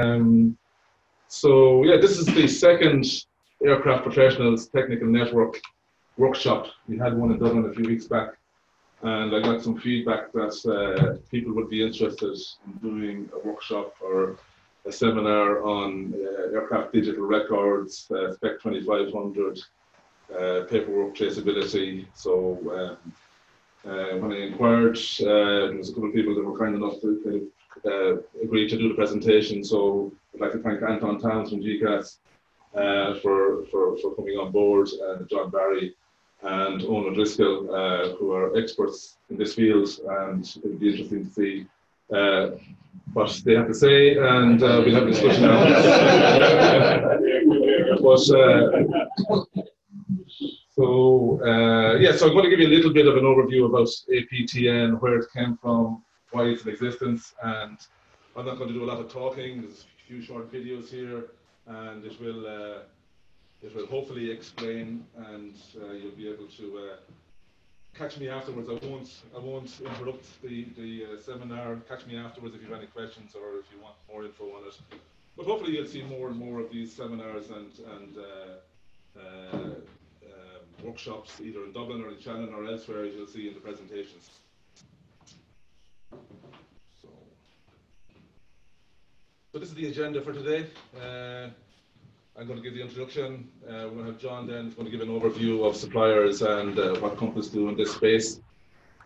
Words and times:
Um, 0.00 0.56
so 1.28 1.84
yeah, 1.84 1.96
this 2.00 2.18
is 2.18 2.26
the 2.26 2.48
second 2.48 3.04
Aircraft 3.64 4.02
Professionals 4.02 4.68
Technical 4.68 5.08
Network 5.08 5.60
workshop. 6.16 6.68
We 6.88 6.98
had 6.98 7.16
one 7.16 7.30
in 7.32 7.38
Dublin 7.38 7.66
a 7.66 7.72
few 7.72 7.84
weeks 7.84 8.06
back, 8.06 8.30
and 9.02 9.34
I 9.34 9.40
got 9.40 9.62
some 9.62 9.78
feedback 9.78 10.32
that 10.32 10.56
uh, 10.66 11.18
people 11.30 11.54
would 11.54 11.68
be 11.68 11.84
interested 11.84 12.38
in 12.66 12.72
doing 12.82 13.28
a 13.34 13.46
workshop 13.46 13.94
or 14.00 14.36
a 14.86 14.92
seminar 14.92 15.62
on 15.62 16.14
uh, 16.14 16.54
aircraft 16.54 16.92
digital 16.92 17.26
records, 17.26 18.10
uh, 18.10 18.32
Spec 18.34 18.60
2500, 18.62 19.60
uh, 20.30 20.64
paperwork 20.68 21.14
traceability. 21.14 22.06
So 22.14 22.58
um, 22.70 23.12
uh, 23.90 24.18
when 24.18 24.32
I 24.32 24.46
inquired, 24.46 24.98
uh, 25.20 25.68
there 25.68 25.76
was 25.76 25.90
a 25.90 25.94
couple 25.94 26.08
of 26.08 26.14
people 26.14 26.34
that 26.34 26.44
were 26.44 26.58
kind 26.58 26.74
enough 26.74 27.00
to 27.00 27.50
uh, 27.84 28.16
agree 28.42 28.68
to 28.68 28.76
do 28.76 28.88
the 28.88 28.94
presentation. 28.94 29.62
So 29.64 30.12
I'd 30.34 30.40
like 30.40 30.52
to 30.52 30.58
thank 30.58 30.82
Anton 30.82 31.20
Towns 31.20 31.50
from 31.50 31.60
GECAS 31.60 32.18
uh, 32.74 33.14
for, 33.20 33.66
for, 33.70 33.96
for 33.98 34.14
coming 34.14 34.38
on 34.38 34.50
board, 34.52 34.88
and 34.88 35.28
John 35.28 35.50
Barry 35.50 35.94
and 36.42 36.80
Eoghan 36.82 37.14
Driscoll, 37.14 37.74
uh, 37.74 38.14
who 38.16 38.32
are 38.32 38.56
experts 38.56 39.18
in 39.30 39.36
this 39.36 39.54
field, 39.54 39.88
and 40.08 40.44
it'll 40.64 40.78
be 40.78 40.90
interesting 40.90 41.26
to 41.26 41.32
see 41.32 41.66
uh, 42.12 42.50
what 43.12 43.40
they 43.44 43.54
have 43.54 43.68
to 43.68 43.74
say, 43.74 44.16
and 44.16 44.60
we'll 44.60 44.94
have 44.94 45.04
a 45.04 45.10
discussion 45.10 45.42
now. 45.42 45.64
but, 48.02 48.20
so 50.74 51.40
uh, 51.44 51.94
yeah, 51.98 52.16
so 52.16 52.26
I'm 52.26 52.32
going 52.32 52.44
to 52.44 52.50
give 52.50 52.58
you 52.58 52.66
a 52.66 52.76
little 52.76 52.92
bit 52.92 53.06
of 53.06 53.16
an 53.16 53.22
overview 53.22 53.66
about 53.66 53.88
APTN, 54.12 55.00
where 55.00 55.20
it 55.20 55.26
came 55.32 55.56
from, 55.56 56.02
why 56.34 56.44
it's 56.44 56.64
in 56.64 56.70
existence, 56.70 57.34
and 57.42 57.78
I'm 58.36 58.46
not 58.46 58.58
going 58.58 58.68
to 58.68 58.74
do 58.74 58.84
a 58.84 58.90
lot 58.92 58.98
of 58.98 59.10
talking. 59.10 59.62
There's 59.62 59.84
a 59.84 60.06
few 60.08 60.20
short 60.20 60.52
videos 60.52 60.88
here, 60.88 61.26
and 61.66 62.04
it 62.04 62.20
will 62.20 62.46
uh, 62.46 62.80
it 63.62 63.74
will 63.74 63.86
hopefully 63.86 64.30
explain, 64.30 65.06
and 65.16 65.54
uh, 65.80 65.92
you'll 65.92 66.18
be 66.24 66.28
able 66.28 66.48
to 66.58 66.78
uh, 66.78 66.96
catch 67.94 68.18
me 68.18 68.28
afterwards. 68.28 68.68
I 68.68 68.86
won't 68.86 69.10
I 69.36 69.38
won't 69.38 69.70
interrupt 69.80 70.26
the 70.42 70.66
the 70.76 71.06
uh, 71.06 71.20
seminar. 71.20 71.76
Catch 71.88 72.06
me 72.06 72.16
afterwards 72.16 72.54
if 72.54 72.62
you 72.62 72.68
have 72.68 72.78
any 72.78 72.88
questions 72.88 73.34
or 73.34 73.58
if 73.60 73.66
you 73.72 73.80
want 73.82 73.94
more 74.10 74.24
info 74.24 74.44
on 74.56 74.66
it. 74.66 74.76
But 75.36 75.46
hopefully 75.46 75.72
you'll 75.76 75.86
see 75.86 76.02
more 76.02 76.28
and 76.28 76.36
more 76.36 76.60
of 76.60 76.70
these 76.70 76.92
seminars 76.92 77.50
and 77.50 77.72
and 77.96 78.18
uh, 78.18 78.54
workshops 80.84 81.40
either 81.40 81.64
in 81.64 81.72
Dublin 81.72 82.02
or 82.02 82.10
in 82.10 82.20
Shannon 82.20 82.52
or 82.52 82.66
elsewhere, 82.66 83.04
as 83.04 83.14
you'll 83.14 83.26
see 83.26 83.48
in 83.48 83.54
the 83.54 83.60
presentations. 83.60 84.30
So, 87.00 87.08
so 89.54 89.60
this 89.60 89.68
is 89.68 89.76
the 89.76 89.86
agenda 89.86 90.20
for 90.20 90.32
today. 90.32 90.66
Uh, 90.96 91.48
I'm 92.36 92.48
going 92.48 92.56
to 92.56 92.60
give 92.60 92.74
the 92.74 92.82
introduction. 92.82 93.48
Uh, 93.64 93.86
we're 93.86 93.90
going 93.90 94.06
to 94.06 94.10
have 94.10 94.20
John 94.20 94.48
then 94.48 94.70
going 94.70 94.86
to 94.86 94.90
give 94.90 95.00
an 95.00 95.08
overview 95.08 95.64
of 95.64 95.76
suppliers 95.76 96.42
and 96.42 96.76
uh, 96.76 96.96
what 96.96 97.16
companies 97.16 97.50
do 97.50 97.68
in 97.68 97.76
this 97.76 97.94
space. 97.94 98.40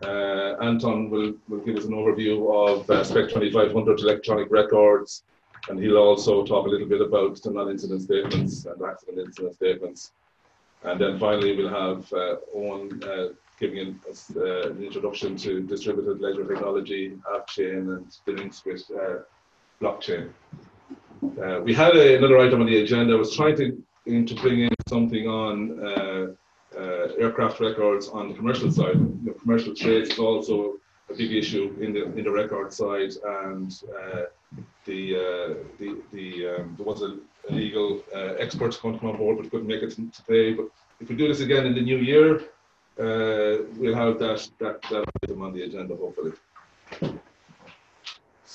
Uh, 0.03 0.55
Anton 0.59 1.11
will, 1.11 1.35
will 1.49 1.59
give 1.59 1.75
us 1.75 1.85
an 1.85 1.91
overview 1.91 2.49
of 2.67 2.89
uh, 2.89 3.03
Spec 3.03 3.29
2500 3.29 3.99
electronic 3.99 4.49
records, 4.49 5.21
and 5.67 5.79
he'll 5.79 5.97
also 5.97 6.43
talk 6.43 6.65
a 6.65 6.69
little 6.69 6.87
bit 6.87 7.01
about 7.01 7.39
the 7.43 7.51
non-incident 7.51 8.01
statements 8.01 8.65
and 8.65 8.81
accident 8.81 9.19
incident 9.19 9.53
statements. 9.53 10.13
And 10.83 10.99
then 10.99 11.19
finally, 11.19 11.55
we'll 11.55 11.69
have 11.69 12.11
uh, 12.11 12.37
Eoghan 12.57 13.03
uh, 13.03 13.33
giving 13.59 13.77
an, 13.77 14.83
introduction 14.83 15.37
to 15.37 15.61
distributed 15.61 16.21
ledger 16.21 16.47
technology, 16.47 17.19
AppChain, 17.31 17.97
and 17.97 18.17
the 18.25 18.31
links 18.31 18.65
with 18.65 18.89
blockchain. 19.81 20.29
Uh, 21.41 21.59
we 21.61 21.73
had 21.73 21.95
a, 21.95 22.17
another 22.17 22.37
item 22.39 22.61
on 22.61 22.67
the 22.67 22.81
agenda. 22.81 23.13
I 23.13 23.17
was 23.17 23.35
trying 23.35 23.55
to, 23.57 23.81
in, 24.05 24.25
to 24.25 24.35
bring 24.35 24.61
in 24.61 24.69
something 24.87 25.27
on 25.27 25.55
uh, 25.83 26.27
aircraft 27.19 27.59
records 27.59 28.07
on 28.09 28.29
the 28.29 28.35
commercial 28.35 28.71
side. 28.71 28.97
The 29.25 29.33
commercial 29.33 29.75
trade 29.75 30.03
is 30.03 30.19
also 30.19 30.75
a 31.09 31.15
big 31.15 31.33
issue 31.33 31.75
in 31.81 31.93
the 31.93 32.03
in 32.17 32.23
the 32.23 32.31
record 32.31 32.71
side, 32.71 33.11
and 33.47 33.71
the 34.85 35.57
the 35.79 35.97
the 36.13 36.47
um, 36.47 36.75
there 36.77 36.85
was 36.85 37.01
a 37.01 37.17
legal 37.49 38.03
uh, 38.15 38.35
experts 38.37 38.77
going 38.77 38.93
to 38.93 38.99
come 38.99 39.09
on 39.09 39.17
board, 39.17 39.37
but 39.37 39.49
couldn't 39.51 39.67
make 39.67 39.81
it 39.81 39.91
today. 40.13 40.53
But 40.53 40.67
if 40.99 41.09
we 41.09 41.15
do 41.15 41.27
this 41.27 41.41
again 41.41 41.65
in 41.65 41.73
the 41.73 41.81
new 41.81 41.97
year, 41.97 42.41
uh, 42.99 43.63
we'll 43.77 43.95
have 43.95 44.19
that, 44.19 44.49
that, 44.59 44.81
that 44.83 45.05
item 45.23 45.41
on 45.41 45.53
the 45.53 45.63
agenda, 45.63 45.95
hopefully. 45.95 46.33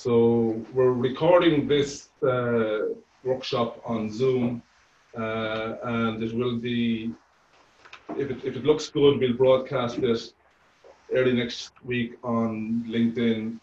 So 0.05 0.63
we're 0.71 0.91
recording 0.91 1.67
this 1.67 2.09
uh, 2.21 2.93
workshop 3.23 3.81
on 3.83 4.11
Zoom, 4.11 4.61
uh, 5.17 5.77
and 5.83 6.21
it 6.21 6.31
will 6.31 6.57
be, 6.57 7.11
if 8.15 8.29
it, 8.29 8.45
if 8.45 8.55
it 8.55 8.63
looks 8.63 8.87
good, 8.87 9.19
we'll 9.19 9.33
broadcast 9.33 9.99
this 9.99 10.33
early 11.11 11.33
next 11.33 11.71
week 11.83 12.19
on 12.23 12.85
LinkedIn, 12.87 13.59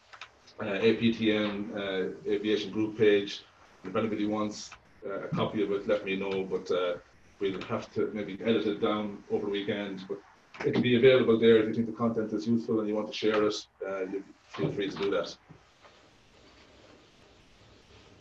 uh, 0.61 0.65
APTN 0.65 1.55
uh, 1.77 2.29
Aviation 2.29 2.73
Group 2.73 2.99
page. 2.99 3.43
If 3.85 3.95
anybody 3.95 4.27
wants 4.27 4.71
uh, 5.07 5.21
a 5.21 5.29
copy 5.29 5.63
of 5.63 5.71
it, 5.71 5.87
let 5.87 6.05
me 6.05 6.17
know. 6.17 6.43
But 6.43 6.69
uh, 6.73 6.95
we'll 7.39 7.63
have 7.67 7.89
to 7.95 8.11
maybe 8.13 8.37
edit 8.45 8.67
it 8.67 8.83
down 8.83 9.23
over 9.31 9.47
the 9.47 9.53
weekend. 9.53 10.03
But 10.09 10.19
it 10.67 10.75
will 10.75 10.83
be 10.83 10.97
available 10.97 11.39
there 11.39 11.59
if 11.59 11.69
you 11.69 11.75
think 11.75 11.87
the 11.87 11.93
content 11.93 12.33
is 12.33 12.49
useful 12.49 12.81
and 12.81 12.89
you 12.89 12.97
want 12.97 13.13
to 13.13 13.17
share 13.17 13.45
it. 13.45 13.55
Feel 14.49 14.73
free 14.73 14.91
to 14.91 14.97
do 14.97 15.11
that. 15.13 15.37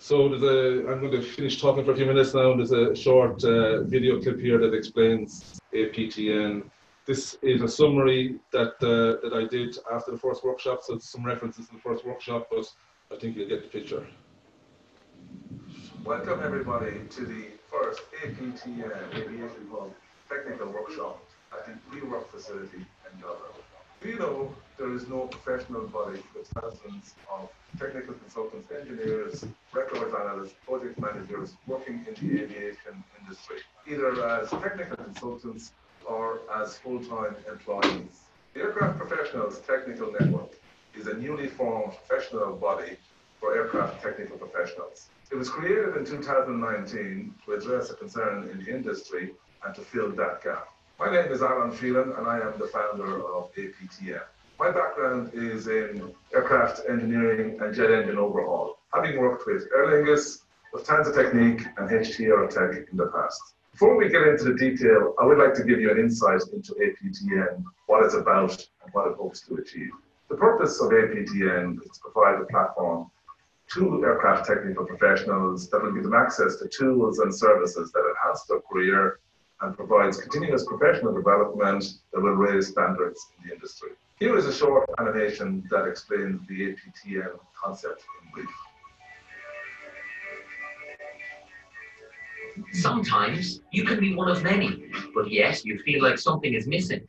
So 0.03 0.28
there's 0.29 0.41
a, 0.41 0.91
I'm 0.91 1.00
going 1.00 1.12
to 1.12 1.22
finish 1.22 1.62
talking 1.62 1.85
for 1.85 1.91
a 1.91 1.95
few 1.95 2.07
minutes 2.07 2.34
now. 2.34 2.56
There's 2.56 2.72
a 2.72 2.95
short 2.95 3.44
uh, 3.44 3.84
video 3.84 4.19
clip 4.19 4.39
here 4.39 4.57
that 4.57 4.73
explains 4.73 5.62
APTN. 5.75 6.63
This 7.06 7.38
is 7.44 7.62
a 7.62 7.67
summary 7.67 8.39
that 8.51 8.73
uh, 8.81 9.22
that 9.22 9.34
I 9.35 9.45
did 9.45 9.78
after 9.94 10.12
the 10.12 10.17
first 10.17 10.44
workshop, 10.44 10.79
so 10.81 10.97
some 10.97 11.23
references 11.23 11.67
to 11.67 11.75
the 11.75 11.81
first 11.81 12.03
workshop, 12.03 12.47
but 12.50 12.66
I 13.12 13.19
think 13.19 13.38
you'll 13.38 13.47
get 13.47 13.62
the 13.62 13.69
picture. 13.69 14.07
Welcome 16.03 16.39
everybody 16.44 17.01
to 17.07 17.25
the 17.25 17.45
first 17.69 18.01
APTN 18.25 19.13
Aviation 19.13 19.68
Hub 19.72 19.91
Technical 20.28 20.69
Workshop 20.69 21.23
at 21.53 21.68
the 21.68 21.73
WeWork 21.95 22.28
facility 22.29 22.78
in 22.78 23.22
Dublin. 23.22 23.51
We 24.03 24.16
know 24.16 24.56
there 24.79 24.91
is 24.94 25.07
no 25.07 25.28
professional 25.28 25.85
body 25.88 26.19
with 26.35 26.47
thousands 26.47 27.13
of 27.31 27.50
technical 27.79 28.16
consultants, 28.16 28.72
engineers, 28.72 29.45
records 29.73 30.16
analysts, 30.16 30.56
project 30.66 31.00
managers 31.00 31.53
working 31.67 32.03
in 32.07 32.16
the 32.16 32.41
aviation 32.41 33.03
industry, 33.19 33.57
either 33.88 34.28
as 34.28 34.50
technical 34.50 34.95
consultants 34.97 35.73
or 36.07 36.41
as 36.56 36.78
full-time 36.79 37.35
employees. 37.47 38.22
The 38.56 38.62
Aircraft 38.62 38.97
Professionals 38.97 39.59
Technical 39.59 40.12
Network 40.12 40.53
is 40.95 41.06
a 41.06 41.13
newly 41.13 41.47
formed 41.47 41.94
professional 42.07 42.56
body 42.56 42.97
for 43.39 43.56
aircraft 43.56 44.01
technical 44.01 44.38
professionals. 44.38 45.09
It 45.31 45.35
was 45.35 45.50
created 45.50 45.95
in 45.95 46.06
2019 46.06 47.35
to 47.45 47.53
address 47.53 47.91
a 47.91 47.94
concern 47.94 48.50
in 48.50 48.63
the 48.63 48.75
industry 48.75 49.31
and 49.63 49.75
to 49.75 49.81
fill 49.81 50.09
that 50.13 50.44
gap. 50.44 50.68
My 51.01 51.09
name 51.09 51.31
is 51.31 51.41
Alan 51.41 51.72
Phelan 51.72 52.12
and 52.16 52.28
I 52.28 52.38
am 52.38 52.59
the 52.59 52.67
founder 52.67 53.25
of 53.28 53.51
APTN. 53.56 54.22
My 54.59 54.69
background 54.69 55.31
is 55.34 55.66
in 55.66 56.13
aircraft 56.31 56.81
engineering 56.88 57.59
and 57.59 57.73
jet 57.73 57.89
engine 57.89 58.19
overhaul, 58.19 58.78
having 58.94 59.19
worked 59.19 59.47
with 59.47 59.67
Aer 59.75 59.88
Lingus, 59.88 60.44
Lufthansa 60.75 61.12
Technik 61.12 61.66
and 61.78 61.89
HT 61.89 62.19
Aerotech 62.19 62.88
in 62.91 62.97
the 62.97 63.07
past. 63.07 63.41
Before 63.72 63.97
we 63.97 64.09
get 64.09 64.28
into 64.28 64.44
the 64.44 64.53
detail, 64.53 65.16
I 65.19 65.25
would 65.25 65.39
like 65.39 65.56
to 65.56 65.63
give 65.63 65.81
you 65.81 65.89
an 65.89 65.97
insight 65.97 66.44
into 66.53 66.73
APTN, 66.73 67.63
what 67.88 68.06
it's 68.06 68.13
about 68.13 68.51
and 68.83 68.94
what 68.94 69.07
it 69.07 69.18
hopes 69.18 69.41
to 69.47 69.56
achieve. 69.56 69.89
The 70.29 70.35
purpose 70.35 70.79
of 70.81 70.91
APTN 70.91 71.81
is 71.83 71.97
to 71.97 72.12
provide 72.12 72.39
a 72.39 72.45
platform 72.45 73.09
to 73.73 74.06
aircraft 74.06 74.45
technical 74.45 74.85
professionals 74.85 75.68
that 75.72 75.81
will 75.81 75.94
give 75.94 76.03
them 76.03 76.13
access 76.13 76.57
to 76.57 76.68
tools 76.68 77.18
and 77.18 77.33
services 77.33 77.92
that 77.92 78.03
enhance 78.07 78.44
their 78.44 78.59
career 78.59 79.18
and 79.62 79.75
provides 79.75 80.18
continuous 80.18 80.66
professional 80.66 81.13
development 81.13 81.84
that 82.12 82.19
will 82.19 82.34
raise 82.34 82.69
standards 82.69 83.28
in 83.38 83.48
the 83.48 83.56
industry. 83.56 83.92
Here 84.19 84.38
is 84.38 84.46
a 84.46 84.54
short 84.54 84.90
animation 85.00 85.63
that 85.69 85.88
explains 85.88 86.48
the 86.48 86.75
APTN 86.75 87.40
concept 87.62 88.04
in 88.24 88.31
brief. 88.31 88.50
Sometimes 92.74 93.62
you 93.72 93.86
can 93.86 94.00
be 94.00 94.13
one 94.16 94.30
of 94.30 94.44
many, 94.44 94.92
but 95.16 95.31
yet 95.31 95.63
you 95.63 95.80
feel 95.80 96.04
like 96.04 96.18
something 96.19 96.54
is 96.54 96.68
missing. 96.68 97.08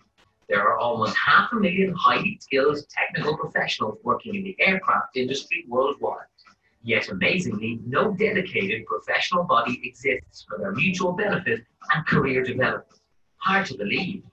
There 0.48 0.62
are 0.62 0.78
almost 0.78 1.16
half 1.16 1.52
a 1.52 1.56
million 1.56 1.94
highly 1.94 2.38
skilled 2.40 2.78
technical 2.88 3.36
professionals 3.36 3.98
working 4.02 4.34
in 4.34 4.44
the 4.44 4.56
aircraft 4.60 5.16
industry 5.16 5.64
worldwide. 5.68 6.26
Yet 6.84 7.08
amazingly, 7.10 7.80
no 7.86 8.12
dedicated 8.12 8.86
professional 8.86 9.44
body 9.44 9.80
exists 9.84 10.44
for 10.48 10.58
their 10.58 10.72
mutual 10.72 11.12
benefit 11.12 11.64
and 11.94 12.06
career 12.06 12.42
development. 12.42 13.00
Hard 13.36 13.66
to 13.66 13.76
believe. 13.76 14.24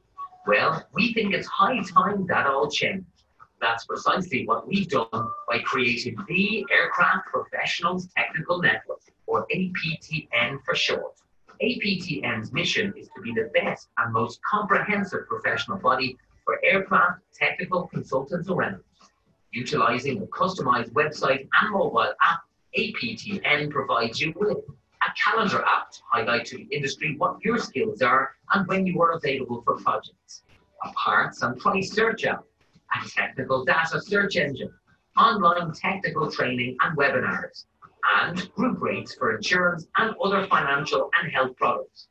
Well, 0.47 0.87
we 0.93 1.13
think 1.13 1.33
it's 1.33 1.47
high 1.47 1.81
time 1.83 2.25
that 2.27 2.47
all 2.47 2.69
changed. 2.69 3.05
That's 3.61 3.85
precisely 3.85 4.47
what 4.47 4.67
we've 4.67 4.87
done 4.87 5.07
by 5.47 5.59
creating 5.63 6.15
the 6.27 6.65
Aircraft 6.71 7.27
Professionals 7.27 8.07
Technical 8.17 8.61
Network, 8.61 9.01
or 9.27 9.45
APTN 9.53 10.59
for 10.65 10.75
short. 10.75 11.13
APTN's 11.61 12.53
mission 12.53 12.93
is 12.97 13.09
to 13.15 13.21
be 13.21 13.33
the 13.33 13.51
best 13.53 13.89
and 13.97 14.13
most 14.13 14.39
comprehensive 14.49 15.27
professional 15.27 15.77
body 15.77 16.17
for 16.45 16.57
aircraft 16.63 17.19
technical 17.33 17.87
consultants 17.87 18.49
around. 18.49 18.81
Utilizing 19.51 20.21
a 20.21 20.25
customized 20.27 20.91
website 20.91 21.47
and 21.61 21.71
mobile 21.71 22.13
app, 22.21 22.41
APTN 22.77 23.71
provides 23.71 24.21
you 24.21 24.33
with 24.35 24.57
a 24.57 25.11
calendar 25.17 25.63
app 25.65 25.91
to 25.91 25.99
highlight 26.11 26.45
to 26.45 26.57
the 26.57 26.67
industry 26.71 27.15
what 27.17 27.43
your 27.43 27.57
skills 27.57 28.01
are 28.01 28.35
and 28.53 28.67
when 28.67 28.85
you 28.85 29.01
are 29.01 29.13
available 29.13 29.61
for 29.63 29.77
projects, 29.77 30.43
a 30.83 30.91
parts 30.91 31.41
and 31.41 31.57
price 31.57 31.91
search 31.91 32.25
app, 32.25 32.43
a 32.95 33.09
technical 33.09 33.65
data 33.65 33.99
search 34.01 34.35
engine, 34.35 34.71
online 35.17 35.73
technical 35.73 36.29
training 36.31 36.77
and 36.81 36.97
webinars, 36.97 37.65
and 38.21 38.51
group 38.53 38.79
rates 38.81 39.15
for 39.15 39.35
insurance 39.35 39.87
and 39.97 40.15
other 40.23 40.45
financial 40.47 41.09
and 41.21 41.31
health 41.31 41.55
products. 41.57 42.07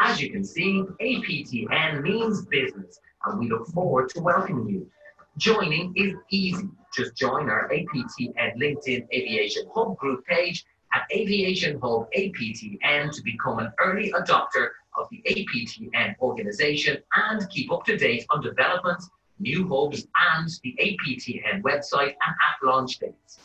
As 0.00 0.20
you 0.20 0.30
can 0.30 0.44
see, 0.44 0.84
APTN 1.00 2.02
means 2.02 2.46
business, 2.46 3.00
and 3.24 3.38
we 3.38 3.48
look 3.48 3.66
forward 3.68 4.08
to 4.10 4.20
welcoming 4.20 4.68
you. 4.68 4.90
Joining 5.38 5.92
is 5.94 6.14
easy. 6.30 6.68
Just 6.92 7.14
join 7.14 7.48
our 7.48 7.70
APTN 7.70 8.56
LinkedIn 8.56 9.06
Aviation 9.12 9.68
Hub 9.72 9.96
group 9.96 10.26
page 10.26 10.66
at 10.92 11.06
Aviation 11.12 11.78
Hub 11.80 12.08
APTN 12.16 13.12
to 13.12 13.22
become 13.22 13.60
an 13.60 13.72
early 13.78 14.12
adopter 14.12 14.70
of 14.98 15.06
the 15.12 15.22
APTN 15.30 16.16
organization 16.20 16.98
and 17.14 17.48
keep 17.50 17.70
up 17.70 17.84
to 17.84 17.96
date 17.96 18.26
on 18.30 18.42
developments, 18.42 19.10
new 19.38 19.68
hubs, 19.68 20.08
and 20.32 20.48
the 20.64 20.76
APTN 20.80 21.62
website 21.62 22.16
and 22.26 22.34
app 22.48 22.58
launch 22.64 22.98
dates. 22.98 23.38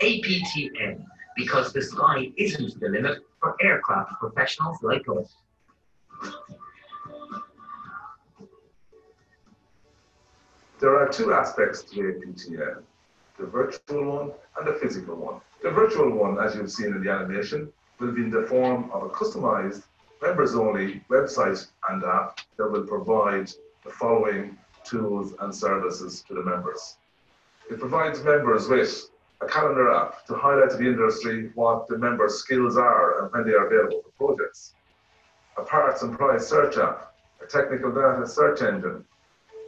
APTN, 0.00 1.04
because 1.36 1.72
the 1.72 1.82
sky 1.82 2.30
isn't 2.36 2.78
the 2.78 2.88
limit 2.88 3.18
for 3.40 3.56
aircraft 3.60 4.12
professionals 4.20 4.78
like 4.82 5.02
us. 5.08 5.34
There 10.82 10.98
are 10.98 11.08
two 11.08 11.32
aspects 11.32 11.84
to 11.84 11.96
APTN, 12.00 12.82
the 13.38 13.46
virtual 13.46 14.04
one 14.04 14.32
and 14.58 14.66
the 14.66 14.72
physical 14.80 15.14
one. 15.14 15.40
The 15.62 15.70
virtual 15.70 16.10
one, 16.10 16.40
as 16.40 16.56
you've 16.56 16.72
seen 16.72 16.88
in 16.88 17.04
the 17.04 17.08
animation, 17.08 17.72
will 18.00 18.10
be 18.10 18.22
in 18.22 18.30
the 18.30 18.48
form 18.48 18.90
of 18.90 19.04
a 19.04 19.08
customized, 19.10 19.84
members-only 20.20 21.04
website 21.08 21.68
and 21.88 22.02
app 22.02 22.40
that 22.56 22.68
will 22.68 22.84
provide 22.84 23.48
the 23.84 23.90
following 23.90 24.58
tools 24.82 25.34
and 25.38 25.54
services 25.54 26.24
to 26.26 26.34
the 26.34 26.42
members. 26.42 26.96
It 27.70 27.78
provides 27.78 28.24
members 28.24 28.66
with 28.66 29.08
a 29.40 29.46
calendar 29.46 29.94
app 29.94 30.26
to 30.26 30.34
highlight 30.34 30.70
to 30.70 30.78
the 30.78 30.88
industry 30.88 31.52
what 31.54 31.86
the 31.86 31.96
members' 31.96 32.40
skills 32.40 32.76
are 32.76 33.22
and 33.22 33.32
when 33.32 33.46
they 33.46 33.52
are 33.52 33.68
available 33.68 34.02
for 34.02 34.34
projects. 34.34 34.74
A 35.56 35.62
parts 35.62 36.02
and 36.02 36.18
price 36.18 36.48
search 36.48 36.76
app, 36.76 37.14
a 37.40 37.46
technical 37.46 37.92
data 37.92 38.26
search 38.26 38.62
engine, 38.62 39.04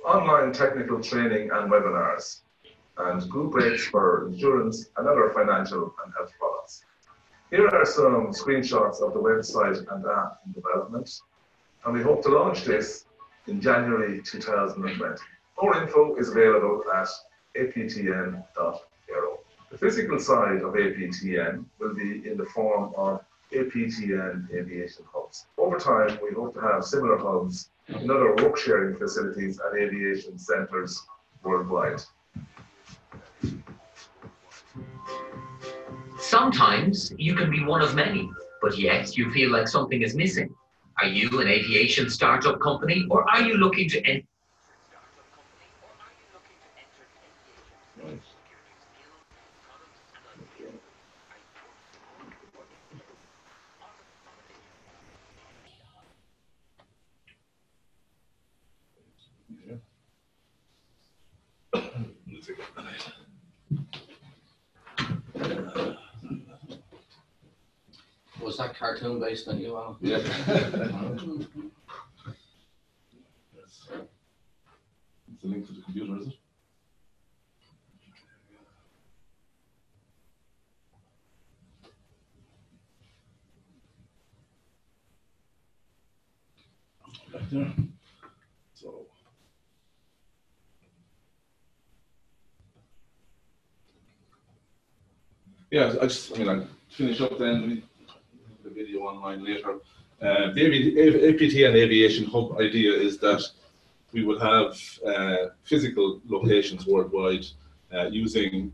online 0.04 0.52
technical 0.52 1.00
training 1.00 1.50
and 1.50 1.70
webinars, 1.70 2.40
and 2.98 3.28
group 3.28 3.54
rates 3.54 3.84
for 3.84 4.28
insurance 4.28 4.90
and 4.96 5.08
other 5.08 5.30
financial 5.30 5.94
and 6.04 6.12
health 6.16 6.32
products. 6.38 6.84
Here 7.50 7.68
are 7.68 7.84
some 7.84 8.32
screenshots 8.32 9.00
of 9.00 9.14
the 9.14 9.20
website 9.20 9.78
and 9.78 10.04
app 10.06 10.40
in 10.46 10.52
development, 10.52 11.10
and 11.84 11.94
we 11.94 12.02
hope 12.02 12.22
to 12.24 12.28
launch 12.28 12.64
this 12.64 13.06
in 13.46 13.60
January 13.60 14.20
2020. 14.22 15.20
More 15.60 15.82
info 15.82 16.16
is 16.16 16.30
available 16.30 16.82
at 16.94 17.08
aptn.aero. 17.56 19.38
The 19.70 19.78
physical 19.78 20.18
side 20.18 20.62
of 20.62 20.74
APTN 20.74 21.64
will 21.78 21.94
be 21.94 22.28
in 22.28 22.36
the 22.36 22.46
form 22.46 22.92
of 22.96 23.20
APTN 23.52 24.52
aviation 24.52 25.04
hubs. 25.12 25.46
Over 25.58 25.78
time, 25.78 26.18
we 26.22 26.34
hope 26.34 26.54
to 26.54 26.60
have 26.60 26.84
similar 26.84 27.18
hubs 27.18 27.70
in 27.88 28.10
other 28.10 28.34
work 28.36 28.56
sharing 28.56 28.96
facilities 28.96 29.60
and 29.64 29.78
aviation 29.78 30.38
centres 30.38 31.04
worldwide. 31.42 32.00
Sometimes 36.18 37.12
you 37.18 37.34
can 37.34 37.50
be 37.50 37.64
one 37.64 37.82
of 37.82 37.94
many, 37.94 38.28
but 38.62 38.78
yet 38.78 39.16
you 39.16 39.30
feel 39.30 39.50
like 39.52 39.68
something 39.68 40.02
is 40.02 40.14
missing. 40.14 40.52
Are 41.00 41.06
you 41.06 41.40
an 41.40 41.48
aviation 41.48 42.08
startup 42.08 42.60
company 42.60 43.06
or 43.10 43.28
are 43.30 43.42
you 43.42 43.56
looking 43.56 43.88
to 43.90 44.02
Was 68.54 68.68
that 68.68 68.78
cartoon 68.78 69.18
based 69.18 69.48
on 69.48 69.58
you, 69.58 69.76
Alan? 69.76 69.96
Yeah. 70.00 70.18
It's 75.34 75.42
a 75.42 75.46
link 75.48 75.66
to 75.66 75.72
the 75.72 75.80
computer, 75.82 76.20
is 76.20 76.28
it? 76.28 76.34
Back 87.32 87.50
there. 87.50 87.72
So. 88.74 89.06
Yeah, 95.72 95.94
I 96.00 96.06
just, 96.06 96.32
I 96.32 96.38
mean, 96.38 96.48
I 96.48 96.62
finish 96.90 97.20
up 97.20 97.36
then, 97.36 97.68
the 97.68 97.82
video 98.84 99.00
online 99.00 99.44
later. 99.44 99.72
Uh, 100.20 100.52
the 100.54 100.60
AV 100.66 100.74
APTN 101.30 101.74
Aviation 101.74 102.26
Hub 102.26 102.60
idea 102.60 102.92
is 102.92 103.18
that 103.18 103.42
we 104.12 104.24
will 104.24 104.38
have 104.38 104.72
uh, 105.06 105.48
physical 105.64 106.20
locations 106.26 106.86
worldwide 106.86 107.46
uh, 107.94 108.06
using 108.06 108.72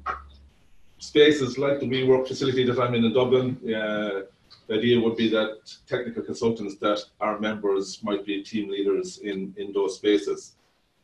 spaces 0.99 1.59
like 1.59 1.81
the 1.81 1.87
WeWork 1.87 2.29
facility 2.29 2.65
that 2.65 2.79
I'm 2.79 2.95
in 2.95 3.05
in 3.05 3.13
Dublin. 3.13 3.57
Uh, 3.65 4.23
the 4.67 4.75
idea 4.79 5.01
would 5.01 5.17
be 5.17 5.29
that 5.31 5.53
technical 5.87 6.23
consultants 6.23 6.77
that 6.77 7.01
are 7.21 7.41
members 7.41 8.03
might 8.03 8.25
be 8.25 8.43
team 8.43 8.71
leaders 8.71 9.19
in, 9.19 9.55
in 9.57 9.73
those 9.73 9.97
spaces. 9.97 10.57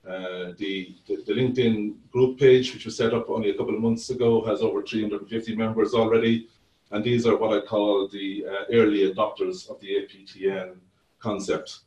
Uh, 0.07 0.53
the, 0.59 0.95
the, 1.07 1.17
the 1.27 1.33
LinkedIn 1.33 1.95
group 2.13 2.39
page, 2.39 2.73
which 2.73 2.85
was 2.85 2.97
set 2.97 3.13
up 3.13 3.29
only 3.29 3.51
a 3.51 3.55
couple 3.59 3.75
of 3.75 3.81
months 3.81 4.11
ago, 4.11 4.45
has 4.45 4.61
over 4.61 4.83
350 4.83 5.57
members 5.57 5.95
already. 5.95 6.49
And 6.93 7.05
these 7.05 7.27
are 7.27 7.37
what 7.37 7.57
I 7.57 7.67
call 7.67 8.09
the 8.09 8.47
uh, 8.47 8.65
early 8.73 9.13
adopters 9.13 9.69
of 9.69 9.81
the 9.81 9.89
APTN 9.89 10.77
concept. 11.19 11.81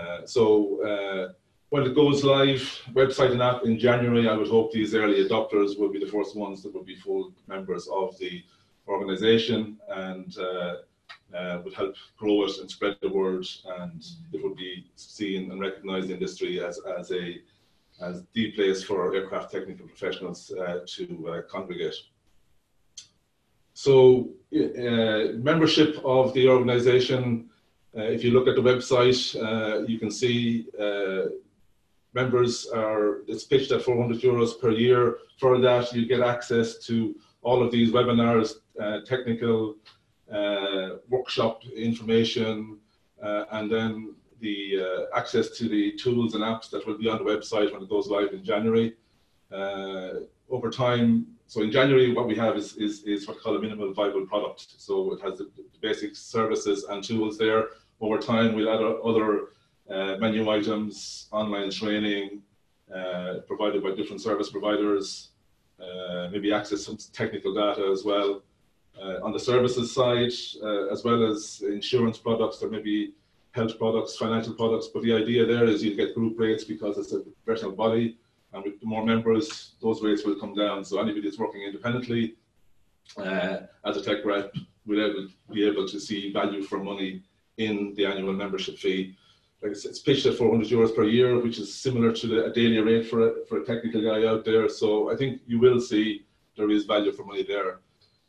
Uh, 0.00 0.24
so 0.24 0.82
uh, 0.82 1.32
when 1.68 1.82
it 1.84 1.94
goes 1.94 2.24
live, 2.24 2.62
website 2.92 3.32
and 3.32 3.42
app 3.42 3.64
in 3.64 3.78
January, 3.78 4.28
I 4.28 4.34
would 4.34 4.48
hope 4.48 4.72
these 4.72 4.94
early 4.94 5.28
adopters 5.28 5.78
will 5.78 5.90
be 5.90 6.00
the 6.00 6.10
first 6.10 6.36
ones 6.36 6.62
that 6.62 6.74
will 6.74 6.84
be 6.84 6.96
full 6.96 7.32
members 7.46 7.88
of 7.92 8.18
the 8.18 8.42
organization 8.88 9.78
and 9.88 10.36
uh, 10.38 10.74
uh, 11.36 11.60
would 11.62 11.74
help 11.74 11.94
grow 12.18 12.44
it 12.44 12.58
and 12.58 12.70
spread 12.70 12.96
the 13.02 13.08
word 13.08 13.46
and 13.78 14.04
it 14.32 14.42
would 14.42 14.56
be 14.56 14.86
seen 14.96 15.50
and 15.50 15.60
recognized 15.60 16.04
in 16.04 16.10
the 16.10 16.14
industry 16.14 16.60
as, 16.60 16.80
as 16.98 17.12
a 17.12 17.40
as 18.00 18.24
the 18.32 18.50
place 18.52 18.82
for 18.82 19.14
aircraft 19.14 19.52
technical 19.52 19.86
professionals 19.86 20.50
uh, 20.52 20.78
to 20.86 21.28
uh, 21.28 21.42
congregate. 21.50 21.94
So 23.84 24.28
uh, 24.54 25.38
membership 25.50 26.02
of 26.04 26.34
the 26.34 26.46
organization, 26.48 27.48
uh, 27.96 28.02
if 28.02 28.22
you 28.22 28.30
look 28.32 28.46
at 28.46 28.54
the 28.54 28.60
website, 28.60 29.20
uh, 29.40 29.86
you 29.86 29.98
can 29.98 30.10
see 30.10 30.66
uh, 30.78 31.30
members 32.12 32.66
are, 32.74 33.22
it's 33.26 33.44
pitched 33.44 33.72
at 33.72 33.80
400 33.80 34.20
euros 34.20 34.60
per 34.60 34.70
year. 34.70 35.16
For 35.38 35.58
that, 35.60 35.94
you 35.94 36.04
get 36.04 36.20
access 36.20 36.76
to 36.88 37.16
all 37.40 37.62
of 37.62 37.72
these 37.72 37.90
webinars, 37.90 38.56
uh, 38.78 39.00
technical 39.06 39.76
workshop 41.08 41.64
information, 41.74 42.78
and 43.22 43.72
then 43.72 44.14
the 44.42 45.08
access 45.16 45.56
to 45.56 45.70
the 45.70 45.92
tools 45.92 46.34
and 46.34 46.44
apps 46.44 46.68
that 46.68 46.86
will 46.86 46.98
be 46.98 47.08
on 47.08 47.16
the 47.16 47.24
website 47.24 47.72
when 47.72 47.82
it 47.82 47.88
goes 47.88 48.08
live 48.08 48.34
in 48.34 48.44
January. 48.44 48.94
over 50.50 50.68
time, 50.70 51.26
so 51.50 51.62
in 51.62 51.72
January, 51.72 52.12
what 52.12 52.28
we 52.28 52.36
have 52.36 52.56
is, 52.56 52.76
is, 52.76 53.02
is 53.02 53.26
what 53.26 53.38
we 53.38 53.42
call 53.42 53.56
a 53.56 53.60
minimal 53.60 53.92
viable 53.92 54.24
product. 54.24 54.66
So 54.76 55.14
it 55.14 55.20
has 55.22 55.38
the, 55.38 55.50
basic 55.82 56.14
services 56.14 56.84
and 56.84 57.02
tools 57.02 57.38
there. 57.38 57.70
Over 58.00 58.18
time, 58.18 58.54
we'll 58.54 58.72
add 58.72 58.80
other 58.80 59.48
uh, 59.90 60.16
menu 60.18 60.48
items, 60.48 61.26
online 61.32 61.72
training, 61.72 62.42
uh, 62.94 63.38
provided 63.48 63.82
by 63.82 63.96
different 63.96 64.20
service 64.20 64.48
providers, 64.48 65.30
uh, 65.82 66.28
maybe 66.30 66.52
access 66.52 66.84
some 66.84 66.96
technical 67.12 67.52
data 67.52 67.84
as 67.92 68.04
well. 68.04 68.42
Uh, 68.96 69.16
on 69.24 69.32
the 69.32 69.40
services 69.40 69.92
side, 69.92 70.30
uh, 70.62 70.86
as 70.92 71.02
well 71.02 71.28
as 71.28 71.64
insurance 71.66 72.16
products, 72.16 72.58
there 72.60 72.70
may 72.70 72.80
be 72.80 73.12
health 73.50 73.76
products, 73.76 74.16
financial 74.16 74.54
products, 74.54 74.86
but 74.86 75.02
the 75.02 75.12
idea 75.12 75.44
there 75.44 75.64
is 75.64 75.82
you 75.82 75.96
get 75.96 76.14
group 76.14 76.38
rates 76.38 76.62
because 76.62 76.96
it's 76.96 77.12
a 77.12 77.18
professional 77.42 77.72
body, 77.72 78.18
and 78.52 78.64
with 78.64 78.80
the 78.80 78.86
more 78.86 79.04
members, 79.04 79.72
those 79.80 80.02
rates 80.02 80.24
will 80.24 80.34
come 80.34 80.54
down. 80.54 80.84
So 80.84 81.00
anybody 81.00 81.22
that's 81.22 81.38
working 81.38 81.62
independently 81.62 82.34
uh, 83.16 83.58
as 83.84 83.96
a 83.96 84.02
tech 84.02 84.24
rep 84.24 84.54
will 84.86 85.04
able, 85.04 85.28
be 85.52 85.66
able 85.66 85.86
to 85.88 86.00
see 86.00 86.32
value 86.32 86.62
for 86.62 86.78
money 86.78 87.22
in 87.58 87.94
the 87.96 88.06
annual 88.06 88.32
membership 88.32 88.78
fee. 88.78 89.16
Like 89.62 89.72
it's, 89.72 89.84
it's 89.84 89.98
pitched 89.98 90.26
at 90.26 90.34
400 90.34 90.66
euros 90.68 90.94
per 90.94 91.04
year, 91.04 91.38
which 91.38 91.58
is 91.58 91.72
similar 91.72 92.12
to 92.12 92.26
the, 92.26 92.46
a 92.46 92.52
daily 92.52 92.78
rate 92.78 93.06
for 93.06 93.28
a, 93.28 93.46
for 93.46 93.58
a 93.58 93.64
technical 93.64 94.02
guy 94.02 94.26
out 94.26 94.44
there. 94.44 94.68
So 94.68 95.12
I 95.12 95.16
think 95.16 95.42
you 95.46 95.58
will 95.58 95.80
see 95.80 96.26
there 96.56 96.70
is 96.70 96.84
value 96.84 97.12
for 97.12 97.24
money 97.24 97.42
there. 97.42 97.80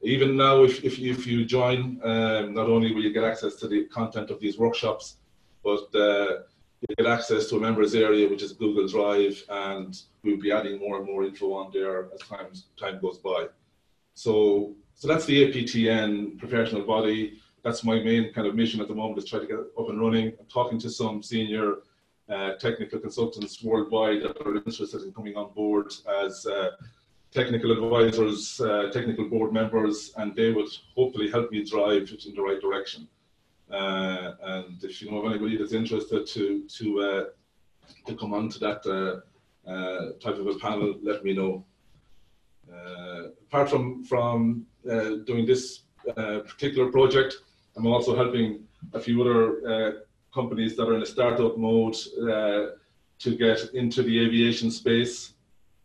Even 0.04 0.36
now, 0.36 0.64
if, 0.64 0.84
if, 0.84 1.00
if 1.00 1.28
you 1.28 1.46
join, 1.46 2.00
um, 2.04 2.54
not 2.54 2.68
only 2.68 2.94
will 2.94 3.04
you 3.04 3.14
get 3.14 3.24
access 3.24 3.56
to 3.56 3.68
the 3.68 3.86
content 3.86 4.32
of 4.32 4.40
these 4.40 4.58
workshops, 4.58 5.18
but 5.64 5.94
uh, 5.96 6.40
you 6.82 6.96
get 6.98 7.06
access 7.06 7.48
to 7.48 7.58
a 7.58 7.60
members 7.60 7.94
area, 7.94 8.28
which 8.28 8.42
is 8.42 8.54
Google 8.54 8.88
Drive, 8.88 9.44
and 9.50 10.02
we'll 10.24 10.38
be 10.38 10.52
adding 10.52 10.80
more 10.80 10.98
and 10.98 11.06
more 11.06 11.24
info 11.24 11.54
on 11.54 11.72
there 11.74 12.10
as 12.14 12.20
time, 12.22 12.48
time 12.80 13.00
goes 13.02 13.18
by. 13.18 13.48
So, 14.14 14.76
so 14.94 15.08
that's 15.08 15.26
the 15.26 15.52
APTN 15.52 16.38
professional 16.38 16.84
body. 16.84 17.40
That's 17.64 17.84
my 17.84 18.00
main 18.00 18.34
kind 18.34 18.48
of 18.48 18.56
mission 18.56 18.82
at 18.82 18.88
the 18.88 18.96
moment 18.96 19.20
is 19.20 19.30
try 19.30 19.40
to 19.40 19.48
get 19.48 19.58
up 19.58 19.90
and 19.90 20.00
running. 20.00 20.34
I'm 20.40 20.46
talking 20.46 20.80
to 20.80 20.90
some 20.90 21.22
senior 21.24 21.78
uh, 22.30 22.54
technical 22.54 23.00
consultants 23.00 23.64
worldwide 23.64 24.22
that 24.24 24.42
are 24.46 24.56
interested 24.56 25.02
in 25.02 25.12
coming 25.14 25.36
on 25.36 25.54
board 25.54 25.92
as 26.24 26.46
uh, 26.46 26.72
technical 27.32 27.72
advisors, 27.72 28.60
uh, 28.62 28.90
technical 28.92 29.28
board 29.28 29.54
members, 29.54 30.14
and 30.18 30.36
they 30.36 30.52
would 30.52 30.70
hopefully 30.96 31.30
help 31.30 31.52
me 31.52 31.64
drive 31.64 32.04
it 32.04 32.26
in 32.26 32.36
the 32.36 32.42
right 32.42 32.62
direction. 32.62 33.08
Uh, 33.72 34.34
and 34.44 34.84
if 34.84 35.02
you 35.02 35.10
know 35.10 35.20
of 35.20 35.32
anybody 35.32 35.58
that's 35.58 35.72
interested 35.72 36.28
to 36.28 36.68
to 36.68 37.00
uh, 37.00 37.24
to 38.06 38.16
come 38.16 38.34
on 38.34 38.50
to 38.50 38.60
that 38.60 39.24
uh, 39.68 40.12
type 40.20 40.38
of 40.38 40.48
a 40.48 40.56
panel, 40.56 40.96
let 41.04 41.24
me 41.24 41.34
know. 41.34 41.66
Uh, 42.72 43.28
apart 43.48 43.70
from 43.70 44.04
from 44.04 44.66
uh, 44.90 45.16
doing 45.26 45.46
this 45.46 45.84
uh, 46.18 46.40
particular 46.40 46.92
project, 46.92 47.36
I'm 47.76 47.86
also 47.86 48.16
helping 48.16 48.64
a 48.94 49.00
few 49.00 49.22
other 49.22 49.42
uh, 49.68 49.92
companies 50.34 50.76
that 50.78 50.88
are 50.88 50.96
in 50.96 51.02
a 51.02 51.06
startup 51.06 51.58
mode 51.58 51.96
uh, 52.22 52.78
to 53.20 53.36
get 53.38 53.60
into 53.74 54.02
the 54.04 54.20
aviation 54.26 54.72
space. 54.72 55.34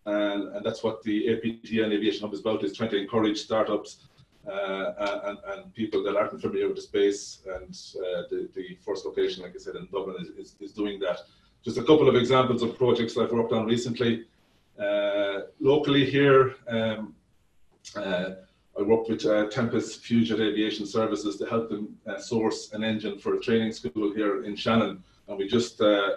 And, 0.06 0.54
and 0.54 0.64
that's 0.64 0.84
what 0.84 1.02
the 1.02 1.26
APTN 1.26 1.92
Aviation 1.92 2.20
Hub 2.20 2.32
is 2.32 2.40
about, 2.40 2.62
is 2.62 2.76
trying 2.76 2.90
to 2.90 2.96
encourage 2.96 3.38
startups 3.38 4.06
and, 4.46 5.38
and 5.48 5.74
people 5.74 6.04
that 6.04 6.16
aren't 6.16 6.40
familiar 6.40 6.68
with 6.68 6.76
the 6.76 6.82
space. 6.82 7.42
And 7.54 7.74
the, 8.30 8.48
the 8.54 8.78
first 8.86 9.04
location, 9.04 9.42
like 9.42 9.54
I 9.56 9.58
said, 9.58 9.74
in 9.74 9.88
Dublin 9.92 10.16
is, 10.20 10.28
is, 10.28 10.56
is 10.60 10.72
doing 10.72 11.00
that. 11.00 11.18
Just 11.66 11.78
a 11.78 11.82
couple 11.82 12.08
of 12.08 12.14
examples 12.14 12.62
of 12.62 12.78
projects 12.78 13.18
I've 13.18 13.32
worked 13.32 13.52
on 13.52 13.66
recently. 13.66 14.24
Uh, 14.78 15.40
locally 15.58 16.08
here, 16.08 16.54
um, 16.68 17.12
uh, 17.96 18.30
I 18.78 18.82
worked 18.82 19.10
with 19.10 19.26
uh, 19.26 19.48
Tempest 19.48 19.98
Fusion 19.98 20.40
Aviation 20.40 20.86
Services 20.86 21.36
to 21.38 21.46
help 21.46 21.68
them 21.68 21.98
uh, 22.06 22.20
source 22.20 22.72
an 22.72 22.84
engine 22.84 23.18
for 23.18 23.34
a 23.34 23.40
training 23.40 23.72
school 23.72 24.14
here 24.14 24.44
in 24.44 24.54
Shannon. 24.54 25.02
And 25.26 25.38
we 25.38 25.48
just 25.48 25.80
uh, 25.80 26.10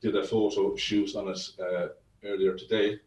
did 0.00 0.16
a 0.16 0.24
photo 0.24 0.74
shoot 0.74 1.14
on 1.16 1.28
it 1.28 1.50
uh, 1.60 1.88
earlier 2.24 2.54
today. 2.54 2.98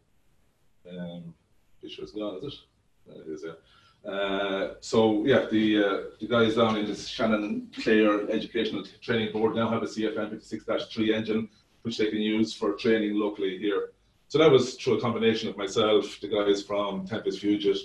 Um, 0.88 1.34
picture's 1.82 2.12
gone, 2.12 2.40
is 2.44 3.42
it? 3.42 3.44
It. 3.44 4.08
Uh, 4.08 4.74
so 4.78 5.26
yeah, 5.26 5.46
the 5.50 5.84
uh, 5.84 5.98
the 6.20 6.28
guys 6.28 6.54
down 6.54 6.76
in 6.76 6.86
this 6.86 7.08
Shannon 7.08 7.68
Clare 7.82 8.30
Educational 8.30 8.84
Training 9.02 9.32
Board 9.32 9.56
now 9.56 9.68
have 9.68 9.82
a 9.82 9.86
CFM 9.86 10.36
56-3 10.36 11.12
engine, 11.12 11.48
which 11.88 11.96
they 11.96 12.10
can 12.10 12.20
use 12.20 12.52
for 12.52 12.74
training 12.74 13.14
locally 13.14 13.56
here. 13.56 13.92
So 14.28 14.36
that 14.36 14.50
was 14.50 14.74
through 14.74 14.98
a 14.98 15.00
combination 15.00 15.48
of 15.48 15.56
myself, 15.56 16.18
the 16.20 16.28
guys 16.28 16.62
from 16.62 17.06
Tempest 17.06 17.40
Fugit, 17.40 17.78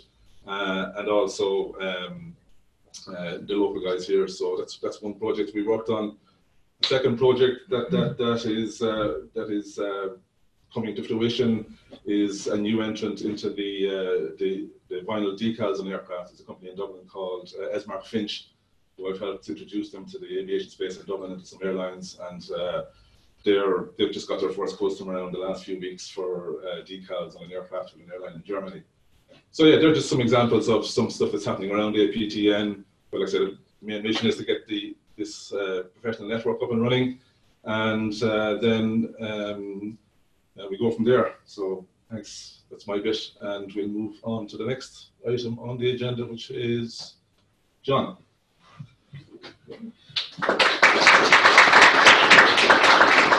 uh, 0.45 0.91
and 0.98 1.07
also 1.07 1.74
um, 1.79 2.36
uh, 3.07 3.38
the 3.48 3.55
local 3.63 3.81
guys 3.81 4.05
here. 4.05 4.27
So 4.27 4.57
that's 4.57 4.77
that's 4.83 5.01
one 5.01 5.13
project 5.13 5.51
we 5.55 5.63
worked 5.63 5.89
on. 5.89 6.17
The 6.81 6.88
second 6.88 7.17
project 7.17 7.69
that 7.69 7.91
that 7.91 8.17
that 8.17 8.41
is 8.62 8.81
uh, 8.81 9.22
that 9.36 9.50
is 9.60 9.79
uh, 9.79 10.10
coming 10.74 10.93
to 10.98 11.03
fruition 11.03 11.51
is 12.05 12.48
a 12.48 12.57
new 12.57 12.81
entrant 12.81 13.22
into 13.22 13.51
the 13.51 13.72
uh, 13.98 14.36
the, 14.41 14.67
the 14.89 14.98
vinyl 15.10 15.33
decals 15.41 15.79
on 15.79 15.88
aircraft. 15.88 16.31
It's 16.31 16.41
a 16.41 16.43
company 16.43 16.72
in 16.72 16.75
Dublin 16.75 17.05
called 17.07 17.53
uh, 17.57 17.77
Esmark 17.77 18.05
Finch, 18.05 18.50
who 18.98 19.10
I've 19.10 19.22
helped 19.25 19.48
introduce 19.48 19.91
them 19.91 20.05
to 20.12 20.19
the 20.19 20.39
aviation 20.39 20.72
space 20.77 20.98
in 21.00 21.05
Dublin 21.05 21.31
and 21.31 21.39
to 21.39 21.48
some 21.48 21.62
airlines 21.63 22.19
and. 22.29 22.43
They're, 23.43 23.89
they've 23.97 24.12
just 24.12 24.27
got 24.27 24.39
their 24.39 24.51
first 24.51 24.77
customer 24.77 25.21
in 25.25 25.31
the 25.31 25.39
last 25.39 25.65
few 25.65 25.79
weeks 25.79 26.09
for 26.09 26.62
uh, 26.65 26.81
decals 26.83 27.35
on 27.35 27.45
an 27.45 27.51
aircraft 27.51 27.93
with 27.93 28.05
an 28.05 28.12
airline 28.13 28.35
in 28.35 28.43
Germany. 28.43 28.83
So 29.51 29.65
yeah, 29.65 29.77
they're 29.77 29.93
just 29.93 30.09
some 30.09 30.21
examples 30.21 30.69
of 30.69 30.85
some 30.85 31.09
stuff 31.09 31.31
that's 31.31 31.45
happening 31.45 31.71
around 31.71 31.93
the 31.93 32.07
APTN. 32.07 32.83
But 33.12 33.19
like 33.19 33.29
I 33.29 33.31
said, 33.31 33.41
the 33.41 33.57
main 33.81 34.03
mission 34.03 34.27
is 34.27 34.38
to 34.38 34.45
get 34.45 34.67
the 34.67 34.95
this 35.15 35.53
uh, 35.53 35.83
professional 35.93 36.29
network 36.29 36.62
up 36.63 36.71
and 36.71 36.81
running, 36.81 37.19
and 37.65 38.23
uh, 38.23 38.55
then 38.55 39.13
um, 39.21 39.97
uh, 40.59 40.65
we 40.69 40.77
go 40.77 40.89
from 40.89 41.05
there. 41.05 41.35
So 41.45 41.85
thanks, 42.09 42.62
that's 42.71 42.88
my 42.88 43.00
bit, 43.00 43.17
and 43.41 43.71
we'll 43.75 43.88
move 43.88 44.15
on 44.23 44.47
to 44.47 44.57
the 44.57 44.65
next 44.65 45.09
item 45.27 45.59
on 45.59 45.77
the 45.77 45.91
agenda, 45.91 46.25
which 46.25 46.50
is 46.50 47.15
John. 47.83 48.17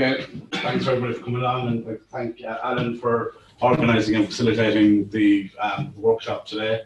Okay, 0.00 0.24
thanks 0.52 0.86
everybody 0.86 1.12
for 1.12 1.22
coming 1.22 1.44
on 1.44 1.68
and 1.68 2.00
thank 2.10 2.42
uh, 2.42 2.56
Alan 2.62 2.98
for 2.98 3.34
organising 3.60 4.14
and 4.14 4.24
facilitating 4.24 5.06
the 5.10 5.50
um, 5.60 5.92
workshop 5.94 6.46
today. 6.46 6.84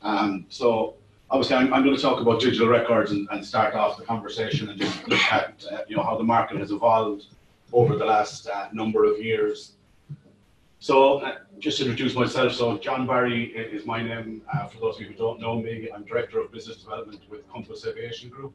Um, 0.00 0.46
so 0.48 0.94
obviously 1.28 1.56
I'm, 1.56 1.74
I'm 1.74 1.82
going 1.82 1.96
to 1.96 2.00
talk 2.00 2.20
about 2.20 2.40
digital 2.40 2.68
records 2.68 3.10
and, 3.10 3.26
and 3.32 3.44
start 3.44 3.74
off 3.74 3.98
the 3.98 4.04
conversation 4.04 4.68
and 4.68 4.78
just 4.78 5.08
look 5.08 5.18
at 5.32 5.64
uh, 5.72 5.78
you 5.88 5.96
know 5.96 6.04
how 6.04 6.16
the 6.16 6.22
market 6.22 6.58
has 6.58 6.70
evolved 6.70 7.24
over 7.72 7.96
the 7.96 8.04
last 8.04 8.46
uh, 8.46 8.68
number 8.72 9.06
of 9.06 9.18
years. 9.18 9.72
So 10.78 11.18
uh, 11.18 11.38
just 11.58 11.78
to 11.78 11.82
introduce 11.82 12.14
myself, 12.14 12.52
so 12.52 12.78
John 12.78 13.08
Barry 13.08 13.46
is 13.46 13.86
my 13.86 14.04
name. 14.04 14.40
Uh, 14.54 14.68
for 14.68 14.78
those 14.78 14.94
of 14.94 15.00
you 15.00 15.08
who 15.08 15.14
don't 15.14 15.40
know 15.40 15.60
me, 15.60 15.88
I'm 15.92 16.04
Director 16.04 16.38
of 16.38 16.52
Business 16.52 16.76
Development 16.76 17.20
with 17.28 17.40
Compass 17.52 17.84
Aviation 17.84 18.30
Group. 18.30 18.54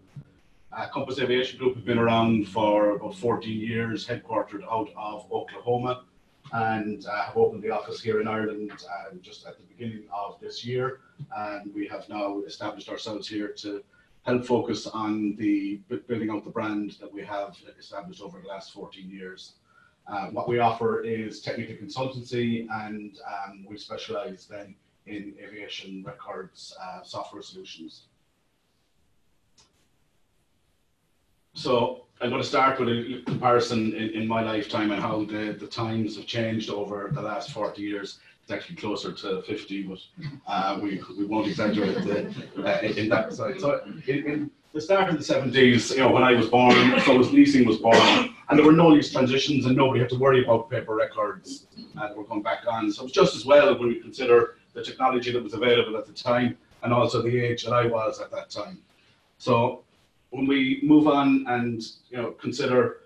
Uh, 0.71 0.87
Compass 0.89 1.19
Aviation 1.19 1.57
Group 1.57 1.75
have 1.75 1.85
been 1.85 1.97
around 1.97 2.47
for 2.49 2.91
about 2.91 3.15
14 3.15 3.57
years, 3.57 4.05
headquartered 4.05 4.63
out 4.69 4.89
of 4.97 5.31
Oklahoma, 5.31 6.03
and 6.51 7.05
uh, 7.05 7.23
have 7.23 7.37
opened 7.37 7.63
the 7.63 7.69
office 7.69 8.01
here 8.01 8.19
in 8.19 8.27
Ireland 8.27 8.71
uh, 8.71 9.15
just 9.21 9.47
at 9.47 9.57
the 9.57 9.63
beginning 9.63 10.03
of 10.13 10.39
this 10.41 10.65
year. 10.65 10.99
And 11.35 11.73
we 11.73 11.87
have 11.87 12.07
now 12.09 12.41
established 12.41 12.89
ourselves 12.89 13.29
here 13.29 13.47
to 13.59 13.81
help 14.23 14.45
focus 14.45 14.87
on 14.87 15.37
the 15.37 15.79
building 16.07 16.29
out 16.29 16.43
the 16.43 16.49
brand 16.49 16.97
that 16.99 17.11
we 17.11 17.23
have 17.23 17.55
established 17.79 18.21
over 18.21 18.41
the 18.41 18.47
last 18.47 18.73
14 18.73 19.09
years. 19.09 19.53
Uh, 20.05 20.27
what 20.27 20.49
we 20.49 20.59
offer 20.59 21.01
is 21.01 21.41
technical 21.41 21.75
consultancy, 21.75 22.67
and 22.85 23.19
um, 23.25 23.65
we 23.67 23.77
specialize 23.77 24.47
then 24.47 24.75
in 25.05 25.33
aviation 25.41 26.03
records 26.05 26.75
uh, 26.81 27.01
software 27.03 27.41
solutions. 27.41 28.03
So 31.57 32.03
I'm 32.21 32.29
going 32.29 32.39
to 32.39 32.47
start 32.47 32.79
with 32.79 32.87
a 32.87 33.23
comparison 33.25 33.91
in, 33.95 34.11
in 34.11 34.27
my 34.27 34.43
lifetime 34.43 34.91
and 34.91 35.01
how 35.01 35.25
the, 35.25 35.57
the 35.59 35.65
times 35.65 36.15
have 36.15 36.27
changed 36.27 36.69
over 36.69 37.09
the 37.11 37.21
last 37.21 37.49
40 37.51 37.81
years. 37.81 38.19
It's 38.43 38.51
actually 38.51 38.75
closer 38.75 39.11
to 39.11 39.41
50, 39.41 39.83
but 39.83 39.97
uh, 40.47 40.79
we, 40.79 41.01
we 41.17 41.25
won't 41.25 41.47
exaggerate 41.47 41.95
the, 42.05 42.29
uh, 42.63 42.81
in 42.85 43.09
that 43.09 43.33
side. 43.33 43.59
So 43.59 43.81
in, 44.05 44.27
in 44.27 44.51
the 44.71 44.79
start 44.79 45.09
of 45.09 45.17
the 45.17 45.33
70s, 45.33 45.89
you 45.89 45.97
know, 45.97 46.11
when 46.11 46.21
I 46.21 46.33
was 46.33 46.47
born, 46.47 46.75
so 47.01 47.17
was 47.17 47.33
leasing 47.33 47.67
was 47.67 47.77
born, 47.77 47.97
and 48.49 48.59
there 48.59 48.65
were 48.65 48.71
no 48.71 48.89
lease 48.89 49.11
transitions 49.11 49.65
and 49.65 49.75
nobody 49.75 49.99
had 49.99 50.09
to 50.09 50.17
worry 50.19 50.43
about 50.43 50.69
paper 50.69 50.93
records 50.93 51.65
uh, 51.97 52.07
that 52.07 52.15
were 52.15 52.23
going 52.23 52.43
back 52.43 52.67
on. 52.67 52.91
So 52.91 53.01
it 53.01 53.05
was 53.05 53.11
just 53.13 53.35
as 53.35 53.47
well 53.47 53.75
when 53.79 53.87
we 53.87 53.99
consider 53.99 54.57
the 54.73 54.83
technology 54.83 55.31
that 55.31 55.43
was 55.43 55.55
available 55.55 55.97
at 55.97 56.05
the 56.05 56.13
time 56.13 56.55
and 56.83 56.93
also 56.93 57.23
the 57.23 57.35
age 57.35 57.63
that 57.65 57.73
I 57.73 57.87
was 57.87 58.21
at 58.21 58.29
that 58.29 58.51
time. 58.51 58.77
So 59.39 59.83
when 60.29 60.45
we 60.45 60.81
move 60.83 61.07
on 61.07 61.45
and 61.47 61.81
you 62.09 62.17
know 62.17 62.31
consider 62.31 63.01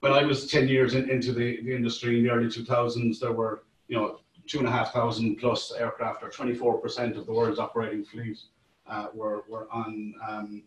when 0.00 0.12
I 0.12 0.24
was 0.24 0.46
10 0.46 0.68
years 0.68 0.94
in, 0.94 1.10
into 1.10 1.32
the, 1.32 1.60
the 1.62 1.74
industry 1.74 2.18
in 2.18 2.24
the 2.24 2.30
early 2.30 2.46
2000s, 2.46 3.18
there 3.18 3.32
were 3.32 3.64
you 3.88 3.96
know 3.96 4.20
two 4.46 4.58
and 4.58 4.68
a 4.68 4.70
half 4.70 4.92
thousand 4.92 5.36
plus 5.36 5.72
aircraft, 5.72 6.22
or 6.22 6.30
24% 6.30 7.16
of 7.16 7.26
the 7.26 7.32
world's 7.32 7.58
operating 7.58 8.04
fleet 8.04 8.38
uh, 8.86 9.08
were 9.14 9.44
were 9.48 9.68
on 9.72 10.14
um, 10.26 10.62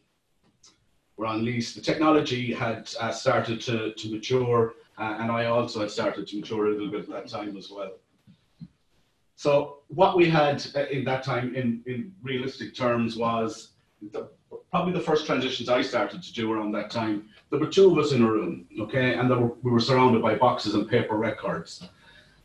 were 1.18 1.26
on 1.26 1.44
lease. 1.46 1.74
The 1.74 1.82
technology 1.82 2.54
had 2.54 2.90
uh, 3.00 3.12
started 3.12 3.62
to, 3.62 3.94
to 3.94 4.12
mature, 4.12 4.74
uh, 4.98 5.18
and 5.20 5.32
I 5.32 5.46
also 5.46 5.82
had 5.82 5.92
started 5.92 6.28
to 6.28 6.38
mature 6.38 6.68
a 6.68 6.72
little 6.72 6.90
bit 6.90 7.02
at 7.02 7.10
that 7.10 7.28
time 7.28 7.58
as 7.58 7.70
well. 7.70 7.94
So 9.36 9.80
what 9.88 10.16
we 10.16 10.30
had 10.30 10.66
uh, 10.76 10.86
in 10.88 11.04
that 11.06 11.24
time, 11.24 11.56
in, 11.56 11.82
in 11.86 12.14
realistic 12.22 12.76
terms, 12.76 13.18
was 13.18 13.74
the, 14.12 14.30
probably 14.70 14.94
the 14.94 15.00
first 15.00 15.26
transitions 15.26 15.70
I 15.70 15.82
started 15.82 16.24
to 16.24 16.34
do 16.34 16.52
around 16.52 16.72
that 16.74 16.90
time. 16.90 17.30
There 17.50 17.60
were 17.60 17.68
two 17.68 17.92
of 17.92 17.98
us 17.98 18.12
in 18.12 18.24
a 18.24 18.32
room, 18.32 18.66
okay, 18.80 19.16
and 19.16 19.30
were, 19.30 19.54
we 19.64 19.72
were 19.72 19.80
surrounded 19.80 20.22
by 20.22 20.36
boxes 20.36 20.76
and 20.76 20.90
paper 20.90 21.16
records. 21.16 21.88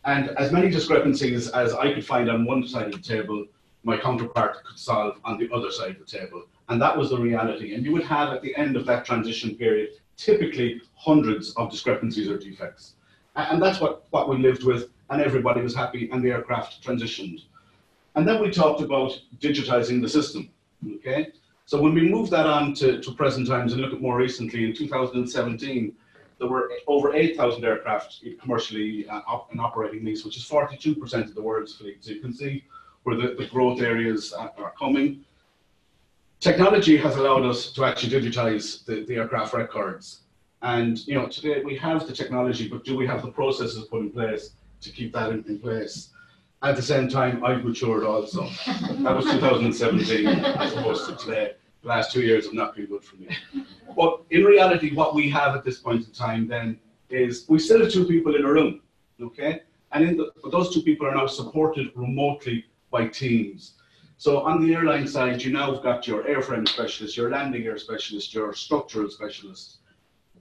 And 0.05 0.31
as 0.31 0.53
many 0.53 0.71
discrepancies 0.71 1.49
as 1.49 1.75
I 1.75 1.93
could 1.93 2.05
find 2.05 2.31
on 2.31 2.45
one 2.45 2.67
side 2.67 2.87
of 2.87 2.93
the 2.93 2.99
table, 2.99 3.47
my 3.83 3.97
counterpart 3.97 4.65
could 4.65 4.79
solve 4.79 5.19
on 5.25 5.39
the 5.39 5.49
other 5.53 5.71
side 5.71 5.93
of 5.93 5.99
the 5.99 6.19
table. 6.19 6.45
And 6.69 6.81
that 6.83 6.97
was 6.97 7.11
the 7.11 7.19
reality. 7.19 7.75
And 7.75 7.85
you 7.85 7.93
would 7.93 8.05
have 8.05 8.33
at 8.33 8.43
the 8.43 8.55
end 8.57 8.77
of 8.77 8.87
that 8.87 9.05
transition 9.05 9.55
period, 9.55 9.91
typically 10.17 10.81
hundreds 10.95 11.53
of 11.55 11.71
discrepancies 11.71 12.29
or 12.29 12.39
defects. 12.39 12.95
And 13.37 13.63
that's 13.63 13.81
what, 13.81 14.07
what 14.11 14.29
we 14.29 14.39
lived 14.39 14.65
with, 14.65 14.91
and 15.11 15.21
everybody 15.21 15.61
was 15.61 15.75
happy, 15.75 16.09
and 16.11 16.25
the 16.25 16.31
aircraft 16.31 16.83
transitioned. 16.83 17.43
And 18.15 18.27
then 18.27 18.41
we 18.41 18.51
talked 18.51 18.81
about 18.81 19.21
digitizing 19.39 20.01
the 20.01 20.09
system. 20.09 20.51
Okay? 20.97 21.33
So 21.67 21.83
when 21.83 21.95
we 21.95 22.09
move 22.09 22.31
that 22.31 22.47
on 22.47 22.75
to, 22.75 23.01
to 23.01 23.13
present 23.13 23.49
times 23.49 23.73
and 23.73 23.83
look 23.83 23.93
at 23.93 24.01
more 24.01 24.17
recently, 24.17 24.65
in 24.65 24.73
2017, 24.73 25.93
there 26.39 26.49
were 26.49 26.71
over 26.87 27.13
8,000 27.13 27.65
aircraft 27.65 28.25
commercially 28.41 29.09
uh, 29.09 29.23
op- 29.27 29.53
in 29.53 29.59
operating 29.59 30.05
lease, 30.05 30.25
which 30.25 30.37
is 30.37 30.45
42% 30.45 31.25
of 31.25 31.35
the 31.35 31.43
world's 31.43 31.75
fleet. 31.75 32.05
So 32.05 32.13
you 32.13 32.21
can 32.21 32.33
see 32.33 32.65
where 33.03 33.17
the, 33.17 33.35
the 33.35 33.47
growth 33.47 33.81
areas 33.81 34.33
are, 34.33 34.53
are 34.59 34.75
coming. 34.79 35.25
Technology 36.39 36.97
has 36.99 37.17
allowed 37.17 37.45
us 37.45 37.73
to 37.73 37.85
actually 37.85 38.13
digitize 38.21 38.85
the, 38.85 39.05
the 39.05 39.17
aircraft 39.17 39.53
records. 39.53 40.21
And 40.63 41.05
you 41.07 41.15
know, 41.15 41.27
today 41.27 41.63
we 41.65 41.77
have 41.79 42.07
the 42.07 42.13
technology, 42.13 42.69
but 42.69 42.85
do 42.85 42.97
we 42.97 43.09
have 43.09 43.23
the 43.23 43.33
processes 43.33 43.87
put 43.87 44.03
in 44.03 44.11
place 44.11 44.51
to 44.83 44.91
keep 44.91 45.13
that 45.15 45.31
in, 45.31 45.45
in 45.49 45.59
place? 45.59 46.11
At 46.63 46.75
the 46.75 46.83
same 46.83 47.09
time, 47.09 47.45
I've 47.45 47.65
matured 47.65 48.05
also. 48.05 48.49
That 48.67 49.15
was 49.15 49.27
2017 49.27 50.27
as 50.27 50.73
opposed 50.73 51.07
to 51.07 51.17
today. 51.17 51.53
The 51.83 51.89
last 51.89 52.13
two 52.13 52.23
years 52.23 52.47
have 52.47 52.55
not 52.55 52.75
been 52.75 52.87
good 52.87 53.05
for 53.05 53.17
me. 53.17 53.29
But 53.95 54.23
in 54.31 54.43
reality, 54.43 54.95
what 54.95 55.15
we 55.15 55.29
have 55.31 55.55
at 55.55 55.65
this 55.65 55.79
point 55.79 56.07
in 56.07 56.13
time 56.13 56.49
then 56.49 56.79
is 57.11 57.45
we 57.49 57.59
still 57.59 57.83
have 57.83 57.93
two 57.93 58.07
people 58.07 58.35
in 58.37 58.45
a 58.45 58.51
room, 58.51 58.81
okay? 59.21 59.63
And 59.93 60.03
in 60.05 60.17
the, 60.17 60.33
but 60.43 60.51
those 60.51 60.73
two 60.73 60.83
people 60.83 61.07
are 61.07 61.15
now 61.15 61.27
supported 61.27 61.93
remotely 61.95 62.65
by 62.91 63.07
teams. 63.09 63.75
So 64.17 64.41
on 64.41 64.67
the 64.67 64.75
airline 64.75 65.07
side, 65.07 65.43
you 65.43 65.53
now 65.53 65.75
have 65.75 65.83
got 65.83 66.09
your 66.09 66.25
airframe 66.25 66.67
specialist, 66.67 67.19
your 67.19 67.31
landing 67.31 67.63
gear 67.63 67.77
specialist, 67.77 68.33
your 68.33 68.55
structural 68.55 69.11
specialist. 69.11 69.79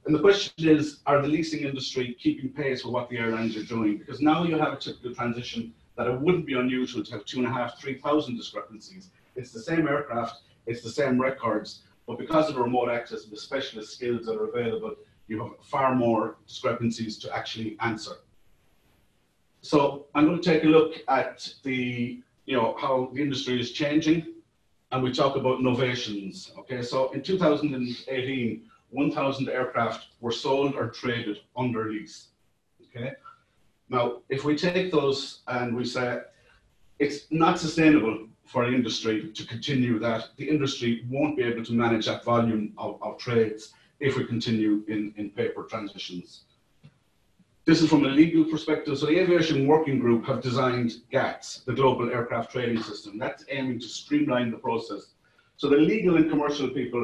And 0.06 0.16
the 0.16 0.20
question 0.20 0.70
is, 0.70 1.02
are 1.06 1.22
the 1.22 1.28
leasing 1.28 1.66
industry 1.66 2.16
keeping 2.20 2.50
pace 2.50 2.86
with 2.86 2.94
what 2.94 3.10
the 3.10 3.18
airlines 3.18 3.58
are 3.58 3.64
doing? 3.64 3.98
Because 3.98 4.22
now 4.22 4.44
you 4.44 4.58
have 4.58 4.74
a 4.74 4.78
typical 4.78 5.14
transition 5.14 5.74
that 5.96 6.08
it 6.08 6.20
wouldn't 6.20 6.46
be 6.46 6.54
unusual 6.54 7.04
to 7.04 7.12
have 7.14 7.26
two 7.26 7.40
and 7.40 7.48
a 7.48 7.52
half, 7.52 7.80
three 7.80 7.96
thousand 7.96 8.38
discrepancies. 8.38 9.10
It's 9.36 9.52
the 9.52 9.60
same 9.60 9.88
aircraft, 9.88 10.42
it's 10.66 10.82
the 10.82 10.90
same 10.90 11.20
records, 11.22 11.82
but 12.08 12.18
because 12.18 12.50
of 12.50 12.58
remote 12.58 12.90
access 12.90 13.24
and 13.24 13.32
the 13.32 13.38
specialist 13.38 13.94
skills 13.94 14.26
that 14.26 14.36
are 14.36 14.48
available, 14.48 14.96
you 15.28 15.42
have 15.42 15.52
far 15.62 15.96
more 15.96 16.38
discrepancies 16.48 17.18
to 17.20 17.36
actually 17.36 17.78
answer. 17.80 18.16
So 19.62 20.06
I'm 20.14 20.26
going 20.26 20.40
to 20.40 20.44
take 20.44 20.64
a 20.64 20.68
look 20.68 21.02
at 21.08 21.52
the, 21.64 22.22
you 22.46 22.56
know, 22.56 22.76
how 22.80 23.10
the 23.14 23.22
industry 23.22 23.60
is 23.60 23.72
changing, 23.72 24.28
and 24.92 25.02
we 25.02 25.12
talk 25.12 25.36
about 25.36 25.60
innovations. 25.60 26.52
Okay, 26.60 26.84
so 26.84 27.12
in 27.14 27.24
2018, 27.24 28.62
1,000 28.92 29.50
aircraft 29.50 30.08
were 30.22 30.32
sold 30.32 30.76
or 30.76 30.90
traded 30.90 31.40
under 31.58 31.92
lease. 31.92 32.28
Okay, 32.84 33.14
now 33.90 34.22
if 34.30 34.44
we 34.44 34.56
take 34.56 34.92
those 34.92 35.42
and 35.48 35.76
we 35.76 35.86
say 35.86 36.22
it's 37.00 37.26
not 37.30 37.60
sustainable 37.60 38.28
for 38.46 38.66
the 38.66 38.76
industry 38.76 39.32
to 39.34 39.46
continue 39.46 40.00
that, 40.00 40.30
the 40.38 40.48
industry 40.48 41.04
won't 41.10 41.36
be 41.36 41.44
able 41.44 41.64
to 41.66 41.74
manage 41.74 42.06
that 42.06 42.24
volume 42.24 42.74
of, 42.78 43.02
of 43.02 43.18
trades 43.18 43.74
if 44.00 44.18
we 44.18 44.24
continue 44.24 44.84
in, 44.88 45.14
in 45.18 45.30
paper 45.32 45.64
transitions. 45.64 46.44
This 47.66 47.82
is 47.82 47.90
from 47.90 48.06
a 48.06 48.10
legal 48.10 48.46
perspective. 48.46 48.98
So 49.00 49.08
the 49.08 49.20
Aviation 49.20 49.66
Working 49.66 49.98
Group 49.98 50.26
have 50.28 50.42
designed 50.42 50.94
GATS, 51.12 51.62
the 51.66 51.74
Global 51.74 52.12
Aircraft 52.12 52.52
Trading 52.52 52.82
System. 52.82 53.18
That's 53.18 53.44
aiming 53.50 53.80
to 53.80 53.88
streamline 53.88 54.52
the 54.52 54.58
process. 54.58 55.14
So 55.58 55.68
the 55.68 55.78
legal 55.78 56.18
and 56.18 56.30
commercial 56.30 56.70
people 56.70 57.04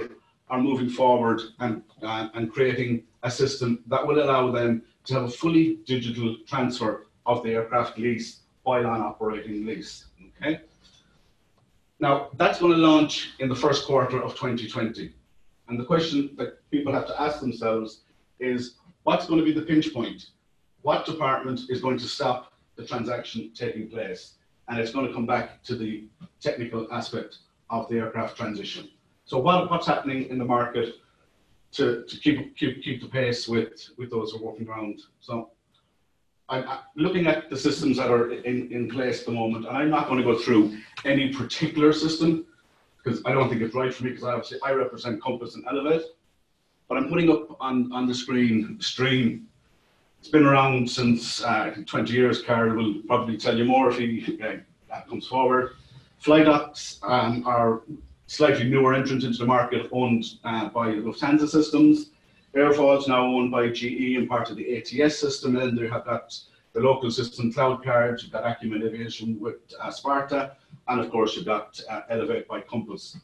are 0.49 0.61
moving 0.61 0.89
forward 0.89 1.41
and, 1.59 1.81
uh, 2.03 2.27
and 2.35 2.51
creating 2.51 3.03
a 3.23 3.31
system 3.31 3.83
that 3.87 4.05
will 4.05 4.23
allow 4.23 4.51
them 4.51 4.83
to 5.05 5.13
have 5.13 5.23
a 5.23 5.29
fully 5.29 5.77
digital 5.85 6.37
transfer 6.47 7.07
of 7.25 7.43
the 7.43 7.51
aircraft 7.51 7.97
lease 7.97 8.41
while 8.63 8.85
on 8.85 9.01
operating 9.01 9.65
lease. 9.65 10.05
Okay. 10.37 10.61
Now 11.99 12.29
that's 12.37 12.59
going 12.59 12.73
to 12.73 12.77
launch 12.77 13.31
in 13.39 13.49
the 13.49 13.55
first 13.55 13.85
quarter 13.85 14.21
of 14.21 14.31
2020. 14.31 15.13
And 15.67 15.79
the 15.79 15.85
question 15.85 16.35
that 16.37 16.69
people 16.71 16.93
have 16.93 17.07
to 17.07 17.21
ask 17.21 17.39
themselves 17.39 18.01
is 18.39 18.75
what's 19.03 19.25
going 19.25 19.39
to 19.39 19.45
be 19.45 19.53
the 19.53 19.65
pinch 19.65 19.93
point? 19.93 20.31
What 20.81 21.05
department 21.05 21.61
is 21.69 21.81
going 21.81 21.97
to 21.99 22.07
stop 22.07 22.53
the 22.75 22.85
transaction 22.85 23.51
taking 23.55 23.87
place? 23.87 24.35
And 24.67 24.79
it's 24.79 24.91
going 24.91 25.07
to 25.07 25.13
come 25.13 25.25
back 25.25 25.63
to 25.63 25.75
the 25.75 26.07
technical 26.39 26.91
aspect 26.91 27.37
of 27.69 27.87
the 27.87 27.99
aircraft 27.99 28.35
transition. 28.35 28.89
So 29.25 29.39
what, 29.39 29.69
what's 29.69 29.87
happening 29.87 30.29
in 30.29 30.37
the 30.37 30.45
market 30.45 30.95
to, 31.73 32.03
to 32.03 32.17
keep, 32.17 32.57
keep, 32.57 32.83
keep 32.83 33.01
the 33.01 33.07
pace 33.07 33.47
with, 33.47 33.89
with 33.97 34.11
those 34.11 34.31
who 34.31 34.39
are 34.39 34.41
walking 34.41 34.67
around? 34.67 35.01
So 35.19 35.51
I'm 36.49 36.65
looking 36.95 37.27
at 37.27 37.49
the 37.49 37.57
systems 37.57 37.97
that 37.97 38.11
are 38.11 38.31
in, 38.31 38.71
in 38.71 38.89
place 38.89 39.21
at 39.21 39.25
the 39.25 39.31
moment, 39.31 39.65
and 39.65 39.77
I'm 39.77 39.89
not 39.89 40.07
going 40.07 40.17
to 40.17 40.23
go 40.23 40.37
through 40.37 40.77
any 41.05 41.33
particular 41.33 41.93
system 41.93 42.45
because 43.03 43.21
I 43.25 43.31
don't 43.31 43.49
think 43.49 43.61
it's 43.61 43.73
right 43.73 43.93
for 43.93 44.03
me 44.03 44.11
because 44.11 44.25
obviously 44.25 44.59
I 44.63 44.73
represent 44.73 45.21
Compass 45.21 45.55
and 45.55 45.65
Elevate. 45.69 46.03
But 46.87 46.97
I'm 46.97 47.07
putting 47.07 47.29
up 47.29 47.55
on, 47.61 47.91
on 47.93 48.05
the 48.05 48.13
screen 48.13 48.77
Stream. 48.81 49.47
It's 50.19 50.27
been 50.27 50.45
around 50.45 50.89
since 50.89 51.41
uh, 51.41 51.73
20 51.85 52.13
years. 52.13 52.43
Carl 52.43 52.75
will 52.75 52.95
probably 53.07 53.37
tell 53.37 53.57
you 53.57 53.63
more 53.63 53.89
if 53.89 53.97
he 53.97 54.39
uh, 54.43 55.01
comes 55.09 55.27
forward. 55.27 55.71
Fly 56.19 56.41
Flydocs 56.41 56.99
um, 57.03 57.43
are 57.47 57.83
slightly 58.31 58.63
newer 58.63 58.93
entrant 58.93 59.25
into 59.25 59.39
the 59.39 59.45
market, 59.45 59.89
owned 59.91 60.23
uh, 60.45 60.69
by 60.69 60.87
Lufthansa 60.93 61.49
Systems. 61.49 62.11
Airfall's 62.55 63.05
now 63.05 63.25
owned 63.25 63.51
by 63.51 63.67
GE 63.67 64.15
and 64.15 64.29
part 64.29 64.49
of 64.49 64.55
the 64.55 64.77
ATS 64.77 65.19
system, 65.19 65.57
and 65.57 65.77
they 65.77 65.89
have 65.89 66.05
got 66.05 66.39
the 66.71 66.79
local 66.79 67.11
system 67.11 67.51
CloudCard, 67.51 68.23
you've 68.23 68.31
got 68.31 68.49
Acumen 68.49 68.87
Aviation 68.87 69.37
with 69.41 69.55
uh, 69.81 69.91
Sparta, 69.91 70.55
and 70.87 71.01
of 71.01 71.11
course 71.11 71.35
you've 71.35 71.45
got 71.45 71.77
uh, 71.89 72.03
Elevate 72.09 72.47
by 72.47 72.61
Compass. 72.61 73.17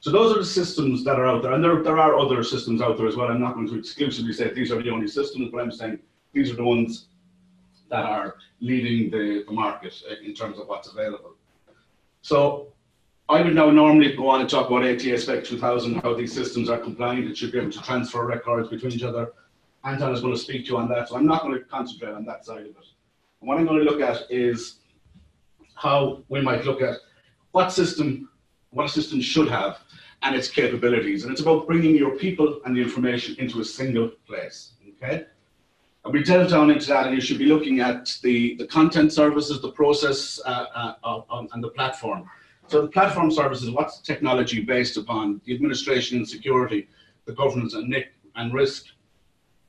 So 0.00 0.10
those 0.10 0.34
are 0.34 0.38
the 0.38 0.46
systems 0.46 1.04
that 1.04 1.18
are 1.18 1.26
out 1.26 1.42
there, 1.42 1.52
and 1.52 1.62
there, 1.62 1.82
there 1.82 1.98
are 1.98 2.18
other 2.18 2.42
systems 2.42 2.80
out 2.80 2.96
there 2.96 3.06
as 3.06 3.16
well. 3.16 3.28
I'm 3.28 3.42
not 3.42 3.56
going 3.56 3.68
to 3.68 3.78
exclusively 3.78 4.32
say 4.32 4.50
these 4.50 4.72
are 4.72 4.82
the 4.82 4.88
only 4.88 5.08
systems, 5.08 5.50
but 5.52 5.60
I'm 5.60 5.72
saying 5.72 5.98
these 6.32 6.50
are 6.50 6.56
the 6.56 6.64
ones 6.64 7.08
that 7.90 8.06
are 8.06 8.36
leading 8.60 9.10
the, 9.10 9.44
the 9.46 9.52
market 9.52 9.94
in 10.24 10.32
terms 10.32 10.58
of 10.58 10.68
what's 10.68 10.88
available. 10.88 11.34
So 12.22 12.72
I 13.28 13.40
would 13.40 13.54
now 13.54 13.70
normally 13.70 14.14
go 14.14 14.28
on 14.28 14.42
and 14.42 14.50
talk 14.50 14.68
about 14.68 14.84
ATA 14.84 15.16
Spec 15.18 15.44
2000, 15.44 15.94
how 16.02 16.12
these 16.14 16.32
systems 16.32 16.68
are 16.68 16.78
compliant. 16.78 17.26
It 17.26 17.36
should 17.38 17.52
be 17.52 17.58
able 17.58 17.72
to 17.72 17.82
transfer 17.82 18.26
records 18.26 18.68
between 18.68 18.92
each 18.92 19.02
other. 19.02 19.32
Anton 19.82 20.12
is 20.12 20.20
going 20.20 20.34
to 20.34 20.38
speak 20.38 20.66
to 20.66 20.72
you 20.72 20.76
on 20.76 20.88
that, 20.88 21.08
so 21.08 21.16
I'm 21.16 21.26
not 21.26 21.42
going 21.42 21.54
to 21.54 21.64
concentrate 21.64 22.12
on 22.12 22.26
that 22.26 22.44
side 22.44 22.60
of 22.60 22.66
it. 22.66 22.86
And 23.40 23.48
what 23.48 23.58
I'm 23.58 23.66
going 23.66 23.78
to 23.78 23.90
look 23.90 24.00
at 24.00 24.30
is 24.30 24.80
how 25.74 26.22
we 26.28 26.42
might 26.42 26.64
look 26.64 26.82
at 26.82 26.96
what 27.52 27.72
system, 27.72 28.28
what 28.70 28.86
a 28.86 28.88
system 28.88 29.20
should 29.20 29.48
have 29.48 29.78
and 30.22 30.34
its 30.34 30.48
capabilities. 30.48 31.24
And 31.24 31.32
it's 31.32 31.40
about 31.40 31.66
bringing 31.66 31.94
your 31.94 32.16
people 32.16 32.60
and 32.64 32.76
the 32.76 32.82
information 32.82 33.36
into 33.38 33.60
a 33.60 33.64
single 33.64 34.10
place. 34.26 34.72
Okay. 34.96 35.26
And 36.04 36.12
we 36.12 36.22
delve 36.22 36.50
down 36.50 36.70
into 36.70 36.86
that, 36.88 37.06
and 37.06 37.14
you 37.14 37.20
should 37.22 37.38
be 37.38 37.46
looking 37.46 37.80
at 37.80 38.18
the, 38.22 38.56
the 38.56 38.66
content 38.66 39.12
services, 39.12 39.62
the 39.62 39.72
process, 39.72 40.40
uh, 40.44 40.94
uh, 41.02 41.44
and 41.52 41.64
the 41.64 41.70
platform. 41.70 42.28
So 42.68 42.82
the 42.82 42.88
platform 42.88 43.30
services, 43.30 43.70
what's 43.70 44.00
technology 44.00 44.62
based 44.62 44.96
upon? 44.96 45.40
The 45.44 45.54
administration 45.54 46.18
and 46.18 46.28
security, 46.28 46.88
the 47.26 47.32
governance 47.32 47.74
and 47.74 47.94
and 48.36 48.52
risk, 48.52 48.86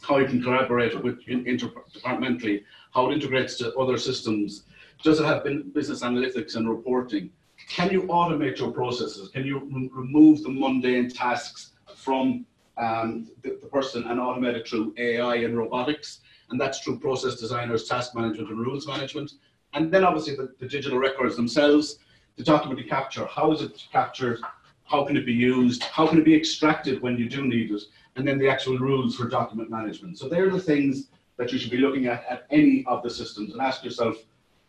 how 0.02 0.18
you 0.18 0.26
can 0.26 0.42
collaborate 0.42 1.02
with 1.04 1.24
interdepartmentally, 1.26 2.64
how 2.94 3.10
it 3.10 3.14
integrates 3.14 3.58
to 3.58 3.74
other 3.76 3.98
systems. 3.98 4.64
Does 5.04 5.20
it 5.20 5.26
have 5.26 5.44
business 5.74 6.02
analytics 6.02 6.56
and 6.56 6.70
reporting? 6.70 7.30
Can 7.70 7.92
you 7.92 8.04
automate 8.04 8.58
your 8.58 8.72
processes? 8.72 9.30
Can 9.30 9.46
you 9.46 9.60
remove 9.94 10.44
the 10.44 10.50
mundane 10.50 11.10
tasks 11.10 11.74
from 11.96 12.46
um, 12.78 13.30
the, 13.42 13.58
the 13.62 13.68
person 13.68 14.04
and 14.08 14.20
automate 14.20 14.56
it 14.56 14.68
through 14.68 14.94
AI 14.98 15.36
and 15.36 15.58
robotics. 15.58 16.22
And 16.50 16.60
that's 16.60 16.80
through 16.80 17.00
process 17.00 17.36
designers, 17.36 17.88
task 17.88 18.16
management, 18.16 18.50
and 18.50 18.60
rules 18.60 18.88
management. 18.88 19.34
And 19.74 19.92
then 19.92 20.04
obviously 20.04 20.36
the, 20.36 20.54
the 20.60 20.68
digital 20.68 21.00
records 21.00 21.36
themselves, 21.36 22.00
the 22.36 22.44
document 22.44 22.88
capture. 22.88 23.26
How 23.26 23.52
is 23.52 23.62
it 23.62 23.84
captured? 23.92 24.40
How 24.84 25.04
can 25.06 25.18
it 25.18 25.26
be 25.26 25.34
used? 25.34 25.84
How 25.84 26.08
can 26.08 26.20
it 26.20 26.26
be 26.26 26.36
extracted 26.36 27.02
when 27.02 27.18
you 27.18 27.28
do 27.30 27.46
need 27.46 27.72
it? 27.72 27.82
And 28.16 28.28
then 28.28 28.38
the 28.38 28.50
actual 28.50 28.78
rules 28.78 29.16
for 29.16 29.28
document 29.28 29.70
management. 29.70 30.18
So 30.18 30.30
they're 30.30 30.50
the 30.50 30.60
things 30.60 31.08
that 31.38 31.52
you 31.52 31.60
should 31.60 31.72
be 31.72 31.78
looking 31.78 32.08
at 32.08 32.24
at 32.30 32.46
any 32.52 32.86
of 32.88 33.04
the 33.04 33.10
systems 33.10 33.54
and 33.54 33.62
ask 33.62 33.84
yourself 33.84 34.18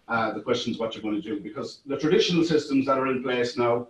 uh, 0.09 0.33
the 0.33 0.41
questions 0.41 0.79
what 0.79 0.95
you're 0.95 1.03
going 1.03 1.21
to 1.21 1.23
do. 1.23 1.41
Because 1.41 1.81
the 1.87 1.99
traditional 1.99 2.45
systems 2.45 2.87
that 2.87 2.99
are 2.99 3.09
in 3.09 3.23
place 3.23 3.57
now, 3.57 3.89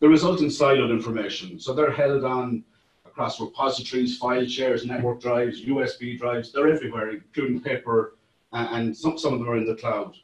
they 0.00 0.06
result 0.06 0.40
in 0.40 0.46
siloed 0.46 0.90
information. 0.90 1.58
So 1.58 1.72
they're 1.72 1.92
held 1.92 2.24
on 2.24 2.64
across 3.06 3.40
repositories, 3.40 4.16
file 4.16 4.46
shares, 4.46 4.84
network 4.84 5.20
drives, 5.20 5.64
USB 5.64 6.18
drives. 6.18 6.52
They're 6.52 6.68
everywhere, 6.68 7.10
including 7.10 7.60
paper, 7.60 8.16
uh, 8.52 8.68
and 8.70 8.96
some, 8.96 9.18
some 9.18 9.34
of 9.34 9.40
them 9.40 9.48
are 9.48 9.56
in 9.56 9.66
the 9.66 9.74
cloud. 9.74 10.14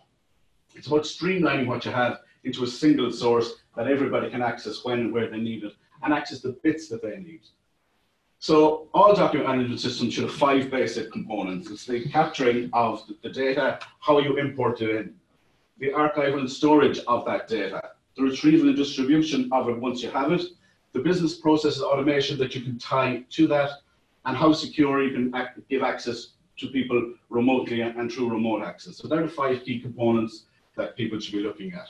It's 0.74 0.86
about 0.86 1.02
streamlining 1.02 1.66
what 1.66 1.84
you 1.84 1.90
have 1.90 2.20
into 2.44 2.64
a 2.64 2.66
single 2.66 3.10
source 3.10 3.54
that 3.76 3.88
everybody 3.88 4.30
can 4.30 4.42
access 4.42 4.84
when 4.84 5.00
and 5.00 5.12
where 5.12 5.28
they 5.28 5.38
need 5.38 5.64
it 5.64 5.72
and 6.02 6.12
access 6.12 6.40
the 6.40 6.56
bits 6.62 6.88
that 6.88 7.02
they 7.02 7.16
need. 7.18 7.40
So 8.38 8.88
all 8.92 9.14
document 9.14 9.48
management 9.48 9.80
systems 9.80 10.12
should 10.12 10.24
have 10.24 10.34
five 10.34 10.70
basic 10.70 11.10
components. 11.10 11.70
It's 11.70 11.86
the 11.86 12.04
capturing 12.08 12.68
of 12.72 13.02
the 13.22 13.30
data, 13.30 13.78
how 14.00 14.18
you 14.18 14.36
import 14.36 14.82
it 14.82 14.90
in, 14.96 15.14
the 15.78 15.88
archival 15.88 16.40
and 16.40 16.50
storage 16.50 16.98
of 17.08 17.24
that 17.24 17.48
data, 17.48 17.80
the 18.16 18.22
retrieval 18.22 18.68
and 18.68 18.76
distribution 18.76 19.48
of 19.50 19.68
it 19.68 19.80
once 19.80 20.02
you 20.02 20.10
have 20.10 20.30
it, 20.30 20.42
the 20.92 21.00
business 21.00 21.34
processes 21.36 21.82
automation 21.82 22.38
that 22.38 22.54
you 22.54 22.60
can 22.60 22.78
tie 22.78 23.24
to 23.30 23.46
that, 23.48 23.70
and 24.26 24.36
how 24.36 24.52
secure 24.52 25.02
you 25.02 25.12
can 25.12 25.34
act, 25.34 25.58
give 25.68 25.82
access 25.82 26.34
to 26.58 26.68
people 26.68 27.14
remotely 27.30 27.80
and, 27.80 27.98
and 27.98 28.12
through 28.12 28.30
remote 28.30 28.62
access. 28.62 28.98
So 28.98 29.08
there 29.08 29.22
are 29.22 29.28
five 29.28 29.64
key 29.64 29.80
components 29.80 30.44
that 30.76 30.96
people 30.96 31.18
should 31.18 31.34
be 31.34 31.40
looking 31.40 31.72
at. 31.72 31.88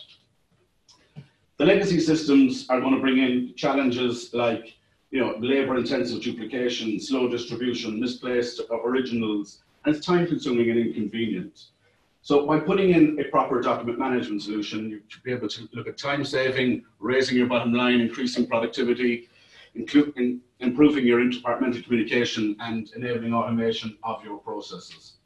The 1.59 1.65
legacy 1.65 2.01
systems 2.01 2.69
are 2.69 2.81
going 2.81 2.95
to 2.95 3.01
bring 3.01 3.19
in 3.19 3.55
challenges 3.55 4.35
like 4.35 4.75
you 5.11 5.21
know, 5.21 5.37
labor 5.39 5.77
intensive 5.77 6.21
duplication, 6.21 6.99
slow 6.99 7.29
distribution, 7.29 8.01
misplaced 8.01 8.61
originals, 8.85 9.63
and 9.85 9.95
it's 9.95 10.05
time 10.05 10.27
consuming 10.27 10.71
and 10.71 10.79
inconvenient. 10.81 11.67
So 12.23 12.47
by 12.47 12.59
putting 12.59 12.91
in 12.91 13.21
a 13.21 13.25
proper 13.31 13.61
document 13.61 14.01
management 14.01 14.43
solution, 14.43 14.91
you 14.91 15.03
should 15.07 15.23
be 15.23 15.31
able 15.31 15.47
to 15.49 15.69
look 15.73 15.87
at 15.87 15.97
time 15.97 16.25
saving, 16.25 16.85
raising 16.99 17.37
your 17.37 17.47
bottom 17.47 17.73
line, 17.73 18.01
increasing 18.01 18.49
productivity, 18.49 19.29
including 19.77 20.41
improving 20.59 21.07
your 21.07 21.21
interdepartmental 21.21 21.85
communication 21.85 22.57
and 22.59 22.91
enabling 22.97 23.33
automation 23.33 23.97
of 24.03 24.25
your 24.25 24.39
processes. 24.39 25.19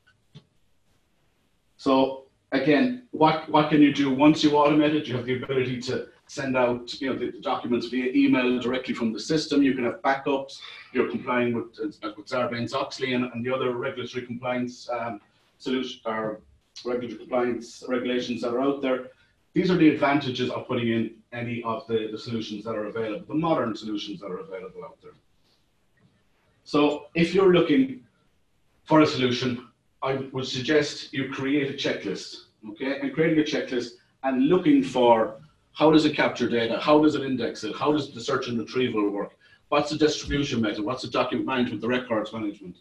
So 1.78 2.24
again, 2.52 3.04
what, 3.12 3.48
what 3.48 3.70
can 3.70 3.80
you 3.80 3.94
do 3.94 4.10
once 4.10 4.44
you 4.44 4.50
automate 4.50 4.94
it? 4.94 5.06
You 5.06 5.16
have 5.16 5.24
the 5.24 5.42
ability 5.42 5.80
to 5.82 6.08
send 6.28 6.56
out 6.56 7.00
you 7.00 7.10
know, 7.10 7.18
the, 7.18 7.32
documents 7.40 7.86
via 7.88 8.12
email 8.12 8.60
directly 8.60 8.94
from 8.94 9.12
the 9.12 9.20
system. 9.20 9.62
You 9.62 9.74
can 9.74 9.84
have 9.84 10.02
backups. 10.02 10.58
You're 10.92 11.10
complying 11.10 11.54
with, 11.54 11.78
uh, 11.82 12.10
with 12.16 12.26
Sarbanes-Oxley 12.26 13.14
and, 13.14 13.24
and 13.32 13.44
the 13.44 13.52
other 13.52 13.74
regulatory 13.74 14.26
compliance 14.26 14.88
um, 14.90 15.20
solution 15.58 16.00
or 16.04 16.40
regulatory 16.84 17.18
compliance 17.18 17.82
regulations 17.88 18.42
that 18.42 18.52
are 18.52 18.60
out 18.60 18.82
there. 18.82 19.08
These 19.54 19.70
are 19.70 19.76
the 19.76 19.88
advantages 19.88 20.50
of 20.50 20.68
putting 20.68 20.88
in 20.88 21.14
any 21.32 21.62
of 21.64 21.86
the, 21.86 22.08
the 22.12 22.18
solutions 22.18 22.64
that 22.64 22.76
are 22.76 22.86
available, 22.86 23.24
the 23.26 23.34
modern 23.34 23.74
solutions 23.74 24.20
that 24.20 24.26
are 24.26 24.38
available 24.40 24.84
out 24.84 24.98
there. 25.02 25.12
So 26.64 27.06
if 27.14 27.34
you're 27.34 27.52
looking 27.54 28.04
for 28.84 29.00
a 29.00 29.06
solution, 29.06 29.66
I 30.02 30.28
would 30.32 30.46
suggest 30.46 31.12
you 31.12 31.30
create 31.30 31.70
a 31.70 31.74
checklist, 31.74 32.44
okay? 32.70 33.00
And 33.00 33.12
creating 33.14 33.38
a 33.38 33.42
checklist 33.42 33.92
and 34.22 34.48
looking 34.48 34.82
for 34.82 35.37
how 35.78 35.92
does 35.92 36.04
it 36.04 36.16
capture 36.16 36.48
data? 36.48 36.76
How 36.76 37.00
does 37.00 37.14
it 37.14 37.22
index 37.22 37.62
it? 37.62 37.72
How 37.76 37.92
does 37.92 38.12
the 38.12 38.20
search 38.20 38.48
and 38.48 38.58
retrieval 38.58 39.10
work? 39.10 39.38
What's 39.68 39.90
the 39.90 39.96
distribution 39.96 40.60
method? 40.60 40.84
What's 40.84 41.02
the 41.02 41.08
document 41.08 41.46
management, 41.46 41.80
the 41.80 41.86
records 41.86 42.32
management? 42.32 42.78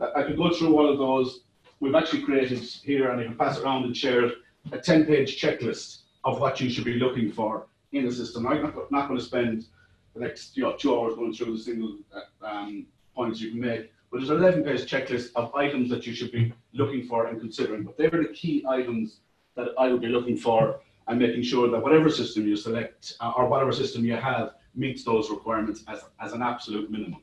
I 0.00 0.24
could 0.24 0.36
go 0.36 0.50
through 0.50 0.76
all 0.76 0.90
of 0.90 0.98
those. 0.98 1.42
We've 1.78 1.94
actually 1.94 2.22
created 2.22 2.58
here, 2.58 3.10
and 3.10 3.20
I 3.20 3.24
can 3.24 3.36
pass 3.36 3.58
it 3.58 3.62
around 3.62 3.84
and 3.84 3.96
share 3.96 4.24
it, 4.24 4.38
a 4.72 4.78
10 4.78 5.06
page 5.06 5.40
checklist 5.40 5.98
of 6.24 6.40
what 6.40 6.60
you 6.60 6.68
should 6.68 6.84
be 6.84 6.94
looking 6.94 7.30
for 7.30 7.66
in 7.92 8.06
the 8.06 8.12
system. 8.12 8.44
I'm 8.48 8.60
not, 8.60 8.90
not 8.90 9.06
going 9.06 9.20
to 9.20 9.24
spend 9.24 9.66
the 10.14 10.20
next 10.20 10.56
you 10.56 10.64
know, 10.64 10.74
two 10.76 10.98
hours 10.98 11.14
going 11.14 11.32
through 11.32 11.56
the 11.56 11.62
single 11.62 11.96
uh, 12.12 12.44
um, 12.44 12.86
points 13.14 13.40
you 13.40 13.50
can 13.50 13.60
make, 13.60 13.92
but 14.10 14.18
there's 14.18 14.30
an 14.30 14.38
11 14.38 14.64
page 14.64 14.90
checklist 14.90 15.30
of 15.36 15.54
items 15.54 15.88
that 15.90 16.08
you 16.08 16.12
should 16.12 16.32
be 16.32 16.52
looking 16.72 17.04
for 17.04 17.28
and 17.28 17.38
considering. 17.38 17.84
But 17.84 17.96
they're 17.96 18.10
the 18.10 18.32
key 18.34 18.64
items 18.68 19.18
that 19.54 19.68
I 19.78 19.92
would 19.92 20.00
be 20.00 20.08
looking 20.08 20.36
for 20.36 20.80
and 21.08 21.18
making 21.18 21.42
sure 21.42 21.70
that 21.70 21.82
whatever 21.82 22.08
system 22.08 22.46
you 22.46 22.56
select 22.56 23.14
uh, 23.20 23.32
or 23.36 23.46
whatever 23.46 23.72
system 23.72 24.04
you 24.04 24.16
have 24.16 24.54
meets 24.74 25.04
those 25.04 25.30
requirements 25.30 25.84
as, 25.88 26.00
as 26.20 26.32
an 26.32 26.42
absolute 26.42 26.90
minimum. 26.90 27.20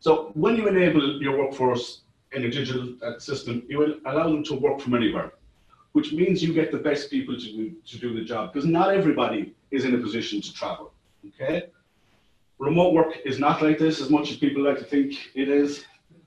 So 0.00 0.30
when 0.34 0.56
you 0.56 0.68
enable 0.68 1.22
your 1.22 1.38
workforce 1.38 2.02
in 2.32 2.44
a 2.44 2.50
digital 2.50 2.94
uh, 3.02 3.18
system, 3.18 3.62
you 3.68 3.78
will 3.78 3.94
allow 4.06 4.24
them 4.24 4.44
to 4.44 4.54
work 4.54 4.80
from 4.80 4.94
anywhere, 4.94 5.32
which 5.92 6.12
means 6.12 6.42
you 6.42 6.52
get 6.52 6.70
the 6.70 6.78
best 6.78 7.10
people 7.10 7.36
to 7.36 7.40
do, 7.40 7.74
to 7.86 7.98
do 7.98 8.14
the 8.14 8.22
job 8.22 8.52
because 8.52 8.68
not 8.68 8.94
everybody 8.94 9.54
is 9.70 9.84
in 9.84 9.94
a 9.94 9.98
position 9.98 10.40
to 10.42 10.52
travel. 10.52 10.92
Okay, 11.26 11.68
remote 12.58 12.92
work 12.92 13.14
is 13.24 13.38
not 13.38 13.62
like 13.62 13.78
this 13.78 14.00
as 14.00 14.10
much 14.10 14.30
as 14.30 14.36
people 14.36 14.62
like 14.62 14.78
to 14.78 14.84
think 14.84 15.30
it 15.34 15.48
is, 15.48 15.84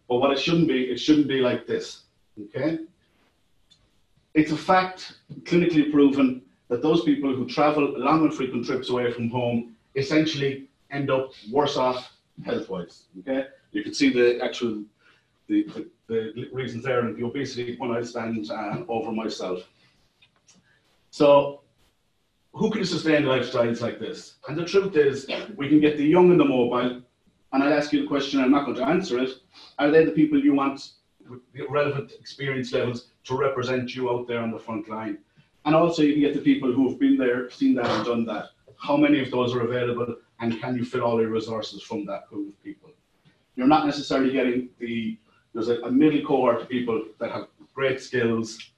but 0.09 0.17
what 0.17 0.31
it 0.31 0.39
shouldn't 0.39 0.67
be, 0.67 0.85
it 0.85 0.97
shouldn't 0.97 1.27
be 1.27 1.39
like 1.39 1.67
this. 1.67 2.03
Okay, 2.41 2.79
it's 4.37 4.51
a 4.51 4.57
fact, 4.57 5.17
clinically 5.43 5.91
proven, 5.91 6.43
that 6.69 6.83
those 6.83 7.03
people 7.03 7.35
who 7.35 7.47
travel 7.47 7.97
long 7.97 8.21
and 8.21 8.33
frequent 8.33 8.65
trips 8.65 8.89
away 8.89 9.11
from 9.11 9.29
home 9.29 9.75
essentially 9.95 10.69
end 10.91 11.09
up 11.09 11.31
worse 11.51 11.75
off 11.75 12.11
health-wise. 12.45 13.05
Okay, 13.19 13.47
you 13.71 13.83
can 13.83 13.95
see 13.95 14.13
the 14.13 14.39
actual 14.43 14.83
the, 15.47 15.63
the, 16.07 16.33
the 16.35 16.49
reasons 16.53 16.83
there, 16.83 16.99
and 16.99 17.17
the 17.17 17.25
obesity 17.25 17.77
one 17.77 17.95
I 17.95 18.03
stand 18.03 18.49
uh, 18.51 18.83
over 18.87 19.11
myself. 19.11 19.63
So, 21.09 21.61
who 22.53 22.69
can 22.69 22.85
sustain 22.85 23.23
lifestyles 23.23 23.81
like 23.81 23.99
this? 23.99 24.35
And 24.47 24.57
the 24.57 24.65
truth 24.65 24.95
is, 24.95 25.27
we 25.55 25.67
can 25.67 25.79
get 25.79 25.97
the 25.97 26.05
young 26.05 26.29
and 26.31 26.39
the 26.39 26.45
mobile. 26.45 27.01
And 27.53 27.63
I'll 27.63 27.73
ask 27.73 27.93
you 27.93 28.01
the 28.01 28.07
question. 28.07 28.41
I'm 28.41 28.51
not 28.51 28.65
going 28.65 28.77
to 28.77 28.85
answer 28.85 29.17
it. 29.19 29.29
Are 29.79 29.89
they 29.89 30.03
the 30.03 30.11
people 30.11 30.37
you 30.39 30.53
want 30.53 30.91
with 31.29 31.41
the 31.53 31.65
relevant 31.69 32.11
experience 32.19 32.71
levels 32.73 33.07
to 33.25 33.35
represent 33.35 33.95
you 33.95 34.09
out 34.09 34.27
there 34.27 34.39
on 34.39 34.51
the 34.51 34.59
front 34.59 34.89
line. 34.89 35.17
And 35.65 35.75
also 35.75 36.01
you 36.01 36.13
can 36.13 36.21
get 36.21 36.33
the 36.33 36.41
people 36.41 36.71
who 36.71 36.89
have 36.89 36.99
been 36.99 37.17
there, 37.17 37.49
seen 37.49 37.75
that 37.75 37.89
and 37.89 38.05
done 38.05 38.25
that. 38.25 38.49
How 38.77 38.95
many 38.95 39.19
of 39.21 39.31
those 39.31 39.53
are 39.53 39.61
available 39.61 40.15
and 40.39 40.59
can 40.61 40.75
you 40.75 40.85
fill 40.85 41.01
all 41.01 41.19
your 41.19 41.29
resources 41.29 41.81
from 41.81 42.05
that 42.05 42.29
pool 42.29 42.47
of 42.47 42.63
people? 42.63 42.91
You're 43.55 43.67
not 43.67 43.85
necessarily 43.85 44.31
getting 44.31 44.69
the, 44.79 45.17
there's 45.53 45.69
a, 45.69 45.81
a 45.81 45.91
middle 45.91 46.21
cohort 46.25 46.61
of 46.61 46.69
people 46.69 47.03
that 47.19 47.31
have 47.31 47.47
great 47.73 48.01
skills. 48.01 48.71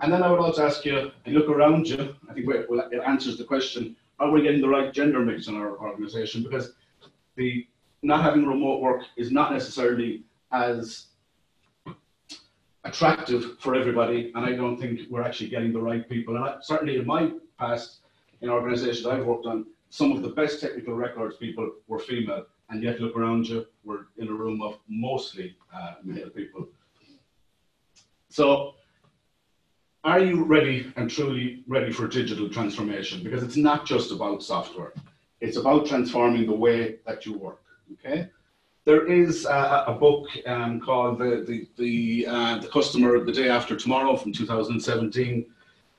And 0.00 0.12
then 0.12 0.22
I 0.22 0.30
would 0.30 0.40
also 0.40 0.64
ask 0.64 0.84
you, 0.84 1.10
and 1.24 1.34
look 1.34 1.48
around 1.48 1.88
you, 1.88 2.14
I 2.28 2.34
think 2.34 2.46
well, 2.46 2.88
it 2.92 3.02
answers 3.04 3.36
the 3.36 3.44
question, 3.44 3.96
are 4.20 4.30
we 4.30 4.42
getting 4.42 4.60
the 4.60 4.68
right 4.68 4.92
gender 4.92 5.20
mix 5.20 5.48
in 5.48 5.56
our 5.56 5.78
organization? 5.78 6.42
Because 6.42 6.72
the 7.36 7.66
not 8.02 8.22
having 8.22 8.46
remote 8.46 8.80
work 8.80 9.02
is 9.16 9.30
not 9.30 9.52
necessarily 9.52 10.22
as 10.52 11.07
attractive 12.84 13.58
for 13.58 13.74
everybody, 13.74 14.32
and 14.34 14.44
I 14.44 14.52
don't 14.52 14.78
think 14.78 15.00
we're 15.10 15.22
actually 15.22 15.50
getting 15.50 15.72
the 15.72 15.80
right 15.80 16.08
people. 16.08 16.36
And 16.36 16.44
I, 16.44 16.56
certainly 16.62 16.96
in 16.96 17.06
my 17.06 17.32
past, 17.58 18.00
in 18.40 18.48
organisations 18.48 19.06
I've 19.06 19.24
worked 19.24 19.46
on, 19.46 19.66
some 19.90 20.12
of 20.12 20.22
the 20.22 20.28
best 20.28 20.60
technical 20.60 20.94
records 20.94 21.36
people 21.36 21.72
were 21.86 21.98
female, 21.98 22.46
and 22.70 22.82
yet 22.82 23.00
look 23.00 23.16
around 23.16 23.48
you, 23.48 23.66
we're 23.84 24.06
in 24.18 24.28
a 24.28 24.32
room 24.32 24.60
of 24.62 24.78
mostly 24.88 25.56
uh, 25.74 25.94
male 26.04 26.30
people. 26.30 26.68
So, 28.28 28.74
are 30.04 30.20
you 30.20 30.44
ready 30.44 30.92
and 30.96 31.10
truly 31.10 31.64
ready 31.66 31.92
for 31.92 32.06
digital 32.06 32.48
transformation? 32.48 33.22
Because 33.22 33.42
it's 33.42 33.56
not 33.56 33.86
just 33.86 34.12
about 34.12 34.42
software; 34.42 34.92
it's 35.40 35.56
about 35.56 35.86
transforming 35.86 36.46
the 36.46 36.54
way 36.54 36.96
that 37.06 37.26
you 37.26 37.36
work. 37.36 37.62
Okay. 37.94 38.28
There 38.88 39.06
is 39.06 39.44
a, 39.44 39.84
a 39.88 39.92
book 39.92 40.28
um, 40.46 40.80
called 40.80 41.18
the 41.18 41.44
the 41.46 41.68
the, 41.76 42.26
uh, 42.26 42.58
the 42.58 42.68
customer 42.68 43.22
the 43.22 43.32
day 43.32 43.50
after 43.50 43.76
tomorrow 43.76 44.16
from 44.16 44.32
2017, 44.32 45.44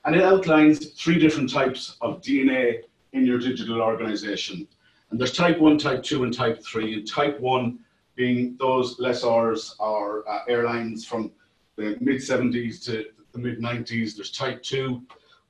and 0.04 0.16
it 0.16 0.24
outlines 0.24 0.86
three 0.94 1.16
different 1.16 1.52
types 1.52 1.96
of 2.00 2.20
DNA 2.20 2.80
in 3.12 3.24
your 3.24 3.38
digital 3.38 3.80
organization. 3.80 4.66
And 5.10 5.20
there's 5.20 5.30
type 5.32 5.60
one, 5.60 5.78
type 5.78 6.02
two, 6.02 6.24
and 6.24 6.34
type 6.34 6.64
three. 6.64 6.94
And 6.94 7.06
type 7.06 7.38
one 7.38 7.78
being 8.16 8.56
those 8.58 8.98
lessors 8.98 9.76
or 9.78 10.28
uh, 10.28 10.40
airlines 10.48 11.04
from 11.04 11.30
the 11.76 11.96
mid 12.00 12.16
70s 12.16 12.84
to 12.86 13.04
the 13.30 13.38
mid 13.38 13.60
90s. 13.60 14.16
There's 14.16 14.32
type 14.32 14.64
two, 14.64 15.00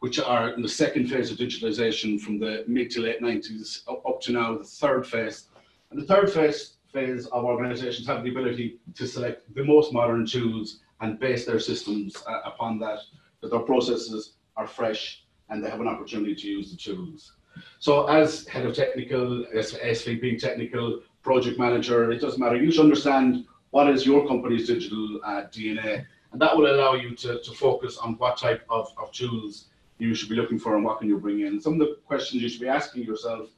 which 0.00 0.20
are 0.20 0.50
in 0.50 0.61
the 0.61 0.68
second 0.68 1.09
phase 1.09 1.31
of 1.31 1.38
digitalization 1.38 2.20
from 2.20 2.38
the 2.38 2.64
mid 2.66 2.90
to 2.90 3.00
late 3.00 3.22
90s 3.22 3.81
up 3.88 4.20
to 4.20 4.33
now, 4.33 4.59
the 4.59 4.64
third 4.64 5.07
phase. 5.07 5.46
And 5.90 5.98
the 5.98 6.05
third 6.05 6.31
phase 6.31 6.76
phase 6.92 7.26
of 7.26 7.44
organizations 7.44 8.07
have 8.07 8.24
the 8.24 8.31
ability 8.31 8.79
to 8.94 9.07
select 9.07 9.55
the 9.55 9.64
most 9.64 9.92
modern 9.92 10.26
tools 10.26 10.81
and 11.00 11.18
base 11.18 11.46
their 11.46 11.61
systems 11.61 12.16
uh, 12.26 12.40
upon 12.44 12.79
that, 12.79 12.98
that 13.40 13.50
their 13.50 13.61
processes 13.61 14.35
are 14.57 14.66
fresh 14.66 15.24
and 15.48 15.64
they 15.64 15.70
have 15.70 15.81
an 15.81 15.88
opportunity 15.88 16.35
to 16.35 16.48
use 16.48 16.70
the 16.70 16.76
tools. 16.76 17.33
So 17.79 18.07
as 18.07 18.46
head 18.46 18.66
of 18.66 18.74
technical, 18.74 19.44
as 19.55 19.72
SVP 19.72 20.38
technical, 20.38 21.03
project 21.22 21.59
manager, 21.59 22.11
it 22.11 22.20
doesn't 22.20 22.40
matter. 22.40 22.57
You 22.57 22.70
should 22.70 22.85
understand 22.85 23.46
what 23.70 23.88
is 23.88 24.07
your 24.07 24.26
company's 24.26 24.66
digital 24.66 25.20
uh, 25.24 25.42
DNA. 25.53 26.07
And 26.33 26.40
that 26.40 26.57
will 26.57 26.72
allow 26.72 26.94
you 26.94 27.14
to, 27.16 27.40
to 27.40 27.53
focus 27.53 27.98
on 27.98 28.14
what 28.14 28.37
type 28.37 28.64
of, 28.70 28.92
of 28.96 29.12
tools 29.12 29.66
you 29.98 30.14
should 30.14 30.29
be 30.29 30.37
looking 30.37 30.59
for 30.59 30.76
and 30.76 30.85
what 30.85 30.98
can 30.98 31.09
you 31.09 31.18
bring 31.18 31.40
in. 31.40 31.61
Some 31.61 31.74
of 31.74 31.79
the 31.81 31.96
questions 32.07 32.42
you 32.42 32.48
should 32.48 32.61
be 32.61 32.68
asking 32.68 33.05
yourself 33.05 33.48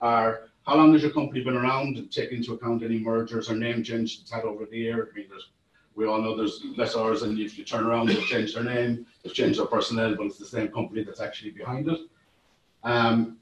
are, 0.00 0.48
how 0.66 0.76
long 0.76 0.92
has 0.92 1.02
your 1.02 1.10
company 1.10 1.42
been 1.42 1.56
around 1.56 1.96
and 1.96 2.10
take 2.12 2.32
into 2.32 2.52
account 2.52 2.82
any 2.82 2.98
mergers 2.98 3.50
or 3.50 3.56
name 3.56 3.82
changes 3.82 4.20
it's 4.22 4.30
had 4.30 4.44
over 4.44 4.66
the 4.66 4.76
year? 4.76 5.10
I 5.10 5.16
mean, 5.16 5.26
we 5.94 6.06
all 6.06 6.20
know 6.20 6.36
there's 6.36 6.62
less 6.76 6.96
hours, 6.96 7.22
and 7.22 7.38
if 7.38 7.58
you 7.58 7.64
turn 7.64 7.84
around, 7.84 8.06
they've 8.06 8.22
changed 8.24 8.56
their 8.56 8.64
name, 8.64 9.06
they've 9.22 9.34
changed 9.34 9.58
their 9.58 9.66
personnel, 9.66 10.14
but 10.16 10.26
it's 10.26 10.38
the 10.38 10.46
same 10.46 10.68
company 10.68 11.02
that's 11.02 11.20
actually 11.20 11.50
behind 11.50 11.88
it. 11.88 12.00
Um, 12.84 13.38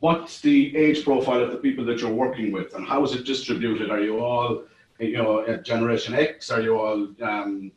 what's 0.00 0.40
the 0.40 0.76
age 0.76 1.04
profile 1.04 1.42
of 1.42 1.50
the 1.50 1.58
people 1.58 1.84
that 1.86 2.00
you're 2.00 2.12
working 2.12 2.52
with 2.52 2.74
and 2.74 2.86
how 2.86 3.02
is 3.04 3.14
it 3.14 3.24
distributed? 3.24 3.90
Are 3.90 4.00
you 4.00 4.20
all, 4.20 4.64
you 4.98 5.18
know, 5.18 5.46
at 5.46 5.64
Generation 5.64 6.14
X? 6.14 6.50
Are 6.50 6.60
you 6.60 6.78
all 6.78 7.08
um, 7.22 7.72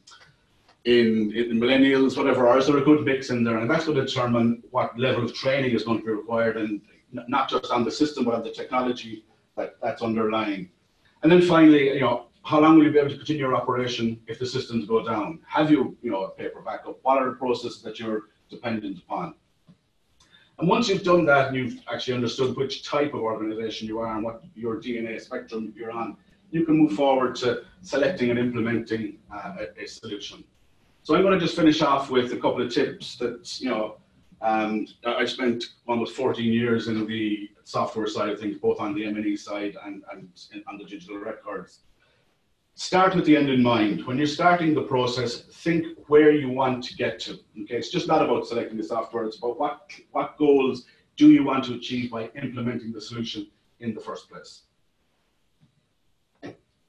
in, 0.85 1.31
in 1.35 1.59
millennials, 1.59 2.17
whatever? 2.17 2.47
Or 2.47 2.57
is 2.57 2.67
there 2.67 2.77
a 2.77 2.81
good 2.81 3.03
mix 3.05 3.29
in 3.29 3.43
there? 3.43 3.57
And 3.57 3.69
that's 3.69 3.85
going 3.85 3.97
to 3.97 4.05
determine 4.05 4.63
what 4.71 4.97
level 4.97 5.25
of 5.25 5.33
training 5.33 5.71
is 5.71 5.83
going 5.83 5.99
to 5.99 6.05
be 6.05 6.11
required 6.11 6.57
and 6.57 6.81
not 7.11 7.49
just 7.49 7.71
on 7.71 7.83
the 7.83 7.91
system, 7.91 8.25
but 8.25 8.33
on 8.33 8.43
the 8.43 8.51
technology 8.51 9.25
that, 9.57 9.75
that's 9.81 10.01
underlying. 10.01 10.69
And 11.23 11.31
then 11.31 11.41
finally, 11.41 11.93
you 11.93 12.01
know, 12.01 12.27
how 12.43 12.59
long 12.59 12.77
will 12.77 12.85
you 12.85 12.91
be 12.91 12.99
able 12.99 13.09
to 13.09 13.17
continue 13.17 13.43
your 13.43 13.55
operation 13.55 14.19
if 14.27 14.39
the 14.39 14.45
systems 14.45 14.87
go 14.87 15.05
down? 15.05 15.39
Have 15.45 15.69
you, 15.69 15.95
you 16.01 16.09
know, 16.09 16.23
a 16.23 16.31
paper 16.31 16.61
backup? 16.61 16.99
What 17.03 17.19
are 17.19 17.29
the 17.29 17.35
processes 17.35 17.81
that 17.83 17.99
you're 17.99 18.29
dependent 18.49 18.99
upon? 18.99 19.35
And 20.57 20.67
once 20.69 20.89
you've 20.89 21.03
done 21.03 21.25
that 21.25 21.47
and 21.47 21.57
you've 21.57 21.79
actually 21.91 22.13
understood 22.13 22.55
which 22.55 22.83
type 22.83 23.13
of 23.13 23.21
organization 23.21 23.87
you 23.87 23.99
are 23.99 24.15
and 24.15 24.23
what 24.23 24.43
your 24.55 24.79
DNA 24.79 25.19
spectrum 25.19 25.73
you're 25.75 25.91
on, 25.91 26.17
you 26.51 26.65
can 26.65 26.77
move 26.77 26.93
forward 26.93 27.35
to 27.37 27.63
selecting 27.81 28.29
and 28.29 28.37
implementing 28.37 29.17
uh, 29.33 29.55
a, 29.59 29.83
a, 29.83 29.87
solution. 29.87 30.43
So 31.03 31.15
I'm 31.15 31.23
going 31.23 31.33
to 31.33 31.43
just 31.43 31.55
finish 31.55 31.81
off 31.81 32.11
with 32.11 32.33
a 32.33 32.35
couple 32.35 32.61
of 32.61 32.71
tips 32.71 33.15
that, 33.15 33.59
you 33.59 33.69
know, 33.69 33.97
um, 34.41 34.87
I 35.05 35.25
spent 35.25 35.63
almost 35.87 36.15
14 36.15 36.51
years 36.51 36.87
in 36.87 37.05
the 37.05 37.49
software 37.63 38.07
side 38.07 38.29
of 38.29 38.39
things, 38.39 38.57
both 38.57 38.79
on 38.79 38.95
the 38.95 39.05
M&E 39.05 39.35
side 39.35 39.75
and, 39.85 40.03
and 40.11 40.29
on 40.67 40.77
the 40.77 40.85
digital 40.85 41.17
records 41.17 41.81
start 42.75 43.15
with 43.15 43.25
the 43.25 43.37
end 43.37 43.49
in 43.49 43.61
mind. 43.61 44.05
When 44.05 44.17
you're 44.17 44.27
starting 44.27 44.73
the 44.73 44.81
process, 44.81 45.41
think 45.41 45.85
where 46.07 46.31
you 46.31 46.49
want 46.49 46.83
to 46.85 46.95
get 46.95 47.19
to. 47.21 47.33
Okay, 47.61 47.75
it's 47.75 47.89
just 47.89 48.07
not 48.07 48.23
about 48.23 48.47
selecting 48.47 48.77
the 48.77 48.83
software, 48.83 49.25
it's 49.25 49.37
about 49.37 49.59
what, 49.59 49.91
what 50.11 50.37
goals 50.37 50.85
do 51.17 51.31
you 51.31 51.43
want 51.43 51.63
to 51.65 51.75
achieve 51.75 52.11
by 52.11 52.29
implementing 52.41 52.91
the 52.91 53.01
solution 53.01 53.47
in 53.79 53.93
the 53.93 54.01
first 54.01 54.29
place. 54.29 54.63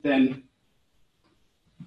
Then 0.02 0.44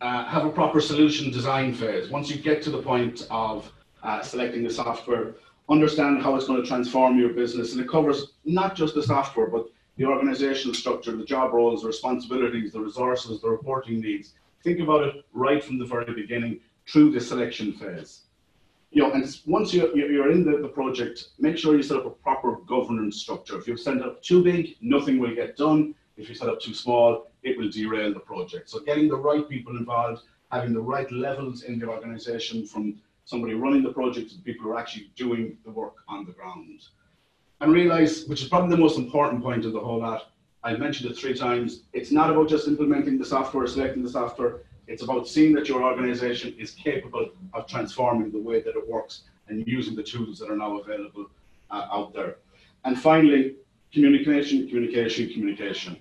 uh, 0.02 0.26
have 0.26 0.46
a 0.46 0.52
proper 0.52 0.82
solution 0.82 1.32
design 1.32 1.74
phase. 1.74 2.10
Once 2.10 2.30
you 2.30 2.38
get 2.38 2.62
to 2.64 2.70
the 2.70 2.82
point 2.82 3.28
of 3.32 3.72
uh, 4.04 4.22
selecting 4.22 4.64
the 4.64 4.70
software, 4.70 5.36
understand 5.70 6.22
how 6.22 6.36
it's 6.36 6.48
going 6.48 6.62
to 6.62 6.68
transform 6.68 7.18
your 7.18 7.30
business. 7.30 7.74
And 7.74 7.82
it 7.82 7.90
covers 7.90 8.34
not 8.44 8.76
just 8.76 8.96
the 8.96 9.04
software, 9.04 9.48
but 9.48 9.68
the 9.98 10.06
organizational 10.06 10.76
structure, 10.76 11.16
the 11.16 11.26
job 11.26 11.54
roles, 11.54 11.82
the 11.82 11.88
responsibilities, 11.88 12.74
the 12.74 12.82
resources, 12.82 13.42
the 13.42 13.50
reporting 13.50 14.02
needs. 14.02 14.34
Think 14.64 14.80
about 14.80 15.04
it 15.04 15.26
right 15.34 15.64
from 15.64 15.80
the 15.80 15.86
very 15.86 16.14
beginning 16.14 16.60
through 16.88 17.12
the 17.12 17.22
selection 17.22 17.74
phase. 17.74 18.22
You 18.92 19.02
know, 19.02 19.12
and 19.12 19.40
once 19.46 19.74
you're, 19.74 20.32
in 20.32 20.46
the, 20.46 20.58
the 20.58 20.68
project, 20.68 21.30
make 21.40 21.58
sure 21.58 21.76
you 21.76 21.84
set 21.84 21.98
up 21.98 22.06
a 22.06 22.12
proper 22.12 22.58
governance 22.68 23.18
structure. 23.18 23.58
If 23.58 23.68
you 23.68 23.76
set 23.76 24.02
up 24.02 24.22
too 24.22 24.44
big, 24.44 24.76
nothing 24.82 25.20
will 25.20 25.36
get 25.36 25.58
done. 25.58 25.96
If 26.18 26.30
you 26.30 26.36
set 26.36 26.48
up 26.48 26.62
too 26.62 26.74
small, 26.74 27.28
it 27.44 27.58
will 27.58 27.70
derail 27.70 28.14
the 28.14 28.22
project. 28.22 28.70
So 28.70 28.80
getting 28.80 29.10
the 29.10 29.18
right 29.18 29.48
people 29.50 29.76
involved, 29.78 30.22
having 30.52 30.74
the 30.74 30.82
right 30.82 31.12
levels 31.12 31.64
in 31.64 31.78
the 31.78 31.88
organization 31.88 32.66
from 32.66 33.02
somebody 33.26 33.54
running 33.54 33.84
the 33.84 33.92
project 33.92 34.32
to 34.32 34.38
people 34.40 34.64
who 34.64 34.72
are 34.72 34.80
actually 34.80 35.12
doing 35.16 35.58
the 35.66 35.72
work 35.72 35.96
on 36.08 36.26
the 36.26 36.32
ground 36.32 36.70
and 37.62 37.74
realize, 37.74 38.26
which 38.26 38.42
is 38.42 38.48
probably 38.48 38.70
the 38.70 38.82
most 38.82 38.98
important 38.98 39.42
point 39.42 39.66
of 39.66 39.74
the 39.74 39.80
whole 39.80 40.00
lot, 40.00 40.32
I've 40.64 40.80
mentioned 40.80 41.10
it 41.12 41.18
three 41.18 41.34
times, 41.34 41.82
it's 41.94 42.12
not 42.12 42.30
about 42.30 42.50
just 42.50 42.68
implementing 42.68 43.18
the 43.18 43.26
software, 43.26 43.68
selecting 43.68 44.04
the 44.04 44.10
software, 44.10 44.62
it's 44.88 45.04
about 45.04 45.28
seeing 45.28 45.54
that 45.54 45.68
your 45.68 45.84
organization 45.84 46.54
is 46.60 46.72
capable 46.72 47.30
of 47.54 47.68
transforming 47.68 48.32
the 48.32 48.40
way 48.40 48.62
that 48.62 48.76
it 48.76 48.88
works 48.88 49.24
and 49.48 49.68
using 49.68 49.96
the 49.96 50.04
tools 50.04 50.40
that 50.40 50.50
are 50.50 50.58
now 50.58 50.78
available 50.78 51.28
uh, 51.72 51.88
out 51.92 52.14
there. 52.14 52.38
And 52.84 53.00
finally, 53.00 53.56
communication, 53.92 54.68
communication, 54.68 55.30
communication. 55.30 55.98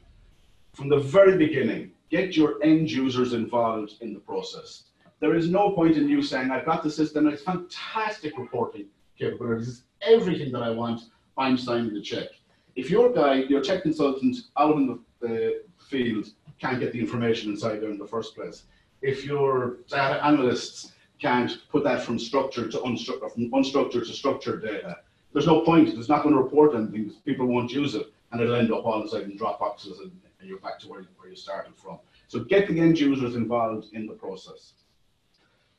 From 0.74 0.88
the 0.88 0.98
very 0.98 1.38
beginning, 1.38 1.92
get 2.10 2.36
your 2.36 2.62
end 2.62 2.90
users 2.90 3.32
involved 3.32 3.94
in 4.00 4.12
the 4.12 4.20
process. 4.20 4.84
There 5.24 5.34
is 5.34 5.48
no 5.48 5.70
point 5.70 5.96
in 5.96 6.06
you 6.06 6.20
saying, 6.20 6.50
I've 6.50 6.66
got 6.66 6.82
the 6.82 6.90
system, 6.90 7.26
it's 7.28 7.42
fantastic 7.42 8.36
reporting 8.36 8.88
capabilities, 9.18 9.68
it's 9.68 9.82
everything 10.02 10.52
that 10.52 10.62
I 10.62 10.68
want, 10.68 11.00
I'm 11.38 11.56
signing 11.56 11.94
the 11.94 12.02
check. 12.02 12.28
If 12.76 12.90
your 12.90 13.10
guy, 13.10 13.36
your 13.36 13.62
tech 13.62 13.84
consultant 13.84 14.36
out 14.58 14.76
in 14.76 14.86
the, 14.86 14.98
the 15.26 15.62
field 15.78 16.26
can't 16.60 16.78
get 16.78 16.92
the 16.92 17.00
information 17.00 17.52
inside 17.52 17.80
there 17.80 17.88
in 17.88 17.96
the 17.96 18.06
first 18.06 18.34
place, 18.34 18.64
if 19.00 19.24
your 19.24 19.78
data 19.88 20.22
analysts 20.22 20.92
can't 21.18 21.56
put 21.70 21.84
that 21.84 22.02
from 22.02 22.18
structured 22.18 22.70
to 22.72 22.78
unstructured, 22.80 23.32
from 23.32 23.50
unstructured 23.52 24.06
to 24.06 24.12
structured 24.12 24.62
data, 24.62 24.98
there's 25.32 25.46
no 25.46 25.62
point. 25.62 25.88
It's 25.88 26.10
not 26.10 26.22
going 26.22 26.34
to 26.34 26.42
report 26.42 26.74
anything. 26.74 27.14
People 27.24 27.46
won't 27.46 27.72
use 27.72 27.94
it, 27.94 28.12
and 28.30 28.42
it'll 28.42 28.56
end 28.56 28.70
up 28.70 28.84
all 28.84 29.00
inside 29.00 29.22
in 29.22 29.38
Dropboxes, 29.38 30.02
and, 30.02 30.12
and 30.38 30.48
you're 30.50 30.58
back 30.58 30.78
to 30.80 30.88
where, 30.88 31.06
where 31.16 31.30
you 31.30 31.36
started 31.36 31.74
from. 31.76 31.98
So 32.28 32.40
get 32.40 32.68
the 32.68 32.78
end 32.78 33.00
users 33.00 33.36
involved 33.36 33.86
in 33.94 34.06
the 34.06 34.12
process. 34.12 34.74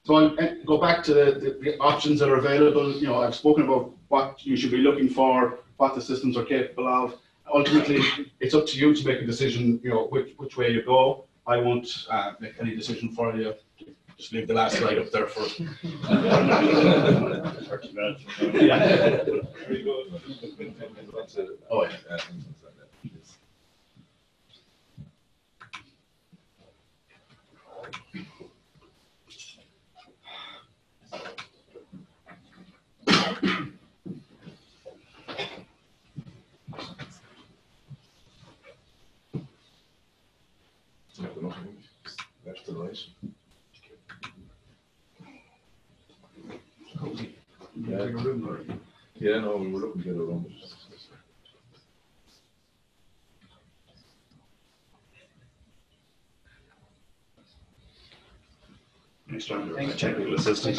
So 0.05 0.15
I'll 0.15 0.39
eh, 0.39 0.55
go 0.67 0.77
back 0.77 1.03
to 1.05 1.13
the, 1.15 1.25
the, 1.31 1.57
the, 1.61 1.77
options 1.79 2.19
that 2.19 2.29
are 2.29 2.37
available. 2.37 2.91
You 2.93 3.07
know, 3.07 3.23
I've 3.23 3.33
spoken 3.33 3.63
about 3.63 3.91
what 4.09 4.45
you 4.45 4.55
should 4.55 4.69
be 4.69 4.77
looking 4.77 5.09
for, 5.09 5.59
what 5.77 5.95
the 5.95 6.01
systems 6.01 6.37
are 6.37 6.45
capable 6.45 6.87
of. 6.87 7.17
Ultimately, 7.51 8.01
it's 8.39 8.53
up 8.53 8.67
to 8.67 8.77
you 8.77 8.93
to 8.93 9.07
make 9.07 9.21
a 9.21 9.25
decision, 9.25 9.79
you 9.83 9.89
know, 9.89 10.05
which, 10.05 10.33
which 10.37 10.57
way 10.57 10.69
you 10.69 10.83
go. 10.83 11.25
I 11.47 11.57
won't 11.57 12.05
uh, 12.11 12.33
make 12.39 12.53
any 12.59 12.75
decision 12.75 13.09
for 13.13 13.35
you. 13.35 13.55
Just 14.15 14.31
leave 14.31 14.47
the 14.47 14.53
last 14.53 14.77
slide 14.77 14.99
up 14.99 15.09
there 15.11 15.25
for. 15.25 15.41
yeah. 18.53 19.23
oh, 21.71 21.83
yeah. 21.83 22.17
Left 42.45 42.65
to 42.65 42.73
right. 42.73 42.97
Yeah. 49.15 49.39
no, 49.39 49.55
we 49.55 49.71
were 49.71 49.79
looking 49.79 50.01
assistance. 60.33 60.77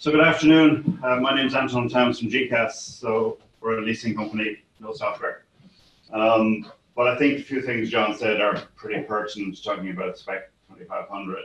So 0.00 0.10
good 0.10 0.20
afternoon. 0.20 0.98
Uh, 1.04 1.16
my 1.20 1.36
name 1.36 1.46
is 1.46 1.54
Anton 1.54 1.88
Towns 1.88 2.18
from 2.18 2.30
GECAS. 2.30 2.72
So 2.72 3.38
we're 3.60 3.78
a 3.78 3.82
leasing 3.82 4.16
company, 4.16 4.58
no 4.80 4.92
software. 4.92 5.44
Um, 6.12 6.68
but 6.96 7.06
I 7.06 7.16
think 7.16 7.38
a 7.38 7.42
few 7.42 7.62
things 7.62 7.90
John 7.90 8.16
said 8.16 8.40
are 8.40 8.60
pretty 8.74 9.04
pertinent 9.04 9.62
talking 9.62 9.90
about 9.90 10.18
Spec 10.18 10.50
2500. 10.68 11.44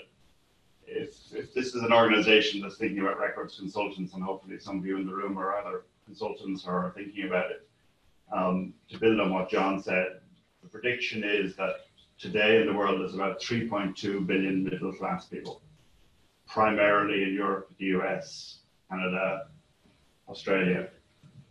If, 0.94 1.16
if 1.34 1.54
this 1.54 1.74
is 1.74 1.84
an 1.84 1.94
organization 1.94 2.62
that's 2.62 2.78
thinking 2.78 3.00
about 3.00 3.20
records 3.20 3.58
consultants, 3.58 4.14
and 4.14 4.24
hopefully 4.24 4.60
some 4.60 4.80
of 4.80 4.86
you 4.86 4.98
in 4.98 5.06
the 5.06 5.14
room 5.14 5.38
are 5.38 5.56
other 5.56 5.84
consultants 6.06 6.64
who 6.64 6.72
are 6.72 6.94
thinking 6.96 7.28
about 7.28 7.52
it, 7.52 7.68
um, 8.32 8.74
to 8.90 9.00
build 9.00 9.20
on 9.20 9.34
what 9.34 9.50
John 9.50 9.82
said, 9.82 10.20
the 10.62 10.70
prediction 10.70 11.24
is 11.24 11.56
that 11.56 11.86
today 12.20 12.62
in 12.62 12.68
the 12.68 12.74
world 12.74 13.00
there's 13.00 13.16
about 13.16 13.40
3.2 13.42 14.28
billion 14.28 14.64
middle 14.64 14.94
class 14.94 15.26
people, 15.26 15.62
primarily 16.48 17.24
in 17.24 17.34
Europe, 17.34 17.72
the 17.80 17.86
US, 17.86 18.60
Canada, 18.90 19.48
Australia 20.30 20.90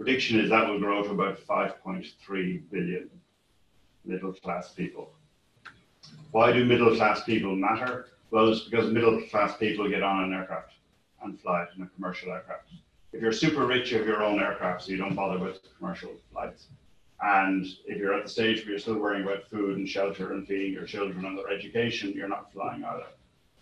Prediction 0.01 0.41
is 0.41 0.49
that 0.49 0.67
will 0.67 0.79
grow 0.79 1.03
to 1.03 1.11
about 1.11 1.39
5.3 1.47 2.63
billion 2.71 3.11
middle 4.07 4.33
class 4.33 4.71
people. 4.71 5.13
Why 6.31 6.53
do 6.53 6.65
middle 6.65 6.97
class 6.97 7.23
people 7.25 7.55
matter? 7.55 8.07
Well, 8.31 8.49
it's 8.49 8.61
because 8.61 8.93
middle 8.93 9.21
class 9.23 9.57
people 9.57 9.89
get 9.89 10.03
on 10.03 10.25
an 10.25 10.33
aircraft 10.33 10.75
and 11.23 11.39
fly 11.41 11.63
it 11.63 11.71
in 11.77 11.83
a 11.83 11.89
commercial 11.89 12.33
aircraft. 12.33 12.69
If 13.13 13.21
you're 13.21 13.33
super 13.33 13.67
rich, 13.67 13.91
you 13.91 13.99
have 13.99 14.07
your 14.07 14.23
own 14.23 14.39
aircraft, 14.39 14.83
so 14.83 14.93
you 14.93 14.99
don't 14.99 15.17
bother 15.17 15.39
with 15.39 15.59
commercial 15.77 16.13
flights. 16.33 16.67
And 17.21 17.67
if 17.87 17.99
you're 17.99 18.15
at 18.15 18.23
the 18.23 18.31
stage 18.31 18.61
where 18.61 18.71
you're 18.71 18.79
still 18.79 18.99
worrying 18.99 19.25
about 19.25 19.49
food 19.49 19.77
and 19.77 19.89
shelter 19.89 20.33
and 20.33 20.47
feeding 20.47 20.73
your 20.73 20.87
children 20.87 21.25
and 21.25 21.37
their 21.37 21.51
education, 21.51 22.13
you're 22.13 22.29
not 22.29 22.53
flying 22.53 22.85
either. 22.85 23.07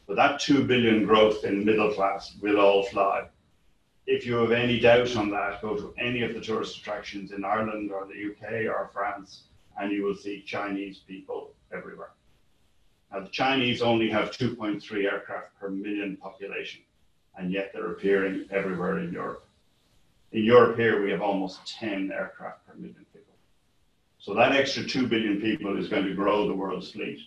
But 0.06 0.16
that 0.16 0.40
2 0.40 0.64
billion 0.64 1.06
growth 1.06 1.44
in 1.44 1.64
middle 1.64 1.92
class 1.92 2.36
will 2.40 2.60
all 2.60 2.84
fly. 2.84 3.26
If 4.06 4.26
you 4.26 4.34
have 4.36 4.52
any 4.52 4.78
doubt 4.78 5.16
on 5.16 5.30
that, 5.30 5.60
go 5.62 5.76
to 5.76 5.94
any 5.98 6.22
of 6.22 6.34
the 6.34 6.40
tourist 6.40 6.78
attractions 6.78 7.32
in 7.32 7.44
Ireland 7.44 7.90
or 7.90 8.06
the 8.06 8.30
UK 8.30 8.66
or 8.66 8.90
France, 8.92 9.44
and 9.80 9.90
you 9.90 10.04
will 10.04 10.14
see 10.14 10.42
Chinese 10.42 10.98
people 10.98 11.50
everywhere. 11.72 12.10
Now, 13.12 13.20
the 13.20 13.28
Chinese 13.28 13.80
only 13.80 14.10
have 14.10 14.30
2.3 14.30 15.04
aircraft 15.04 15.58
per 15.58 15.70
million 15.70 16.16
population, 16.16 16.82
and 17.36 17.50
yet 17.50 17.70
they're 17.72 17.92
appearing 17.92 18.46
everywhere 18.50 18.98
in 18.98 19.12
Europe. 19.12 19.46
In 20.32 20.44
Europe 20.44 20.76
here, 20.76 21.02
we 21.02 21.10
have 21.10 21.22
almost 21.22 21.66
10 21.78 22.12
aircraft 22.12 22.66
per 22.66 22.74
million 22.74 23.06
people. 23.14 23.34
So 24.18 24.34
that 24.34 24.52
extra 24.52 24.84
2 24.84 25.06
billion 25.06 25.40
people 25.40 25.78
is 25.78 25.88
going 25.88 26.04
to 26.04 26.14
grow 26.14 26.46
the 26.46 26.54
world's 26.54 26.90
fleet. 26.90 27.20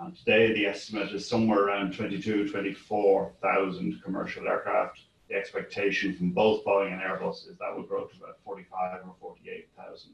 And 0.00 0.16
today, 0.16 0.54
the 0.54 0.66
estimate 0.66 1.12
is 1.12 1.28
somewhere 1.28 1.66
around 1.66 1.94
22, 1.94 2.48
24,000 2.48 4.02
commercial 4.02 4.48
aircraft. 4.48 5.00
The 5.28 5.34
expectation 5.34 6.16
from 6.16 6.30
both 6.30 6.64
Boeing 6.64 6.92
and 6.92 7.02
Airbus 7.02 7.46
is 7.50 7.58
that 7.58 7.76
will 7.76 7.82
grow 7.82 8.06
to 8.06 8.16
about 8.16 8.38
45 8.42 9.00
or 9.06 9.14
48,000 9.20 10.12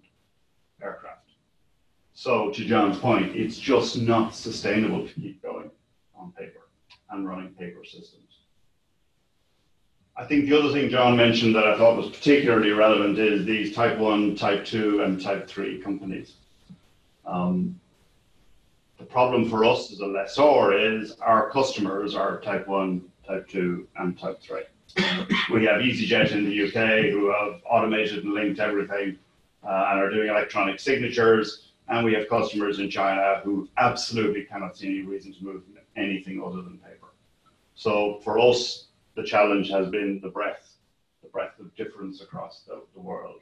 aircraft. 0.83 1.26
So, 2.18 2.48
to 2.48 2.64
John's 2.64 2.98
point, 2.98 3.37
it's 3.37 3.59
just 3.59 4.00
not 4.00 4.35
sustainable 4.35 5.07
to 5.07 5.12
keep 5.12 5.42
going 5.42 5.70
on 6.18 6.33
paper 6.33 6.66
and 7.11 7.29
running 7.29 7.50
paper 7.50 7.85
systems. 7.85 8.38
I 10.16 10.24
think 10.24 10.46
the 10.48 10.59
other 10.59 10.72
thing 10.72 10.88
John 10.88 11.14
mentioned 11.14 11.55
that 11.55 11.66
I 11.66 11.76
thought 11.76 11.98
was 11.98 12.09
particularly 12.09 12.70
relevant 12.70 13.18
is 13.18 13.44
these 13.44 13.74
type 13.74 13.98
1, 13.98 14.35
type 14.35 14.64
2, 14.64 15.02
and 15.02 15.20
type 15.20 15.46
3 15.46 15.79
companies. 15.83 16.37
Um, 17.26 17.79
the 18.96 19.05
problem 19.05 19.50
for 19.50 19.66
us 19.66 19.92
as 19.92 20.00
a 20.00 20.07
lessor 20.07 20.72
is 20.72 21.18
our 21.20 21.50
customers 21.50 22.14
are 22.14 22.40
type 22.40 22.66
1, 22.66 23.02
type 23.26 23.46
2, 23.50 23.87
and 23.98 24.18
type 24.18 24.40
3. 24.40 24.62
we 25.52 25.66
have 25.66 25.83
EasyJet 25.83 26.33
in 26.33 26.46
the 26.46 26.62
UK 26.64 27.11
who 27.11 27.31
have 27.31 27.61
automated 27.68 28.24
and 28.24 28.33
linked 28.33 28.59
everything 28.59 29.18
uh, 29.62 29.88
and 29.90 30.00
are 30.00 30.09
doing 30.09 30.31
electronic 30.31 30.81
signatures. 30.81 31.66
And 31.88 32.05
we 32.05 32.14
have 32.14 32.29
customers 32.29 32.79
in 32.79 32.90
China 32.90 33.40
who 33.44 33.68
absolutely 33.79 34.44
cannot 34.44 34.77
see 34.77 34.88
any 34.88 35.03
reason 35.03 35.33
to 35.35 35.44
move 35.44 35.62
anything 35.96 36.42
other 36.42 36.62
than 36.62 36.79
paper. 36.79 37.09
So 37.75 38.20
for 38.25 38.38
us, 38.38 38.88
the 39.14 39.22
challenge 39.22 39.70
has 39.70 39.88
been 39.88 40.20
the 40.20 40.29
breadth, 40.29 40.77
the 41.22 41.29
breadth 41.29 41.59
of 41.61 41.75
difference 41.77 42.20
across 42.20 42.62
the, 42.66 42.83
the 42.94 43.01
world. 43.01 43.40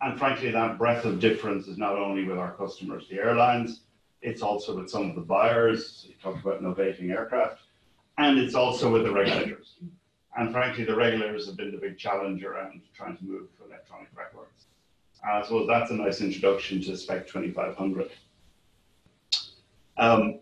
And 0.00 0.18
frankly, 0.18 0.50
that 0.50 0.78
breadth 0.78 1.04
of 1.04 1.20
difference 1.20 1.66
is 1.66 1.78
not 1.78 1.96
only 1.96 2.24
with 2.24 2.38
our 2.38 2.52
customers, 2.52 3.06
the 3.08 3.18
airlines, 3.18 3.82
it's 4.22 4.42
also 4.42 4.76
with 4.76 4.90
some 4.90 5.08
of 5.08 5.14
the 5.14 5.22
buyers. 5.22 6.06
You 6.08 6.14
talked 6.22 6.44
about 6.44 6.62
novating 6.62 7.10
aircraft, 7.10 7.60
and 8.18 8.38
it's 8.38 8.54
also 8.54 8.92
with 8.92 9.04
the 9.04 9.12
regulators. 9.12 9.76
And 10.36 10.52
frankly, 10.52 10.84
the 10.84 10.94
regulators 10.94 11.46
have 11.46 11.56
been 11.56 11.72
the 11.72 11.78
big 11.78 11.98
challenge 11.98 12.44
around 12.44 12.82
trying 12.94 13.16
to 13.16 13.24
move 13.24 13.48
to 13.56 13.64
electronic 13.64 14.08
records. 14.14 14.66
Uh, 15.26 15.42
so 15.42 15.66
that's 15.66 15.90
a 15.90 15.94
nice 15.94 16.20
introduction 16.20 16.82
to 16.82 16.96
Spec 16.96 17.26
2500. 17.26 18.10
Um, 19.98 20.40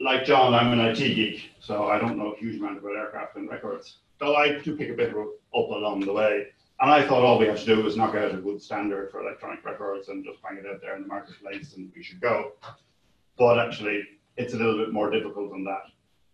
like 0.00 0.24
John, 0.24 0.54
I'm 0.54 0.72
an 0.72 0.80
IT 0.80 0.98
geek, 0.98 1.50
so 1.60 1.88
I 1.88 1.98
don't 1.98 2.16
know 2.16 2.32
a 2.32 2.36
huge 2.36 2.58
amount 2.58 2.78
about 2.78 2.96
aircraft 2.96 3.36
and 3.36 3.48
records. 3.48 3.98
Though 4.18 4.34
I 4.34 4.58
do 4.58 4.76
pick 4.76 4.90
a 4.90 4.94
bit 4.94 5.10
up 5.10 5.36
along 5.52 6.00
the 6.00 6.12
way. 6.12 6.46
And 6.80 6.90
I 6.90 7.06
thought 7.06 7.22
all 7.22 7.38
we 7.38 7.46
have 7.46 7.60
to 7.60 7.66
do 7.66 7.82
was 7.82 7.96
knock 7.96 8.14
out 8.14 8.34
a 8.34 8.38
good 8.38 8.62
standard 8.62 9.10
for 9.10 9.20
electronic 9.20 9.62
records 9.64 10.08
and 10.08 10.24
just 10.24 10.42
bang 10.42 10.56
it 10.56 10.66
out 10.66 10.80
there 10.80 10.96
in 10.96 11.02
the 11.02 11.08
marketplace 11.08 11.74
and 11.76 11.92
we 11.94 12.02
should 12.02 12.20
go. 12.20 12.52
But 13.36 13.58
actually, 13.58 14.02
it's 14.38 14.54
a 14.54 14.56
little 14.56 14.78
bit 14.78 14.90
more 14.90 15.10
difficult 15.10 15.50
than 15.50 15.62
that. 15.64 15.82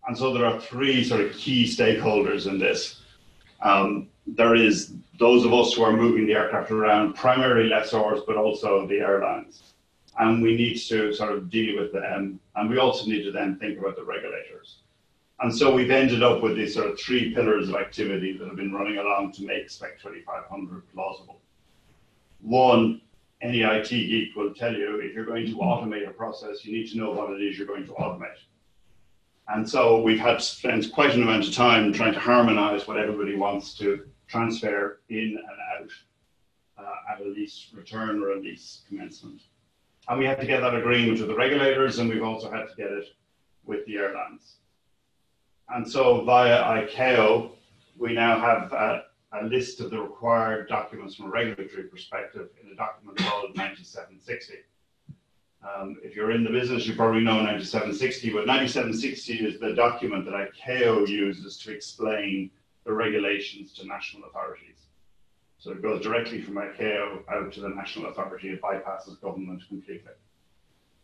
And 0.06 0.16
so 0.16 0.32
there 0.32 0.46
are 0.46 0.60
three 0.60 1.02
sort 1.02 1.20
of 1.20 1.32
key 1.32 1.64
stakeholders 1.64 2.46
in 2.46 2.60
this. 2.60 3.02
Um, 3.60 4.08
there 4.26 4.54
is 4.54 4.94
those 5.18 5.44
of 5.44 5.54
us 5.54 5.74
who 5.74 5.82
are 5.82 5.92
moving 5.92 6.26
the 6.26 6.34
aircraft 6.34 6.70
around, 6.70 7.14
primarily 7.14 7.68
lessors, 7.68 8.20
but 8.26 8.36
also 8.36 8.86
the 8.86 8.98
airlines. 8.98 9.74
And 10.18 10.42
we 10.42 10.56
need 10.56 10.78
to 10.88 11.12
sort 11.12 11.32
of 11.32 11.50
deal 11.50 11.80
with 11.80 11.92
them. 11.92 12.40
And 12.54 12.70
we 12.70 12.78
also 12.78 13.06
need 13.06 13.22
to 13.24 13.32
then 13.32 13.58
think 13.58 13.78
about 13.78 13.96
the 13.96 14.04
regulators. 14.04 14.78
And 15.40 15.54
so 15.54 15.74
we've 15.74 15.90
ended 15.90 16.22
up 16.22 16.42
with 16.42 16.56
these 16.56 16.74
sort 16.74 16.90
of 16.90 16.98
three 16.98 17.34
pillars 17.34 17.68
of 17.68 17.76
activity 17.76 18.36
that 18.38 18.46
have 18.46 18.56
been 18.56 18.72
running 18.72 18.96
along 18.96 19.32
to 19.32 19.44
make 19.44 19.68
Spec 19.68 20.00
2500 20.00 20.82
plausible. 20.94 21.40
One, 22.40 23.02
any 23.42 23.62
IT 23.62 23.90
geek 23.90 24.34
will 24.34 24.54
tell 24.54 24.74
you 24.74 25.00
if 25.00 25.14
you're 25.14 25.26
going 25.26 25.46
to 25.46 25.52
mm-hmm. 25.52 25.60
automate 25.60 26.08
a 26.08 26.12
process, 26.12 26.64
you 26.64 26.72
need 26.72 26.90
to 26.92 26.98
know 26.98 27.12
what 27.12 27.30
it 27.32 27.42
is 27.42 27.58
you're 27.58 27.66
going 27.66 27.86
to 27.86 27.92
automate. 27.92 28.40
And 29.48 29.68
so 29.68 30.00
we've 30.00 30.18
had 30.18 30.40
spent 30.40 30.90
quite 30.92 31.14
an 31.14 31.22
amount 31.22 31.46
of 31.46 31.54
time 31.54 31.92
trying 31.92 32.14
to 32.14 32.20
harmonize 32.20 32.88
what 32.88 32.96
everybody 32.96 33.36
wants 33.36 33.74
to 33.78 34.06
transfer 34.28 35.00
in 35.08 35.38
and 35.38 35.84
out 35.84 35.90
uh, 36.78 37.12
at 37.12 37.20
a 37.20 37.28
lease 37.28 37.68
return 37.72 38.22
or 38.22 38.32
a 38.32 38.40
lease 38.40 38.82
commencement. 38.88 39.40
And 40.08 40.18
we 40.18 40.24
had 40.24 40.40
to 40.40 40.46
get 40.46 40.60
that 40.60 40.74
agreement 40.74 41.18
with 41.18 41.28
the 41.28 41.34
regulators, 41.34 41.98
and 41.98 42.08
we've 42.08 42.22
also 42.22 42.50
had 42.50 42.68
to 42.68 42.76
get 42.76 42.90
it 42.90 43.06
with 43.64 43.84
the 43.86 43.96
airlines. 43.96 44.56
And 45.68 45.88
so 45.88 46.22
via 46.22 46.62
ICAO, 46.62 47.50
we 47.98 48.14
now 48.14 48.38
have 48.38 48.72
a, 48.72 49.04
a 49.32 49.44
list 49.44 49.80
of 49.80 49.90
the 49.90 50.00
required 50.00 50.68
documents 50.68 51.16
from 51.16 51.26
a 51.26 51.30
regulatory 51.30 51.84
perspective 51.84 52.50
in 52.62 52.70
a 52.70 52.76
document 52.76 53.18
called 53.18 53.56
9760. 53.56 54.54
Um, 55.66 55.96
if 56.04 56.14
you're 56.14 56.30
in 56.30 56.44
the 56.44 56.50
business, 56.50 56.86
you 56.86 56.94
probably 56.94 57.22
know 57.22 57.42
9760, 57.42 58.30
but 58.30 58.46
9760 58.46 59.44
is 59.44 59.58
the 59.58 59.74
document 59.74 60.24
that 60.26 60.34
ICAO 60.34 61.08
uses 61.08 61.56
to 61.58 61.72
explain 61.72 62.50
the 62.87 62.92
regulations 62.92 63.72
to 63.75 63.87
national 63.87 64.29
authorities. 64.29 64.87
So 65.59 65.72
it 65.72 65.83
goes 65.83 66.03
directly 66.03 66.40
from 66.40 66.55
ICAO 66.55 67.29
out 67.29 67.53
to 67.55 67.61
the 67.61 67.68
national 67.68 68.11
authority. 68.11 68.51
It 68.51 68.62
bypasses 68.62 69.20
government 69.20 69.62
completely. 69.68 70.12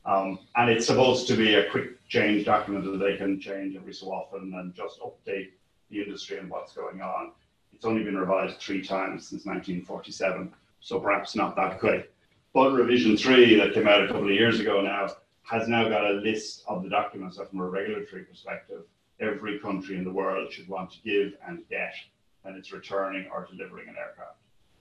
Um, 0.05 0.39
and 0.57 0.71
it's 0.71 0.87
supposed 0.87 1.27
to 1.29 1.37
be 1.37 1.57
a 1.57 1.71
quick 1.71 2.07
change 2.09 2.45
document 2.45 2.85
that 2.85 2.99
they 2.99 3.17
can 3.17 3.41
change 3.41 3.77
every 3.77 3.93
so 3.93 4.13
often 4.13 4.53
and 4.55 4.75
just 4.75 5.01
update 5.01 5.51
the 5.91 6.03
industry 6.03 6.39
and 6.39 6.49
what's 6.49 6.73
going 6.73 7.01
on. 7.01 7.33
It's 7.73 7.85
only 7.85 8.05
been 8.05 8.17
revised 8.17 8.61
three 8.61 8.83
times 8.83 9.29
since 9.29 9.45
1947, 9.45 10.53
so 10.81 11.01
perhaps 11.01 11.35
not 11.35 11.57
that 11.57 11.81
quick. 11.81 12.13
But 12.55 12.73
revision 12.73 13.17
three 13.17 13.57
that 13.57 13.75
came 13.75 13.89
out 13.89 14.05
a 14.05 14.07
couple 14.07 14.25
of 14.25 14.31
years 14.31 14.61
ago 14.61 14.83
now 14.83 15.09
has 15.45 15.67
now 15.67 15.89
got 15.89 16.05
a 16.05 16.15
list 16.15 16.63
of 16.69 16.83
the 16.83 16.89
documents 16.89 17.37
that 17.37 17.51
from 17.51 17.61
a 17.61 17.69
regulatory 17.69 18.23
perspective, 18.23 18.83
every 19.23 19.59
country 19.59 19.97
in 19.97 20.05
the 20.05 20.11
world 20.11 20.53
should 20.53 20.69
want 20.69 20.91
to 20.91 20.99
give 21.05 21.35
and 21.47 21.63
get 21.71 21.95
when 22.43 22.55
it's 22.57 22.73
returning 22.73 23.27
or 23.33 23.49
delivering 23.51 23.89
an 23.89 23.95
aircraft. 23.97 24.37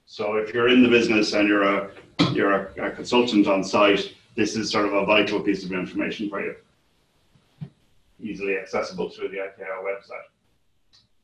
So 0.06 0.36
if 0.36 0.54
you're 0.54 0.68
in 0.68 0.84
the 0.84 0.90
business 0.90 1.34
and 1.34 1.48
you're 1.48 1.64
a 1.64 1.92
you're 2.34 2.54
a, 2.54 2.88
a 2.88 2.92
consultant 2.92 3.48
on 3.48 3.64
site, 3.64 4.14
this 4.36 4.56
is 4.56 4.72
sort 4.72 4.86
of 4.86 4.94
a 4.94 5.06
vital 5.06 5.40
piece 5.40 5.64
of 5.64 5.72
information 5.72 6.30
for 6.30 6.42
you. 6.44 6.56
Easily 8.20 8.58
accessible 8.58 9.10
through 9.10 9.30
the 9.30 9.38
ICAO 9.38 9.84
website. 9.84 10.28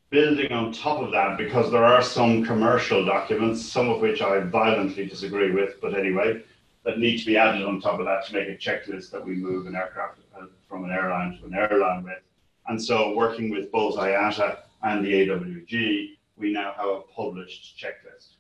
Building 0.09 0.51
on 0.53 0.71
top 0.71 1.01
of 1.01 1.11
that, 1.11 1.37
because 1.37 1.69
there 1.69 1.83
are 1.83 2.01
some 2.01 2.45
commercial 2.45 3.03
documents, 3.03 3.61
some 3.61 3.89
of 3.89 3.99
which 3.99 4.21
I 4.21 4.39
violently 4.39 5.05
disagree 5.05 5.51
with, 5.51 5.81
but 5.81 5.97
anyway, 5.97 6.41
that 6.85 6.97
need 6.97 7.17
to 7.17 7.25
be 7.25 7.35
added 7.37 7.65
on 7.65 7.81
top 7.81 7.99
of 7.99 8.05
that 8.05 8.25
to 8.27 8.33
make 8.33 8.47
a 8.47 8.55
checklist 8.55 9.11
that 9.11 9.25
we 9.25 9.35
move 9.35 9.67
an 9.67 9.75
aircraft 9.75 10.19
uh, 10.39 10.45
from 10.69 10.85
an 10.85 10.91
airline 10.91 11.37
to 11.37 11.45
an 11.45 11.53
airline 11.53 12.03
with. 12.03 12.21
And 12.67 12.81
so, 12.81 13.15
working 13.15 13.49
with 13.49 13.71
both 13.71 13.95
IATA 13.95 14.57
and 14.83 15.05
the 15.05 15.27
AWG, 15.27 16.09
we 16.37 16.51
now 16.51 16.73
have 16.75 16.87
a 16.87 17.01
published 17.15 17.77
checklist. 17.77 18.35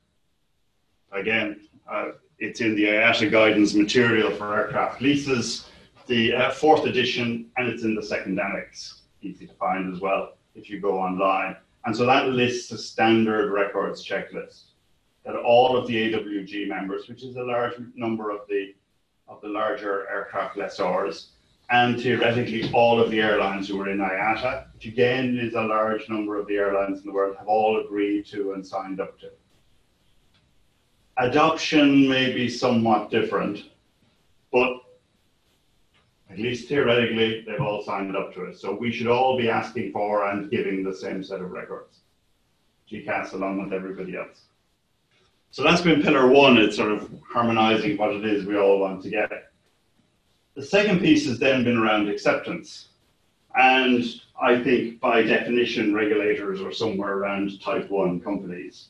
Again, 1.11 1.61
uh, 1.89 2.11
it's 2.39 2.61
in 2.61 2.75
the 2.75 2.83
IATA 2.83 3.31
guidance 3.31 3.73
material 3.73 4.31
for 4.31 4.55
aircraft 4.55 5.01
leases, 5.01 5.69
the 6.07 6.33
uh, 6.33 6.51
fourth 6.51 6.85
edition, 6.85 7.49
and 7.57 7.67
it's 7.67 7.83
in 7.83 7.95
the 7.95 8.03
second 8.03 8.39
annex, 8.39 9.01
easy 9.21 9.47
to 9.47 9.53
find 9.53 9.93
as 9.93 9.99
well 9.99 10.33
if 10.55 10.69
you 10.69 10.79
go 10.79 10.99
online. 10.99 11.55
And 11.85 11.95
so 11.95 12.05
that 12.05 12.27
lists 12.27 12.71
a 12.71 12.77
standard 12.77 13.51
records 13.51 14.05
checklist 14.05 14.71
that 15.25 15.35
all 15.35 15.77
of 15.77 15.87
the 15.87 15.95
AWG 15.95 16.67
members, 16.67 17.07
which 17.07 17.23
is 17.23 17.35
a 17.35 17.43
large 17.43 17.73
number 17.95 18.31
of 18.31 18.41
the 18.49 18.73
of 19.27 19.41
the 19.41 19.47
larger 19.47 20.09
aircraft 20.09 20.55
lessors, 20.55 21.31
and 21.69 21.99
theoretically 22.01 22.71
all 22.73 22.99
of 22.99 23.11
the 23.11 23.19
airlines 23.19 23.67
who 23.67 23.79
are 23.81 23.89
in 23.89 23.97
IATA, 23.97 24.73
which 24.73 24.85
again 24.85 25.37
is 25.37 25.53
a 25.53 25.61
large 25.61 26.07
number 26.07 26.39
of 26.39 26.47
the 26.47 26.55
airlines 26.55 26.99
in 26.99 27.05
the 27.05 27.11
world, 27.11 27.35
have 27.37 27.47
all 27.47 27.83
agreed 27.83 28.25
to 28.27 28.53
and 28.53 28.65
signed 28.65 29.01
up 29.01 29.19
to. 29.19 29.29
Adoption 31.17 32.07
may 32.07 32.31
be 32.31 32.47
somewhat 32.47 33.09
different, 33.09 33.65
but 34.51 34.81
at 36.29 36.39
least 36.39 36.69
theoretically, 36.69 37.43
they've 37.45 37.61
all 37.61 37.83
signed 37.83 38.15
up 38.15 38.33
to 38.33 38.45
it. 38.45 38.59
So 38.59 38.73
we 38.73 38.91
should 38.91 39.07
all 39.07 39.37
be 39.37 39.49
asking 39.49 39.91
for 39.91 40.29
and 40.29 40.51
giving 40.51 40.83
the 40.83 40.95
same 40.95 41.23
set 41.23 41.41
of 41.41 41.51
records. 41.51 41.99
GECAS 42.89 43.33
along 43.33 43.61
with 43.61 43.73
everybody 43.73 44.15
else. 44.15 44.43
So 45.49 45.63
that's 45.63 45.81
been 45.81 46.01
pillar 46.01 46.27
one. 46.27 46.57
It's 46.57 46.75
sort 46.75 46.91
of 46.91 47.09
harmonizing 47.27 47.97
what 47.97 48.13
it 48.13 48.25
is 48.25 48.45
we 48.45 48.57
all 48.57 48.79
want 48.79 49.01
to 49.03 49.09
get. 49.09 49.31
The 50.57 50.65
second 50.65 51.01
piece 51.01 51.27
has 51.27 51.37
then 51.37 51.63
been 51.63 51.77
around 51.77 52.09
acceptance. 52.09 52.87
And 53.55 54.03
I 54.41 54.63
think 54.63 54.99
by 54.99 55.21
definition, 55.21 55.93
regulators 55.93 56.61
are 56.63 56.71
somewhere 56.71 57.15
around 57.15 57.61
type 57.61 57.91
one 57.91 58.19
companies. 58.19 58.87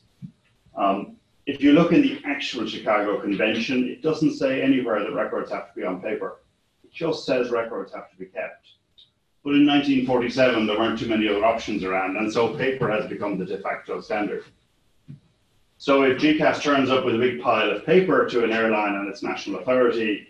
Um, 0.74 1.16
if 1.44 1.62
you 1.62 1.72
look 1.72 1.92
in 1.92 2.00
the 2.00 2.22
actual 2.24 2.66
Chicago 2.66 3.20
Convention, 3.20 3.86
it 3.86 4.00
doesn't 4.00 4.36
say 4.36 4.62
anywhere 4.62 5.00
that 5.00 5.12
records 5.12 5.52
have 5.52 5.68
to 5.68 5.78
be 5.78 5.84
on 5.84 6.00
paper. 6.00 6.40
It 6.84 6.90
just 6.90 7.26
says 7.26 7.50
records 7.50 7.92
have 7.92 8.10
to 8.12 8.16
be 8.16 8.24
kept. 8.24 8.68
But 9.44 9.50
in 9.50 9.66
1947, 9.66 10.66
there 10.66 10.78
weren't 10.78 10.98
too 10.98 11.08
many 11.08 11.28
other 11.28 11.44
options 11.44 11.84
around, 11.84 12.16
and 12.16 12.32
so 12.32 12.56
paper 12.56 12.90
has 12.90 13.06
become 13.10 13.36
the 13.36 13.44
de 13.44 13.58
facto 13.58 14.00
standard. 14.00 14.44
So 15.76 16.04
if 16.04 16.16
GECAS 16.16 16.62
turns 16.62 16.88
up 16.88 17.04
with 17.04 17.16
a 17.16 17.18
big 17.18 17.42
pile 17.42 17.70
of 17.70 17.84
paper 17.84 18.26
to 18.26 18.42
an 18.42 18.52
airline 18.52 18.94
and 18.94 19.06
its 19.06 19.22
national 19.22 19.60
authority, 19.60 20.27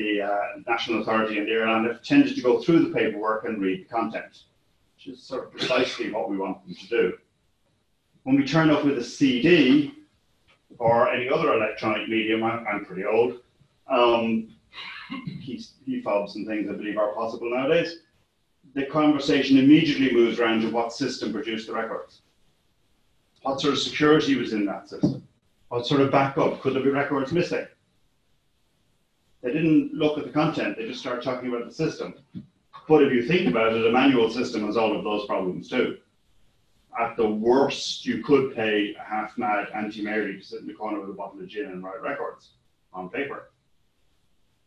the 0.00 0.22
uh, 0.22 0.40
national 0.66 1.02
authority 1.02 1.38
in 1.38 1.46
airline 1.48 1.84
have 1.84 2.02
tended 2.02 2.34
to 2.34 2.40
go 2.40 2.60
through 2.60 2.80
the 2.84 2.94
paperwork 2.94 3.44
and 3.44 3.60
read 3.60 3.84
the 3.84 3.88
content, 3.94 4.44
which 4.94 5.08
is 5.08 5.22
sort 5.22 5.44
of 5.44 5.52
precisely 5.52 6.10
what 6.10 6.30
we 6.30 6.38
want 6.38 6.64
them 6.64 6.74
to 6.74 6.86
do. 6.88 7.18
When 8.22 8.36
we 8.36 8.46
turn 8.46 8.70
up 8.70 8.84
with 8.84 8.96
a 8.96 9.04
CD 9.04 9.94
or 10.78 11.10
any 11.10 11.28
other 11.28 11.52
electronic 11.52 12.08
medium, 12.08 12.42
I'm, 12.42 12.66
I'm 12.66 12.84
pretty 12.84 13.04
old, 13.04 13.40
um, 13.88 14.48
key 15.44 16.00
fobs 16.02 16.36
and 16.36 16.46
things 16.46 16.70
I 16.70 16.72
believe 16.72 16.96
are 16.96 17.12
possible 17.12 17.50
nowadays, 17.50 17.98
the 18.74 18.86
conversation 18.86 19.58
immediately 19.58 20.12
moves 20.14 20.40
around 20.40 20.62
to 20.62 20.70
what 20.70 20.94
system 20.94 21.32
produced 21.32 21.66
the 21.66 21.74
records. 21.74 22.22
What 23.42 23.60
sort 23.60 23.74
of 23.74 23.80
security 23.80 24.36
was 24.36 24.54
in 24.54 24.64
that 24.66 24.88
system? 24.88 25.26
What 25.68 25.86
sort 25.86 26.00
of 26.00 26.10
backup? 26.10 26.60
Could 26.60 26.74
there 26.74 26.82
be 26.82 26.90
records 26.90 27.32
missing? 27.32 27.66
They 29.42 29.52
didn't 29.52 29.94
look 29.94 30.18
at 30.18 30.24
the 30.24 30.30
content, 30.30 30.76
they 30.76 30.86
just 30.86 31.00
started 31.00 31.24
talking 31.24 31.48
about 31.48 31.66
the 31.66 31.74
system. 31.74 32.14
But 32.88 33.02
if 33.02 33.12
you 33.12 33.26
think 33.26 33.48
about 33.48 33.72
it, 33.72 33.86
a 33.86 33.90
manual 33.90 34.30
system 34.30 34.66
has 34.66 34.76
all 34.76 34.96
of 34.96 35.04
those 35.04 35.26
problems 35.26 35.68
too. 35.68 35.98
At 36.98 37.16
the 37.16 37.28
worst, 37.28 38.04
you 38.04 38.22
could 38.22 38.54
pay 38.54 38.94
a 38.98 39.02
half 39.02 39.38
mad 39.38 39.68
Auntie 39.74 40.02
Mary 40.02 40.36
to 40.36 40.44
sit 40.44 40.60
in 40.60 40.66
the 40.66 40.74
corner 40.74 41.00
with 41.00 41.08
a 41.08 41.12
bottle 41.12 41.40
of 41.40 41.46
gin 41.46 41.66
and 41.66 41.82
write 41.82 42.02
records 42.02 42.50
on 42.92 43.08
paper. 43.08 43.50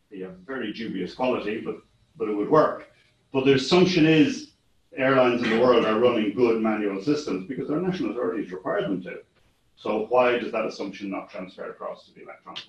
Be 0.09 0.23
of 0.23 0.31
very 0.37 0.71
dubious 0.73 1.13
quality, 1.13 1.59
but, 1.59 1.75
but 2.15 2.29
it 2.29 2.35
would 2.35 2.49
work. 2.49 2.89
But 3.31 3.45
the 3.45 3.55
assumption 3.55 4.05
is 4.05 4.51
airlines 4.95 5.43
in 5.43 5.49
the 5.49 5.59
world 5.59 5.85
are 5.85 5.99
running 5.99 6.33
good 6.33 6.61
manual 6.61 7.01
systems 7.01 7.47
because 7.47 7.67
their 7.67 7.81
national 7.81 8.11
authorities 8.11 8.51
require 8.51 8.83
them 8.83 9.01
to. 9.03 9.19
So 9.75 10.05
why 10.09 10.37
does 10.37 10.51
that 10.51 10.65
assumption 10.65 11.09
not 11.09 11.29
transfer 11.29 11.69
across 11.69 12.05
to 12.05 12.13
the 12.13 12.23
electronic? 12.23 12.63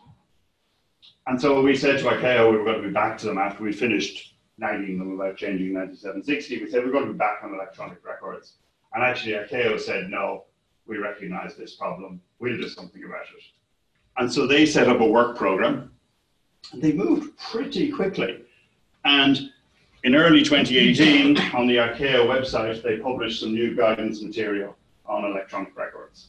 And 1.26 1.40
so 1.40 1.62
we 1.62 1.74
said 1.74 1.98
to 2.00 2.04
ICAO 2.04 2.50
we 2.50 2.58
were 2.58 2.64
going 2.64 2.82
to 2.82 2.88
be 2.88 2.92
back 2.92 3.16
to 3.18 3.26
them 3.26 3.38
after 3.38 3.64
we 3.64 3.72
finished 3.72 4.34
nagging 4.58 4.98
them 4.98 5.12
about 5.12 5.36
changing 5.36 5.72
9760. 5.72 6.64
We 6.64 6.70
said 6.70 6.84
we're 6.84 6.92
going 6.92 7.06
to 7.06 7.12
be 7.12 7.18
back 7.18 7.40
on 7.42 7.54
electronic 7.54 8.04
records. 8.04 8.54
And 8.92 9.02
actually 9.02 9.32
ICAO 9.32 9.80
said, 9.80 10.10
no, 10.10 10.44
we 10.86 10.98
recognize 10.98 11.56
this 11.56 11.74
problem. 11.74 12.20
We'll 12.38 12.56
do 12.56 12.68
something 12.68 13.02
about 13.04 13.22
it. 13.22 13.42
And 14.16 14.32
so 14.32 14.46
they 14.46 14.66
set 14.66 14.88
up 14.88 15.00
a 15.00 15.06
work 15.06 15.36
program. 15.36 15.90
And 16.72 16.82
they 16.82 16.92
moved 16.92 17.36
pretty 17.38 17.90
quickly. 17.90 18.44
And 19.04 19.50
in 20.04 20.14
early 20.14 20.42
2018, 20.42 21.38
on 21.54 21.66
the 21.66 21.76
ICAO 21.76 22.26
website, 22.26 22.82
they 22.82 22.98
published 22.98 23.40
some 23.40 23.54
new 23.54 23.74
guidance 23.74 24.22
material 24.22 24.76
on 25.06 25.24
electronic 25.24 25.76
records. 25.76 26.28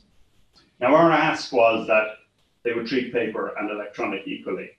Now, 0.79 0.95
our 0.95 1.11
ask 1.11 1.51
was 1.51 1.85
that 1.87 2.17
they 2.63 2.73
would 2.73 2.87
treat 2.87 3.13
paper 3.13 3.53
and 3.57 3.69
electronic 3.69 4.27
equally, 4.27 4.71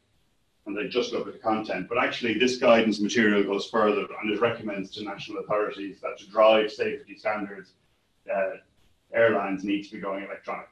and 0.66 0.76
they 0.76 0.88
just 0.88 1.12
look 1.12 1.26
at 1.26 1.32
the 1.32 1.38
content. 1.38 1.88
But 1.88 1.98
actually, 1.98 2.38
this 2.38 2.56
guidance 2.56 3.00
material 3.00 3.44
goes 3.44 3.68
further 3.68 4.06
and 4.20 4.32
it 4.32 4.40
recommends 4.40 4.90
to 4.92 5.04
national 5.04 5.38
authorities 5.38 6.00
that 6.00 6.18
to 6.18 6.28
drive 6.28 6.72
safety 6.72 7.16
standards, 7.16 7.72
uh, 8.32 8.56
airlines 9.14 9.64
need 9.64 9.84
to 9.84 9.92
be 9.92 10.00
going 10.00 10.24
electronic. 10.24 10.68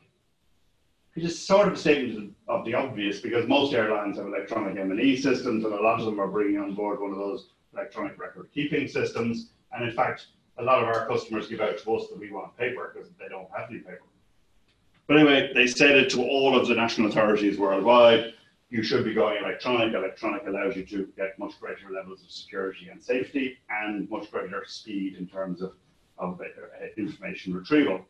It 1.14 1.22
is 1.22 1.40
sort 1.40 1.68
of 1.68 1.74
a 1.74 1.76
statement 1.76 2.34
of 2.48 2.64
the 2.64 2.74
obvious 2.74 3.20
because 3.20 3.46
most 3.46 3.72
airlines 3.72 4.16
have 4.16 4.26
electronic 4.26 4.76
M&E 4.76 5.16
systems, 5.16 5.64
and 5.64 5.72
a 5.72 5.80
lot 5.80 6.00
of 6.00 6.06
them 6.06 6.20
are 6.20 6.26
bringing 6.26 6.60
on 6.60 6.74
board 6.74 7.00
one 7.00 7.12
of 7.12 7.18
those 7.18 7.50
electronic 7.72 8.18
record 8.18 8.48
keeping 8.52 8.88
systems. 8.88 9.50
And 9.72 9.88
in 9.88 9.94
fact, 9.94 10.26
a 10.58 10.62
lot 10.62 10.82
of 10.82 10.88
our 10.88 11.06
customers 11.06 11.46
give 11.46 11.60
out 11.60 11.78
to 11.78 11.94
us 11.94 12.08
that 12.08 12.18
we 12.18 12.32
want 12.32 12.56
paper 12.56 12.92
because 12.92 13.10
they 13.18 13.28
don't 13.28 13.48
have 13.56 13.70
any 13.70 13.78
paper. 13.78 14.02
But 15.06 15.18
anyway, 15.18 15.52
they 15.54 15.66
said 15.66 15.96
it 15.96 16.10
to 16.10 16.22
all 16.22 16.58
of 16.58 16.66
the 16.66 16.74
national 16.74 17.08
authorities 17.08 17.58
worldwide. 17.58 18.34
You 18.74 18.82
should 18.82 19.04
be 19.04 19.14
going 19.14 19.36
electronic. 19.40 19.94
Electronic 19.94 20.48
allows 20.48 20.74
you 20.74 20.84
to 20.86 21.06
get 21.16 21.38
much 21.38 21.60
greater 21.60 21.92
levels 21.92 22.24
of 22.24 22.30
security 22.32 22.88
and 22.90 23.00
safety 23.00 23.58
and 23.70 24.10
much 24.10 24.32
greater 24.32 24.64
speed 24.66 25.14
in 25.16 25.28
terms 25.28 25.62
of, 25.62 25.74
of 26.18 26.40
uh, 26.40 26.44
information 26.96 27.54
retrieval. 27.54 28.04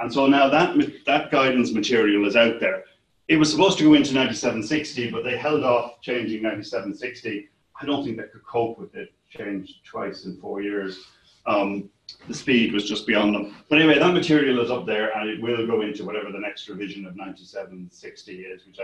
And 0.00 0.12
so 0.12 0.28
now 0.28 0.48
that, 0.50 0.76
that 1.04 1.32
guidance 1.32 1.72
material 1.72 2.28
is 2.28 2.36
out 2.36 2.60
there. 2.60 2.84
It 3.26 3.38
was 3.38 3.50
supposed 3.50 3.76
to 3.78 3.84
go 3.84 3.94
into 3.94 4.14
9760, 4.14 5.10
but 5.10 5.24
they 5.24 5.36
held 5.36 5.64
off 5.64 6.00
changing 6.00 6.42
9760. 6.44 7.48
I 7.82 7.84
don't 7.84 8.04
think 8.04 8.18
they 8.18 8.28
could 8.28 8.46
cope 8.46 8.78
with 8.78 8.94
it, 8.94 9.12
changed 9.28 9.84
twice 9.84 10.26
in 10.26 10.36
four 10.36 10.62
years. 10.62 11.06
Um, 11.44 11.90
the 12.28 12.34
speed 12.34 12.72
was 12.72 12.88
just 12.88 13.04
beyond 13.04 13.34
them. 13.34 13.56
But 13.68 13.80
anyway, 13.80 13.98
that 13.98 14.14
material 14.14 14.60
is 14.60 14.70
up 14.70 14.86
there 14.86 15.10
and 15.18 15.28
it 15.28 15.42
will 15.42 15.66
go 15.66 15.80
into 15.80 16.04
whatever 16.04 16.30
the 16.30 16.38
next 16.38 16.68
revision 16.68 17.04
of 17.04 17.16
9760 17.16 18.42
is, 18.42 18.64
which 18.64 18.78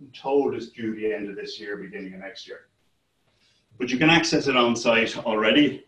I'm 0.00 0.10
told 0.12 0.54
is 0.54 0.70
due 0.70 0.94
the 0.94 1.12
end 1.12 1.28
of 1.28 1.36
this 1.36 1.58
year, 1.58 1.76
beginning 1.76 2.14
of 2.14 2.20
next 2.20 2.46
year. 2.46 2.68
But 3.78 3.90
you 3.90 3.98
can 3.98 4.10
access 4.10 4.48
it 4.48 4.56
on 4.56 4.76
site 4.76 5.16
already. 5.18 5.84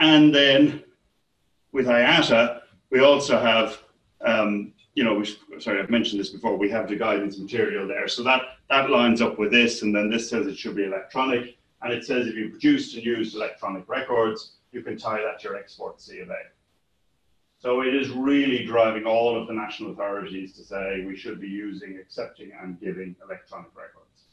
And 0.00 0.34
then 0.34 0.84
with 1.72 1.86
IATA, 1.86 2.60
we 2.90 3.00
also 3.00 3.38
have, 3.38 3.78
um, 4.20 4.72
you 4.94 5.04
know, 5.04 5.14
we, 5.14 5.60
sorry, 5.60 5.80
I've 5.80 5.90
mentioned 5.90 6.20
this 6.20 6.30
before, 6.30 6.56
we 6.56 6.70
have 6.70 6.88
the 6.88 6.96
guidance 6.96 7.38
material 7.38 7.86
there. 7.86 8.08
So 8.08 8.22
that, 8.24 8.42
that 8.70 8.90
lines 8.90 9.20
up 9.20 9.38
with 9.38 9.52
this, 9.52 9.82
and 9.82 9.94
then 9.94 10.10
this 10.10 10.28
says 10.28 10.46
it 10.46 10.56
should 10.56 10.76
be 10.76 10.84
electronic. 10.84 11.56
And 11.82 11.92
it 11.92 12.04
says 12.04 12.26
if 12.26 12.34
you 12.34 12.50
produced 12.50 12.94
and 12.94 13.04
used 13.04 13.36
electronic 13.36 13.88
records, 13.88 14.52
you 14.72 14.82
can 14.82 14.98
tie 14.98 15.20
that 15.20 15.40
to 15.40 15.48
your 15.48 15.56
export 15.56 16.00
C 16.00 16.20
of 16.20 16.30
A. 16.30 16.34
So 17.58 17.80
it 17.80 17.94
is 17.94 18.10
really 18.10 18.64
driving 18.64 19.04
all 19.04 19.40
of 19.40 19.46
the 19.48 19.54
national 19.54 19.92
authorities 19.92 20.52
to 20.56 20.64
say 20.64 21.04
we 21.06 21.16
should 21.16 21.40
be 21.40 21.48
using, 21.48 21.98
accepting, 21.98 22.52
and 22.60 22.78
giving 22.80 23.16
electronic 23.24 23.70
records. 23.74 24.24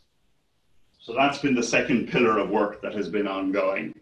So 0.99 1.13
that's 1.13 1.39
been 1.39 1.55
the 1.55 1.63
second 1.63 2.09
pillar 2.09 2.38
of 2.38 2.49
work 2.49 2.82
that 2.82 2.93
has 2.93 3.09
been 3.09 3.28
ongoing. 3.28 3.93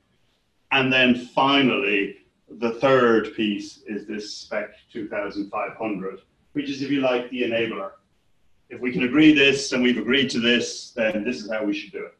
And 0.71 0.91
then 0.91 1.15
finally, 1.15 2.17
the 2.59 2.71
third 2.73 3.33
piece 3.35 3.83
is 3.87 4.05
this 4.05 4.33
spec 4.33 4.71
2500, 4.91 6.19
which 6.53 6.69
is, 6.69 6.81
if 6.81 6.91
you 6.91 7.01
like, 7.01 7.29
the 7.29 7.43
enabler. 7.43 7.91
If 8.69 8.79
we 8.79 8.91
can 8.91 9.03
agree 9.03 9.33
this 9.33 9.71
and 9.71 9.83
we've 9.83 9.97
agreed 9.97 10.29
to 10.31 10.39
this, 10.39 10.91
then 10.91 11.23
this 11.23 11.41
is 11.43 11.51
how 11.51 11.63
we 11.63 11.73
should 11.73 11.91
do 11.91 12.05
it. 12.05 12.17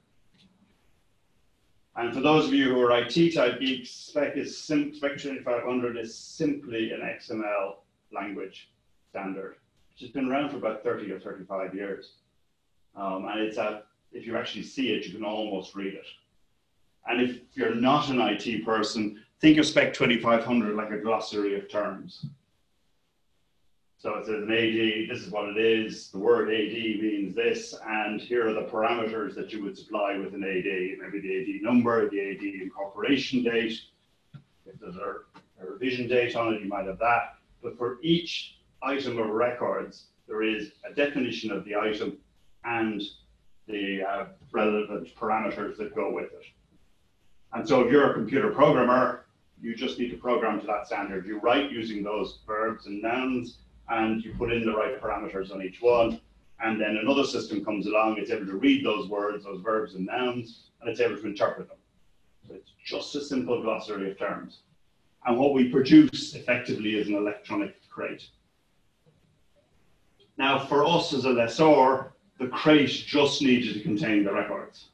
And 1.95 2.13
for 2.13 2.21
those 2.21 2.47
of 2.47 2.53
you 2.53 2.73
who 2.73 2.81
are 2.81 2.97
IT 2.97 3.33
type 3.33 3.59
geeks, 3.59 3.89
Spec 3.89 4.37
is 4.37 4.57
sim- 4.57 4.93
Spec 4.93 5.17
2500 5.17 5.97
is 5.97 6.17
simply 6.17 6.91
an 6.93 7.01
XML 7.01 7.75
language 8.13 8.71
standard, 9.09 9.57
which 9.89 9.99
has 10.01 10.09
been 10.09 10.29
around 10.29 10.49
for 10.51 10.57
about 10.57 10.83
30 10.83 11.11
or 11.11 11.19
35 11.19 11.75
years. 11.75 12.13
Um, 12.95 13.27
and 13.29 13.41
it's 13.41 13.57
a, 13.57 13.83
if 14.13 14.25
you 14.25 14.37
actually 14.37 14.63
see 14.63 14.93
it, 14.93 15.05
you 15.05 15.13
can 15.13 15.25
almost 15.25 15.75
read 15.75 15.93
it. 15.93 16.05
And 17.07 17.21
if 17.21 17.39
you're 17.53 17.75
not 17.75 18.09
an 18.09 18.21
IT 18.21 18.63
person, 18.63 19.19
think 19.41 19.57
of 19.57 19.65
Spec 19.65 19.93
2500 19.93 20.75
like 20.75 20.91
a 20.91 20.97
glossary 20.97 21.59
of 21.59 21.69
terms. 21.69 22.25
So 24.01 24.15
it 24.15 24.25
says 24.25 24.41
an 24.41 24.51
AD, 24.51 25.09
this 25.15 25.23
is 25.23 25.29
what 25.29 25.49
it 25.49 25.57
is. 25.59 26.07
The 26.07 26.17
word 26.17 26.49
AD 26.49 26.73
means 26.73 27.35
this, 27.35 27.75
and 27.85 28.19
here 28.19 28.49
are 28.49 28.53
the 28.53 28.63
parameters 28.63 29.35
that 29.35 29.53
you 29.53 29.63
would 29.63 29.77
supply 29.77 30.17
with 30.17 30.33
an 30.33 30.43
AD. 30.43 30.97
Maybe 30.99 31.19
the 31.21 31.57
AD 31.57 31.61
number, 31.61 32.09
the 32.09 32.31
AD 32.31 32.41
incorporation 32.41 33.43
date. 33.43 33.79
If 34.65 34.79
there's 34.79 34.95
a, 34.95 35.17
revision 35.63 36.07
date 36.07 36.35
on 36.35 36.55
it, 36.55 36.63
you 36.63 36.67
might 36.67 36.87
have 36.87 36.97
that. 36.97 37.35
But 37.61 37.77
for 37.77 37.99
each 38.01 38.57
item 38.81 39.19
of 39.19 39.27
records, 39.27 40.05
there 40.27 40.41
is 40.41 40.71
a 40.83 40.95
definition 40.95 41.51
of 41.51 41.63
the 41.63 41.75
item 41.75 42.17
and 42.65 43.03
the 43.67 44.01
uh, 44.01 44.25
relevant 44.51 45.15
parameters 45.15 45.77
that 45.77 45.93
go 45.93 46.11
with 46.11 46.33
it. 46.33 46.45
And 47.53 47.69
so 47.69 47.81
if 47.81 47.91
you're 47.91 48.09
a 48.09 48.13
computer 48.15 48.49
programmer, 48.49 49.25
you 49.61 49.75
just 49.75 49.99
need 49.99 50.09
to 50.09 50.17
program 50.17 50.59
to 50.59 50.65
that 50.65 50.87
standard. 50.87 51.27
You 51.27 51.39
write 51.39 51.71
using 51.71 52.01
those 52.01 52.39
verbs 52.47 52.87
and 52.87 52.99
nouns 52.99 53.59
and 53.91 54.23
you 54.23 54.33
put 54.37 54.53
in 54.53 54.65
the 54.65 54.73
right 54.73 54.99
parameters 55.01 55.53
on 55.53 55.61
each 55.61 55.81
one, 55.81 56.19
And 56.63 56.79
then 56.79 56.97
another 56.97 57.23
system 57.23 57.65
comes 57.65 57.87
along, 57.87 58.17
it's 58.17 58.29
able 58.29 58.45
to 58.45 58.57
read 58.57 58.85
those 58.85 59.09
words, 59.09 59.45
those 59.45 59.61
verbs 59.61 59.95
and 59.95 60.05
nouns, 60.05 60.67
and 60.79 60.89
it's 60.89 60.99
able 60.99 61.17
to 61.17 61.25
interpret 61.25 61.67
them. 61.67 61.77
So 62.47 62.53
it's 62.53 62.71
just 62.85 63.15
a 63.15 63.21
simple 63.23 63.61
glossary 63.61 64.11
of 64.11 64.19
terms. 64.19 64.59
And 65.25 65.37
what 65.37 65.53
we 65.53 65.69
produce 65.69 66.35
effectively 66.35 66.95
is 66.95 67.07
an 67.07 67.15
electronic 67.15 67.75
crate. 67.89 68.27
Now, 70.37 70.59
for 70.59 70.85
us 70.85 71.13
as 71.13 71.25
a 71.25 71.31
lessor, 71.31 72.13
the 72.39 72.47
crate 72.47 72.89
just 72.89 73.41
needed 73.41 73.73
to 73.73 73.81
contain 73.81 74.23
the 74.23 74.33
records. 74.33 74.89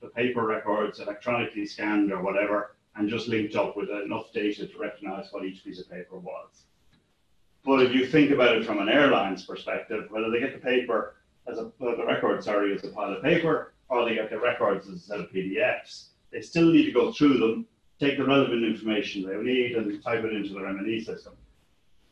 The 0.00 0.08
paper 0.08 0.44
records, 0.44 0.98
electronically 0.98 1.66
scanned 1.66 2.12
or 2.12 2.22
whatever, 2.22 2.74
and 2.96 3.08
just 3.08 3.28
linked 3.28 3.54
up 3.54 3.76
with 3.76 3.90
enough 3.90 4.32
data 4.32 4.66
to 4.66 4.78
recognize 4.78 5.28
what 5.30 5.44
each 5.44 5.64
piece 5.64 5.80
of 5.80 5.90
paper 5.90 6.18
was. 6.18 6.64
But 7.64 7.82
if 7.82 7.92
you 7.92 8.06
think 8.06 8.30
about 8.30 8.56
it 8.56 8.64
from 8.64 8.78
an 8.78 8.88
airline's 8.88 9.44
perspective, 9.44 10.06
whether 10.10 10.30
they 10.30 10.40
get 10.40 10.54
the 10.54 10.66
paper 10.66 11.16
as 11.46 11.58
a, 11.58 11.66
uh, 11.66 11.96
the 11.96 12.04
record, 12.06 12.42
sorry, 12.42 12.74
as 12.74 12.84
a 12.84 12.88
pile 12.88 13.12
of 13.12 13.22
paper, 13.22 13.74
or 13.88 14.04
they 14.04 14.14
get 14.14 14.30
the 14.30 14.38
records 14.38 14.88
as 14.88 14.94
a 14.94 14.98
set 14.98 15.20
of 15.20 15.30
PDFs, 15.30 16.08
they 16.32 16.40
still 16.40 16.70
need 16.72 16.86
to 16.86 16.92
go 16.92 17.12
through 17.12 17.38
them, 17.38 17.66
take 17.98 18.16
the 18.16 18.24
relevant 18.24 18.64
information 18.64 19.26
they 19.26 19.36
need, 19.36 19.76
and 19.76 20.02
type 20.02 20.24
it 20.24 20.32
into 20.32 20.54
their 20.54 20.66
M&E 20.68 21.00
system, 21.04 21.34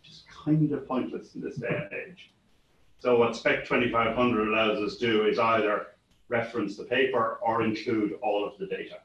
which 0.01 0.11
is 0.11 0.24
kind 0.44 0.70
of 0.72 0.86
pointless 0.86 1.34
in 1.34 1.40
this 1.40 1.57
day 1.57 1.68
and 1.68 1.92
age. 1.92 2.32
So 2.99 3.16
what 3.16 3.36
Spec 3.36 3.64
2500 3.64 4.49
allows 4.49 4.78
us 4.78 4.99
to 4.99 5.07
do 5.07 5.26
is 5.26 5.38
either 5.38 5.86
reference 6.28 6.76
the 6.76 6.84
paper 6.84 7.38
or 7.40 7.62
include 7.62 8.14
all 8.22 8.44
of 8.44 8.59
the 8.59 8.66
data. 8.66 8.99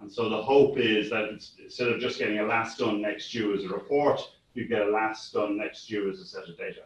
And 0.00 0.12
so 0.12 0.28
the 0.28 0.42
hope 0.42 0.76
is 0.78 1.08
that 1.10 1.30
instead 1.62 1.88
of 1.88 2.00
just 2.00 2.18
getting 2.18 2.40
a 2.40 2.44
last 2.44 2.78
done 2.78 3.00
next 3.00 3.30
due 3.30 3.54
as 3.54 3.64
a 3.64 3.68
report, 3.68 4.20
you 4.56 4.66
get 4.66 4.82
a 4.82 4.90
last 4.90 5.32
done 5.32 5.58
next 5.58 5.86
due 5.86 6.10
as 6.10 6.20
a 6.20 6.24
set 6.24 6.48
of 6.48 6.56
data. 6.56 6.82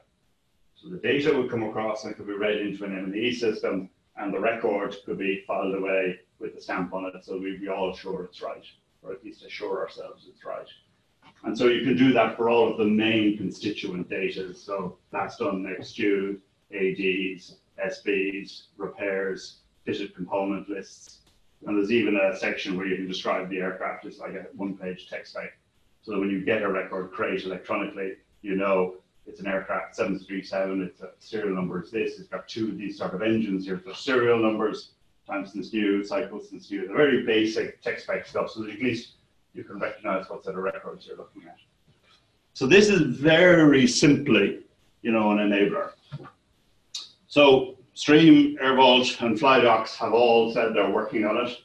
So 0.74 0.88
the 0.88 0.96
data 0.96 1.32
would 1.36 1.50
come 1.50 1.62
across 1.62 2.04
and 2.04 2.16
could 2.16 2.26
be 2.26 2.32
read 2.32 2.58
into 2.58 2.84
an 2.84 2.98
M&E 2.98 3.32
system, 3.32 3.90
and 4.16 4.34
the 4.34 4.40
record 4.40 4.96
could 5.06 5.18
be 5.18 5.44
filed 5.46 5.74
away 5.74 6.20
with 6.38 6.54
the 6.54 6.60
stamp 6.60 6.92
on 6.92 7.04
it, 7.04 7.24
so 7.24 7.38
we'd 7.38 7.60
be 7.60 7.68
all 7.68 7.94
sure 7.94 8.24
it's 8.24 8.42
right, 8.42 8.64
or 9.02 9.12
at 9.12 9.22
least 9.22 9.44
assure 9.44 9.80
ourselves 9.80 10.26
it's 10.28 10.44
right. 10.44 10.66
And 11.44 11.56
so 11.56 11.68
you 11.68 11.84
can 11.84 11.96
do 11.96 12.12
that 12.12 12.36
for 12.36 12.48
all 12.48 12.70
of 12.70 12.78
the 12.78 12.84
main 12.84 13.36
constituent 13.36 14.08
data. 14.10 14.52
So 14.52 14.98
last 15.12 15.38
done 15.38 15.62
next 15.62 15.94
due, 15.94 16.40
ADs, 16.72 17.56
SBs, 17.82 18.64
repairs, 18.76 19.60
fitted 19.84 20.14
component 20.14 20.68
lists. 20.68 21.18
And 21.66 21.76
there's 21.76 21.92
even 21.92 22.16
a 22.16 22.36
section 22.36 22.76
where 22.76 22.86
you 22.86 22.96
can 22.96 23.06
describe 23.06 23.48
the 23.48 23.58
aircraft. 23.58 24.06
It's 24.06 24.18
like 24.18 24.32
a 24.32 24.46
one 24.54 24.76
page 24.76 25.08
text 25.08 25.32
spec. 25.32 25.52
So 26.02 26.12
that 26.12 26.20
when 26.20 26.30
you 26.30 26.44
get 26.44 26.62
a 26.62 26.70
record 26.70 27.12
crate 27.12 27.44
electronically, 27.44 28.14
you 28.42 28.56
know 28.56 28.96
it's 29.26 29.40
an 29.40 29.46
aircraft 29.46 29.94
737, 29.94 30.82
its 30.82 31.00
a 31.02 31.10
serial 31.18 31.54
number 31.54 31.82
is 31.82 31.90
this, 31.90 32.18
it's 32.18 32.28
got 32.28 32.48
two 32.48 32.70
of 32.70 32.78
these 32.78 32.98
sort 32.98 33.14
of 33.14 33.22
engines, 33.22 33.66
here's 33.66 33.84
the 33.84 33.94
serial 33.94 34.38
numbers, 34.38 34.92
times 35.26 35.52
since 35.52 35.72
new, 35.72 36.02
cycles 36.02 36.48
since 36.48 36.70
new, 36.70 36.88
the 36.88 36.94
very 36.94 37.24
basic 37.24 37.80
text 37.82 38.04
spec 38.04 38.26
stuff, 38.26 38.50
so 38.50 38.62
that 38.62 38.70
at 38.72 38.80
least 38.80 39.16
you 39.54 39.62
can 39.62 39.78
recognize 39.78 40.28
what 40.28 40.42
set 40.42 40.54
of 40.54 40.62
records 40.62 41.06
you're 41.06 41.16
looking 41.16 41.42
at. 41.46 41.56
So 42.54 42.66
this 42.66 42.88
is 42.88 43.00
very 43.18 43.86
simply, 43.86 44.60
you 45.02 45.12
know, 45.12 45.30
an 45.30 45.38
enabler. 45.38 45.90
So 47.28 47.76
Stream, 48.00 48.56
AirVault, 48.56 49.20
and 49.20 49.38
FlyDocs 49.38 49.96
have 49.96 50.14
all 50.14 50.52
said 50.54 50.72
they're 50.74 50.90
working 50.90 51.26
on 51.26 51.46
it. 51.46 51.58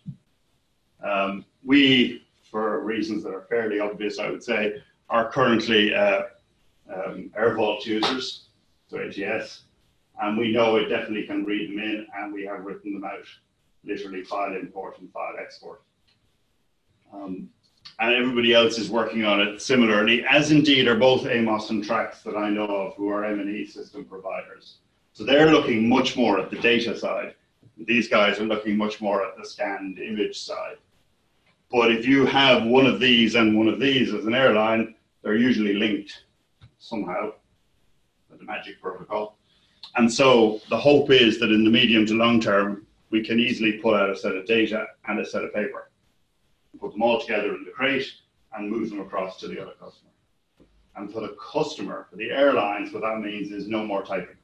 Um, 1.02 1.46
we, 1.64 2.25
for 2.56 2.80
reasons 2.80 3.22
that 3.22 3.34
are 3.34 3.46
fairly 3.50 3.82
obvious, 3.82 4.18
I 4.18 4.30
would 4.30 4.42
say, 4.42 4.82
are 5.10 5.30
currently 5.30 5.94
uh, 5.94 6.22
um, 6.90 7.30
AirVault 7.38 7.86
users, 7.86 8.46
so 8.88 8.98
ATS, 8.98 9.64
and 10.22 10.38
we 10.38 10.54
know 10.54 10.78
it 10.78 10.86
definitely 10.86 11.28
can 11.28 11.44
read 11.44 11.70
them 11.70 11.80
in, 11.80 12.08
and 12.16 12.32
we 12.32 12.46
have 12.46 12.64
written 12.64 12.94
them 12.94 13.04
out, 13.04 13.28
literally 13.84 14.24
file 14.24 14.56
import 14.56 15.00
and 15.00 15.12
file 15.12 15.34
export. 15.38 15.82
Um, 17.12 17.50
and 18.00 18.14
everybody 18.14 18.54
else 18.54 18.80
is 18.80 18.90
working 18.90 19.26
on 19.26 19.42
it 19.42 19.62
similarly, 19.62 20.24
as 20.26 20.52
indeed 20.52 20.88
are 20.88 20.96
both 20.96 21.28
Amos 21.28 21.72
and 21.72 21.84
Trax 21.84 22.24
that 22.24 22.38
I 22.38 22.50
know 22.50 22.68
of 22.68 22.96
who 22.96 23.10
are 23.10 23.26
M&E 23.26 23.66
system 23.66 24.06
providers. 24.06 24.78
So 25.12 25.26
they're 25.26 25.52
looking 25.52 25.90
much 25.90 26.16
more 26.16 26.40
at 26.40 26.50
the 26.50 26.60
data 26.60 26.98
side. 26.98 27.36
These 27.78 28.08
guys 28.08 28.40
are 28.40 28.46
looking 28.46 28.78
much 28.78 29.02
more 29.02 29.26
at 29.26 29.36
the 29.36 29.46
scanned 29.46 30.00
image 30.00 30.40
side. 30.40 30.78
But 31.76 31.92
if 31.92 32.08
you 32.08 32.26
have 32.26 32.64
one 32.64 32.86
of 32.86 33.02
these 33.02 33.36
and 33.36 33.58
one 33.58 33.68
of 33.68 33.82
these 33.82 34.14
as 34.14 34.24
an 34.24 34.34
airline, 34.34 34.96
they're 35.22 35.36
usually 35.36 35.74
linked 35.74 36.24
somehow 36.78 37.34
with 38.30 38.40
the 38.40 38.46
magic 38.46 38.82
protocol. 38.82 39.38
And 39.98 40.12
so 40.12 40.62
the 40.70 40.78
hope 40.78 41.12
is 41.12 41.38
that 41.42 41.52
in 41.52 41.66
the 41.66 41.70
medium 41.70 42.06
to 42.06 42.14
long 42.14 42.40
term, 42.40 42.88
we 43.10 43.22
can 43.22 43.42
easily 43.42 43.74
pull 43.74 43.94
out 43.94 44.10
a 44.10 44.16
set 44.16 44.38
of 44.38 44.46
data 44.46 44.86
and 45.10 45.20
a 45.20 45.26
set 45.26 45.44
of 45.44 45.54
paper, 45.54 45.92
put 46.80 46.94
them 46.94 47.04
all 47.04 47.20
together 47.20 47.54
in 47.54 47.66
the 47.66 47.72
crate 47.72 48.10
and 48.54 48.72
move 48.72 48.90
them 48.90 49.02
across 49.02 49.38
to 49.42 49.50
the 49.50 49.62
other 49.62 49.74
customer. 49.74 50.12
And 50.96 51.12
for 51.12 51.20
the 51.20 51.36
customer, 51.52 52.08
for 52.10 52.16
the 52.16 52.32
airlines, 52.32 52.94
what 52.94 53.02
that 53.02 53.20
means 53.20 53.52
is 53.52 53.68
no 53.68 53.84
more 53.84 54.02
typing, 54.02 54.38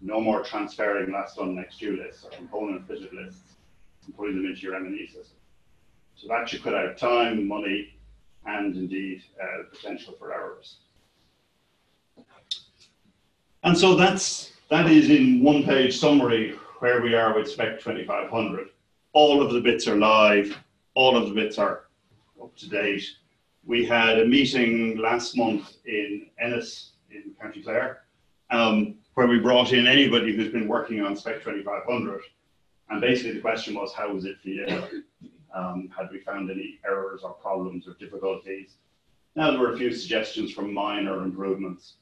no 0.00 0.20
more 0.20 0.44
transferring 0.44 1.10
last 1.10 1.34
done 1.36 1.56
next 1.56 1.80
due 1.80 1.96
lists 1.96 2.22
or 2.22 2.30
component 2.30 2.86
fitted 2.86 3.12
lists 3.12 3.56
and 4.06 4.16
putting 4.16 4.36
them 4.36 4.46
into 4.46 4.60
your 4.60 4.76
M&E 4.76 5.08
system. 5.08 5.38
So 6.16 6.28
that 6.28 6.48
should 6.48 6.62
cut 6.62 6.74
out 6.74 6.96
time, 6.96 7.46
money, 7.46 7.94
and 8.46 8.76
indeed 8.76 9.22
uh, 9.42 9.64
potential 9.70 10.14
for 10.18 10.32
errors. 10.32 10.76
And 13.62 13.76
so 13.76 13.94
that's 13.94 14.52
that 14.70 14.90
is 14.90 15.10
in 15.10 15.42
one 15.42 15.64
page 15.64 15.98
summary 15.98 16.58
where 16.80 17.00
we 17.00 17.14
are 17.14 17.34
with 17.34 17.50
Spec 17.50 17.80
2500. 17.80 18.68
All 19.12 19.42
of 19.42 19.52
the 19.52 19.60
bits 19.60 19.86
are 19.88 19.96
live, 19.96 20.58
all 20.94 21.16
of 21.16 21.28
the 21.28 21.34
bits 21.34 21.58
are 21.58 21.84
up 22.42 22.54
to 22.56 22.68
date. 22.68 23.04
We 23.64 23.86
had 23.86 24.18
a 24.18 24.26
meeting 24.26 24.98
last 24.98 25.36
month 25.36 25.76
in 25.86 26.26
Ennis 26.38 26.92
in 27.10 27.32
County 27.40 27.62
Clare, 27.62 28.02
um, 28.50 28.96
where 29.14 29.26
we 29.26 29.38
brought 29.38 29.72
in 29.72 29.86
anybody 29.86 30.36
who's 30.36 30.52
been 30.52 30.68
working 30.68 31.00
on 31.00 31.16
Spec 31.16 31.36
2500. 31.36 32.20
And 32.90 33.00
basically 33.00 33.32
the 33.32 33.40
question 33.40 33.74
was, 33.74 33.94
how 33.94 34.12
was 34.12 34.26
it 34.26 34.38
for 34.42 34.48
you? 34.48 35.04
Um, 35.54 35.88
had 35.96 36.10
we 36.10 36.18
found 36.18 36.50
any 36.50 36.80
errors 36.84 37.22
or 37.22 37.32
problems 37.34 37.86
or 37.86 37.94
difficulties? 37.94 38.74
Now 39.36 39.50
there 39.50 39.60
were 39.60 39.72
a 39.72 39.78
few 39.78 39.92
suggestions 39.92 40.52
for 40.52 40.62
minor 40.62 41.22
improvements, 41.22 41.94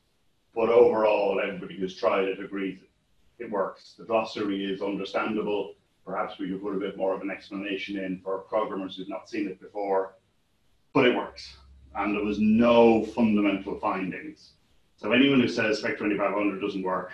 but 0.54 0.68
overall 0.68 1.40
everybody 1.40 1.78
who's 1.78 1.96
tried 1.96 2.24
it 2.24 2.40
agrees 2.40 2.78
it 3.38 3.50
works. 3.50 3.94
The 3.98 4.04
glossary 4.04 4.64
is 4.64 4.82
understandable. 4.82 5.74
Perhaps 6.04 6.38
we 6.38 6.48
could 6.48 6.62
put 6.62 6.76
a 6.76 6.80
bit 6.80 6.96
more 6.96 7.14
of 7.14 7.22
an 7.22 7.30
explanation 7.30 7.98
in 7.98 8.20
for 8.22 8.38
programmers 8.38 8.96
who've 8.96 9.08
not 9.08 9.28
seen 9.28 9.48
it 9.48 9.60
before, 9.60 10.14
but 10.92 11.06
it 11.06 11.16
works. 11.16 11.56
And 11.94 12.14
there 12.14 12.24
was 12.24 12.38
no 12.40 13.04
fundamental 13.04 13.78
findings. 13.78 14.52
So 14.96 15.12
anyone 15.12 15.40
who 15.40 15.48
says 15.48 15.78
Spec 15.78 15.98
2500 15.98 16.60
doesn't 16.60 16.82
work, 16.82 17.10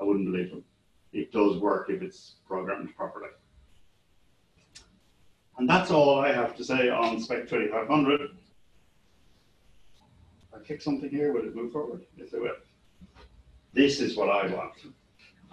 I 0.00 0.04
wouldn't 0.04 0.26
believe 0.26 0.50
them. 0.50 0.64
It 1.12 1.32
does 1.32 1.58
work 1.58 1.88
if 1.88 2.02
it's 2.02 2.36
programmed 2.46 2.94
properly. 2.96 3.28
And 5.58 5.68
that's 5.68 5.90
all 5.90 6.20
I 6.20 6.32
have 6.32 6.54
to 6.56 6.64
say 6.64 6.90
on 6.90 7.20
Spec 7.20 7.48
2500. 7.48 8.30
I 10.54 10.58
kick 10.60 10.82
something 10.82 11.08
here, 11.08 11.32
will 11.32 11.44
it 11.44 11.54
move 11.54 11.72
forward? 11.72 12.02
Yes, 12.16 12.32
it 12.32 12.42
will. 12.42 12.56
This 13.72 14.00
is 14.00 14.16
what 14.16 14.28
I 14.28 14.46
want. 14.54 14.74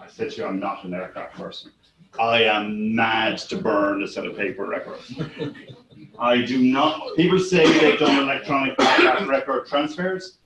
I 0.00 0.08
said 0.08 0.30
to 0.32 0.36
you, 0.42 0.46
I'm 0.46 0.60
not 0.60 0.84
an 0.84 0.94
aircraft 0.94 1.36
person. 1.36 1.72
I 2.18 2.44
am 2.44 2.94
mad 2.94 3.38
to 3.38 3.56
burn 3.56 4.02
a 4.02 4.08
set 4.08 4.26
of 4.26 4.36
paper 4.36 4.66
records. 4.66 5.12
I 6.18 6.42
do 6.42 6.62
not, 6.62 7.16
people 7.16 7.38
say 7.38 7.66
they've 7.78 7.98
done 7.98 8.22
electronic 8.22 8.78
record 8.78 9.66
transfers, 9.66 10.38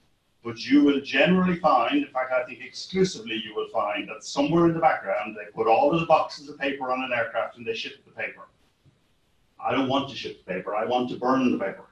but 0.42 0.64
you 0.64 0.82
will 0.82 1.00
generally 1.00 1.56
find, 1.56 1.96
in 1.96 2.08
fact, 2.10 2.32
I 2.32 2.44
think 2.44 2.60
exclusively 2.64 3.42
you 3.44 3.54
will 3.54 3.68
find 3.68 4.08
that 4.08 4.24
somewhere 4.24 4.66
in 4.66 4.74
the 4.74 4.80
background, 4.80 5.36
they 5.36 5.50
put 5.52 5.66
all 5.66 5.92
of 5.92 6.00
the 6.00 6.06
boxes 6.06 6.48
of 6.48 6.58
paper 6.58 6.90
on 6.90 7.02
an 7.02 7.12
aircraft 7.12 7.58
and 7.58 7.66
they 7.66 7.74
ship 7.74 8.02
the 8.04 8.12
paper. 8.12 8.48
I 9.64 9.72
don't 9.72 9.88
want 9.88 10.08
to 10.10 10.16
ship 10.16 10.44
the 10.44 10.54
paper, 10.54 10.74
I 10.76 10.84
want 10.84 11.08
to 11.10 11.16
burn 11.16 11.50
the 11.52 11.58
paper. 11.58 11.84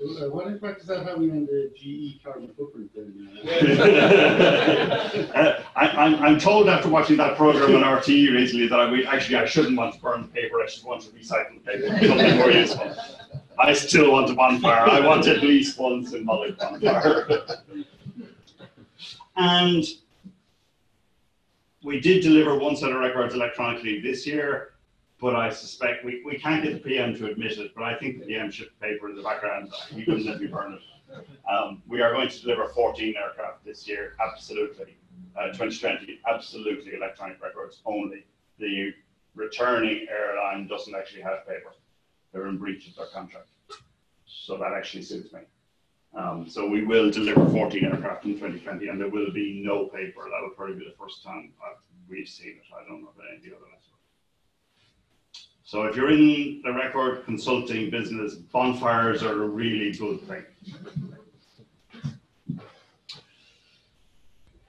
Uh, 0.00 0.28
What 0.28 0.48
impact 0.48 0.80
is 0.80 0.86
that 0.88 1.06
having 1.06 1.30
on 1.30 1.46
the 1.46 1.70
GE 1.76 2.22
carbon 2.22 2.50
footprint 2.56 2.90
then? 2.94 3.30
Uh, 5.34 5.62
I, 5.76 5.88
I'm, 5.88 6.14
I'm 6.22 6.38
told 6.38 6.68
after 6.68 6.88
watching 6.88 7.16
that 7.18 7.36
program 7.36 7.74
on 7.82 7.94
RT 7.94 8.06
recently 8.08 8.66
that 8.68 8.78
I 8.80 8.90
would, 8.90 9.06
actually 9.06 9.36
I 9.36 9.44
shouldn't 9.44 9.76
want 9.76 9.94
to 9.94 10.00
burn 10.00 10.22
the 10.22 10.28
paper, 10.28 10.60
I 10.62 10.66
should 10.66 10.84
want 10.84 11.02
to 11.02 11.10
recycle 11.10 11.54
the 11.64 11.72
paper, 11.72 12.06
something 12.06 12.36
more 12.36 12.50
useful. 12.50 12.94
I 13.58 13.72
still 13.72 14.10
want 14.12 14.30
a 14.30 14.34
bonfire, 14.34 14.88
I 14.88 15.00
want 15.06 15.26
at 15.26 15.42
least 15.42 15.78
one 15.78 16.04
symbolic 16.06 16.58
bonfire. 16.58 17.26
And 19.36 19.84
we 21.82 22.00
did 22.00 22.22
deliver 22.22 22.56
one 22.58 22.76
set 22.76 22.90
of 22.92 23.00
records 23.00 23.34
electronically 23.34 24.00
this 24.00 24.26
year, 24.26 24.73
but 25.20 25.34
I 25.34 25.50
suspect 25.50 26.04
we, 26.04 26.22
we 26.24 26.38
can't 26.38 26.62
get 26.62 26.74
the 26.74 26.80
PM 26.80 27.14
to 27.16 27.26
admit 27.26 27.58
it, 27.58 27.72
but 27.74 27.84
I 27.84 27.96
think 27.96 28.20
the 28.20 28.26
PM 28.26 28.50
shipped 28.50 28.78
paper 28.80 29.08
in 29.08 29.16
the 29.16 29.22
background, 29.22 29.72
he 29.90 30.04
couldn't 30.04 30.26
let 30.26 30.40
me 30.40 30.46
burn 30.46 30.74
it. 30.74 31.26
Um, 31.48 31.82
we 31.86 32.00
are 32.00 32.12
going 32.12 32.28
to 32.28 32.42
deliver 32.42 32.68
14 32.68 33.14
aircraft 33.16 33.64
this 33.64 33.86
year, 33.86 34.16
absolutely. 34.20 34.96
uh, 35.38 35.46
2020, 35.52 36.20
absolutely 36.28 36.94
electronic 36.94 37.40
records 37.42 37.80
only. 37.86 38.26
The 38.58 38.92
returning 39.34 40.06
airline 40.10 40.66
doesn't 40.68 40.94
actually 40.94 41.22
have 41.22 41.46
paper. 41.46 41.72
They're 42.32 42.48
in 42.48 42.58
breach 42.58 42.88
of 42.88 42.96
their 42.96 43.06
contract. 43.06 43.48
So 44.26 44.56
that 44.58 44.72
actually 44.76 45.02
suits 45.02 45.32
me. 45.32 45.40
Um, 46.16 46.48
so 46.48 46.68
we 46.68 46.84
will 46.84 47.10
deliver 47.10 47.44
14 47.50 47.84
aircraft 47.84 48.24
in 48.24 48.34
2020 48.34 48.88
and 48.88 49.00
there 49.00 49.08
will 49.08 49.32
be 49.32 49.62
no 49.64 49.86
paper. 49.86 50.22
That 50.24 50.42
will 50.42 50.54
probably 50.56 50.76
be 50.76 50.84
the 50.84 50.96
first 50.98 51.24
time 51.24 51.52
I've, 51.64 51.78
we've 52.08 52.28
seen 52.28 52.60
it. 52.60 52.74
I 52.74 52.86
don't 52.88 53.02
know 53.02 53.10
about 53.14 53.26
any 53.32 53.50
other 53.50 53.66
ones. 53.66 53.83
So 55.66 55.84
if 55.84 55.96
you're 55.96 56.10
in 56.10 56.60
the 56.62 56.72
record 56.72 57.24
consulting 57.24 57.88
business, 57.90 58.34
bonfires 58.34 59.22
are 59.22 59.44
a 59.44 59.48
really 59.48 59.92
good 59.92 60.20
thing. 60.28 60.44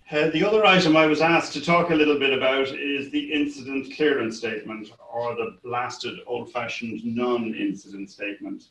Uh, 0.10 0.30
the 0.30 0.48
other 0.48 0.66
item 0.66 0.96
I 0.96 1.06
was 1.08 1.20
asked 1.20 1.52
to 1.54 1.62
talk 1.62 1.89
a 1.89 1.96
little 1.96 2.18
bit 2.18 2.32
about 2.32 2.70
is 2.70 3.12
the 3.12 3.34
incident 3.34 3.93
clearance 3.93 4.38
statement 4.38 4.89
or 5.12 5.36
the 5.36 5.58
blasted 5.64 6.20
old 6.28 6.54
fashioned 6.54 7.04
non 7.04 7.54
incident 7.54 8.10
statement. 8.10 8.68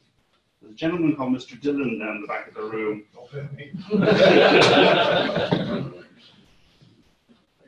There's 0.63 0.73
a 0.73 0.77
gentleman 0.77 1.17
called 1.17 1.35
Mr. 1.35 1.61
Dillon 1.61 1.99
down 1.99 2.23
the 2.23 2.27
back 2.27 2.49
of 2.49 2.55
the 2.55 2.63
room. 2.63 3.05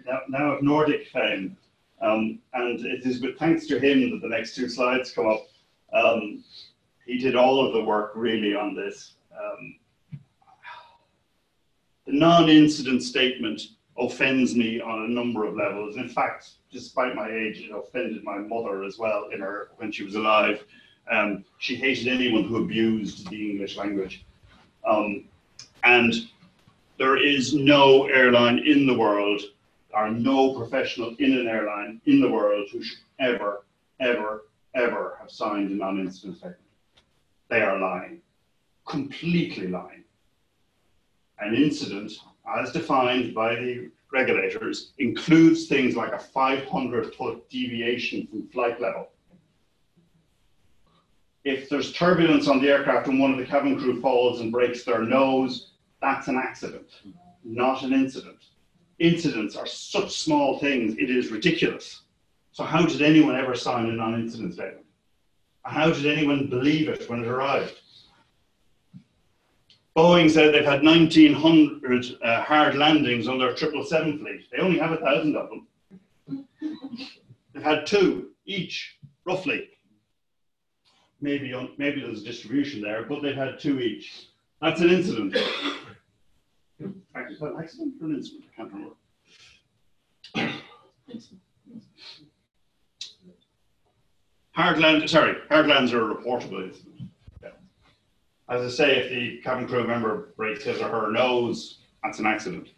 now, 0.06 0.20
now 0.30 0.52
of 0.52 0.62
Nordic 0.62 1.08
fame. 1.08 1.58
Um, 2.00 2.40
and 2.52 2.84
it 2.84 3.04
is 3.06 3.20
with 3.20 3.38
thanks 3.38 3.66
to 3.68 3.78
him 3.78 4.10
that 4.10 4.20
the 4.20 4.28
next 4.28 4.54
two 4.54 4.68
slides 4.68 5.12
come 5.12 5.28
up. 5.28 5.46
Um, 5.92 6.44
he 7.06 7.18
did 7.18 7.36
all 7.36 7.64
of 7.64 7.72
the 7.72 7.82
work 7.82 8.12
really 8.14 8.54
on 8.54 8.74
this. 8.74 9.14
Um, 9.32 9.76
the 12.06 12.12
non-incident 12.12 13.02
statement 13.02 13.62
offends 13.98 14.54
me 14.54 14.80
on 14.80 15.04
a 15.04 15.08
number 15.08 15.44
of 15.44 15.56
levels. 15.56 15.96
In 15.96 16.08
fact, 16.08 16.50
despite 16.70 17.14
my 17.14 17.30
age, 17.30 17.60
it 17.60 17.74
offended 17.74 18.22
my 18.24 18.38
mother 18.38 18.84
as 18.84 18.98
well 18.98 19.28
in 19.32 19.40
her 19.40 19.70
when 19.76 19.90
she 19.90 20.04
was 20.04 20.14
alive. 20.14 20.64
Um, 21.10 21.44
she 21.58 21.76
hated 21.76 22.08
anyone 22.08 22.44
who 22.44 22.62
abused 22.62 23.28
the 23.30 23.50
English 23.50 23.76
language. 23.76 24.24
Um, 24.86 25.24
and 25.84 26.14
there 26.98 27.16
is 27.16 27.54
no 27.54 28.06
airline 28.06 28.58
in 28.58 28.86
the 28.86 28.96
world, 28.96 29.40
or 29.96 30.10
no 30.10 30.52
professional 30.52 31.16
in 31.18 31.32
an 31.32 31.48
airline 31.48 32.00
in 32.04 32.20
the 32.20 32.30
world 32.30 32.68
who 32.70 32.82
should 32.82 32.98
ever, 33.18 33.64
ever, 33.98 34.44
ever 34.74 35.16
have 35.18 35.30
signed 35.30 35.70
a 35.70 35.74
non-incident 35.74 36.36
statement. 36.36 36.60
They 37.48 37.62
are 37.62 37.80
lying, 37.80 38.20
completely 38.86 39.68
lying. 39.68 40.04
An 41.38 41.54
incident, 41.54 42.12
as 42.58 42.72
defined 42.72 43.34
by 43.34 43.54
the 43.54 43.90
regulators, 44.12 44.92
includes 44.98 45.66
things 45.66 45.96
like 45.96 46.12
a 46.12 46.18
500 46.18 47.14
foot 47.14 47.48
deviation 47.48 48.26
from 48.26 48.48
flight 48.48 48.78
level. 48.80 49.08
If 51.44 51.70
there's 51.70 51.92
turbulence 51.92 52.48
on 52.48 52.60
the 52.60 52.68
aircraft 52.68 53.06
and 53.06 53.18
one 53.18 53.32
of 53.32 53.38
the 53.38 53.46
cabin 53.46 53.78
crew 53.78 54.00
falls 54.02 54.40
and 54.40 54.52
breaks 54.52 54.84
their 54.84 55.02
nose, 55.02 55.70
that's 56.02 56.28
an 56.28 56.36
accident, 56.36 56.90
not 57.44 57.82
an 57.82 57.94
incident. 57.94 58.38
Incidents 58.98 59.56
are 59.56 59.66
such 59.66 60.16
small 60.16 60.58
things, 60.58 60.94
it 60.98 61.10
is 61.10 61.30
ridiculous. 61.30 62.02
So, 62.52 62.64
how 62.64 62.86
did 62.86 63.02
anyone 63.02 63.36
ever 63.36 63.54
sign 63.54 63.86
a 63.86 63.92
non 63.92 64.14
incident 64.14 64.54
statement? 64.54 64.86
How 65.62 65.90
did 65.90 66.06
anyone 66.06 66.48
believe 66.48 66.88
it 66.88 67.08
when 67.10 67.22
it 67.22 67.26
arrived? 67.26 67.74
Boeing 69.96 70.30
said 70.30 70.52
they've 70.52 70.64
had 70.64 70.82
1,900 70.82 72.06
uh, 72.22 72.42
hard 72.42 72.74
landings 72.74 73.28
on 73.28 73.38
their 73.38 73.56
777 73.56 74.18
fleet. 74.18 74.46
They 74.52 74.58
only 74.58 74.78
have 74.78 74.92
a 74.92 74.98
thousand 74.98 75.36
of 75.36 75.48
them. 75.48 76.46
They've 77.52 77.62
had 77.62 77.86
two 77.86 78.30
each, 78.44 78.98
roughly. 79.24 79.70
Maybe 81.22 81.54
on, 81.54 81.70
maybe 81.78 82.02
there's 82.02 82.20
a 82.20 82.24
distribution 82.24 82.82
there, 82.82 83.04
but 83.04 83.22
they've 83.22 83.34
had 83.34 83.58
two 83.58 83.80
each. 83.80 84.28
That's 84.60 84.82
an 84.82 84.90
incident. 84.90 85.36
An 86.78 88.14
incident? 88.14 88.44
I 88.52 88.56
can't 88.56 88.72
remember. 88.72 88.94
Hard 94.52 94.78
land, 94.78 95.10
sorry, 95.10 95.36
hard 95.48 95.66
lands 95.66 95.92
are 95.92 96.14
reportable. 96.14 96.72
Yeah. 97.42 97.50
As 98.48 98.62
I 98.62 98.68
say, 98.68 98.96
if 98.96 99.10
the 99.10 99.42
cabin 99.42 99.68
crew 99.68 99.86
member 99.86 100.32
breaks 100.36 100.64
his 100.64 100.80
or 100.80 100.88
her 100.88 101.12
nose, 101.12 101.80
that's 102.02 102.18
an 102.18 102.24
accident. 102.26 102.70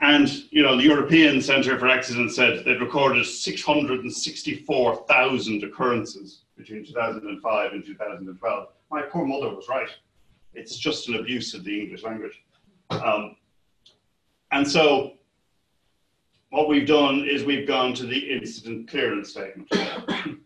And, 0.00 0.28
you 0.52 0.62
know, 0.62 0.76
the 0.76 0.84
European 0.84 1.42
Centre 1.42 1.76
for 1.76 1.88
Accidents 1.88 2.36
said 2.36 2.64
they'd 2.64 2.80
recorded 2.80 3.26
664,000 3.26 5.64
occurrences 5.64 6.42
between 6.56 6.84
2005 6.84 7.72
and 7.72 7.84
2012. 7.84 8.68
My 8.92 9.02
poor 9.02 9.26
mother 9.26 9.48
was 9.48 9.68
right. 9.68 9.88
It's 10.58 10.76
just 10.76 11.08
an 11.08 11.14
abuse 11.16 11.54
of 11.54 11.64
the 11.64 11.80
English 11.80 12.02
language. 12.02 12.42
Um, 12.90 13.36
and 14.50 14.68
so 14.68 15.12
what 16.50 16.68
we've 16.68 16.86
done 16.86 17.26
is 17.28 17.44
we've 17.44 17.68
gone 17.68 17.94
to 17.94 18.06
the 18.06 18.18
incident 18.18 18.88
clearance 18.88 19.30
statement. 19.30 19.68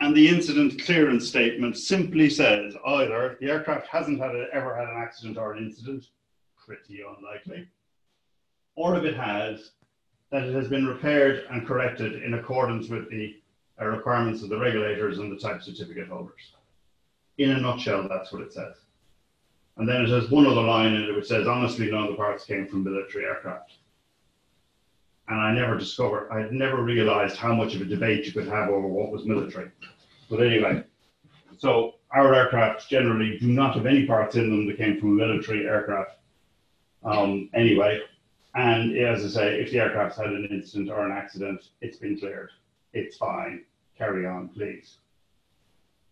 and 0.00 0.16
the 0.16 0.28
incident 0.28 0.82
clearance 0.84 1.28
statement 1.28 1.76
simply 1.76 2.28
says 2.28 2.74
either 2.86 3.36
the 3.40 3.50
aircraft 3.50 3.86
hasn't 3.86 4.20
had 4.20 4.34
a, 4.34 4.46
ever 4.52 4.74
had 4.74 4.88
an 4.88 4.96
accident 4.96 5.38
or 5.38 5.52
an 5.52 5.64
incident, 5.64 6.06
pretty 6.64 7.02
unlikely, 7.02 7.68
or 8.74 8.96
if 8.96 9.04
it 9.04 9.16
has, 9.16 9.72
that 10.32 10.42
it 10.42 10.54
has 10.54 10.68
been 10.68 10.86
repaired 10.86 11.44
and 11.50 11.66
corrected 11.66 12.22
in 12.22 12.34
accordance 12.34 12.88
with 12.88 13.08
the 13.10 13.36
uh, 13.80 13.84
requirements 13.84 14.42
of 14.42 14.48
the 14.48 14.58
regulators 14.58 15.18
and 15.18 15.30
the 15.30 15.36
type 15.36 15.62
certificate 15.62 16.08
holders. 16.08 16.55
In 17.38 17.50
a 17.50 17.60
nutshell, 17.60 18.08
that's 18.08 18.32
what 18.32 18.42
it 18.42 18.52
says. 18.52 18.76
And 19.76 19.88
then 19.88 20.02
it 20.02 20.08
has 20.08 20.30
one 20.30 20.46
other 20.46 20.62
line 20.62 20.94
in 20.94 21.02
it 21.02 21.14
which 21.14 21.26
says, 21.26 21.46
honestly, 21.46 21.90
none 21.90 22.04
of 22.04 22.10
the 22.10 22.16
parts 22.16 22.46
came 22.46 22.66
from 22.66 22.84
military 22.84 23.24
aircraft. 23.24 23.74
And 25.28 25.38
I 25.38 25.52
never 25.52 25.76
discovered, 25.76 26.30
I 26.30 26.48
never 26.50 26.82
realized 26.82 27.36
how 27.36 27.54
much 27.54 27.74
of 27.74 27.82
a 27.82 27.84
debate 27.84 28.24
you 28.24 28.32
could 28.32 28.48
have 28.48 28.70
over 28.70 28.86
what 28.86 29.10
was 29.10 29.26
military. 29.26 29.70
But 30.30 30.40
anyway, 30.40 30.84
so 31.58 31.96
our 32.10 32.34
aircraft 32.34 32.88
generally 32.88 33.38
do 33.38 33.48
not 33.48 33.74
have 33.74 33.86
any 33.86 34.06
parts 34.06 34.36
in 34.36 34.48
them 34.48 34.66
that 34.66 34.78
came 34.78 34.98
from 34.98 35.10
a 35.10 35.26
military 35.26 35.66
aircraft. 35.66 36.12
Um, 37.04 37.50
anyway, 37.54 38.00
and 38.54 38.96
as 38.96 39.24
I 39.24 39.28
say, 39.28 39.60
if 39.60 39.70
the 39.70 39.80
aircraft's 39.80 40.16
had 40.16 40.28
an 40.28 40.48
incident 40.50 40.90
or 40.90 41.04
an 41.04 41.12
accident, 41.12 41.68
it's 41.82 41.98
been 41.98 42.18
cleared. 42.18 42.50
It's 42.94 43.16
fine. 43.16 43.64
Carry 43.98 44.26
on, 44.26 44.48
please. 44.48 44.98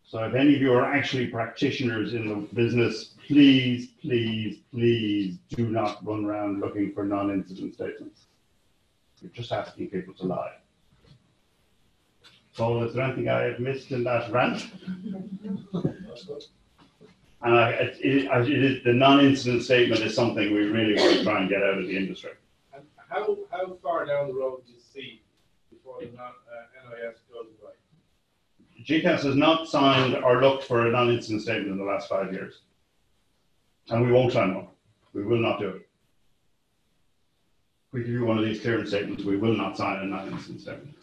So 0.07 0.22
if 0.24 0.34
any 0.34 0.55
of 0.55 0.61
you 0.61 0.72
are 0.74 0.84
actually 0.84 1.28
practitioners 1.28 2.14
in 2.14 2.28
the 2.28 2.36
business, 2.55 3.14
please, 3.26 3.88
please, 4.02 4.59
please 4.70 5.38
do 5.48 5.68
not 5.68 6.05
run 6.07 6.24
around 6.24 6.61
looking 6.61 6.92
for 6.92 7.05
non-incident 7.05 7.74
statements. 7.74 8.26
You're 9.22 9.32
just 9.32 9.50
asking 9.50 9.88
people 9.88 10.12
to 10.14 10.26
lie. 10.26 10.57
So 12.52 12.84
is 12.84 12.94
there 12.94 13.05
anything 13.05 13.28
I 13.28 13.44
have 13.44 13.59
missed 13.59 13.90
in 13.90 14.05
that 14.05 14.30
rant? 14.30 14.70
And 17.42 17.55
I, 17.59 17.70
it, 17.70 17.98
it, 18.00 18.48
it 18.48 18.64
is, 18.64 18.84
the 18.84 18.92
non-incident 18.92 19.64
statement 19.64 20.02
is 20.02 20.14
something 20.14 20.52
we 20.52 20.66
really 20.66 20.94
want 20.94 21.16
to 21.16 21.24
try 21.24 21.40
and 21.40 21.48
get 21.48 21.62
out 21.62 21.78
of 21.78 21.86
the 21.86 21.96
industry. 21.96 22.30
And 22.74 22.84
how, 23.09 23.36
how 23.50 23.76
far 23.82 24.05
down 24.05 24.28
the 24.28 24.34
road 24.34 24.62
do 24.66 24.72
you 24.72 24.78
see 24.80 25.22
before 25.70 26.00
the 26.00 26.07
non, 26.07 26.30
uh, 26.30 26.90
NIS 26.90 27.20
goes? 27.32 27.53
GECAS 28.85 29.22
has 29.22 29.35
not 29.35 29.66
signed 29.66 30.14
or 30.16 30.43
looked 30.43 30.64
for 30.64 30.87
a 30.87 30.91
non-incident 30.91 31.41
statement 31.41 31.72
in 31.72 31.78
the 31.78 31.85
last 31.85 32.09
five 32.09 32.32
years. 32.32 32.61
And 33.89 34.05
we 34.05 34.12
won't 34.12 34.32
sign 34.32 34.55
one. 34.55 34.68
We 35.14 35.24
will 35.24 35.39
not 35.39 35.59
do 35.59 35.68
it. 35.68 35.89
We 37.93 38.01
give 38.01 38.11
you 38.11 38.26
one 38.26 38.39
of 38.39 38.45
these 38.45 38.61
clearance 38.61 38.91
statements, 38.91 39.24
we 39.24 39.37
will 39.37 39.57
not 39.57 39.76
sign 39.76 40.01
a 40.01 40.05
non-incident 40.05 40.61
statement. 40.61 40.97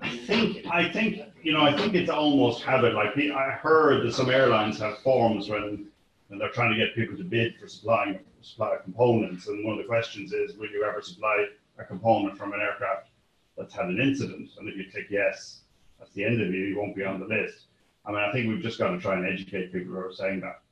I 0.00 0.16
think, 0.16 0.66
I 0.70 0.88
think, 0.88 1.20
you 1.42 1.52
know, 1.52 1.60
I 1.60 1.76
think 1.76 1.94
it's 1.94 2.10
almost 2.10 2.62
habit, 2.62 2.94
like, 2.94 3.14
the- 3.14 3.32
I 3.32 3.50
heard 3.50 4.06
that 4.06 4.12
some 4.12 4.30
airlines 4.30 4.78
have 4.78 4.98
forms 4.98 5.48
when, 5.48 5.88
when 6.28 6.38
they're 6.38 6.50
trying 6.50 6.70
to 6.70 6.76
get 6.76 6.94
people 6.94 7.16
to 7.16 7.24
bid 7.24 7.56
for 7.58 7.68
supplying, 7.68 8.20
supply 8.40 8.76
components, 8.82 9.48
and 9.48 9.64
one 9.64 9.74
of 9.74 9.78
the 9.78 9.84
questions 9.84 10.32
is, 10.32 10.56
will 10.56 10.70
you 10.70 10.84
ever 10.84 11.02
supply 11.02 11.48
a 11.78 11.84
component 11.84 12.38
from 12.38 12.52
an 12.52 12.60
aircraft 12.60 13.10
that's 13.56 13.74
had 13.74 13.86
an 13.86 14.00
incident? 14.00 14.50
And 14.58 14.68
if 14.68 14.76
you 14.76 14.90
click 14.90 15.06
yes, 15.10 15.61
that's 16.02 16.14
the 16.14 16.24
end 16.24 16.40
of 16.40 16.48
it, 16.48 16.54
you 16.54 16.76
won't 16.76 16.96
be 16.96 17.04
on 17.04 17.20
the 17.20 17.26
list. 17.26 17.66
I 18.04 18.10
mean, 18.10 18.20
I 18.20 18.32
think 18.32 18.48
we've 18.48 18.62
just 18.62 18.78
got 18.78 18.90
to 18.90 18.98
try 18.98 19.14
and 19.14 19.24
educate 19.24 19.72
people 19.72 19.92
who 19.92 20.00
are 20.00 20.12
saying 20.12 20.40
that. 20.40 20.62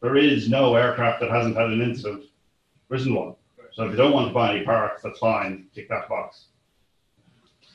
There 0.00 0.16
is 0.16 0.48
no 0.48 0.76
aircraft 0.76 1.20
that 1.20 1.30
hasn't 1.30 1.56
had 1.56 1.70
an 1.70 1.82
incident. 1.82 2.24
There 2.88 2.96
isn't 2.96 3.12
one. 3.12 3.34
So 3.72 3.84
if 3.84 3.90
you 3.90 3.96
don't 3.96 4.12
want 4.12 4.28
to 4.28 4.32
buy 4.32 4.54
any 4.54 4.64
parts, 4.64 5.02
that's 5.02 5.18
fine, 5.18 5.66
tick 5.74 5.88
that 5.88 6.08
box. 6.08 6.46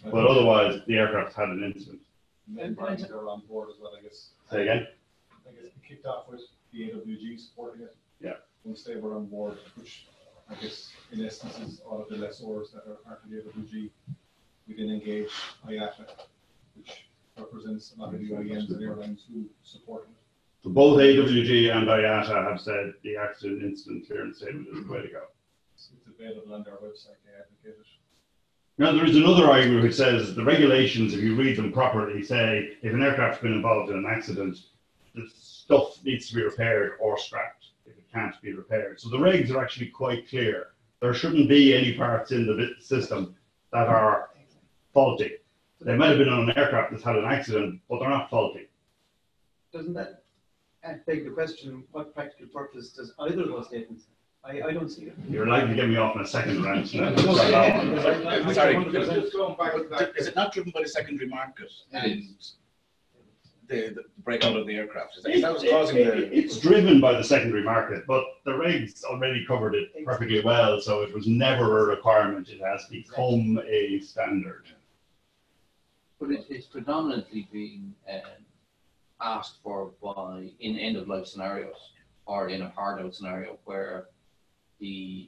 But 0.05 0.25
otherwise, 0.25 0.81
the 0.87 0.97
aircraft's 0.97 1.35
had 1.35 1.49
an 1.49 1.63
incident. 1.63 1.99
And 2.57 2.75
Brian's 2.75 3.03
are 3.11 3.27
on 3.27 3.41
board 3.47 3.69
as 3.69 3.75
well, 3.81 3.91
I 3.97 4.01
guess. 4.01 4.29
Say 4.49 4.61
again? 4.61 4.87
I 5.45 5.51
guess 5.51 5.65
it 5.65 5.73
kicked 5.87 6.05
off 6.05 6.29
with 6.29 6.41
the 6.71 6.79
AWG 6.79 7.39
supporting 7.39 7.81
it. 7.81 7.95
Yeah. 8.21 8.35
once 8.63 8.83
they 8.83 8.95
were 8.95 9.15
on 9.15 9.25
board, 9.25 9.57
which 9.75 10.07
I 10.49 10.55
guess 10.55 10.91
in 11.11 11.25
essence 11.25 11.59
is 11.59 11.81
all 11.85 12.01
of 12.01 12.07
the 12.07 12.15
lessors 12.15 12.71
that 12.71 12.89
are 12.89 12.95
part 13.03 13.21
of 13.23 13.29
the 13.29 13.37
AWG. 13.37 13.89
We 14.67 14.75
then 14.75 14.89
engage 14.89 15.29
IATA, 15.67 16.07
which 16.75 17.05
represents 17.37 17.93
a 17.95 18.01
lot 18.01 18.13
of 18.13 18.19
the 18.19 18.29
OEMs 18.29 18.69
and 18.69 18.83
airlines 18.83 19.25
who 19.31 19.45
support 19.63 20.03
it. 20.03 20.09
So 20.63 20.69
both 20.69 20.99
AWG 20.99 21.75
and 21.75 21.87
IATA 21.87 22.49
have 22.49 22.61
said 22.61 22.93
the 23.03 23.17
accident 23.17 23.63
incident 23.63 24.05
clearance 24.05 24.37
statement 24.37 24.67
is 24.73 24.85
the 24.85 24.91
way 24.91 25.01
to 25.01 25.07
go. 25.07 25.23
It's 25.73 25.89
it's 25.95 26.07
available 26.07 26.53
on 26.53 26.63
their 26.63 26.75
website, 26.75 27.17
they 27.25 27.33
advocate 27.33 27.79
it. 27.81 27.87
Now, 28.77 28.91
there 28.93 29.05
is 29.05 29.15
another 29.15 29.45
argument 29.45 29.83
which 29.83 29.95
says 29.95 30.33
the 30.33 30.43
regulations, 30.43 31.13
if 31.13 31.21
you 31.21 31.35
read 31.35 31.57
them 31.57 31.71
properly, 31.71 32.23
say 32.23 32.77
if 32.81 32.93
an 32.93 33.03
aircraft's 33.03 33.41
been 33.41 33.53
involved 33.53 33.91
in 33.91 33.97
an 33.97 34.05
accident, 34.07 34.57
the 35.13 35.27
stuff 35.35 36.03
needs 36.03 36.29
to 36.29 36.35
be 36.35 36.43
repaired 36.43 36.93
or 36.99 37.17
scrapped 37.17 37.67
if 37.85 37.97
it 37.97 38.05
can't 38.11 38.33
be 38.41 38.53
repaired. 38.53 38.99
So 38.99 39.09
the 39.09 39.17
regs 39.17 39.51
are 39.51 39.61
actually 39.61 39.87
quite 39.87 40.29
clear. 40.29 40.69
There 41.01 41.13
shouldn't 41.13 41.49
be 41.49 41.75
any 41.75 41.95
parts 41.97 42.31
in 42.31 42.45
the 42.45 42.75
system 42.79 43.35
that 43.71 43.87
are 43.87 44.29
faulty. 44.93 45.37
They 45.81 45.95
might 45.95 46.09
have 46.09 46.17
been 46.19 46.29
on 46.29 46.49
an 46.49 46.57
aircraft 46.57 46.91
that's 46.91 47.03
had 47.03 47.15
an 47.15 47.25
accident, 47.25 47.81
but 47.89 47.99
they're 47.99 48.09
not 48.09 48.29
faulty. 48.29 48.67
Doesn't 49.73 49.93
that 49.93 50.23
uh, 50.83 50.93
beg 51.07 51.25
the 51.25 51.31
question, 51.31 51.83
what 51.91 52.13
practical 52.13 52.47
purpose 52.47 52.89
does 52.89 53.13
either 53.19 53.41
of 53.41 53.47
those 53.49 53.67
statements? 53.67 54.03
have? 54.03 54.55
I, 54.55 54.69
I 54.69 54.73
don't 54.73 54.89
see 54.89 55.03
it. 55.03 55.13
You're 55.29 55.45
likely 55.47 55.69
to 55.69 55.75
get 55.75 55.87
me 55.89 55.97
off 55.97 56.15
in 56.15 56.21
a 56.23 56.27
second 56.27 56.63
rant. 56.63 56.93
now. 56.95 57.15
Sorry. 58.53 58.73
Just 58.91 59.33
going 59.33 59.55
back 59.55 59.73
to 59.73 59.87
that. 59.91 60.13
Is 60.17 60.27
it 60.27 60.35
not 60.35 60.51
driven 60.51 60.71
by 60.71 60.81
the 60.81 60.87
secondary 60.87 61.29
market 61.29 61.71
and 61.91 62.23
the, 63.67 63.93
the 63.95 64.03
breakout 64.23 64.55
of 64.57 64.65
the 64.65 64.75
aircraft? 64.75 65.17
Is 65.17 65.23
that, 65.23 65.31
is 65.35 65.41
that 65.43 65.51
what's 65.53 65.69
causing 65.69 65.97
it- 65.97 66.15
the? 66.31 66.35
It's 66.35 66.59
driven 66.59 66.99
by 66.99 67.13
the 67.13 67.23
secondary 67.23 67.63
market, 67.63 68.05
but 68.07 68.23
the 68.43 68.51
regs 68.51 69.03
already 69.03 69.45
covered 69.45 69.75
it 69.75 69.89
perfectly 70.05 70.41
well, 70.41 70.81
so 70.81 71.03
it 71.03 71.13
was 71.13 71.27
never 71.27 71.79
a 71.81 71.95
requirement. 71.95 72.49
It 72.49 72.61
has 72.61 72.85
become 72.87 73.61
a 73.67 73.99
standard. 73.99 74.65
But 76.21 76.29
it, 76.29 76.45
it's 76.49 76.67
predominantly 76.67 77.49
being 77.51 77.95
um, 78.07 78.45
asked 79.19 79.57
for 79.63 79.91
by 80.01 80.51
in 80.59 80.77
end 80.77 80.95
of 80.95 81.07
life 81.07 81.25
scenarios 81.25 81.93
or 82.27 82.49
in 82.49 82.61
a 82.61 82.69
hard 82.69 83.01
out 83.01 83.15
scenario 83.15 83.57
where 83.65 84.05
the 84.79 85.27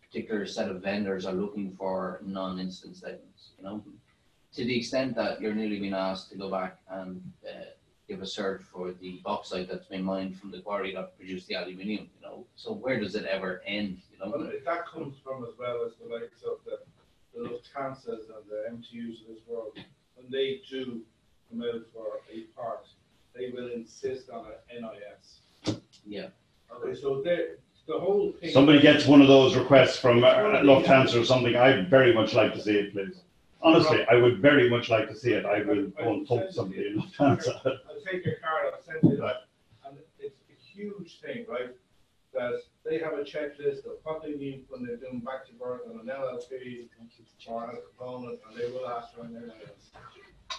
particular 0.00 0.46
set 0.46 0.70
of 0.70 0.82
vendors 0.82 1.26
are 1.26 1.34
looking 1.34 1.74
for 1.76 2.20
non-incident 2.24 2.96
statements. 2.96 3.50
You 3.58 3.64
know, 3.64 3.84
to 4.54 4.64
the 4.64 4.78
extent 4.78 5.16
that 5.16 5.40
you're 5.40 5.54
nearly 5.54 5.80
being 5.80 5.94
asked 5.94 6.30
to 6.30 6.38
go 6.38 6.48
back 6.48 6.78
and 6.88 7.20
uh, 7.44 7.64
give 8.08 8.22
a 8.22 8.26
search 8.26 8.62
for 8.62 8.92
the 8.92 9.20
bauxite 9.24 9.68
that's 9.68 9.88
been 9.88 10.04
mined 10.04 10.38
from 10.38 10.52
the 10.52 10.60
quarry 10.60 10.94
that 10.94 11.16
produced 11.18 11.48
the 11.48 11.54
aluminium. 11.54 12.08
You 12.20 12.26
know, 12.26 12.46
so 12.54 12.72
where 12.72 13.00
does 13.00 13.16
it 13.16 13.24
ever 13.24 13.62
end? 13.66 13.98
You 14.12 14.18
know. 14.20 14.32
Well, 14.36 14.50
that 14.64 14.86
comes 14.86 15.16
from 15.24 15.42
as 15.42 15.58
well 15.58 15.84
as 15.84 15.92
the 16.00 16.06
likes 16.14 16.42
of 16.44 16.58
the, 16.64 16.78
the 17.38 17.48
Lufthansas 17.48 18.26
and 18.28 18.44
the 18.50 18.68
MTUs 18.70 19.20
of 19.22 19.28
this 19.28 19.46
world. 19.46 19.78
When 20.16 20.30
they 20.30 20.60
do 20.68 21.00
come 21.50 21.62
out 21.62 21.82
for 21.92 22.20
a 22.32 22.40
part, 22.56 22.86
they 23.34 23.50
will 23.50 23.70
insist 23.72 24.30
on 24.30 24.46
an 24.46 24.82
NIS. 24.82 25.80
Yeah. 26.06 26.28
Okay, 26.74 26.98
so 27.00 27.22
the 27.22 27.98
whole 27.98 28.32
thing. 28.32 28.50
Somebody 28.50 28.80
gets 28.80 29.06
one 29.06 29.22
of 29.22 29.28
those 29.28 29.56
requests 29.56 29.96
from 29.98 30.24
uh, 30.24 30.34
Lufthansa 30.62 31.20
or 31.20 31.24
something, 31.24 31.56
I'd 31.56 31.88
very 31.88 32.12
much 32.12 32.34
like 32.34 32.52
to 32.54 32.60
see 32.60 32.76
it, 32.76 32.92
please. 32.92 33.20
Honestly, 33.62 34.04
I 34.10 34.16
would 34.16 34.38
very 34.38 34.70
much 34.70 34.88
like 34.88 35.08
to 35.08 35.16
see 35.16 35.32
it. 35.32 35.44
I 35.44 35.62
will 35.62 35.86
go 35.86 36.12
and 36.12 36.28
talk 36.28 36.46
to 36.46 36.52
somebody 36.52 36.88
in 36.88 37.00
Lufthansa. 37.00 37.60
I'll 37.64 38.00
take 38.10 38.24
your 38.24 38.36
card, 38.36 38.74
I'll 38.74 38.82
send 38.82 39.12
you 39.12 39.16
that. 39.18 39.48
And 39.86 39.98
it's 40.18 40.36
a 40.50 40.54
huge 40.76 41.20
thing, 41.20 41.46
right? 41.48 41.70
That 42.38 42.62
they 42.84 42.98
have 43.00 43.14
a 43.14 43.24
checklist 43.24 43.84
of 43.84 43.98
what 44.04 44.22
they 44.22 44.34
need 44.34 44.64
when 44.68 44.84
they're 44.86 44.96
doing 44.96 45.18
back 45.18 45.44
to 45.48 45.52
birth 45.54 45.80
on 45.90 45.98
an 45.98 46.06
LLP 46.06 46.86
or 47.48 47.64
a 47.64 47.76
component, 47.76 48.38
and 48.48 48.56
they 48.56 48.70
will 48.70 48.86
ask 48.88 49.12
for 49.12 49.22
an 49.22 49.34
NIS. 49.34 49.90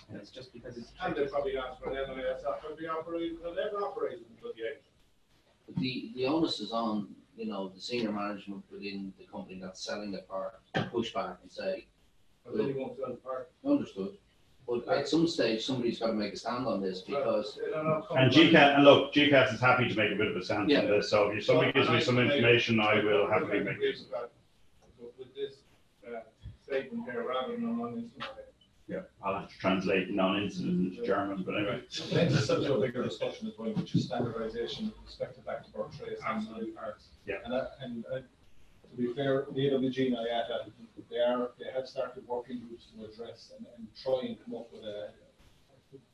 And 0.09 0.17
it's 0.17 0.29
just 0.29 0.51
because 0.51 0.77
it's. 0.77 0.91
And 1.01 1.15
they 1.15 1.25
probably 1.27 1.57
ask 1.57 1.81
for 1.81 1.89
an 1.89 1.95
NIS 1.95 2.43
after 2.43 2.75
the 2.77 2.89
operation, 2.89 3.37
they'll 3.41 3.55
never 3.55 3.77
operate 3.77 4.19
until 4.29 4.51
the 4.57 4.67
end. 4.67 5.77
The, 5.77 6.11
the 6.15 6.25
onus 6.25 6.59
is 6.59 6.71
on, 6.73 7.15
you 7.37 7.45
know, 7.45 7.69
the 7.69 7.79
senior 7.79 8.11
management 8.11 8.63
within 8.69 9.13
the 9.17 9.25
company 9.25 9.59
that's 9.61 9.81
selling 9.81 10.11
the 10.11 10.23
car 10.23 10.55
to 10.73 10.83
push 10.85 11.13
back 11.13 11.37
and 11.41 11.49
say, 11.49 11.85
But 12.43 12.57
then 12.57 12.67
you 12.67 12.77
won't 12.77 12.97
sell 12.97 13.11
the 13.11 13.17
part. 13.17 13.51
understood. 13.65 14.17
But 14.69 14.87
at 14.89 15.07
some 15.07 15.27
stage, 15.27 15.65
somebody's 15.65 15.99
gotta 15.99 16.13
make 16.13 16.33
a 16.33 16.35
stand 16.37 16.67
on 16.67 16.81
this 16.81 17.01
because, 17.01 17.55
They 17.63 17.71
don't 17.71 17.85
know- 17.85 18.05
And 18.11 18.31
GECAS, 18.31 18.75
and 18.75 18.83
look, 18.83 19.11
GECAS 19.13 19.53
is 19.55 19.59
happy 19.59 19.89
to 19.89 19.95
make 19.95 20.11
a 20.11 20.15
bit 20.15 20.27
of 20.27 20.35
a 20.37 20.43
stance 20.43 20.69
Yeah. 20.71 20.81
on 20.81 20.87
this, 20.87 21.09
so 21.09 21.29
if 21.31 21.43
somebody 21.45 21.71
gives 21.71 21.89
me 21.89 21.99
some 21.99 22.19
information, 22.19 22.79
I 22.79 23.03
will 23.03 23.27
happily 23.27 23.61
make 23.61 23.79
use 23.79 24.01
of 24.01 24.23
it. 24.23 24.31
But 24.99 25.17
With 25.17 25.33
this, 25.33 25.61
uh, 26.07 26.19
statement 26.63 27.09
here, 27.09 27.23
rather 27.27 27.53
than 27.55 27.63
a 27.63 27.67
non-incident. 27.67 28.23
Yeah, 28.87 29.01
I'll 29.23 29.39
have 29.39 29.49
to 29.49 29.57
translate 29.59 30.09
non-incident 30.11 30.93
into 30.93 31.05
German, 31.05 31.43
but 31.43 31.55
anyway. 31.57 31.81
Then 32.11 32.29
there's 32.31 32.45
such 32.45 32.65
a 32.65 32.77
bigger 32.79 33.03
discussion 33.03 33.47
as 33.47 33.57
well, 33.57 33.69
which 33.71 33.93
is 33.95 34.05
standardization 34.05 34.85
with 34.87 34.95
respect 35.05 35.35
to 35.35 35.41
back 35.41 35.63
to 35.65 35.71
birth 35.71 35.97
trace 35.97 36.19
and 36.27 36.47
and 36.57 36.75
parts. 36.75 37.09
Yeah. 37.27 37.35
And, 37.45 37.53
uh, 37.53 37.67
and, 37.81 38.05
uh, 38.11 38.19
to 38.19 38.97
be 38.97 39.13
fair, 39.13 39.45
the 39.51 39.67
AWG 39.69 40.07
and 40.07 40.17
IATA, 40.17 40.71
they 41.09 41.17
are, 41.19 41.51
they 41.57 41.71
have 41.73 41.87
started 41.87 42.27
working 42.27 42.59
groups 42.59 42.87
to 42.93 43.05
address 43.05 43.51
and, 43.57 43.65
and 43.77 43.87
try 44.01 44.21
and 44.27 44.37
come 44.45 44.55
up 44.55 44.71
with 44.71 44.83
a 44.83 45.09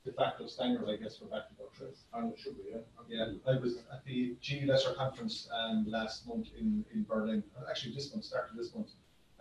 de 0.06 0.12
facto 0.14 0.48
standard, 0.48 0.88
I 0.90 0.96
guess, 0.96 1.18
for 1.18 1.26
back 1.26 1.50
to 1.50 1.54
birth 1.56 1.74
trace. 1.78 2.04
It 2.16 2.40
should 2.40 2.56
be, 2.58 2.64
yeah. 2.72 2.78
Yeah, 3.08 3.34
I 3.48 3.58
was 3.58 3.78
at 3.92 4.06
the 4.06 4.36
G 4.42 4.66
Lesser 4.66 4.94
conference 4.94 5.50
um, 5.52 5.86
last 5.88 6.28
month 6.28 6.48
in, 6.60 6.86
in 6.94 7.04
Berlin, 7.04 7.44
actually 7.70 7.94
this 7.94 8.14
month, 8.14 8.26
started 8.26 8.58
this 8.58 8.74
month. 8.74 8.92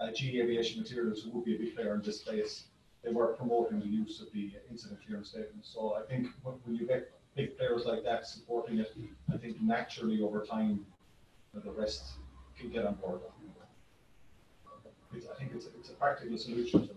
Uh, 0.00 0.10
GE 0.10 0.34
Aviation 0.34 0.80
Materials, 0.82 1.22
who 1.22 1.30
would 1.30 1.44
be 1.44 1.54
a 1.54 1.58
big 1.58 1.76
player 1.76 1.94
in 1.94 2.02
this 2.02 2.20
space, 2.20 2.64
they 3.04 3.12
were 3.12 3.28
promoting 3.28 3.78
the 3.80 3.86
use 3.86 4.20
of 4.20 4.32
the 4.32 4.50
incident 4.70 5.00
clearance 5.06 5.30
statement. 5.30 5.64
So 5.64 5.94
I 5.94 6.02
think 6.08 6.28
when, 6.42 6.56
when 6.64 6.74
you 6.76 6.86
get 6.86 7.12
big 7.36 7.56
players 7.56 7.84
like 7.84 8.02
that 8.04 8.26
supporting 8.26 8.78
it, 8.78 8.94
I 9.32 9.36
think 9.36 9.60
naturally 9.60 10.20
over 10.20 10.44
time, 10.44 10.84
the 11.52 11.70
rest 11.70 12.14
can 12.58 12.70
get 12.70 12.84
on 12.86 12.94
board. 12.94 13.20
It's, 15.16 15.26
I 15.28 15.34
think 15.38 15.52
it's, 15.54 15.66
it's 15.78 15.90
a 15.90 15.94
practical 15.94 16.36
solution 16.38 16.80
to 16.86 16.92
it. 16.92 16.96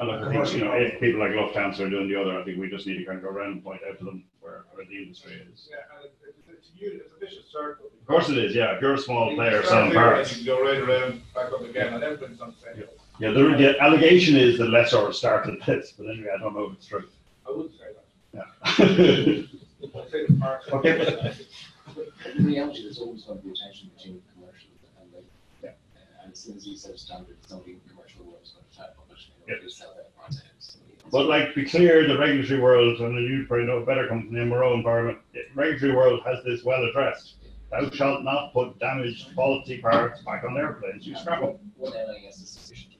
And 0.00 0.08
look, 0.08 0.22
I 0.22 0.30
think, 0.32 0.52
you 0.54 0.64
know, 0.64 0.72
if 0.74 1.00
people 1.00 1.18
like 1.20 1.32
Lufthansa 1.32 1.80
are 1.80 1.90
doing 1.90 2.08
the 2.08 2.20
other, 2.20 2.38
I 2.40 2.44
think 2.44 2.58
we 2.58 2.68
just 2.70 2.86
need 2.86 2.98
to 2.98 3.04
kind 3.04 3.18
of 3.18 3.24
go 3.24 3.30
around 3.30 3.52
and 3.52 3.64
point 3.64 3.80
out 3.88 3.98
to 3.98 4.04
them 4.04 4.24
where, 4.40 4.64
where 4.72 4.86
the 4.86 4.96
industry 4.96 5.32
is. 5.52 5.68
Yeah, 5.70 5.76
and 5.96 6.04
it- 6.06 6.14
it's, 6.28 6.38
it's, 6.48 6.68
huge- 6.78 7.00
it's 7.00 7.12
a 7.12 7.18
vicious 7.18 7.50
circle. 7.50 7.86
Of 7.86 8.06
course 8.06 8.28
it 8.28 8.38
is, 8.38 8.54
yeah, 8.54 8.74
if 8.76 8.80
you're 8.80 8.94
a 8.94 8.98
small 8.98 9.34
player 9.34 9.60
You 9.60 9.66
selling 9.66 9.92
parts. 9.92 10.30
You 10.30 10.44
can 10.44 10.46
go 10.46 10.62
right 10.64 10.78
around, 10.78 11.22
back 11.34 11.52
up 11.52 11.62
again, 11.62 11.94
and 11.94 12.04
everything's 12.04 12.40
on 12.40 12.54
the 12.60 12.74
same. 12.76 12.84
Yeah, 13.18 13.30
the, 13.32 13.42
the 13.56 13.80
allegation 13.82 14.36
is 14.36 14.58
that 14.58 14.70
lessor 14.70 15.12
started 15.12 15.60
this, 15.66 15.92
but 15.98 16.04
anyway, 16.08 16.28
I 16.34 16.38
don't 16.38 16.54
know 16.54 16.66
if 16.66 16.74
it's 16.74 16.86
true. 16.86 17.04
I 17.46 17.50
wouldn't 17.50 17.72
say 17.74 17.86
that. 17.94 18.04
Yeah. 18.32 18.44
I'd 20.00 20.10
say 20.10 20.26
the 20.26 20.36
parts. 20.40 20.68
Okay. 20.68 21.34
In 22.36 22.44
reality, 22.46 22.82
there's 22.84 22.98
always 22.98 23.22
going 23.24 23.38
to 23.40 23.44
be 23.44 23.50
a 23.50 23.54
tension 23.54 23.90
between 23.96 24.22
commercial 24.34 24.68
and 25.00 25.12
like, 25.12 25.24
Yeah. 25.64 25.70
uh, 26.17 26.17
and 26.28 26.34
as 26.34 26.40
soon 26.40 26.56
as 26.56 26.66
you 26.66 26.76
set 26.76 26.94
a 26.94 26.98
standard, 26.98 27.38
somebody 27.46 27.72
in 27.72 27.80
commercial 27.88 28.22
world 28.24 28.40
is 28.42 28.50
going 28.50 28.64
to 28.70 28.76
try 28.76 28.84
to 28.86 28.92
publish, 28.92 29.28
you 29.28 29.44
Yeah. 29.48 29.54
know, 29.56 29.62
just 29.62 29.78
sell 29.78 29.94
that 29.96 30.14
part 30.14 30.30
to 30.32 30.38
somebody. 30.58 30.94
But 31.10 31.24
like, 31.26 31.54
be 31.54 31.64
clear, 31.64 32.06
the 32.06 32.18
regulatory 32.18 32.60
world, 32.60 33.00
and 33.00 33.14
you 33.26 33.46
probably 33.46 33.64
know 33.66 33.78
a 33.78 33.86
better 33.86 34.06
company 34.08 34.38
in 34.40 34.52
our 34.52 34.62
own 34.62 34.80
environment, 34.80 35.20
the 35.32 35.40
regulatory 35.54 35.94
world 35.96 36.20
has 36.26 36.44
this 36.44 36.64
well 36.64 36.84
addressed. 36.84 37.36
Thou 37.70 37.88
shalt 37.90 38.24
not 38.24 38.52
put 38.52 38.78
damaged, 38.78 39.30
faulty 39.34 39.78
parts 39.78 40.20
back 40.22 40.44
on 40.44 40.56
airplanes, 40.58 41.06
you 41.06 41.16
scrap 41.16 41.40
them. 41.40 41.56
One 41.76 41.92
NIS 41.94 42.40
is 42.42 42.50
sufficient. 42.50 42.94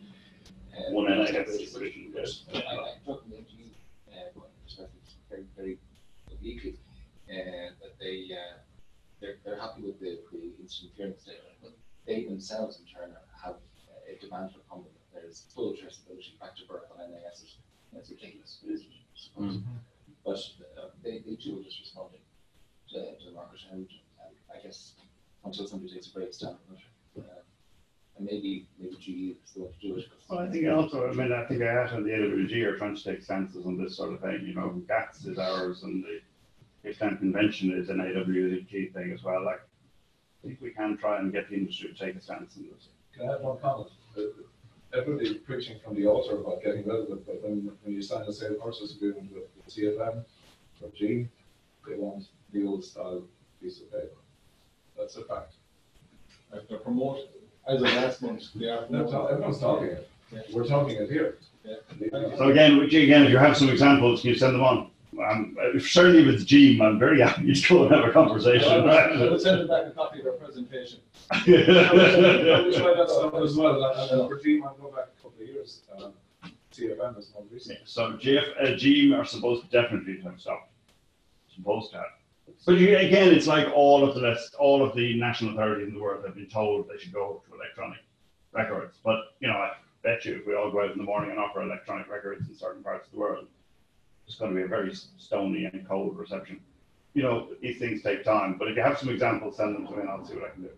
Uh, 0.72 0.92
One 0.92 1.06
NIS 1.06 1.48
is 1.48 1.72
sufficient, 1.72 2.14
yes. 2.14 2.44
I, 2.54 2.58
I 2.58 2.94
talked 3.04 3.24
to 3.24 3.30
the 3.30 3.36
MG, 3.36 3.72
uh, 4.10 4.14
but 4.34 4.50
perspective 4.64 5.00
very, 5.28 5.44
very 5.54 5.78
obliquely, 6.32 6.78
uh, 7.28 7.76
that 7.82 7.98
they, 8.00 8.30
uh, 8.32 8.56
they're, 9.20 9.36
they're 9.44 9.60
happy 9.60 9.82
with 9.82 10.00
the, 10.00 10.18
the 10.32 10.50
instant 10.62 10.94
clearance 10.96 11.20
statement, 11.22 11.44
but 11.44 11.47
they 12.08 12.24
themselves 12.24 12.80
in 12.80 12.86
turn 12.86 13.14
have 13.44 13.56
a 14.10 14.18
demand 14.18 14.50
for 14.52 14.60
comment. 14.68 14.88
There's 15.14 15.44
full 15.54 15.72
traceability 15.74 16.38
back 16.40 16.56
to 16.56 16.64
birth 16.66 16.84
on 16.90 17.10
NIS. 17.10 17.56
That's 17.92 18.10
ridiculous. 18.10 18.58
It 18.66 18.70
is 18.72 18.84
ridiculous. 19.36 19.62
But 20.24 20.38
uh, 20.82 20.88
they, 21.04 21.18
they 21.24 21.36
too 21.36 21.60
are 21.60 21.62
just 21.62 21.80
responding 21.80 22.20
to, 22.90 22.98
to 23.18 23.24
the 23.26 23.32
market 23.32 23.60
and, 23.70 23.80
and 24.24 24.34
I 24.52 24.62
guess 24.62 24.94
until 25.44 25.66
somebody 25.66 25.92
takes 25.92 26.08
a 26.08 26.12
break, 26.12 26.28
it's 26.28 26.42
on 26.42 26.56
it. 26.72 27.20
Uh, 27.20 27.22
And 28.16 28.26
maybe, 28.26 28.66
maybe 28.80 28.96
GE 28.96 29.36
is 29.44 29.52
the 29.54 29.60
one 29.62 29.72
to 29.72 29.78
do 29.88 29.96
it. 29.96 30.08
'cause- 30.10 30.18
Well, 30.28 30.40
I 30.40 30.50
think 30.50 30.66
also, 30.68 31.08
I 31.08 31.12
mean, 31.14 31.32
I 31.32 31.44
think 31.46 31.60
IATA 31.60 31.94
and 31.94 32.06
the 32.06 32.10
AWG 32.10 32.64
are 32.64 32.76
trying 32.76 32.96
to 32.96 33.02
take 33.04 33.22
stances 33.22 33.64
on 33.66 33.76
this 33.78 33.96
sort 33.96 34.12
of 34.12 34.20
thing, 34.20 34.44
you 34.46 34.54
know, 34.54 34.70
GATS 34.88 35.24
is 35.26 35.38
ours 35.38 35.82
and 35.84 36.04
the 36.04 36.20
extent 36.88 37.18
convention 37.18 37.72
is 37.72 37.88
an 37.90 37.98
AWG 38.00 38.92
thing 38.92 39.12
as 39.12 39.22
well, 39.22 39.44
like, 39.44 39.60
I 40.42 40.46
think 40.48 40.60
we 40.60 40.70
can 40.70 40.96
try 40.96 41.18
and 41.18 41.32
get 41.32 41.48
the 41.50 41.56
industry 41.56 41.92
to 41.92 41.94
take 42.06 42.16
a 42.16 42.20
stance 42.20 42.56
on 42.56 42.64
this. 42.72 42.88
Can 43.16 43.28
I 43.28 43.32
have 43.32 43.40
one 43.40 43.58
comment? 43.58 43.88
Uh, 44.16 44.22
Everybody 44.94 45.34
preaching 45.34 45.76
from 45.84 45.96
the 45.96 46.06
altar 46.06 46.38
about 46.38 46.62
getting 46.64 46.86
rid 46.86 47.00
of 47.00 47.10
it, 47.10 47.26
but 47.26 47.42
when, 47.42 47.70
when 47.82 47.94
you 47.94 48.00
sign 48.00 48.22
a 48.22 48.32
sale 48.32 48.54
purchase 48.54 48.94
agreement 48.96 49.30
with 49.34 49.44
the 49.66 49.70
CFM 49.70 50.24
or 50.80 50.88
G, 50.96 51.28
they 51.86 51.94
want 51.96 52.24
the 52.54 52.64
old 52.66 52.82
style 52.82 53.22
piece 53.60 53.82
of 53.82 53.92
paper. 53.92 54.16
That's 54.96 55.16
a 55.16 55.24
fact. 55.24 55.52
If 56.54 56.66
they're 56.70 56.78
promoted, 56.78 57.28
as 57.66 57.82
of 57.82 57.88
last 57.88 58.22
month, 58.22 58.44
they 58.54 58.70
are. 58.70 58.86
No, 58.88 59.04
no, 59.04 59.26
everyone's 59.26 59.60
talking 59.60 59.88
it. 59.88 60.08
We're 60.54 60.64
talking 60.66 60.96
it 60.96 61.10
here. 61.10 61.36
So 62.38 62.48
again, 62.48 62.78
which 62.78 62.94
again, 62.94 63.24
if 63.24 63.30
you 63.30 63.36
have 63.36 63.58
some 63.58 63.68
examples, 63.68 64.22
can 64.22 64.30
you 64.30 64.36
send 64.36 64.54
them 64.54 64.62
on? 64.62 64.90
If- 65.20 65.90
certainly 65.90 66.24
with 66.24 66.46
Gene, 66.46 66.80
I'm 66.80 66.98
very 66.98 67.20
happy 67.26 67.52
to 67.52 67.68
go 67.68 67.84
and 67.86 67.94
have 67.94 68.04
a 68.04 68.12
conversation. 68.12 68.88
I 68.88 69.16
would 69.28 69.40
send 69.40 69.60
them 69.60 69.68
back 69.68 69.86
a 69.86 69.90
copy 69.90 70.20
of 70.20 70.26
our 70.26 70.32
presentation. 70.32 71.00
I 71.30 71.42
Yeah. 71.46 71.92
will 71.92 72.72
try 72.72 72.94
that 72.94 73.10
stuff 73.10 73.34
as 73.34 73.56
well, 73.56 73.84
and 73.84 74.28
for 74.28 74.38
Jim, 74.42 74.62
I'll 74.64 74.74
go 74.74 74.90
back 74.90 75.08
a 75.18 75.22
couple 75.22 75.42
of 75.42 75.48
years, 75.48 75.82
um, 75.96 76.12
CFM 76.72 77.18
is 77.18 77.30
more 77.34 77.44
recent. 77.50 77.78
So 77.84 78.12
GF, 78.12 78.44
uh, 78.60 78.64
GM 78.76 79.18
are 79.18 79.24
supposed 79.24 79.64
to 79.64 79.68
definitely 79.82 80.20
have 80.22 80.40
stopped. 80.40 80.70
Supposed 81.54 81.90
to 81.92 81.96
have. 81.98 82.06
But 82.64 82.78
you, 82.78 82.96
again, 82.96 83.32
it's 83.34 83.46
like 83.46 83.68
all 83.74 84.08
of 84.08 84.14
the 84.14 84.20
list, 84.20 84.54
all 84.54 84.82
of 84.82 84.94
the 84.94 85.18
national 85.18 85.52
authorities 85.52 85.88
in 85.88 85.94
the 85.94 86.00
world 86.00 86.24
have 86.24 86.34
been 86.36 86.46
told 86.48 86.88
they 86.88 86.96
should 86.98 87.12
go 87.12 87.42
to 87.48 87.54
electronic 87.54 87.98
records. 88.52 88.98
But, 89.04 89.18
you 89.40 89.48
know, 89.48 89.54
I 89.54 89.72
bet 90.02 90.24
you 90.24 90.36
if 90.36 90.46
we 90.46 90.54
all 90.54 90.70
go 90.70 90.82
out 90.84 90.92
in 90.92 90.98
the 90.98 91.04
morning 91.04 91.30
and 91.30 91.38
offer 91.38 91.62
electronic 91.62 92.08
records 92.08 92.48
in 92.48 92.54
certain 92.54 92.82
parts 92.82 93.06
of 93.06 93.12
the 93.12 93.18
world, 93.18 93.48
it's 94.28 94.36
going 94.36 94.50
to 94.50 94.56
be 94.56 94.62
a 94.62 94.68
very 94.68 94.94
stony 94.94 95.64
and 95.64 95.88
cold 95.88 96.16
reception. 96.18 96.60
You 97.14 97.22
know, 97.22 97.48
these 97.62 97.78
things 97.78 98.02
take 98.02 98.22
time, 98.24 98.56
but 98.58 98.68
if 98.68 98.76
you 98.76 98.82
have 98.82 98.98
some 98.98 99.08
examples, 99.08 99.56
send 99.56 99.74
them 99.74 99.86
to 99.86 99.92
me 99.92 100.02
and 100.02 100.10
I'll 100.10 100.24
see 100.24 100.34
what 100.34 100.44
I 100.44 100.50
can 100.50 100.62
do. 100.62 100.70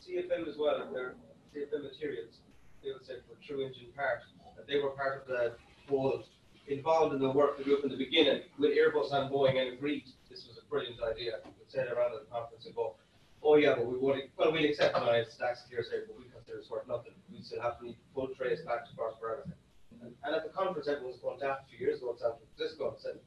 CFM 0.00 0.48
as 0.48 0.56
well, 0.56 0.88
their 0.92 1.14
CFM 1.52 1.82
materials, 1.82 2.38
they 2.82 2.92
would 2.92 3.04
say 3.04 3.14
for 3.28 3.34
True 3.44 3.66
Engine 3.66 3.88
Part, 3.96 4.20
that 4.56 4.68
they 4.68 4.78
were 4.78 4.90
part 4.90 5.20
of 5.20 5.26
the 5.26 5.54
whole, 5.88 6.22
involved 6.68 7.14
in 7.14 7.20
the 7.20 7.30
work 7.30 7.58
that 7.58 7.64
group 7.64 7.82
in 7.82 7.90
the 7.90 7.96
beginning 7.96 8.42
with 8.58 8.70
Airbus 8.70 9.12
and 9.12 9.28
Boeing 9.28 9.60
and 9.60 9.72
agreed 9.72 10.04
this 10.30 10.46
was 10.46 10.56
a 10.56 10.64
brilliant 10.70 11.02
idea. 11.02 11.40
Say 11.66 11.80
it 11.80 11.92
around 11.92 12.14
at 12.14 12.20
the 12.20 12.30
conference 12.30 12.64
and 12.66 12.74
go, 12.76 12.94
oh 13.42 13.56
yeah, 13.56 13.74
but 13.74 13.86
we 13.86 13.98
would, 13.98 14.20
well, 14.36 14.52
we'll 14.52 14.64
accept 14.64 14.96
IS 14.96 15.34
tax 15.36 15.64
here, 15.68 15.82
say, 15.82 16.06
but 16.06 16.16
we 16.16 16.24
consider 16.32 16.58
it's 16.58 16.70
worth 16.70 16.86
nothing. 16.86 17.12
We 17.30 17.42
still 17.42 17.60
have 17.60 17.80
to 17.80 17.86
need 17.86 17.96
full 18.14 18.28
trace 18.28 18.60
back 18.62 18.88
to 18.88 18.96
cost 18.96 19.18
for 19.18 19.32
everything. 19.32 19.58
And, 20.02 20.12
and 20.24 20.34
at 20.34 20.42
the 20.42 20.50
conference, 20.50 20.88
everyone 20.88 21.12
was 21.12 21.20
going 21.20 21.38
daft 21.38 21.64
a 21.66 21.76
few 21.76 21.86
years 21.86 21.98
ago, 21.98 22.12
in 22.12 22.18
San 22.18 22.30
Francisco, 22.56 22.90
and 22.90 23.00
said, 23.00 23.18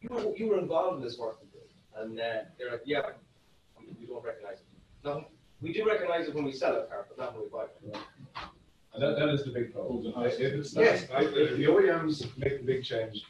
you 0.00 0.08
were, 0.10 0.36
you 0.36 0.46
were 0.48 0.58
involved 0.58 0.98
in 0.98 1.02
this 1.04 1.18
work. 1.18 1.38
And, 1.96 2.18
uh, 2.18 2.22
they're 2.58 2.70
like, 2.70 2.82
yeah, 2.84 3.02
we, 3.78 3.86
we 3.98 4.06
don't 4.06 4.24
recognize 4.24 4.58
it. 4.58 4.66
No, 5.04 5.26
we 5.60 5.72
do 5.72 5.86
recognize 5.86 6.28
it 6.28 6.34
when 6.34 6.44
we 6.44 6.52
sell 6.52 6.76
a 6.76 6.84
car, 6.86 7.06
but 7.08 7.18
not 7.18 7.34
when 7.34 7.44
we 7.44 7.48
buy 7.50 7.64
it. 7.64 7.96
And 8.94 9.02
that, 9.02 9.18
that 9.18 9.28
is 9.30 9.44
the 9.44 9.50
big 9.50 9.72
problem. 9.72 10.12
If 10.24 10.38
it's 10.40 10.74
not, 10.74 10.84
Yes. 10.84 11.06
if 11.10 11.56
the 11.56 11.64
OEMs 11.64 12.36
make 12.38 12.58
the 12.58 12.64
big 12.64 12.84
change, 12.84 13.24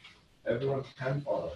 everyone 0.45 0.83
can 0.97 1.21
follow. 1.21 1.51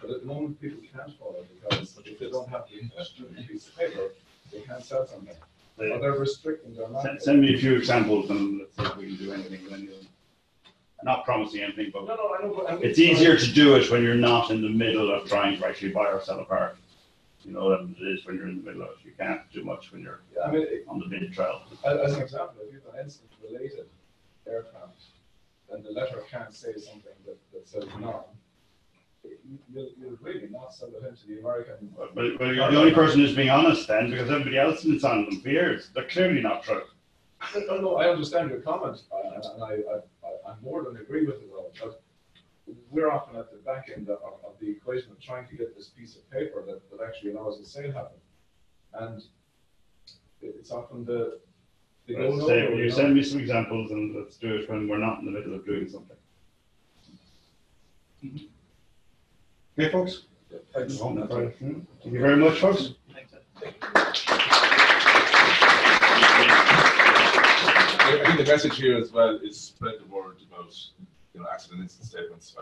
But 0.00 0.10
at 0.10 0.20
the 0.20 0.26
moment, 0.26 0.60
people 0.60 0.80
can't 0.94 1.16
follow 1.18 1.44
because 1.54 1.98
if 2.04 2.18
they 2.18 2.30
don't 2.30 2.48
have 2.48 2.64
the 2.68 3.42
piece 3.42 3.68
of 3.68 3.76
paper, 3.76 4.10
they 4.52 4.60
can't 4.60 4.84
sell 4.84 5.06
something. 5.06 5.34
Or 5.78 5.98
they're 5.98 6.12
restricting 6.12 6.74
their 6.74 6.86
Send, 7.02 7.22
send 7.22 7.40
me 7.40 7.54
a 7.54 7.58
few 7.58 7.76
examples 7.76 8.30
and 8.30 8.58
let's 8.60 8.76
see 8.76 8.82
if 8.84 8.96
we 8.96 9.06
can 9.16 9.16
do 9.26 9.32
anything 9.32 9.62
with 9.64 9.72
any 9.74 9.82
of 9.88 9.90
them. 9.90 10.06
Not 11.02 11.24
promising 11.24 11.62
anything, 11.62 11.90
but 11.92 12.06
No, 12.06 12.14
no, 12.16 12.34
I 12.34 12.42
know, 12.42 12.54
but. 12.56 12.70
I'm- 12.70 12.80
it's 12.82 12.98
easier 12.98 13.36
to 13.36 13.52
do 13.52 13.76
it 13.76 13.90
when 13.90 14.02
you're 14.02 14.14
not 14.14 14.50
in 14.50 14.62
the 14.62 14.70
middle 14.70 15.10
of 15.14 15.28
trying 15.28 15.58
to 15.58 15.66
actually 15.66 15.92
buy 15.92 16.06
or 16.06 16.20
sell 16.22 16.40
a 16.40 16.44
part. 16.44 16.76
You 17.44 17.52
know, 17.52 17.70
than 17.76 17.94
it 18.00 18.02
is 18.08 18.26
when 18.26 18.36
you're 18.36 18.48
in 18.48 18.56
the 18.56 18.62
middle 18.64 18.82
of 18.82 18.88
it. 18.90 18.96
You 19.04 19.12
can't 19.16 19.40
do 19.52 19.62
much 19.62 19.92
when 19.92 20.02
you're 20.02 20.20
I 20.44 20.50
mean, 20.50 20.62
it- 20.62 20.84
on 20.88 20.98
the 20.98 21.06
bid 21.06 21.32
trail. 21.32 21.62
as, 21.84 21.98
as 22.00 22.14
an 22.16 22.22
example, 22.22 22.56
if 22.66 22.72
you 22.72 22.80
have 22.84 22.94
an 22.94 23.00
instant 23.04 23.30
related 23.42 23.86
aircraft, 24.48 25.00
and 25.70 25.84
the 25.84 25.90
letter 25.90 26.24
can't 26.28 26.52
say 26.52 26.72
something 26.76 27.12
that, 27.26 27.36
that 27.52 27.68
says 27.68 27.84
non, 28.00 28.24
you- 29.48 29.58
you'll, 29.72 29.90
you'll 29.98 30.18
really 30.20 30.48
not 30.50 30.74
sell 30.74 30.88
it 30.88 31.04
into 31.06 31.26
the 31.26 31.38
American. 31.40 31.92
But, 31.96 32.14
but 32.14 32.24
you're 32.54 32.70
the 32.70 32.78
only 32.78 32.92
person 32.92 33.20
who's 33.20 33.34
being 33.34 33.50
honest 33.50 33.86
then, 33.88 34.10
because 34.10 34.30
everybody 34.30 34.58
else 34.58 34.84
is 34.84 35.04
on 35.04 35.24
them 35.26 35.40
for 35.40 35.48
years. 35.48 35.90
They're 35.94 36.04
clearly 36.08 36.40
not 36.42 36.62
true. 36.64 36.82
No, 37.68 37.80
no, 37.80 37.96
I 37.96 38.08
understand 38.08 38.50
your 38.50 38.60
comment, 38.60 39.02
and 39.12 39.44
and 39.44 39.62
I, 39.62 39.66
I, 39.68 39.70
I- 40.50 40.54
more 40.62 40.82
than 40.84 40.96
agree 40.96 41.26
with 41.26 41.36
it 41.36 41.50
all, 41.54 41.70
but 41.80 42.02
we're 42.90 43.10
often 43.10 43.36
at 43.36 43.50
the 43.52 43.58
back 43.58 43.90
end 43.94 44.08
of, 44.08 44.18
of 44.22 44.54
the 44.60 44.68
equation 44.70 45.12
of 45.12 45.20
trying 45.20 45.46
to 45.48 45.54
get 45.54 45.76
this 45.76 45.88
piece 45.88 46.16
of 46.16 46.28
paper 46.30 46.64
that, 46.66 46.80
that 46.90 47.04
actually 47.06 47.32
allows 47.32 47.58
the 47.60 47.64
sale 47.64 47.92
happen. 47.92 48.16
And 48.94 49.22
it's 50.40 50.70
often 50.72 51.04
the, 51.04 51.38
the 52.06 52.14
no 52.14 52.46
say, 52.48 52.74
you 52.74 52.86
know? 52.88 52.94
send 52.94 53.14
me 53.14 53.22
some 53.22 53.38
examples 53.40 53.90
and 53.90 54.16
let's 54.16 54.36
do 54.36 54.56
it 54.56 54.68
when 54.70 54.88
we're 54.88 54.98
not 54.98 55.20
in 55.20 55.26
the 55.26 55.30
middle 55.30 55.54
of 55.54 55.64
doing 55.66 55.88
something. 55.88 56.16
Mm-hmm. 58.24 58.46
Okay, 59.78 59.92
folks? 59.92 60.22
Thank 60.72 60.88
you 60.90 62.18
very 62.18 62.36
much, 62.36 62.60
folks. 62.60 62.94
I 67.98 68.22
think 68.24 68.38
the 68.38 68.44
message 68.46 68.78
here 68.78 68.96
as 68.96 69.12
well 69.12 69.38
is 69.42 69.60
spread 69.60 69.96
the 70.00 70.06
word 70.06 70.36
about, 70.50 70.74
you 71.34 71.40
know, 71.40 71.46
accident 71.52 71.82
incident 71.82 72.08
statements. 72.08 72.56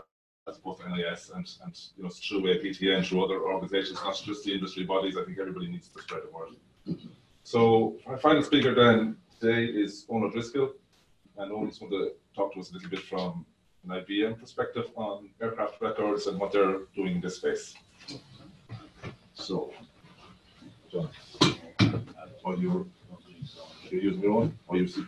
That's 0.45 0.57
both 0.57 0.81
NIS 0.85 1.31
and, 1.33 1.49
and, 1.63 1.79
you 1.95 2.03
know, 2.03 2.09
through 2.09 2.41
APTN 2.41 2.97
and 2.97 3.05
through 3.05 3.23
other 3.23 3.39
organizations, 3.39 3.97
not 4.03 4.21
just 4.21 4.43
the 4.43 4.53
industry 4.53 4.83
bodies. 4.83 5.15
I 5.15 5.23
think 5.23 5.39
everybody 5.39 5.67
needs 5.67 5.87
to 5.87 6.01
spread 6.01 6.23
the 6.23 6.31
word. 6.37 6.49
So 7.43 7.95
our 8.07 8.17
final 8.17 8.43
speaker 8.43 8.75
then 8.75 9.15
today 9.39 9.63
is 9.67 10.05
Eoghan 10.09 10.25
O'Driscoll. 10.25 10.73
And 11.37 11.49
Eoghan 11.49 11.69
just 11.69 11.81
want 11.81 11.93
to 11.93 12.11
talk 12.35 12.53
to 12.55 12.59
us 12.59 12.71
a 12.71 12.73
little 12.73 12.89
bit 12.89 13.03
from 13.03 13.45
an 13.87 14.03
IBM 14.03 14.39
perspective 14.39 14.85
on 14.95 15.29
aircraft 15.41 15.81
records 15.81 16.27
and 16.27 16.39
what 16.39 16.51
they're 16.51 16.79
doing 16.95 17.15
in 17.15 17.21
this 17.21 17.37
space. 17.37 17.75
So, 19.33 19.71
John, 20.91 21.09
are 22.45 22.55
you, 22.55 22.89
you're 23.89 24.01
using 24.01 24.21
your 24.21 24.41
own, 24.41 24.57
or 24.67 24.77
you 24.77 24.87
see? 24.87 25.05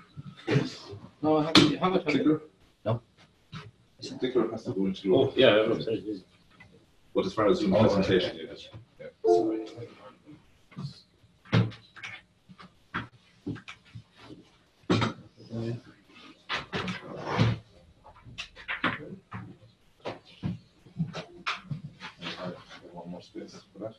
No, 1.21 1.37
I 1.37 1.45
haven't, 1.45 1.77
haven't. 1.77 2.05
Clicker? 2.05 2.41
No. 2.85 3.01
Clicker 4.19 4.51
has 4.51 4.63
to 4.65 4.71
go 4.71 4.85
into. 4.85 5.15
Oh, 5.15 5.33
yeah, 5.35 5.65
But 7.13 7.25
as 7.25 7.33
far 7.33 7.47
as 7.47 7.59
doing 7.59 7.71
the 7.71 7.77
oh, 7.77 7.81
presentation, 7.81 8.37
it 8.37 8.49
is. 8.51 8.69
yeah. 8.99 9.07
One 9.21 9.57
more 15.61 15.86
space 23.27 23.55
for 23.73 23.79
that. 23.79 23.95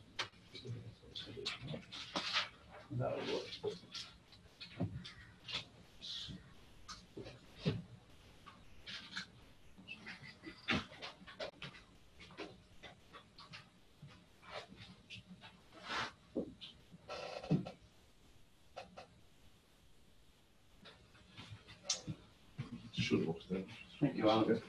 Should 22.93 23.26
work 23.26 23.37
then. 23.51 23.64
Thank 24.01 24.16
you, 24.16 24.29
Alan. 24.29 24.61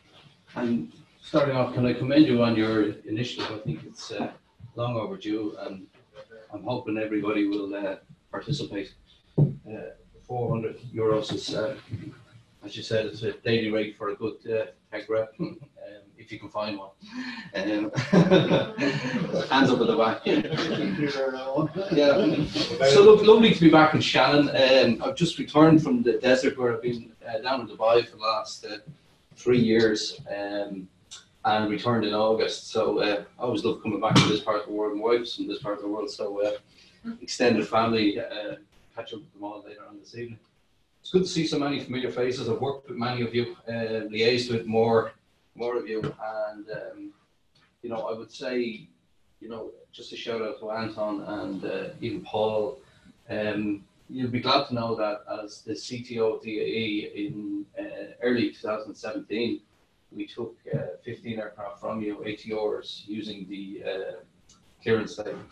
And 0.55 0.91
starting 1.21 1.55
off, 1.55 1.73
can 1.73 1.85
I 1.85 1.93
commend 1.93 2.25
you 2.25 2.41
on 2.43 2.55
your 2.55 2.91
initiative? 3.05 3.51
I 3.51 3.57
think 3.59 3.83
it's 3.85 4.11
uh, 4.11 4.31
long 4.75 4.95
overdue, 4.95 5.55
and 5.61 5.85
I'm 6.53 6.63
hoping 6.63 6.97
everybody 6.97 7.47
will 7.47 7.73
uh, 7.73 7.95
participate. 8.31 8.93
Uh, 9.37 9.93
400 10.27 10.77
euros 10.93 11.33
is, 11.33 11.55
uh, 11.55 11.75
as 12.63 12.77
you 12.77 12.83
said, 12.83 13.07
it's 13.07 13.23
a 13.23 13.33
daily 13.33 13.71
rate 13.71 13.97
for 13.97 14.09
a 14.09 14.15
good 14.15 14.37
uh, 14.47 14.65
tech 14.91 15.09
rep, 15.09 15.33
um, 15.39 15.59
if 16.17 16.31
you 16.31 16.39
can 16.39 16.49
find 16.49 16.77
one. 16.77 16.89
Um, 17.55 17.91
Hands 19.49 19.69
up 19.71 19.81
at 19.81 19.87
the 19.87 19.95
back. 19.97 20.21
Yeah. 21.91 22.89
So 22.89 23.03
look, 23.03 23.25
lovely 23.25 23.53
to 23.53 23.59
be 23.59 23.69
back 23.69 23.93
in 23.95 24.01
Shannon. 24.01 24.49
Um, 24.49 25.01
I've 25.03 25.15
just 25.15 25.39
returned 25.39 25.81
from 25.81 26.03
the 26.03 26.13
desert 26.13 26.57
where 26.57 26.73
I've 26.73 26.81
been 26.81 27.11
uh, 27.27 27.39
down 27.39 27.61
in 27.61 27.67
Dubai 27.67 28.05
for 28.05 28.17
the 28.17 28.21
last 28.21 28.65
uh, 28.65 28.77
three 29.35 29.59
years 29.59 30.19
um, 30.29 30.87
and 31.45 31.69
returned 31.69 32.05
in 32.05 32.13
August. 32.13 32.71
So 32.71 32.99
uh, 32.99 33.23
I 33.37 33.41
always 33.41 33.63
love 33.63 33.81
coming 33.81 34.01
back 34.01 34.15
to 34.15 34.27
this 34.27 34.41
part 34.41 34.61
of 34.61 34.65
the 34.67 34.73
world. 34.73 34.97
My 34.97 35.03
wife's 35.03 35.35
from 35.35 35.47
this 35.47 35.61
part 35.61 35.77
of 35.77 35.83
the 35.83 35.89
world, 35.89 36.09
so 36.09 36.41
uh, 36.45 36.51
extended 37.21 37.67
family 37.67 38.19
uh, 38.19 38.55
catch 38.95 39.13
up 39.13 39.19
with 39.21 39.33
them 39.33 39.43
all 39.43 39.63
later 39.65 39.81
on 39.87 39.99
this 39.99 40.15
evening. 40.15 40.39
It's 41.01 41.11
good 41.11 41.23
to 41.23 41.29
see 41.29 41.47
so 41.47 41.57
many 41.57 41.79
familiar 41.79 42.11
faces. 42.11 42.49
I've 42.49 42.59
worked 42.59 42.89
with 42.89 42.97
many 42.97 43.21
of 43.21 43.33
you, 43.33 43.55
uh, 43.67 44.07
liaised 44.11 44.51
with 44.51 44.65
more, 44.65 45.13
more 45.55 45.77
of 45.77 45.87
you, 45.87 46.01
and 46.01 46.65
um, 46.69 47.13
you 47.81 47.89
know 47.89 48.01
I 48.01 48.17
would 48.17 48.31
say, 48.31 48.87
you 49.39 49.49
know, 49.49 49.71
just 49.93 50.11
a 50.11 50.17
shout 50.17 50.41
out 50.41 50.59
to 50.59 50.71
Anton 50.71 51.21
and 51.21 51.65
uh, 51.65 51.89
even 52.01 52.21
Paul. 52.21 52.79
Um, 53.29 53.85
you'll 54.09 54.31
be 54.31 54.41
glad 54.41 54.67
to 54.67 54.73
know 54.73 54.95
that 54.95 55.21
as 55.43 55.61
the 55.61 55.73
CTO 55.73 56.35
of 56.37 56.41
DAE 56.41 57.11
in 57.15 57.65
uh, 57.79 58.13
early 58.21 58.51
2017, 58.51 59.61
we 60.11 60.25
took 60.25 60.55
uh, 60.73 60.97
15 61.03 61.39
aircraft 61.39 61.79
from 61.79 62.01
you, 62.01 62.17
ATRs, 62.17 63.07
using 63.07 63.47
the 63.49 63.83
uh, 63.85 64.11
clearance 64.81 65.13
statement. 65.13 65.47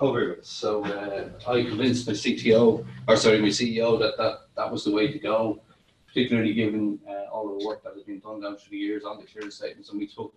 Oh, 0.00 0.12
very 0.12 0.34
good. 0.34 0.46
So 0.46 0.84
uh, 0.84 1.28
I 1.48 1.62
convinced 1.64 2.06
my 2.06 2.12
CTO, 2.12 2.86
or 3.06 3.16
sorry, 3.16 3.40
my 3.40 3.48
CEO 3.48 3.98
that 3.98 4.16
that, 4.16 4.40
that 4.56 4.70
was 4.70 4.84
the 4.84 4.92
way 4.92 5.10
to 5.10 5.18
go, 5.18 5.60
particularly 6.06 6.54
given 6.54 6.98
uh, 7.08 7.30
all 7.32 7.52
of 7.52 7.58
the 7.58 7.66
work 7.66 7.82
that 7.84 7.94
has 7.94 8.04
been 8.04 8.20
done 8.20 8.40
down 8.40 8.56
through 8.56 8.70
the 8.70 8.76
years 8.76 9.04
on 9.04 9.18
the 9.18 9.24
clearance 9.24 9.56
statements. 9.56 9.90
And 9.90 9.98
we 9.98 10.06
took 10.06 10.34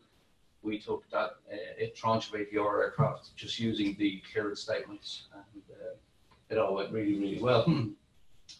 we 0.63 0.79
took 0.79 1.09
that 1.11 1.31
uh, 1.51 1.55
a 1.79 1.91
tranche 1.95 2.29
of 2.29 2.39
ATR 2.39 2.83
aircraft 2.83 3.35
just 3.35 3.59
using 3.59 3.95
the 3.97 4.21
clearance 4.31 4.61
statements, 4.61 5.23
and 5.33 5.63
uh, 5.71 5.95
it 6.49 6.57
all 6.57 6.75
went 6.75 6.91
really, 6.91 7.15
really 7.19 7.41
well. 7.41 7.65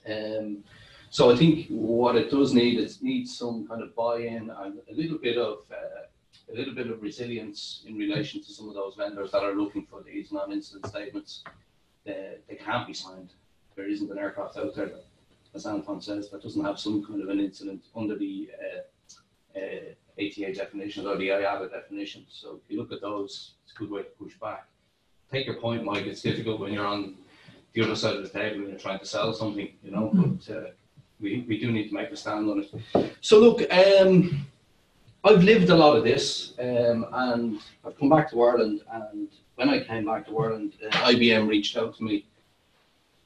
Um, 0.10 0.64
so 1.12 1.30
I 1.30 1.36
think 1.36 1.68
what 1.68 2.16
it 2.16 2.32
does 2.32 2.54
need 2.54 2.80
is 2.80 3.02
needs 3.02 3.38
some 3.38 3.68
kind 3.68 3.84
of 3.84 3.94
buy-in 3.94 4.50
and 4.50 4.80
a 4.90 4.94
little 4.94 5.18
bit 5.18 5.38
of 5.38 5.60
uh, 5.70 6.08
a 6.52 6.56
little 6.56 6.74
bit 6.74 6.90
of 6.90 7.02
resilience 7.02 7.84
in 7.86 7.98
relation 7.98 8.42
to 8.42 8.52
some 8.54 8.70
of 8.70 8.76
those 8.76 8.96
vendors 8.96 9.32
that 9.32 9.44
are 9.44 9.54
looking 9.54 9.86
for 9.86 10.02
these 10.02 10.32
non-incident 10.32 10.88
statements. 10.88 11.44
Uh, 12.08 12.40
they 12.48 12.56
can't 12.56 12.88
be 12.88 12.94
signed. 12.94 13.34
There 13.76 13.90
isn't 13.90 14.10
an 14.10 14.18
aircraft 14.18 14.56
out 14.58 14.74
there, 14.74 14.88
that, 14.88 15.06
as 15.54 15.66
Anton 15.66 16.02
says, 16.02 16.30
that 16.30 16.42
doesn't 16.42 16.64
have 16.64 16.80
some 16.80 17.06
kind 17.06 17.22
of 17.22 17.28
an 17.28 17.42
incident 17.42 17.84
under 17.94 18.18
the 18.18 18.50
uh, 18.64 19.60
uh, 19.60 19.94
ATA 20.18 20.54
definitions 20.54 21.06
or 21.06 21.18
the 21.18 21.28
IATA 21.28 21.72
definitions. 21.72 22.28
So 22.30 22.62
if 22.64 22.72
you 22.72 22.80
look 22.80 22.94
at 22.94 23.02
those, 23.02 23.56
it's 23.66 23.74
a 23.76 23.80
good 23.80 23.92
way 23.92 24.04
to 24.04 24.10
push 24.18 24.38
back. 24.40 24.66
Take 25.30 25.46
your 25.46 25.56
point, 25.56 25.84
Mike. 25.84 26.06
It's 26.06 26.22
difficult 26.22 26.62
when 26.62 26.72
you're 26.72 26.88
on 26.88 27.16
the 27.74 27.82
other 27.84 27.96
side 27.96 28.16
of 28.16 28.24
the 28.24 28.30
table 28.30 28.60
and 28.60 28.70
you're 28.70 28.80
trying 28.80 29.00
to 29.00 29.06
sell 29.06 29.34
something, 29.34 29.70
you 29.84 29.92
know. 29.92 30.10
But 30.14 30.56
uh, 30.56 30.62
we, 31.22 31.46
we 31.48 31.60
do 31.60 31.72
need 31.72 31.90
to 31.90 31.94
make 31.94 32.10
a 32.10 32.16
stand 32.16 32.50
on 32.50 32.64
it. 32.64 33.16
So 33.22 33.40
look, 33.40 33.62
um, 33.72 34.46
I've 35.24 35.44
lived 35.44 35.70
a 35.70 35.76
lot 35.76 35.96
of 35.96 36.04
this, 36.04 36.54
um, 36.60 37.06
and 37.14 37.60
I've 37.86 37.98
come 37.98 38.10
back 38.10 38.32
to 38.32 38.42
Ireland. 38.42 38.82
And 38.92 39.30
when 39.56 39.70
I 39.70 39.84
came 39.84 40.06
back 40.06 40.28
to 40.28 40.38
Ireland, 40.38 40.74
uh, 40.86 40.90
IBM 40.90 41.48
reached 41.48 41.78
out 41.78 41.96
to 41.98 42.04
me. 42.04 42.26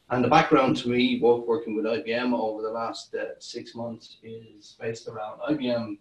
And 0.09 0.23
the 0.23 0.27
background 0.27 0.77
to 0.77 0.89
me 0.89 1.19
work, 1.19 1.47
working 1.47 1.75
with 1.75 1.85
IBM 1.85 2.37
over 2.37 2.61
the 2.61 2.69
last 2.69 3.15
uh, 3.15 3.39
six 3.39 3.73
months 3.73 4.17
is 4.23 4.75
based 4.79 5.07
around 5.07 5.39
IBM 5.49 5.97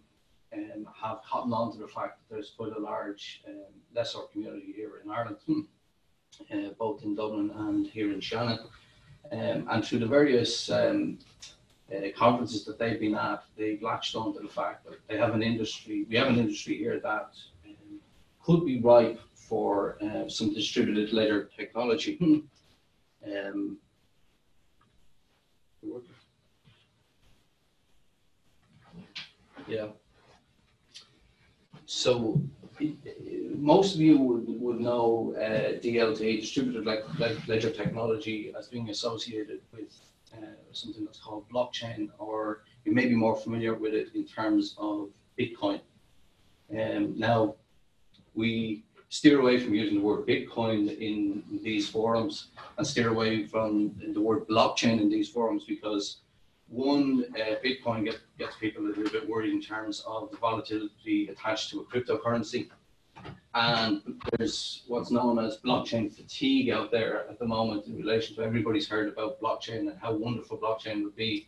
um, 0.53 0.87
have 1.01 1.19
cottoned 1.29 1.53
on 1.53 1.71
to 1.71 1.79
the 1.79 1.87
fact 1.87 2.19
that 2.19 2.35
there's 2.35 2.51
quite 2.55 2.73
a 2.75 2.79
large 2.79 3.41
um, 3.47 3.73
lessor 3.93 4.19
community 4.31 4.73
here 4.75 5.01
in 5.03 5.09
Ireland, 5.09 5.37
uh, 5.49 6.73
both 6.77 7.03
in 7.03 7.15
Dublin 7.15 7.51
and 7.55 7.87
here 7.87 8.11
in 8.11 8.19
Shannon. 8.19 8.59
Um, 9.31 9.67
and 9.71 9.83
through 9.83 9.99
the 9.99 10.05
various 10.07 10.69
um, 10.69 11.17
uh, 11.93 12.07
conferences 12.17 12.65
that 12.65 12.79
they've 12.79 12.99
been 12.99 13.15
at, 13.15 13.43
they've 13.57 13.81
latched 13.81 14.15
on 14.15 14.33
to 14.33 14.39
the 14.39 14.47
fact 14.47 14.85
that 14.85 14.95
they 15.07 15.17
have 15.17 15.35
an 15.35 15.43
industry, 15.43 16.05
we 16.09 16.15
have 16.15 16.27
an 16.27 16.39
industry 16.39 16.77
here 16.77 16.99
that 16.99 17.31
um, 17.65 17.99
could 18.43 18.65
be 18.65 18.79
ripe 18.79 19.19
for 19.33 19.97
uh, 20.01 20.27
some 20.27 20.53
distributed 20.53 21.13
ledger 21.13 21.49
technology. 21.55 22.17
um, 23.25 23.77
yeah. 29.67 29.87
So 31.85 32.41
most 33.55 33.95
of 33.95 34.01
you 34.01 34.19
would, 34.19 34.45
would 34.47 34.79
know 34.79 35.33
uh, 35.37 35.79
DLT, 35.79 36.41
distributed 36.41 36.85
le- 36.85 37.03
le- 37.19 37.37
ledger 37.47 37.71
technology, 37.71 38.53
as 38.57 38.67
being 38.67 38.89
associated 38.89 39.61
with 39.71 39.83
uh, 39.83 40.14
something 40.71 41.05
that's 41.05 41.19
called 41.19 41.49
blockchain, 41.49 42.09
or 42.17 42.63
you 42.83 42.93
may 42.93 43.05
be 43.05 43.15
more 43.15 43.35
familiar 43.35 43.73
with 43.73 43.93
it 43.93 44.09
in 44.13 44.25
terms 44.25 44.75
of 44.77 45.09
Bitcoin. 45.39 45.81
Um, 46.71 47.17
now, 47.17 47.55
we 48.33 48.83
steer 49.09 49.39
away 49.39 49.59
from 49.59 49.73
using 49.73 49.99
the 49.99 50.03
word 50.03 50.27
Bitcoin 50.27 50.97
in 50.99 51.43
these 51.63 51.87
forums 51.87 52.47
and 52.77 52.85
steer 52.85 53.09
away 53.09 53.45
from 53.45 53.95
the 54.13 54.21
word 54.21 54.47
blockchain 54.47 54.99
in 54.99 55.09
these 55.09 55.29
forums 55.29 55.63
because 55.65 56.21
one, 56.67 57.25
uh, 57.35 57.55
Bitcoin 57.63 58.03
get, 58.05 58.19
gets 58.37 58.55
people 58.57 58.85
a 58.85 58.87
little 58.87 59.09
bit 59.09 59.27
worried 59.29 59.53
in 59.53 59.61
terms 59.61 60.03
of 60.07 60.31
the 60.31 60.37
volatility 60.37 61.29
attached 61.29 61.69
to 61.69 61.81
a 61.81 61.85
cryptocurrency. 61.85 62.69
And 63.53 64.21
there's 64.31 64.83
what's 64.87 65.11
known 65.11 65.39
as 65.39 65.57
blockchain 65.57 66.13
fatigue 66.13 66.69
out 66.69 66.91
there 66.91 67.25
at 67.29 67.39
the 67.39 67.45
moment 67.47 67.87
in 67.87 67.95
relation 67.95 68.35
to 68.35 68.41
everybody's 68.41 68.89
heard 68.89 69.07
about 69.07 69.39
blockchain 69.39 69.79
and 69.79 69.97
how 70.01 70.13
wonderful 70.13 70.57
blockchain 70.57 71.03
would 71.03 71.15
be 71.15 71.47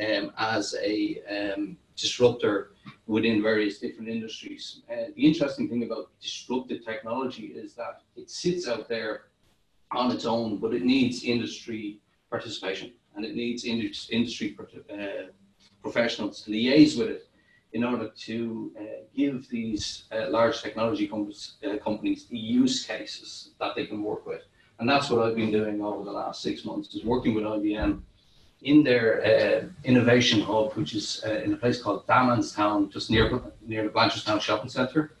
um, 0.00 0.32
as 0.36 0.74
a 0.82 1.22
um, 1.30 1.76
disruptor 1.96 2.72
within 3.06 3.40
various 3.40 3.78
different 3.78 4.08
industries. 4.08 4.82
Uh, 4.90 5.12
the 5.14 5.24
interesting 5.24 5.68
thing 5.68 5.84
about 5.84 6.10
disruptive 6.20 6.84
technology 6.84 7.46
is 7.46 7.74
that 7.74 8.02
it 8.16 8.28
sits 8.30 8.66
out 8.66 8.88
there 8.88 9.26
on 9.92 10.10
its 10.10 10.24
own, 10.24 10.58
but 10.58 10.74
it 10.74 10.82
needs 10.82 11.22
industry 11.22 12.00
participation 12.30 12.92
and 13.14 13.24
it 13.24 13.36
needs 13.36 13.64
industry 13.64 14.56
uh, 14.58 14.96
professionals 15.82 16.42
to 16.42 16.50
liaise 16.50 16.98
with 16.98 17.08
it 17.08 17.28
in 17.74 17.82
order 17.82 18.08
to 18.16 18.72
uh, 18.80 18.82
give 19.14 19.48
these 19.48 20.04
uh, 20.12 20.30
large 20.30 20.62
technology 20.62 21.08
companies, 21.08 21.54
uh, 21.66 21.76
companies 21.78 22.26
the 22.26 22.38
use 22.38 22.86
cases 22.86 23.50
that 23.58 23.74
they 23.74 23.84
can 23.84 24.02
work 24.02 24.24
with. 24.26 24.42
And 24.78 24.88
that's 24.88 25.10
what 25.10 25.26
I've 25.26 25.34
been 25.34 25.50
doing 25.50 25.82
over 25.82 26.04
the 26.04 26.12
last 26.12 26.40
six 26.40 26.64
months, 26.64 26.94
is 26.94 27.04
working 27.04 27.34
with 27.34 27.44
IBM 27.44 28.00
in 28.62 28.84
their 28.84 29.24
uh, 29.24 29.66
innovation 29.82 30.40
hub, 30.40 30.72
which 30.74 30.94
is 30.94 31.22
uh, 31.26 31.42
in 31.44 31.52
a 31.52 31.56
place 31.56 31.82
called 31.82 32.06
Damastown, 32.06 32.92
just 32.92 33.10
near, 33.10 33.42
near 33.66 33.82
the 33.82 33.90
Blanchardstown 33.90 34.40
Shopping 34.40 34.70
Centre. 34.70 35.12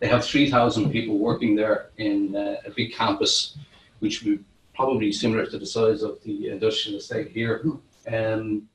They 0.00 0.08
have 0.08 0.24
3,000 0.24 0.90
people 0.90 1.18
working 1.18 1.54
there 1.54 1.90
in 1.98 2.34
a 2.36 2.70
big 2.70 2.94
campus, 2.94 3.58
which 3.98 4.22
would 4.22 4.44
probably 4.74 5.10
similar 5.12 5.44
to 5.44 5.58
the 5.58 5.66
size 5.66 6.02
of 6.02 6.22
the 6.22 6.48
industrial 6.48 6.98
estate 6.98 7.32
here. 7.32 7.66
Um, 8.10 8.68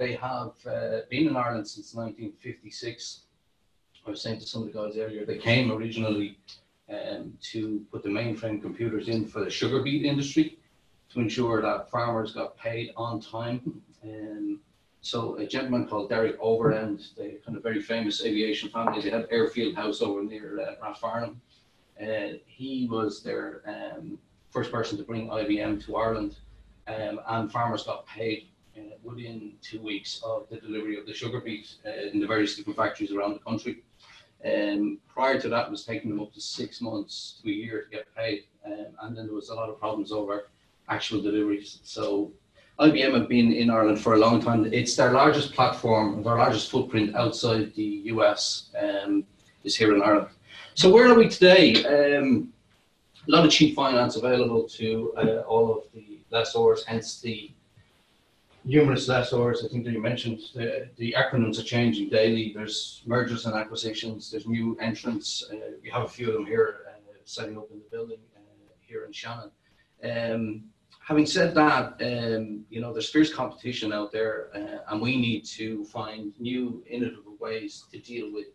they 0.00 0.14
have 0.14 0.52
uh, 0.66 1.00
been 1.10 1.28
in 1.28 1.36
Ireland 1.36 1.68
since 1.68 1.94
1956. 1.94 3.20
I 4.06 4.10
was 4.10 4.22
saying 4.22 4.40
to 4.40 4.46
some 4.46 4.62
of 4.62 4.72
the 4.72 4.78
guys 4.78 4.96
earlier, 4.96 5.26
they 5.26 5.36
came 5.36 5.70
originally 5.70 6.38
um, 6.88 7.34
to 7.52 7.84
put 7.92 8.02
the 8.02 8.08
mainframe 8.08 8.62
computers 8.62 9.08
in 9.08 9.26
for 9.26 9.44
the 9.44 9.50
sugar 9.50 9.82
beet 9.82 10.06
industry 10.06 10.58
to 11.12 11.20
ensure 11.20 11.60
that 11.60 11.90
farmers 11.90 12.32
got 12.32 12.56
paid 12.56 12.94
on 12.96 13.20
time. 13.20 13.82
Um, 14.02 14.60
so 15.02 15.36
a 15.36 15.46
gentleman 15.46 15.86
called 15.86 16.08
Derek 16.08 16.40
Overend, 16.40 17.14
the 17.16 17.38
kind 17.44 17.58
of 17.58 17.62
very 17.62 17.82
famous 17.82 18.24
aviation 18.24 18.70
family, 18.70 19.02
they 19.02 19.10
had 19.10 19.26
Airfield 19.30 19.74
House 19.74 20.00
over 20.00 20.24
near 20.24 20.60
uh, 20.60 20.76
Rathfarnham. 20.82 21.36
Uh, 22.02 22.38
he 22.46 22.88
was 22.90 23.22
their 23.22 23.60
um, 23.66 24.18
first 24.48 24.72
person 24.72 24.96
to 24.96 25.04
bring 25.04 25.28
IBM 25.28 25.84
to 25.84 25.96
Ireland, 25.96 26.36
um, 26.88 27.20
and 27.28 27.52
farmers 27.52 27.82
got 27.82 28.06
paid 28.06 28.46
uh, 28.76 28.96
within 29.02 29.52
two 29.62 29.80
weeks 29.80 30.20
of 30.24 30.48
the 30.50 30.56
delivery 30.56 30.98
of 30.98 31.06
the 31.06 31.14
sugar 31.14 31.40
beet 31.40 31.74
uh, 31.86 32.10
in 32.12 32.20
the 32.20 32.26
various 32.26 32.56
different 32.56 32.76
factories 32.76 33.12
around 33.12 33.34
the 33.34 33.38
country. 33.40 33.82
Um, 34.44 34.98
prior 35.08 35.38
to 35.40 35.48
that, 35.50 35.66
it 35.66 35.70
was 35.70 35.84
taking 35.84 36.10
them 36.10 36.20
up 36.20 36.32
to 36.32 36.40
six 36.40 36.80
months 36.80 37.40
to 37.42 37.50
a 37.50 37.52
year 37.52 37.82
to 37.82 37.90
get 37.90 38.14
paid, 38.16 38.44
um, 38.64 38.86
and 39.02 39.16
then 39.16 39.26
there 39.26 39.34
was 39.34 39.50
a 39.50 39.54
lot 39.54 39.68
of 39.68 39.78
problems 39.78 40.12
over 40.12 40.48
actual 40.88 41.20
deliveries. 41.20 41.80
So 41.82 42.32
IBM 42.78 43.12
have 43.14 43.28
been 43.28 43.52
in 43.52 43.68
Ireland 43.68 44.00
for 44.00 44.14
a 44.14 44.18
long 44.18 44.40
time. 44.40 44.64
It's 44.72 44.96
their 44.96 45.12
largest 45.12 45.52
platform, 45.52 46.22
their 46.22 46.36
largest 46.36 46.70
footprint 46.70 47.14
outside 47.14 47.74
the 47.74 48.02
US 48.14 48.70
um, 48.80 49.24
is 49.64 49.76
here 49.76 49.94
in 49.94 50.02
Ireland. 50.02 50.28
So 50.74 50.90
where 50.90 51.06
are 51.06 51.14
we 51.14 51.28
today? 51.28 51.84
Um, 51.84 52.52
a 53.28 53.30
lot 53.30 53.44
of 53.44 53.50
cheap 53.50 53.76
finance 53.76 54.16
available 54.16 54.66
to 54.70 55.12
uh, 55.18 55.40
all 55.40 55.70
of 55.70 55.84
the 55.92 56.20
lessors, 56.30 56.84
hence 56.84 57.20
the 57.20 57.50
numerous 58.64 59.08
lessors. 59.08 59.64
I 59.64 59.68
think 59.68 59.84
that 59.84 59.92
you 59.92 60.02
mentioned 60.02 60.40
the, 60.54 60.88
the 60.96 61.14
acronyms 61.16 61.58
are 61.58 61.64
changing 61.64 62.08
daily. 62.10 62.52
There's 62.54 63.02
mergers 63.06 63.46
and 63.46 63.54
acquisitions, 63.54 64.30
there's 64.30 64.46
new 64.46 64.76
entrants. 64.80 65.44
Uh, 65.50 65.56
we 65.82 65.90
have 65.90 66.02
a 66.02 66.08
few 66.08 66.28
of 66.28 66.34
them 66.34 66.46
here 66.46 66.86
uh, 66.88 67.12
setting 67.24 67.56
up 67.56 67.70
in 67.70 67.78
the 67.78 67.84
building 67.90 68.18
uh, 68.36 68.72
here 68.80 69.04
in 69.04 69.12
Shannon. 69.12 69.50
Um, 70.02 70.64
having 71.06 71.26
said 71.26 71.54
that, 71.54 72.00
um, 72.00 72.64
you 72.70 72.80
know, 72.80 72.92
there's 72.92 73.10
fierce 73.10 73.32
competition 73.32 73.92
out 73.92 74.12
there, 74.12 74.48
uh, 74.54 74.92
and 74.92 75.00
we 75.00 75.16
need 75.16 75.44
to 75.44 75.84
find 75.84 76.32
new, 76.38 76.82
innovative 76.88 77.24
ways 77.38 77.84
to 77.92 77.98
deal 77.98 78.32
with 78.32 78.46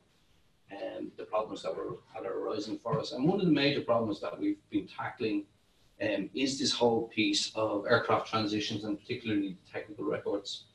um, 0.72 1.12
the 1.18 1.24
problems 1.24 1.64
that 1.64 1.76
were 1.76 1.98
that 2.14 2.26
are 2.26 2.40
arising 2.40 2.78
for 2.78 3.00
us. 3.00 3.12
And 3.12 3.28
one 3.28 3.40
of 3.40 3.46
the 3.46 3.52
major 3.52 3.82
problems 3.82 4.20
that 4.22 4.40
we've 4.40 4.58
been 4.70 4.88
tackling 4.88 5.46
um, 6.02 6.30
is 6.34 6.60
this 6.60 6.74
whole 6.74 7.08
piece 7.08 7.52
of 7.56 7.86
aircraft 7.90 8.30
transitions 8.30 8.84
and 8.84 9.00
particularly 9.00 9.58
technical 9.72 10.06
records. 10.06 10.66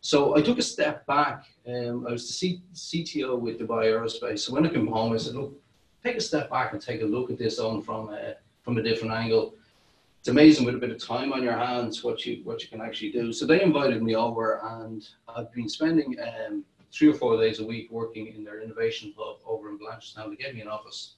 So 0.00 0.36
I 0.36 0.42
took 0.42 0.58
a 0.58 0.62
step 0.62 1.06
back. 1.06 1.44
Um, 1.66 2.06
I 2.06 2.12
was 2.12 2.26
the 2.26 2.32
C- 2.32 2.62
CTO 2.74 3.38
with 3.38 3.58
Dubai 3.58 3.86
Aerospace. 3.86 4.40
So 4.40 4.52
when 4.52 4.66
I 4.66 4.70
came 4.70 4.86
home, 4.86 5.12
I 5.12 5.16
said, 5.16 5.34
look, 5.34 5.60
take 6.04 6.16
a 6.16 6.20
step 6.20 6.50
back 6.50 6.72
and 6.72 6.80
take 6.80 7.02
a 7.02 7.04
look 7.04 7.30
at 7.30 7.38
this 7.38 7.58
on 7.58 7.82
from 7.82 8.10
a, 8.10 8.34
from 8.62 8.78
a 8.78 8.82
different 8.82 9.12
angle. 9.12 9.54
It's 10.20 10.28
amazing 10.28 10.66
with 10.66 10.74
a 10.74 10.78
bit 10.78 10.90
of 10.90 10.98
time 10.98 11.32
on 11.32 11.42
your 11.42 11.56
hands 11.56 12.02
what 12.02 12.26
you 12.26 12.40
what 12.44 12.62
you 12.62 12.68
can 12.68 12.80
actually 12.80 13.12
do. 13.12 13.32
So 13.32 13.46
they 13.46 13.62
invited 13.62 14.02
me 14.02 14.16
over, 14.16 14.60
and 14.64 15.08
I've 15.28 15.52
been 15.52 15.68
spending 15.68 16.16
um, 16.20 16.64
three 16.92 17.08
or 17.08 17.14
four 17.14 17.36
days 17.40 17.60
a 17.60 17.66
week 17.66 17.90
working 17.90 18.26
in 18.34 18.44
their 18.44 18.60
innovation 18.60 19.14
hub 19.16 19.36
over 19.46 19.68
in 19.70 19.78
Blanchardstown. 19.78 20.30
They 20.30 20.44
gave 20.44 20.54
me 20.54 20.62
an 20.62 20.68
office. 20.68 21.14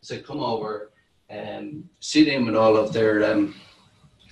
They 0.00 0.16
said, 0.16 0.26
come 0.26 0.40
over, 0.40 0.92
um, 1.30 1.88
sit 2.00 2.28
in 2.28 2.46
with 2.46 2.56
all 2.56 2.76
of 2.76 2.92
their 2.92 3.30
um, 3.30 3.54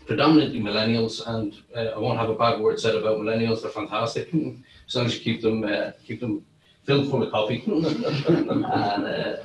predominantly 0.06 0.60
millennials, 0.60 1.26
and 1.26 1.54
uh, 1.76 1.96
I 1.96 1.98
won't 1.98 2.18
have 2.18 2.30
a 2.30 2.34
bad 2.34 2.60
word 2.60 2.80
said 2.80 2.94
about 2.94 3.18
millennials. 3.18 3.62
They're 3.62 3.70
fantastic 3.70 4.28
as 4.86 4.94
long 4.94 5.06
as 5.06 5.14
you 5.14 5.20
keep 5.20 5.42
them 5.42 5.64
uh, 5.64 5.92
keep 6.04 6.20
them 6.20 6.44
filled 6.84 7.10
full 7.10 7.22
of 7.22 7.30
coffee 7.30 7.62
and 7.66 8.64
uh, 8.66 9.36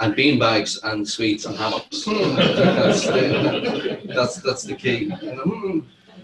and 0.00 0.16
bean 0.16 0.38
bags 0.38 0.80
and 0.84 1.06
sweets 1.06 1.44
and 1.44 1.56
hammocks. 1.56 2.04
that's, 2.06 3.06
uh, 3.06 4.00
that's 4.06 4.36
that's 4.36 4.62
the 4.62 4.74
key. 4.74 5.12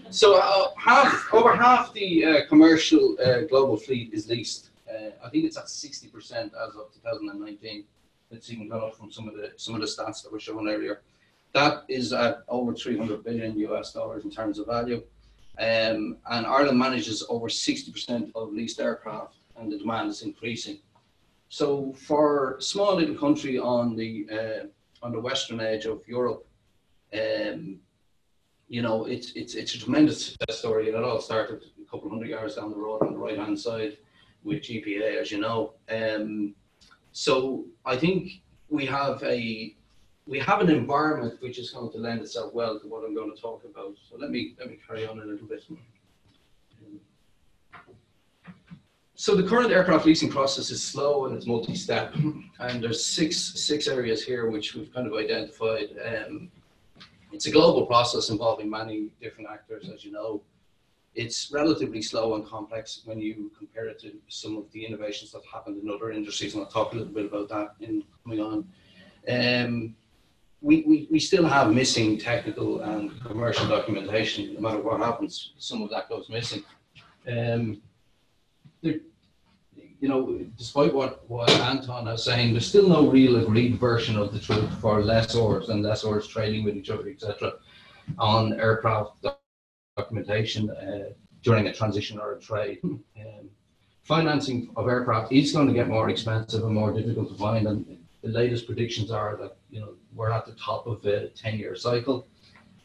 So 0.09 0.37
uh, 0.37 0.71
half 0.77 1.33
over 1.33 1.55
half 1.55 1.93
the 1.93 2.25
uh, 2.25 2.45
commercial 2.47 3.15
uh, 3.23 3.41
global 3.41 3.77
fleet 3.77 4.13
is 4.13 4.27
leased. 4.27 4.71
Uh, 4.89 5.11
I 5.23 5.29
think 5.29 5.45
it's 5.45 5.57
at 5.57 5.69
sixty 5.69 6.07
percent 6.07 6.51
as 6.53 6.75
of 6.75 6.93
2019. 6.93 7.85
It's 8.31 8.51
even 8.51 8.69
gone 8.69 8.83
up 8.83 8.95
from 8.95 9.11
some 9.11 9.27
of 9.27 9.35
the 9.35 9.51
some 9.57 9.75
of 9.75 9.81
the 9.81 9.87
stats 9.87 10.23
that 10.23 10.31
were 10.31 10.39
shown 10.39 10.67
earlier. 10.67 11.01
That 11.53 11.83
is 11.89 12.13
at 12.13 12.43
over 12.47 12.73
300 12.73 13.23
billion 13.23 13.57
US 13.59 13.93
dollars 13.93 14.23
in 14.23 14.31
terms 14.31 14.57
of 14.57 14.67
value. 14.67 15.03
Um, 15.59 16.17
and 16.29 16.47
Ireland 16.47 16.79
manages 16.79 17.25
over 17.29 17.47
60% 17.47 18.31
of 18.35 18.53
leased 18.53 18.79
aircraft, 18.79 19.35
and 19.57 19.71
the 19.71 19.77
demand 19.77 20.09
is 20.09 20.21
increasing. 20.21 20.79
So, 21.49 21.93
for 21.93 22.55
a 22.55 22.61
small 22.61 22.95
little 22.95 23.15
country 23.15 23.59
on 23.59 23.95
the 23.95 24.27
uh, 24.31 25.05
on 25.05 25.11
the 25.11 25.19
western 25.19 25.59
edge 25.59 25.85
of 25.85 26.01
Europe, 26.07 26.47
um, 27.13 27.79
you 28.69 28.81
know, 28.81 29.05
it's 29.05 29.33
it's 29.33 29.55
it's 29.55 29.75
a 29.75 29.79
tremendous 29.79 30.27
success 30.27 30.59
story, 30.59 30.87
and 30.87 30.97
it 30.97 31.03
all 31.03 31.19
started 31.19 31.61
a 31.81 31.91
couple 31.91 32.05
of 32.05 32.13
hundred 32.13 32.29
yards 32.29 32.55
down 32.55 32.69
the 32.69 32.77
road 32.77 33.01
on 33.01 33.11
the 33.11 33.19
right 33.19 33.37
hand 33.37 33.59
side 33.59 33.97
with 34.43 34.61
GPA, 34.61 35.19
as 35.19 35.29
you 35.29 35.39
know. 35.39 35.73
Um, 35.89 36.55
so, 37.11 37.65
I 37.85 37.97
think 37.97 38.41
we 38.69 38.85
have 38.85 39.21
a 39.23 39.75
we 40.27 40.39
have 40.39 40.61
an 40.61 40.69
environment 40.69 41.41
which 41.41 41.59
is 41.59 41.71
going 41.71 41.91
to 41.91 41.97
lend 41.97 42.21
itself 42.21 42.53
well 42.53 42.79
to 42.79 42.87
what 42.87 43.03
I'm 43.03 43.13
going 43.13 43.35
to 43.35 43.41
talk 43.41 43.63
about. 43.65 43.95
So 44.09 44.17
let 44.17 44.29
me 44.29 44.55
let 44.59 44.69
me 44.69 44.77
carry 44.87 45.05
on 45.05 45.19
a 45.19 45.25
little 45.25 45.47
bit. 45.47 45.63
So 49.15 49.35
the 49.35 49.47
current 49.47 49.71
aircraft 49.71 50.05
leasing 50.05 50.29
process 50.29 50.71
is 50.71 50.81
slow 50.83 51.25
and 51.25 51.35
it's 51.35 51.45
multi-step, 51.45 52.15
and 52.59 52.83
there's 52.83 53.05
six 53.05 53.37
six 53.37 53.87
areas 53.87 54.23
here 54.23 54.49
which 54.49 54.73
we've 54.73 54.91
kind 54.93 55.05
of 55.05 55.13
identified. 55.13 55.89
Um, 56.03 56.49
it's 57.31 57.45
a 57.45 57.51
global 57.51 57.85
process 57.85 58.29
involving 58.29 58.69
many 58.69 59.09
different 59.21 59.49
actors, 59.49 59.89
as 59.93 60.03
you 60.03 60.11
know. 60.11 60.41
It's 61.13 61.51
relatively 61.51 62.01
slow 62.01 62.35
and 62.35 62.45
complex 62.45 63.01
when 63.05 63.19
you 63.19 63.51
compare 63.57 63.87
it 63.87 63.99
to 63.99 64.13
some 64.29 64.57
of 64.57 64.71
the 64.71 64.85
innovations 64.85 65.31
that 65.31 65.41
happened 65.51 65.81
in 65.81 65.89
other 65.89 66.11
industries, 66.11 66.53
and 66.53 66.63
I'll 66.63 66.69
talk 66.69 66.93
a 66.93 66.97
little 66.97 67.13
bit 67.13 67.25
about 67.25 67.49
that 67.49 67.75
in 67.85 68.03
coming 68.23 68.39
on. 68.39 68.67
Um, 69.27 69.95
we, 70.61 70.83
we, 70.87 71.07
we 71.11 71.19
still 71.19 71.45
have 71.45 71.73
missing 71.73 72.17
technical 72.17 72.81
and 72.81 73.19
commercial 73.23 73.67
documentation, 73.67 74.53
no 74.53 74.61
matter 74.61 74.79
what 74.79 74.99
happens, 74.99 75.53
some 75.57 75.81
of 75.81 75.89
that 75.89 76.07
goes 76.07 76.29
missing. 76.29 76.63
Um, 77.27 77.81
you 80.01 80.09
know, 80.09 80.39
despite 80.57 80.93
what, 80.93 81.29
what 81.29 81.49
Anton 81.49 82.07
is 82.07 82.23
saying, 82.23 82.53
there's 82.53 82.67
still 82.67 82.87
no 82.87 83.07
real 83.07 83.37
agreed 83.37 83.79
version 83.79 84.17
of 84.17 84.33
the 84.33 84.39
truth 84.39 84.71
for 84.79 85.01
lessors 85.01 85.69
and 85.69 85.83
lessors 85.83 86.27
trading 86.27 86.63
with 86.63 86.75
each 86.75 86.89
other, 86.89 87.07
etc., 87.09 87.53
on 88.17 88.53
aircraft 88.53 89.25
documentation 89.97 90.69
uh, 90.69 91.09
during 91.43 91.67
a 91.67 91.73
transition 91.73 92.19
or 92.19 92.33
a 92.33 92.39
trade. 92.39 92.79
Um, 92.83 93.49
financing 94.03 94.69
of 94.75 94.87
aircraft 94.87 95.31
is 95.31 95.51
going 95.51 95.67
to 95.67 95.73
get 95.73 95.87
more 95.87 96.09
expensive 96.09 96.63
and 96.63 96.73
more 96.73 96.93
difficult 96.93 97.29
to 97.29 97.35
find, 97.35 97.67
and 97.67 97.97
the 98.21 98.29
latest 98.29 98.65
predictions 98.65 99.11
are 99.11 99.35
that 99.37 99.57
you 99.69 99.79
know 99.79 99.93
we're 100.13 100.31
at 100.31 100.45
the 100.45 100.53
top 100.53 100.87
of 100.87 101.05
a 101.05 101.29
10-year 101.29 101.75
cycle, 101.75 102.27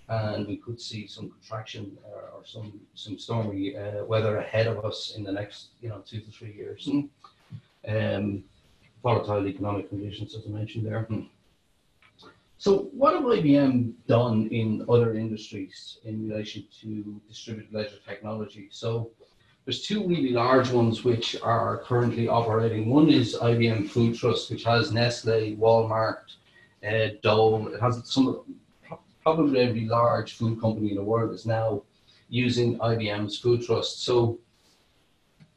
and 0.09 0.47
we 0.47 0.57
could 0.57 0.81
see 0.81 1.07
some 1.07 1.31
contraction 1.31 1.97
or, 2.05 2.21
or 2.35 2.43
some 2.45 2.81
some 2.95 3.19
stormy 3.19 3.77
uh, 3.77 4.05
weather 4.05 4.39
ahead 4.39 4.67
of 4.67 4.85
us 4.85 5.15
in 5.17 5.23
the 5.23 5.33
next 5.33 5.69
you 5.81 5.89
know 5.89 6.03
two 6.07 6.21
to 6.21 6.31
three 6.31 6.53
years. 6.53 6.89
Um, 7.89 8.45
volatile 9.03 9.47
economic 9.47 9.89
conditions, 9.89 10.35
as 10.35 10.45
I 10.47 10.51
mentioned 10.51 10.85
there. 10.87 11.07
So, 12.59 12.89
what 12.93 13.15
have 13.15 13.25
IBM 13.25 13.93
done 14.07 14.49
in 14.51 14.85
other 14.89 15.15
industries 15.15 15.99
in 16.05 16.29
relation 16.29 16.65
to 16.81 17.21
distributed 17.29 17.73
ledger 17.73 17.99
technology? 18.07 18.69
So, 18.71 19.11
there's 19.67 19.83
two 19.83 20.07
really 20.07 20.31
large 20.31 20.71
ones 20.71 21.05
which 21.05 21.37
are 21.43 21.79
currently 21.79 22.29
operating. 22.29 22.89
One 22.89 23.11
is 23.11 23.35
IBM 23.35 23.89
Food 23.89 24.17
Trust, 24.17 24.51
which 24.51 24.65
has 24.65 24.93
Nestle, 24.93 25.57
Walmart, 25.57 26.23
uh, 26.87 27.09
Dole. 27.21 27.69
It 27.75 27.81
has 27.81 28.01
some 28.05 28.45
probably 29.23 29.61
every 29.61 29.87
large 29.87 30.35
food 30.35 30.61
company 30.61 30.91
in 30.91 30.97
the 30.97 31.03
world 31.03 31.35
is 31.35 31.47
now 31.47 31.83
using 32.29 32.79
IBM's 32.79 33.39
Food 33.39 33.63
Trust. 33.63 34.05
So 34.05 34.39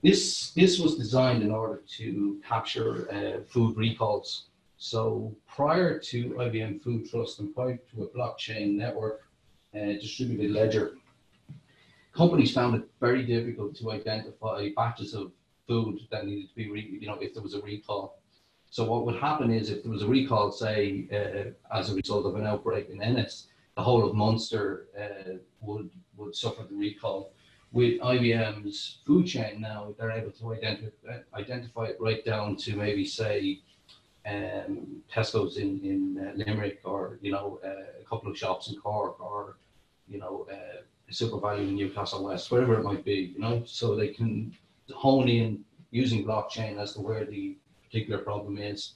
this 0.02 0.52
this 0.52 0.80
was 0.80 0.98
designed 0.98 1.44
in 1.44 1.52
order 1.52 1.82
to 1.98 2.42
capture 2.48 3.08
uh, 3.12 3.44
food 3.48 3.78
recalls. 3.78 4.49
So 4.82 5.36
prior 5.46 6.00
to 6.00 6.30
IBM 6.36 6.82
Food 6.82 7.10
Trust 7.10 7.40
and 7.40 7.54
prior 7.54 7.78
to 7.92 8.04
a 8.04 8.08
blockchain 8.08 8.76
network 8.76 9.28
uh, 9.76 10.00
distributed 10.00 10.52
ledger, 10.52 10.94
companies 12.14 12.54
found 12.54 12.76
it 12.76 12.90
very 13.02 13.24
difficult 13.26 13.76
to 13.76 13.92
identify 13.92 14.70
batches 14.78 15.14
of 15.14 15.34
food 15.68 16.00
that 16.12 16.26
needed 16.26 16.48
to 16.48 16.56
be, 16.56 16.72
re- 16.72 16.98
you 17.02 17.08
know, 17.08 17.18
if 17.20 17.34
there 17.34 17.44
was 17.44 17.56
a 17.56 17.62
recall. 17.62 18.20
So 18.70 18.86
what 18.86 19.06
would 19.06 19.18
happen 19.18 19.52
is 19.52 19.70
if 19.70 19.84
there 19.84 19.92
was 19.92 20.04
a 20.04 20.08
recall, 20.08 20.50
say, 20.50 21.10
uh, 21.12 21.78
as 21.78 21.92
a 21.92 21.96
result 21.96 22.26
of 22.26 22.36
an 22.36 22.48
outbreak 22.48 22.90
in 22.90 23.02
Ennis, 23.02 23.48
the 23.76 23.84
whole 23.84 24.08
of 24.08 24.16
Munster 24.16 24.88
uh, 24.98 25.34
would 25.60 25.90
would 26.16 26.34
suffer 26.34 26.64
the 26.64 26.76
recall. 26.76 27.34
With 27.74 28.00
IBM's 28.00 29.00
food 29.06 29.28
chain 29.28 29.60
now, 29.60 29.94
they're 29.98 30.12
able 30.12 30.32
to 30.32 30.54
identify 30.54 31.20
identify 31.34 31.86
it 31.86 31.98
right 32.00 32.24
down 32.24 32.56
to 32.58 32.78
maybe 32.78 33.04
say 33.04 33.60
um, 34.30 35.02
Tesco's 35.12 35.58
in 35.58 35.80
in 35.84 36.02
uh, 36.24 36.32
Limerick, 36.36 36.82
or 36.84 37.20
you 37.22 37.32
know 37.32 37.60
uh, 37.64 38.02
a 38.02 38.06
couple 38.10 38.30
of 38.32 38.38
shops 38.38 38.70
in 38.70 38.76
Cork, 38.80 39.20
or 39.20 39.58
you 40.08 40.20
know 40.20 40.48
uh, 40.52 40.82
SuperValu 41.12 41.70
in 41.70 41.76
Newcastle 41.76 42.24
West, 42.24 42.52
wherever 42.52 42.74
it 42.80 42.84
might 42.84 43.04
be. 43.04 43.34
You 43.34 43.40
know, 43.40 43.64
so 43.66 43.96
they 43.96 44.10
can 44.10 44.56
hone 44.94 45.30
in 45.30 45.64
using 45.92 46.26
blockchain 46.26 46.78
as 46.78 46.94
to 46.94 47.02
where 47.02 47.26
the 47.26 47.58
particular 47.84 48.20
problem 48.20 48.58
is. 48.58 48.94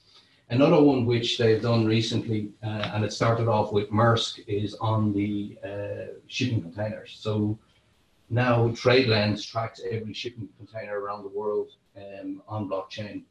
Another 0.49 0.81
one 0.81 1.05
which 1.05 1.37
they've 1.37 1.61
done 1.61 1.85
recently, 1.85 2.51
uh, 2.63 2.91
and 2.93 3.03
it 3.03 3.13
started 3.13 3.47
off 3.47 3.71
with 3.71 3.89
Maersk, 3.89 4.43
is 4.47 4.75
on 4.75 5.13
the 5.13 5.57
uh, 5.63 6.13
shipping 6.27 6.61
containers. 6.61 7.17
So 7.19 7.57
now 8.29 8.67
TradeLens 8.69 9.47
tracks 9.49 9.81
every 9.89 10.13
shipping 10.13 10.49
container 10.57 10.99
around 10.99 11.23
the 11.23 11.29
world 11.29 11.71
um, 11.97 12.43
on 12.47 12.69
blockchain. 12.69 13.23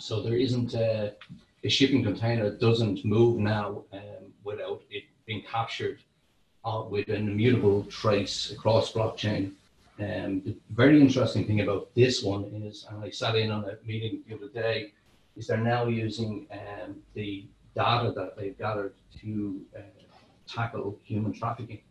So 0.00 0.22
there 0.22 0.36
isn't 0.36 0.74
a, 0.74 1.14
a 1.62 1.68
shipping 1.68 2.02
container 2.02 2.48
that 2.50 2.60
doesn't 2.60 3.04
move 3.04 3.38
now 3.38 3.84
um, 3.92 4.32
without 4.44 4.82
it 4.90 5.04
being 5.26 5.42
captured 5.42 5.98
uh, 6.64 6.84
with 6.88 7.08
an 7.08 7.28
immutable 7.28 7.84
trace 7.84 8.50
across 8.50 8.92
blockchain. 8.92 9.52
Um, 9.98 10.40
the 10.40 10.56
very 10.70 10.98
interesting 10.98 11.46
thing 11.46 11.60
about 11.60 11.94
this 11.94 12.22
one 12.22 12.44
is, 12.44 12.86
and 12.88 13.04
I 13.04 13.10
sat 13.10 13.36
in 13.36 13.50
on 13.50 13.64
a 13.64 13.76
meeting 13.86 14.22
the 14.26 14.36
other 14.36 14.48
day, 14.48 14.92
is 15.36 15.46
they're 15.46 15.58
now 15.58 15.86
using 15.86 16.46
um, 16.50 16.96
the 17.14 17.46
data 17.74 18.10
that 18.16 18.36
they've 18.38 18.56
gathered 18.56 18.94
to 19.20 19.60
uh, 19.76 19.80
tackle 20.48 20.98
human 21.04 21.34
trafficking. 21.34 21.82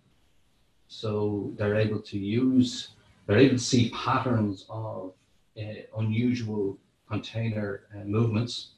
So 0.88 1.54
they're 1.58 1.76
able 1.76 2.00
to 2.02 2.18
use, 2.18 2.90
they're 3.28 3.38
able 3.38 3.58
to 3.58 3.64
see 3.64 3.92
patterns 3.92 4.66
of 4.68 5.14
uh, 5.56 6.00
unusual 6.00 6.78
container 7.10 7.82
uh, 7.96 8.04
movements 8.04 8.70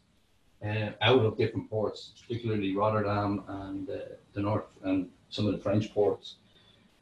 uh, 0.66 0.92
out 1.02 1.20
of 1.20 1.38
different 1.38 1.70
ports, 1.70 2.14
particularly 2.22 2.76
Rotterdam 2.76 3.44
and 3.48 3.90
uh, 3.90 3.98
the 4.34 4.42
north 4.42 4.66
and 4.84 5.10
some 5.30 5.48
of 5.48 5.54
the 5.54 5.60
French 5.60 5.94
ports. 5.94 6.36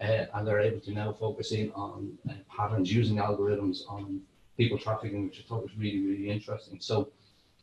Uh, 0.01 0.25
and 0.33 0.47
they're 0.47 0.61
able 0.61 0.79
to 0.79 0.91
now 0.91 1.11
focus 1.11 1.51
in 1.51 1.71
on 1.73 2.17
uh, 2.29 2.33
patterns 2.55 2.93
using 2.93 3.17
algorithms 3.17 3.81
on 3.89 4.21
people 4.57 4.77
trafficking, 4.77 5.25
which 5.25 5.39
I 5.39 5.47
thought 5.47 5.63
was 5.63 5.77
really, 5.77 6.05
really 6.05 6.29
interesting. 6.29 6.77
So 6.79 7.09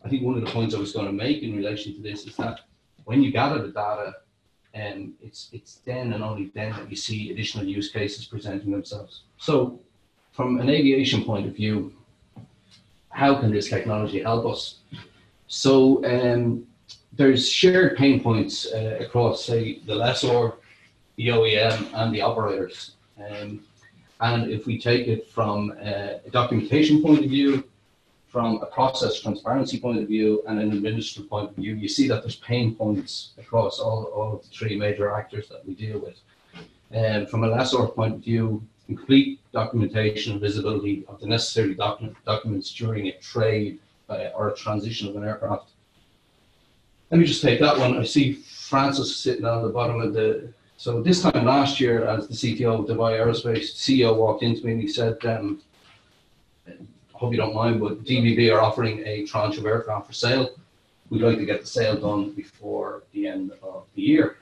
I 0.05 0.09
think 0.09 0.23
one 0.23 0.37
of 0.37 0.45
the 0.45 0.51
points 0.51 0.75
I 0.75 0.79
was 0.79 0.93
going 0.93 1.07
to 1.07 1.13
make 1.13 1.43
in 1.43 1.57
relation 1.57 1.95
to 1.95 2.03
this 2.03 2.27
is 2.27 2.37
that 2.37 2.61
when 3.05 3.23
you 3.23 3.33
gather 3.33 3.63
the 3.63 3.69
data, 3.69 4.15
um, 4.75 5.15
it's 5.23 5.49
it's 5.53 5.77
then 5.87 6.13
and 6.13 6.23
only 6.23 6.51
then 6.55 6.73
that 6.73 6.91
you 6.91 6.97
see 6.97 7.31
additional 7.31 7.65
use 7.65 7.91
cases 7.91 8.27
presenting 8.27 8.71
themselves. 8.71 9.23
So, 9.39 9.81
from 10.33 10.61
an 10.61 10.69
aviation 10.69 11.25
point 11.25 11.47
of 11.47 11.57
view, 11.57 11.95
how 13.17 13.35
can 13.41 13.51
this 13.51 13.69
technology 13.71 14.21
help 14.23 14.45
us? 14.45 14.81
So, 15.49 16.05
um, 16.05 16.67
there's 17.15 17.49
shared 17.49 17.97
pain 17.97 18.23
points 18.23 18.67
uh, 18.67 18.99
across, 19.01 19.43
say, 19.47 19.79
the 19.87 19.95
lessor, 19.95 20.53
the 21.17 21.29
OEM, 21.29 21.89
and 21.95 22.15
the 22.15 22.21
operators. 22.21 22.93
Um, 23.19 23.61
and 24.21 24.51
if 24.51 24.67
we 24.67 24.79
take 24.79 25.09
it 25.09 25.31
from 25.31 25.73
uh, 25.81 26.27
a 26.27 26.31
documentation 26.31 27.03
point 27.03 27.25
of 27.25 27.31
view, 27.31 27.65
from 28.29 28.61
a 28.61 28.67
process 28.67 29.19
transparency 29.21 29.81
point 29.81 29.99
of 29.99 30.07
view 30.09 30.43
and 30.47 30.61
an 30.61 30.73
administrative 30.73 31.31
point 31.31 31.49
of 31.49 31.57
view, 31.57 31.75
you 31.75 31.89
see 31.89 32.07
that 32.09 32.23
there's 32.23 32.37
pain 32.37 32.75
points 32.75 33.33
across 33.39 33.81
all, 33.81 34.05
all 34.15 34.35
of 34.35 34.43
the 34.43 34.49
three 34.49 34.77
major 34.77 35.11
actors 35.11 35.49
that 35.49 35.67
we 35.67 35.75
deal 35.75 35.99
with. 35.99 36.19
And 36.91 37.31
from 37.31 37.45
a 37.45 37.49
lessor 37.49 37.87
point 37.87 38.15
of 38.17 38.21
view, 38.21 38.63
complete 38.87 39.41
documentation 39.53 40.33
and 40.33 40.41
visibility 40.41 41.05
of 41.09 41.21
the 41.21 41.27
necessary 41.27 41.75
document, 41.75 42.17
documents 42.25 42.73
during 42.73 43.09
a 43.09 43.13
trade 43.19 43.79
uh, 44.09 44.29
or 44.35 44.49
a 44.49 44.55
transition 44.55 45.09
of 45.09 45.17
an 45.17 45.25
aircraft. 45.25 45.71
Let 47.11 47.21
me 47.21 47.27
just 47.27 47.43
take 47.43 47.61
that 47.61 47.79
one. 47.79 47.99
I 47.99 48.05
see 48.05 48.33
Francis 48.33 49.17
sitting 49.17 49.45
on 49.45 49.63
the 49.63 49.69
bottom 49.69 50.01
of 50.01 50.13
the. 50.13 50.53
So 50.77 51.03
this 51.03 51.23
time 51.23 51.45
last 51.45 51.81
year, 51.81 52.05
as 52.05 52.29
the 52.29 52.35
CTO 52.35 52.81
of 52.81 52.87
Dubai 52.87 53.19
Aerospace, 53.19 53.75
CEO 53.75 54.15
walked 54.17 54.43
into 54.43 54.67
me 54.67 54.73
and 54.73 54.81
he 54.81 54.89
said, 54.89 55.25
um, 55.25 55.63
I 56.69 56.73
hope 57.13 57.33
you 57.33 57.39
don't 57.39 57.55
mind, 57.55 57.81
but 57.81 58.05
DVB 58.05 58.55
are 58.55 58.61
offering 58.61 59.03
a 59.07 59.25
tranche 59.25 59.57
of 59.57 59.65
aircraft 59.65 60.09
for 60.09 60.13
sale. 60.13 60.51
We'd 61.09 61.23
like 61.23 61.39
to 61.39 61.47
get 61.47 61.61
the 61.63 61.67
sale 61.67 61.97
done 61.97 62.33
before 62.33 63.05
the 63.13 63.27
end 63.29 63.53
of 63.63 63.85
the 63.95 64.03
year. 64.03 64.37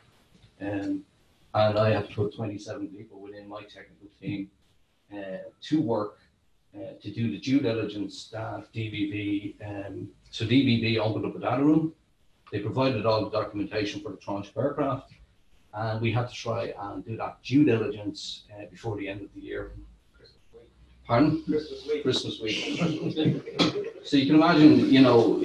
Um, 0.61 1.05
and 1.55 1.79
I 1.79 1.91
have 1.91 2.09
to 2.09 2.15
put 2.15 2.35
27 2.35 2.89
people 2.89 3.21
within 3.21 3.49
my 3.49 3.63
technical 3.63 4.09
team 4.21 4.51
uh, 5.13 5.39
to 5.63 5.81
work 5.81 6.19
uh, 6.75 6.95
to 7.01 7.11
do 7.11 7.31
the 7.31 7.39
due 7.39 7.61
diligence 7.61 8.29
that 8.33 8.73
DVB. 8.75 9.55
Um, 9.65 10.09
so 10.31 10.45
DVB 10.45 10.99
opened 10.99 11.25
up 11.27 11.37
a 11.37 11.39
data 11.39 11.63
room. 11.63 11.93
They 12.51 12.59
provided 12.59 13.07
all 13.07 13.25
the 13.25 13.31
documentation 13.31 14.01
for 14.01 14.11
the 14.11 14.17
tranche 14.17 14.51
of 14.51 14.57
aircraft, 14.57 15.13
and 15.73 16.01
we 16.01 16.13
had 16.13 16.29
to 16.29 16.35
try 16.35 16.75
and 16.79 17.05
do 17.05 17.17
that 17.17 17.43
due 17.43 17.65
diligence 17.65 18.45
uh, 18.53 18.67
before 18.71 18.97
the 18.97 19.09
end 19.09 19.23
of 19.23 19.33
the 19.35 19.41
year. 19.41 19.73
Pardon? 21.07 21.43
Christmas 21.45 21.87
week. 21.87 22.03
Christmas 22.03 22.41
week. 22.41 23.61
so 24.05 24.17
you 24.17 24.27
can 24.27 24.37
imagine, 24.37 24.91
you 24.91 25.03
know, 25.03 25.41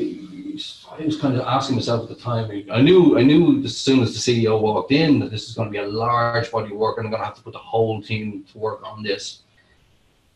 I 0.92 1.06
was 1.06 1.20
kind 1.20 1.36
of 1.36 1.42
asking 1.42 1.76
myself 1.76 2.10
at 2.10 2.16
the 2.16 2.22
time. 2.22 2.50
I 2.72 2.82
knew, 2.82 3.18
I 3.18 3.24
knew 3.24 3.64
as 3.64 3.78
soon 3.78 4.02
as 4.02 4.14
the 4.14 4.20
CEO 4.20 4.60
walked 4.60 4.92
in 4.92 5.20
that 5.20 5.32
this 5.32 5.48
is 5.48 5.56
going 5.56 5.68
to 5.68 5.72
be 5.72 5.78
a 5.78 5.88
large 5.88 6.52
body 6.52 6.72
of 6.72 6.78
work, 6.78 6.98
and 6.98 7.06
I'm 7.06 7.12
going 7.12 7.22
to 7.22 7.26
have 7.26 7.36
to 7.36 7.42
put 7.42 7.54
the 7.54 7.60
whole 7.60 8.02
team 8.02 8.46
to 8.52 8.58
work 8.58 8.82
on 8.84 9.04
this. 9.04 9.40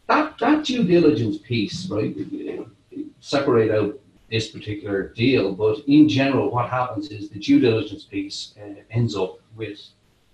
That 0.08 0.38
that 0.40 0.66
due 0.66 0.84
diligence 0.84 1.38
piece, 1.38 1.88
right? 1.90 2.16
Separate 3.20 3.72
out 3.72 4.00
this 4.30 4.50
particular 4.50 5.10
deal, 5.10 5.54
but 5.54 5.80
in 5.88 6.10
general, 6.10 6.52
what 6.52 6.70
happens 6.70 7.10
is 7.10 7.30
the 7.30 7.40
due 7.40 7.60
diligence 7.60 8.04
piece 8.04 8.54
uh, 8.62 8.82
ends 8.92 9.16
up 9.16 9.40
with 9.56 9.80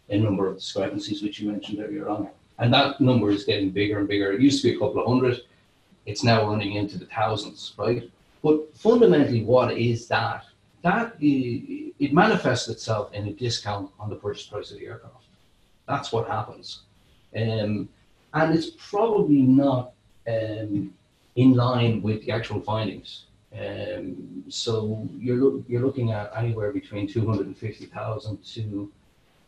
a 0.09 0.17
number 0.17 0.47
of 0.47 0.55
discrepancies, 0.55 1.21
which 1.21 1.39
you 1.39 1.51
mentioned 1.51 1.79
earlier 1.79 2.09
on. 2.09 2.29
And 2.57 2.73
that 2.73 2.99
number 2.99 3.29
is 3.29 3.43
getting 3.43 3.69
bigger 3.69 3.99
and 3.99 4.07
bigger. 4.07 4.31
It 4.31 4.41
used 4.41 4.61
to 4.61 4.69
be 4.69 4.75
a 4.75 4.79
couple 4.79 5.01
of 5.01 5.07
hundred. 5.07 5.41
It's 6.05 6.23
now 6.23 6.47
running 6.49 6.73
into 6.73 6.97
the 6.97 7.05
thousands, 7.05 7.73
right? 7.77 8.09
But 8.43 8.75
fundamentally, 8.75 9.43
what 9.43 9.77
is 9.77 10.07
that? 10.07 10.45
That 10.81 11.15
it 11.19 12.13
manifests 12.13 12.69
itself 12.69 13.13
in 13.13 13.27
a 13.27 13.33
discount 13.33 13.91
on 13.99 14.09
the 14.09 14.15
purchase 14.15 14.47
price 14.47 14.71
of 14.71 14.79
the 14.79 14.85
aircraft. 14.85 15.25
That's 15.87 16.11
what 16.11 16.27
happens. 16.27 16.83
Um, 17.35 17.89
and 18.33 18.53
it's 18.55 18.71
probably 18.77 19.41
not 19.41 19.91
um, 20.27 20.93
in 21.35 21.53
line 21.55 22.01
with 22.01 22.25
the 22.25 22.31
actual 22.31 22.61
findings. 22.61 23.25
Um, 23.53 24.43
so 24.47 25.07
you're, 25.17 25.37
look, 25.37 25.63
you're 25.67 25.81
looking 25.81 26.11
at 26.11 26.31
anywhere 26.35 26.71
between 26.71 27.07
250,000 27.07 28.43
to 28.53 28.91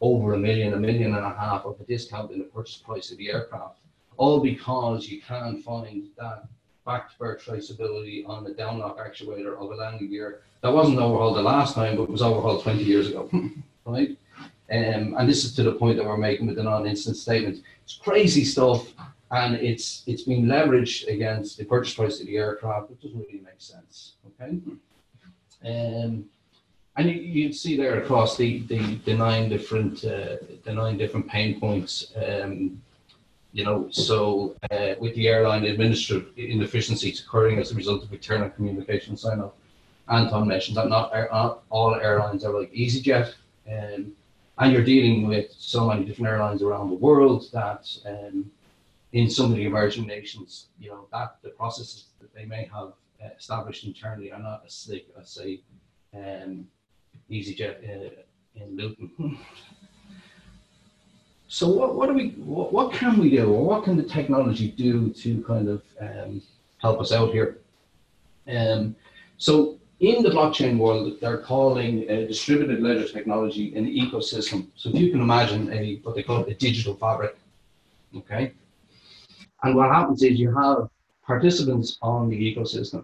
over 0.01 0.33
a 0.33 0.37
million, 0.37 0.73
a 0.73 0.77
million 0.77 1.15
and 1.15 1.25
a 1.25 1.29
half 1.29 1.65
of 1.65 1.79
a 1.79 1.83
discount 1.83 2.31
in 2.31 2.39
the 2.39 2.45
purchase 2.45 2.77
price 2.77 3.11
of 3.11 3.17
the 3.19 3.31
aircraft, 3.31 3.77
all 4.17 4.39
because 4.39 5.07
you 5.07 5.21
can't 5.21 5.63
find 5.63 6.07
that 6.17 6.47
back-to-birth 6.85 7.45
traceability 7.45 8.27
on 8.27 8.43
the 8.43 8.51
downlock 8.51 8.97
actuator 8.97 9.55
of 9.57 9.71
a 9.71 9.75
landing 9.75 10.09
gear 10.09 10.41
that 10.61 10.71
wasn't 10.71 10.99
overhauled 10.99 11.37
the 11.37 11.41
last 11.41 11.75
time, 11.75 11.95
but 11.97 12.09
was 12.09 12.21
overhauled 12.21 12.63
20 12.63 12.83
years 12.83 13.07
ago, 13.09 13.29
right? 13.85 14.17
Um, 14.71 15.15
and 15.17 15.27
this 15.27 15.43
is 15.43 15.53
to 15.55 15.63
the 15.63 15.73
point 15.73 15.97
that 15.97 16.05
we're 16.05 16.17
making 16.17 16.47
with 16.47 16.55
the 16.55 16.63
non-incident 16.63 17.17
statement. 17.17 17.63
It's 17.83 17.95
crazy 17.95 18.45
stuff, 18.45 18.93
and 19.31 19.55
it's 19.55 20.03
it's 20.07 20.23
been 20.23 20.45
leveraged 20.45 21.07
against 21.07 21.57
the 21.57 21.65
purchase 21.65 21.93
price 21.93 22.21
of 22.21 22.27
the 22.27 22.37
aircraft, 22.37 22.89
which 22.89 23.01
doesn't 23.01 23.19
really 23.19 23.41
make 23.43 23.59
sense. 23.59 24.13
Okay. 24.39 24.59
Um, 25.65 26.25
and 26.95 27.09
you, 27.09 27.15
you'd 27.15 27.55
see 27.55 27.77
there 27.77 28.01
across 28.01 28.37
the, 28.37 28.59
the, 28.63 28.95
the 29.05 29.13
nine 29.13 29.49
different 29.49 30.03
uh, 30.05 30.37
the 30.63 30.73
nine 30.73 30.97
different 30.97 31.27
pain 31.27 31.59
points. 31.59 32.13
Um, 32.15 32.81
you 33.53 33.65
know, 33.65 33.89
so 33.91 34.55
uh, 34.71 34.95
with 34.99 35.13
the 35.15 35.27
airline 35.27 35.65
administrative 35.65 36.29
inefficiencies 36.37 37.21
occurring 37.21 37.59
as 37.59 37.71
a 37.71 37.75
result 37.75 38.03
of 38.03 38.13
internal 38.13 38.49
communication 38.49 39.17
sign 39.17 39.41
off, 39.41 39.53
Anton 40.07 40.47
mentioned 40.47 40.77
that 40.77 40.89
not, 40.89 41.11
not 41.13 41.63
all 41.69 41.95
airlines 41.95 42.43
are 42.43 42.57
like 42.57 42.73
EasyJet, 42.73 43.33
um, 43.69 44.13
and 44.57 44.71
you're 44.71 44.83
dealing 44.83 45.27
with 45.27 45.51
so 45.57 45.87
many 45.87 46.05
different 46.05 46.29
airlines 46.29 46.61
around 46.61 46.89
the 46.89 46.95
world 46.95 47.45
that 47.53 47.87
um, 48.05 48.49
in 49.11 49.29
some 49.29 49.51
of 49.51 49.57
the 49.57 49.65
emerging 49.65 50.07
nations, 50.07 50.67
you 50.79 50.89
know, 50.89 51.07
that 51.11 51.37
the 51.41 51.49
processes 51.49 52.05
that 52.19 52.33
they 52.33 52.45
may 52.45 52.69
have 52.73 52.93
established 53.37 53.85
internally 53.85 54.31
are 54.31 54.39
not 54.39 54.63
as 54.65 54.73
slick 54.73 55.07
as 55.19 55.29
say 55.29 55.61
um, 56.13 56.67
EasyJet 57.29 57.83
uh, 57.83 58.09
in 58.55 58.77
Luton. 58.77 59.37
So 61.53 61.67
what, 61.67 61.95
what 61.95 62.15
we 62.15 62.29
what, 62.37 62.71
what 62.71 62.93
can 62.93 63.19
we 63.19 63.29
do 63.29 63.53
or 63.53 63.65
what 63.65 63.83
can 63.83 63.97
the 63.97 64.03
technology 64.03 64.71
do 64.71 65.09
to 65.09 65.43
kind 65.43 65.67
of 65.67 65.83
um, 65.99 66.41
help 66.77 67.01
us 67.01 67.11
out 67.11 67.33
here? 67.33 67.57
Um, 68.47 68.95
so 69.37 69.77
in 69.99 70.23
the 70.23 70.29
blockchain 70.29 70.77
world, 70.77 71.17
they're 71.19 71.39
calling 71.39 72.09
a 72.09 72.25
distributed 72.25 72.81
ledger 72.81 73.05
technology 73.05 73.75
an 73.75 73.85
ecosystem. 73.85 74.67
So 74.77 74.91
if 74.91 74.95
you 74.95 75.11
can 75.11 75.19
imagine 75.19 75.73
a 75.73 75.99
what 76.03 76.15
they 76.15 76.23
call 76.23 76.45
a 76.45 76.53
digital 76.53 76.95
fabric, 76.95 77.35
okay. 78.15 78.53
And 79.63 79.75
what 79.75 79.89
happens 79.89 80.23
is 80.23 80.39
you 80.39 80.55
have 80.55 80.89
participants 81.27 81.97
on 82.01 82.29
the 82.29 82.37
ecosystem. 82.37 83.03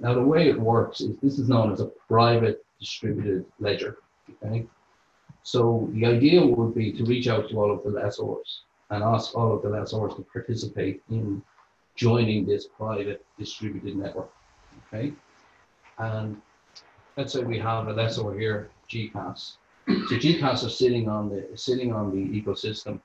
Now 0.00 0.14
the 0.14 0.22
way 0.22 0.48
it 0.48 0.58
works 0.58 1.02
is 1.02 1.14
this 1.22 1.38
is 1.38 1.50
known 1.50 1.74
as 1.74 1.80
a 1.80 1.90
private 2.08 2.64
distributed 2.78 3.44
ledger. 3.58 3.98
Okay. 4.42 4.66
So 5.42 5.88
the 5.92 6.06
idea 6.06 6.44
would 6.44 6.74
be 6.74 6.92
to 6.92 7.04
reach 7.04 7.28
out 7.28 7.48
to 7.50 7.56
all 7.60 7.70
of 7.72 7.82
the 7.82 7.90
lessors 7.90 8.62
and 8.90 9.02
ask 9.02 9.36
all 9.36 9.54
of 9.54 9.62
the 9.62 9.68
lessors 9.68 10.14
to 10.16 10.22
participate 10.32 11.02
in 11.10 11.42
joining 11.96 12.46
this 12.46 12.66
private 12.66 13.24
distributed 13.38 13.96
network. 13.96 14.30
Okay. 14.86 15.12
And 15.98 16.40
let's 17.16 17.32
say 17.32 17.42
we 17.42 17.58
have 17.58 17.88
a 17.88 17.92
lessor 17.92 18.32
here, 18.38 18.70
GECAS. 18.90 19.56
So 19.86 20.16
GECAS 20.16 20.64
are 20.64 20.70
sitting 20.70 21.08
on 21.08 21.28
the 21.28 21.56
sitting 21.56 21.92
on 21.92 22.10
the 22.10 22.40
ecosystem. 22.40 23.00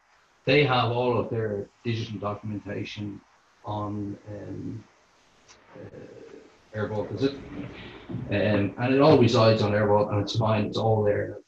They 0.45 0.63
have 0.63 0.91
all 0.91 1.17
of 1.17 1.29
their 1.29 1.67
digital 1.83 2.19
documentation 2.19 3.19
on 3.65 4.17
um, 4.29 4.83
uh, 5.75 6.77
Airvault, 6.77 7.13
is 7.15 7.23
it? 7.23 7.35
Um, 8.29 8.75
and 8.77 8.93
it 8.93 9.01
all 9.01 9.17
resides 9.17 9.61
on 9.61 9.71
Airvault 9.71 10.11
and 10.11 10.21
it's 10.21 10.37
fine, 10.37 10.65
it's 10.65 10.77
all 10.77 11.03
there. 11.03 11.39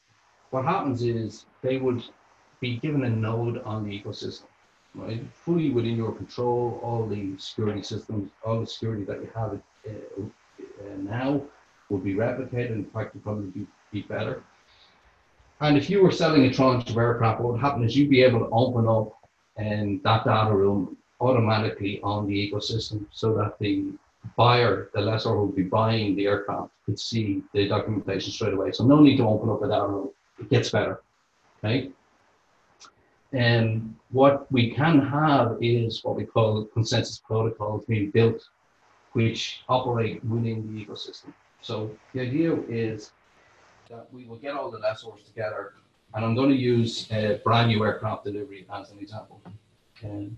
What 0.50 0.64
happens 0.64 1.02
is 1.02 1.44
they 1.62 1.76
would 1.76 2.02
be 2.60 2.78
given 2.78 3.04
a 3.04 3.10
node 3.10 3.62
on 3.62 3.84
the 3.84 4.00
ecosystem, 4.00 4.46
right? 4.94 5.22
Fully 5.32 5.70
within 5.70 5.96
your 5.96 6.12
control, 6.12 6.80
all 6.82 7.06
the 7.06 7.36
security 7.38 7.82
systems, 7.82 8.30
all 8.44 8.60
the 8.60 8.66
security 8.66 9.04
that 9.04 9.20
you 9.20 9.30
have 9.34 9.52
uh, 9.52 10.22
uh, 10.22 10.96
now 10.98 11.42
would 11.90 12.02
be 12.02 12.14
replicated. 12.14 12.72
In 12.72 12.84
fact, 12.86 13.14
would 13.14 13.22
probably 13.22 13.50
be, 13.50 13.66
be 13.92 14.02
better. 14.02 14.42
And 15.60 15.76
if 15.76 15.90
you 15.90 16.02
were 16.02 16.12
selling 16.12 16.44
a 16.44 16.52
tranche 16.52 16.88
of 16.88 16.96
aircraft, 16.96 17.40
what 17.40 17.52
would 17.52 17.60
happen 17.60 17.82
is 17.82 17.96
you'd 17.96 18.10
be 18.10 18.22
able 18.22 18.40
to 18.40 18.48
open 18.52 18.88
up 18.88 19.12
and 19.56 20.00
that 20.04 20.24
data 20.24 20.54
room 20.54 20.96
automatically 21.20 22.00
on 22.02 22.26
the 22.26 22.50
ecosystem 22.50 23.04
so 23.10 23.34
that 23.34 23.58
the 23.58 23.92
buyer, 24.36 24.90
the 24.94 25.00
lessor 25.00 25.30
who 25.30 25.46
would 25.46 25.56
be 25.56 25.64
buying 25.64 26.14
the 26.14 26.26
aircraft, 26.26 26.70
could 26.86 26.98
see 26.98 27.42
the 27.52 27.66
documentation 27.66 28.32
straight 28.32 28.54
away. 28.54 28.70
So 28.72 28.84
no 28.84 29.00
need 29.00 29.16
to 29.16 29.26
open 29.26 29.50
up 29.50 29.62
a 29.62 29.68
data 29.68 29.86
room. 29.86 30.10
It 30.38 30.50
gets 30.50 30.70
better. 30.70 31.02
right? 31.62 31.92
And 33.32 33.94
what 34.10 34.50
we 34.50 34.70
can 34.70 35.00
have 35.00 35.58
is 35.60 36.02
what 36.02 36.16
we 36.16 36.24
call 36.24 36.64
consensus 36.64 37.18
protocols 37.18 37.84
being 37.86 38.10
built, 38.10 38.42
which 39.12 39.62
operate 39.68 40.24
within 40.24 40.74
the 40.74 40.84
ecosystem. 40.84 41.32
So 41.60 41.90
the 42.14 42.20
idea 42.20 42.54
is 42.68 43.12
that 43.90 44.06
we 44.12 44.24
will 44.24 44.36
get 44.36 44.54
all 44.54 44.70
the 44.70 44.78
lessors 44.78 45.24
together, 45.26 45.74
and 46.14 46.24
I'm 46.24 46.34
going 46.34 46.50
to 46.50 46.56
use 46.56 47.10
a 47.10 47.40
brand 47.44 47.68
new 47.68 47.84
aircraft 47.84 48.24
delivery 48.24 48.66
as 48.72 48.90
an 48.92 48.98
example. 48.98 49.42
And 50.02 50.36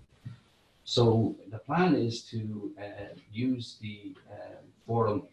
so 0.83 1.35
the 1.49 1.59
plan 1.59 1.95
is 1.95 2.23
to 2.23 2.71
uh, 2.77 3.13
use 3.31 3.77
the 3.81 4.13
uh, 4.29 4.55
forum 4.85 5.23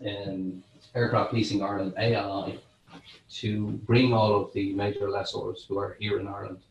and 0.00 0.62
Aircraft 0.94 1.32
Leasing 1.32 1.62
Ireland 1.62 1.94
AI 1.96 2.58
to 3.40 3.72
bring 3.86 4.12
all 4.12 4.34
of 4.34 4.52
the 4.52 4.72
major 4.74 5.08
lessors 5.08 5.64
who 5.68 5.78
are 5.78 5.96
here 5.98 6.18
in 6.20 6.26
Ireland 6.28 6.62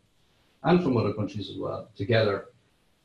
and 0.64 0.84
from 0.84 0.98
other 0.98 1.14
countries 1.14 1.50
as 1.50 1.58
well 1.58 1.90
together 1.96 2.46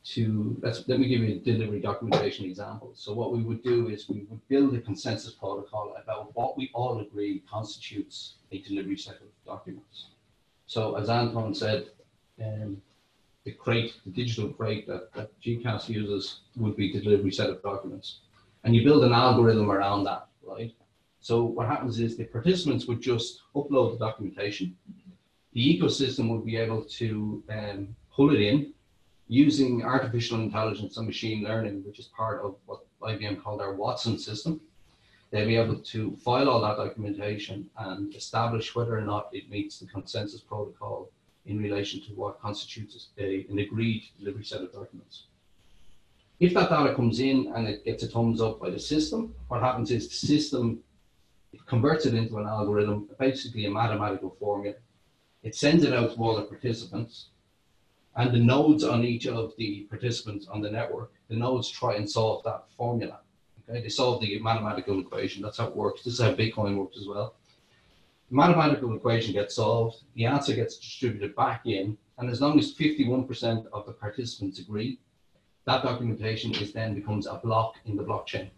to, 0.04 0.56
let 0.62 1.00
me 1.00 1.08
give 1.08 1.20
you 1.22 1.34
a 1.34 1.38
delivery 1.38 1.80
documentation 1.80 2.44
example. 2.44 2.92
So 2.94 3.12
what 3.12 3.32
we 3.32 3.42
would 3.42 3.62
do 3.64 3.88
is 3.88 4.08
we 4.08 4.26
would 4.30 4.46
build 4.48 4.74
a 4.76 4.80
consensus 4.80 5.32
protocol 5.32 5.96
about 6.00 6.34
what 6.36 6.56
we 6.56 6.70
all 6.74 7.00
agree 7.00 7.42
constitutes 7.50 8.34
a 8.52 8.60
delivery 8.60 8.96
set 8.96 9.16
of 9.16 9.28
documents. 9.44 10.06
So 10.66 10.96
as 10.96 11.10
Anton 11.10 11.54
said, 11.54 11.88
um, 12.40 12.80
the 13.44 13.52
crate, 13.52 13.94
the 14.04 14.12
digital 14.12 14.50
crate 14.50 14.86
that, 14.86 15.12
that 15.14 15.40
GECAS 15.40 15.88
uses 15.88 16.40
would 16.56 16.76
be 16.76 16.92
the 16.92 17.00
delivery 17.00 17.32
set 17.32 17.50
of 17.50 17.62
documents. 17.62 18.18
And 18.62 18.76
you 18.76 18.84
build 18.84 19.04
an 19.04 19.12
algorithm 19.12 19.70
around 19.70 20.04
that, 20.04 20.26
right? 20.44 20.72
So 21.26 21.42
what 21.42 21.66
happens 21.66 21.98
is 21.98 22.16
the 22.16 22.22
participants 22.22 22.86
would 22.86 23.00
just 23.00 23.42
upload 23.56 23.98
the 23.98 24.06
documentation. 24.06 24.76
The 25.54 25.76
ecosystem 25.76 26.30
would 26.30 26.46
be 26.46 26.56
able 26.56 26.84
to 27.00 27.42
um, 27.50 27.96
pull 28.14 28.32
it 28.32 28.40
in 28.40 28.72
using 29.26 29.82
artificial 29.82 30.38
intelligence 30.38 30.96
and 30.96 31.04
machine 31.04 31.42
learning, 31.42 31.82
which 31.84 31.98
is 31.98 32.06
part 32.16 32.44
of 32.44 32.54
what 32.66 32.82
IBM 33.02 33.42
called 33.42 33.60
our 33.60 33.74
Watson 33.74 34.20
system. 34.20 34.60
They'll 35.32 35.48
be 35.48 35.56
able 35.56 35.80
to 35.80 36.14
file 36.14 36.48
all 36.48 36.60
that 36.60 36.76
documentation 36.76 37.68
and 37.76 38.14
establish 38.14 38.76
whether 38.76 38.96
or 38.96 39.00
not 39.00 39.30
it 39.32 39.50
meets 39.50 39.80
the 39.80 39.86
consensus 39.86 40.42
protocol 40.42 41.10
in 41.46 41.60
relation 41.60 42.00
to 42.02 42.12
what 42.12 42.40
constitutes 42.40 43.08
a, 43.18 43.46
an 43.50 43.58
agreed 43.58 44.04
delivery 44.16 44.44
set 44.44 44.60
of 44.60 44.72
documents. 44.72 45.24
If 46.38 46.54
that 46.54 46.68
data 46.70 46.94
comes 46.94 47.18
in 47.18 47.52
and 47.56 47.66
it 47.66 47.84
gets 47.84 48.04
a 48.04 48.06
thumbs 48.06 48.40
up 48.40 48.60
by 48.60 48.70
the 48.70 48.78
system, 48.78 49.34
what 49.48 49.60
happens 49.60 49.90
is 49.90 50.06
the 50.06 50.14
system 50.14 50.84
converts 51.66 52.06
it 52.06 52.14
into 52.14 52.38
an 52.38 52.46
algorithm, 52.46 53.08
basically 53.18 53.66
a 53.66 53.70
mathematical 53.70 54.36
formula. 54.38 54.76
It 55.42 55.54
sends 55.54 55.84
it 55.84 55.92
out 55.92 56.14
to 56.14 56.22
all 56.22 56.36
the 56.36 56.42
participants, 56.42 57.28
and 58.16 58.34
the 58.34 58.38
nodes 58.38 58.82
on 58.82 59.04
each 59.04 59.26
of 59.26 59.54
the 59.56 59.86
participants 59.90 60.48
on 60.48 60.60
the 60.60 60.70
network, 60.70 61.12
the 61.28 61.36
nodes 61.36 61.70
try 61.70 61.94
and 61.94 62.10
solve 62.10 62.42
that 62.44 62.64
formula. 62.76 63.20
Okay, 63.68 63.82
they 63.82 63.88
solve 63.88 64.20
the 64.20 64.38
mathematical 64.40 65.00
equation. 65.00 65.42
That's 65.42 65.58
how 65.58 65.66
it 65.66 65.76
works. 65.76 66.02
This 66.02 66.14
is 66.14 66.20
how 66.20 66.34
Bitcoin 66.34 66.76
works 66.76 66.96
as 66.98 67.06
well. 67.06 67.34
The 68.30 68.36
mathematical 68.36 68.94
equation 68.96 69.34
gets 69.34 69.54
solved, 69.54 70.02
the 70.14 70.26
answer 70.26 70.54
gets 70.54 70.78
distributed 70.78 71.36
back 71.36 71.66
in, 71.66 71.96
and 72.18 72.28
as 72.28 72.40
long 72.40 72.58
as 72.58 72.74
51% 72.74 73.66
of 73.72 73.86
the 73.86 73.92
participants 73.92 74.58
agree, 74.58 74.98
that 75.64 75.82
documentation 75.82 76.54
is 76.54 76.72
then 76.72 76.94
becomes 76.94 77.26
a 77.26 77.40
block 77.42 77.76
in 77.84 77.96
the 77.96 78.04
blockchain. 78.04 78.50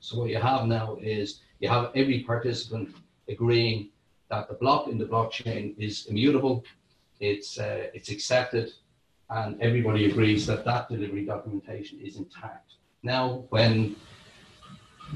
So 0.00 0.18
what 0.18 0.30
you 0.30 0.38
have 0.38 0.66
now 0.66 0.96
is 1.00 1.40
you 1.60 1.68
have 1.68 1.90
every 1.94 2.20
participant 2.22 2.94
agreeing 3.28 3.88
that 4.30 4.48
the 4.48 4.54
block 4.54 4.88
in 4.88 4.98
the 4.98 5.04
blockchain 5.04 5.74
is 5.78 6.06
immutable, 6.06 6.64
it's 7.20 7.58
uh, 7.58 7.88
it's 7.94 8.10
accepted, 8.10 8.72
and 9.30 9.60
everybody 9.60 10.10
agrees 10.10 10.46
that 10.46 10.64
that 10.64 10.88
delivery 10.88 11.24
documentation 11.24 11.98
is 12.00 12.16
intact. 12.16 12.74
Now, 13.02 13.44
when 13.50 13.96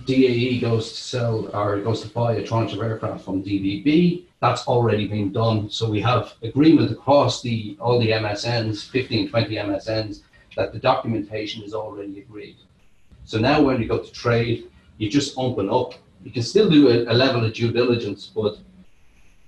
DAE 0.07 0.61
goes 0.61 0.93
to 0.93 0.97
sell 0.97 1.51
or 1.55 1.81
goes 1.81 2.03
to 2.03 2.09
buy 2.09 2.35
a 2.35 2.47
tranche 2.47 2.73
of 2.73 2.81
aircraft 2.81 3.25
from 3.25 3.43
DVB, 3.43 4.25
that's 4.41 4.67
already 4.67 5.07
been 5.07 5.33
done. 5.33 5.71
So 5.71 5.91
we 5.91 6.01
have 6.01 6.35
agreement 6.43 6.91
across 6.91 7.43
the 7.43 7.77
all 7.81 7.99
the 8.01 8.11
MSNs, 8.11 8.89
15, 8.89 9.31
20 9.31 9.55
MSNs, 9.57 10.23
that 10.57 10.73
the 10.73 10.79
documentation 10.79 11.63
is 11.63 11.75
already 11.75 12.21
agreed. 12.21 12.57
So 13.31 13.39
now 13.39 13.63
when 13.63 13.81
you 13.81 13.87
go 13.87 13.99
to 13.99 14.11
trade, 14.11 14.73
you 14.99 15.09
just 15.09 15.35
open 15.39 15.71
up. 15.71 15.95
You 16.25 16.33
can 16.33 16.43
still 16.43 16.69
do 16.69 16.89
a, 16.89 17.13
a 17.13 17.15
level 17.15 17.45
of 17.45 17.55
due 17.55 17.71
diligence, 17.71 18.27
but 18.27 18.59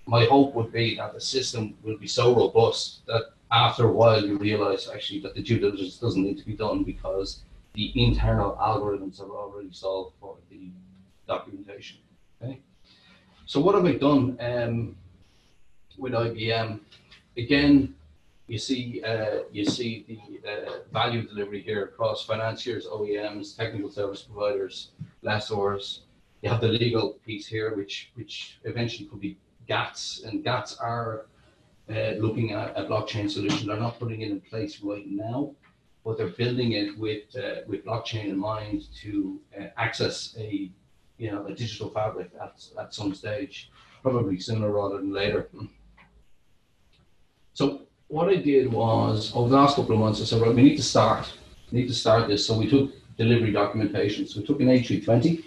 my 0.07 0.25
hope 0.27 0.55
would 0.55 0.73
be 0.73 0.95
that 0.99 1.13
the 1.13 1.21
system 1.21 1.75
will 1.83 1.99
be 1.99 2.07
so 2.07 2.33
robust 2.33 3.05
that 3.07 3.33
after 3.51 3.89
a 3.89 3.93
while 3.93 4.25
you 4.25 4.39
realize 4.39 4.89
actually 4.89 5.19
that 5.23 5.35
the 5.35 5.43
due 5.43 5.59
diligence 5.59 5.97
doesn't 5.97 6.23
need 6.23 6.39
to 6.39 6.47
be 6.47 6.53
done 6.53 6.85
because 6.85 7.41
the 7.75 7.91
internal 8.01 8.57
algorithms 8.61 9.21
are 9.21 9.35
already 9.37 9.73
solved 9.73 10.15
for 10.21 10.37
the 10.49 10.71
documentation. 11.27 11.99
Okay. 12.41 12.61
So 13.47 13.59
what 13.59 13.75
have 13.75 13.85
I 13.85 13.95
done 13.95 14.39
um, 14.39 14.97
with 15.99 16.13
IBM? 16.13 16.79
Again, 17.37 17.97
you 18.47 18.59
see 18.59 19.03
uh, 19.05 19.41
you 19.51 19.65
see 19.65 20.05
the 20.09 20.51
uh, 20.51 20.71
value 20.93 21.27
delivery 21.27 21.63
here 21.63 21.85
across 21.85 22.25
financiers, 22.25 22.87
OEMs, 22.87 23.57
technical 23.57 23.91
service 23.91 24.23
providers, 24.23 24.91
lessors. 25.23 26.01
You 26.43 26.51
have 26.51 26.61
the 26.61 26.69
legal 26.69 27.21
piece 27.25 27.47
here, 27.47 27.77
which 27.77 28.11
which 28.15 28.59
eventually 28.65 29.09
could 29.09 29.21
be 29.21 29.39
GATS, 29.69 30.23
and 30.25 30.43
GATS 30.43 30.77
are 30.79 31.27
uh, 31.89 32.13
looking 32.19 32.53
at 32.53 32.77
a 32.77 32.85
blockchain 32.85 33.31
solution. 33.31 33.69
They're 33.69 33.77
not 33.77 33.99
putting 33.99 34.23
it 34.23 34.31
in 34.31 34.41
place 34.41 34.81
right 34.81 35.09
now, 35.09 35.55
but 36.05 36.19
they're 36.19 36.29
building 36.29 36.73
it 36.73 36.99
with 36.99 37.25
uh, 37.37 37.61
with 37.69 37.85
blockchain 37.85 38.25
in 38.25 38.39
mind 38.39 38.89
to 39.03 39.41
uh, 39.59 39.67
access 39.77 40.35
a 40.39 40.71
you 41.17 41.31
know 41.31 41.47
a 41.47 41.55
digital 41.55 41.91
fabric 41.91 42.31
at, 42.41 42.61
at 42.79 42.93
some 42.93 43.15
stage, 43.15 43.71
probably 44.03 44.39
sooner 44.41 44.71
rather 44.71 44.99
than 44.99 45.13
later. 45.13 45.49
So 47.55 47.83
what 48.13 48.29
I 48.29 48.37
did 48.37 48.71
was 48.71 49.35
over 49.35 49.49
the 49.49 49.57
last 49.57 49.77
couple 49.77 49.95
of 49.95 50.01
months, 50.01 50.21
I 50.21 50.25
said, 50.25 50.43
right, 50.43 50.55
we 50.55 50.63
need 50.63 50.77
to 50.77 50.83
start. 50.83 51.33
We 51.71 51.81
need 51.81 51.89
to 51.89 51.95
start 51.95 52.29
this. 52.29 52.47
So 52.47 52.59
we 52.59 52.69
took 52.69 52.91
delivery 53.17 53.53
documentation. 53.53 54.27
So 54.27 54.41
we 54.41 54.47
took 54.47 54.61
an 54.61 54.67
A320, 54.67 55.43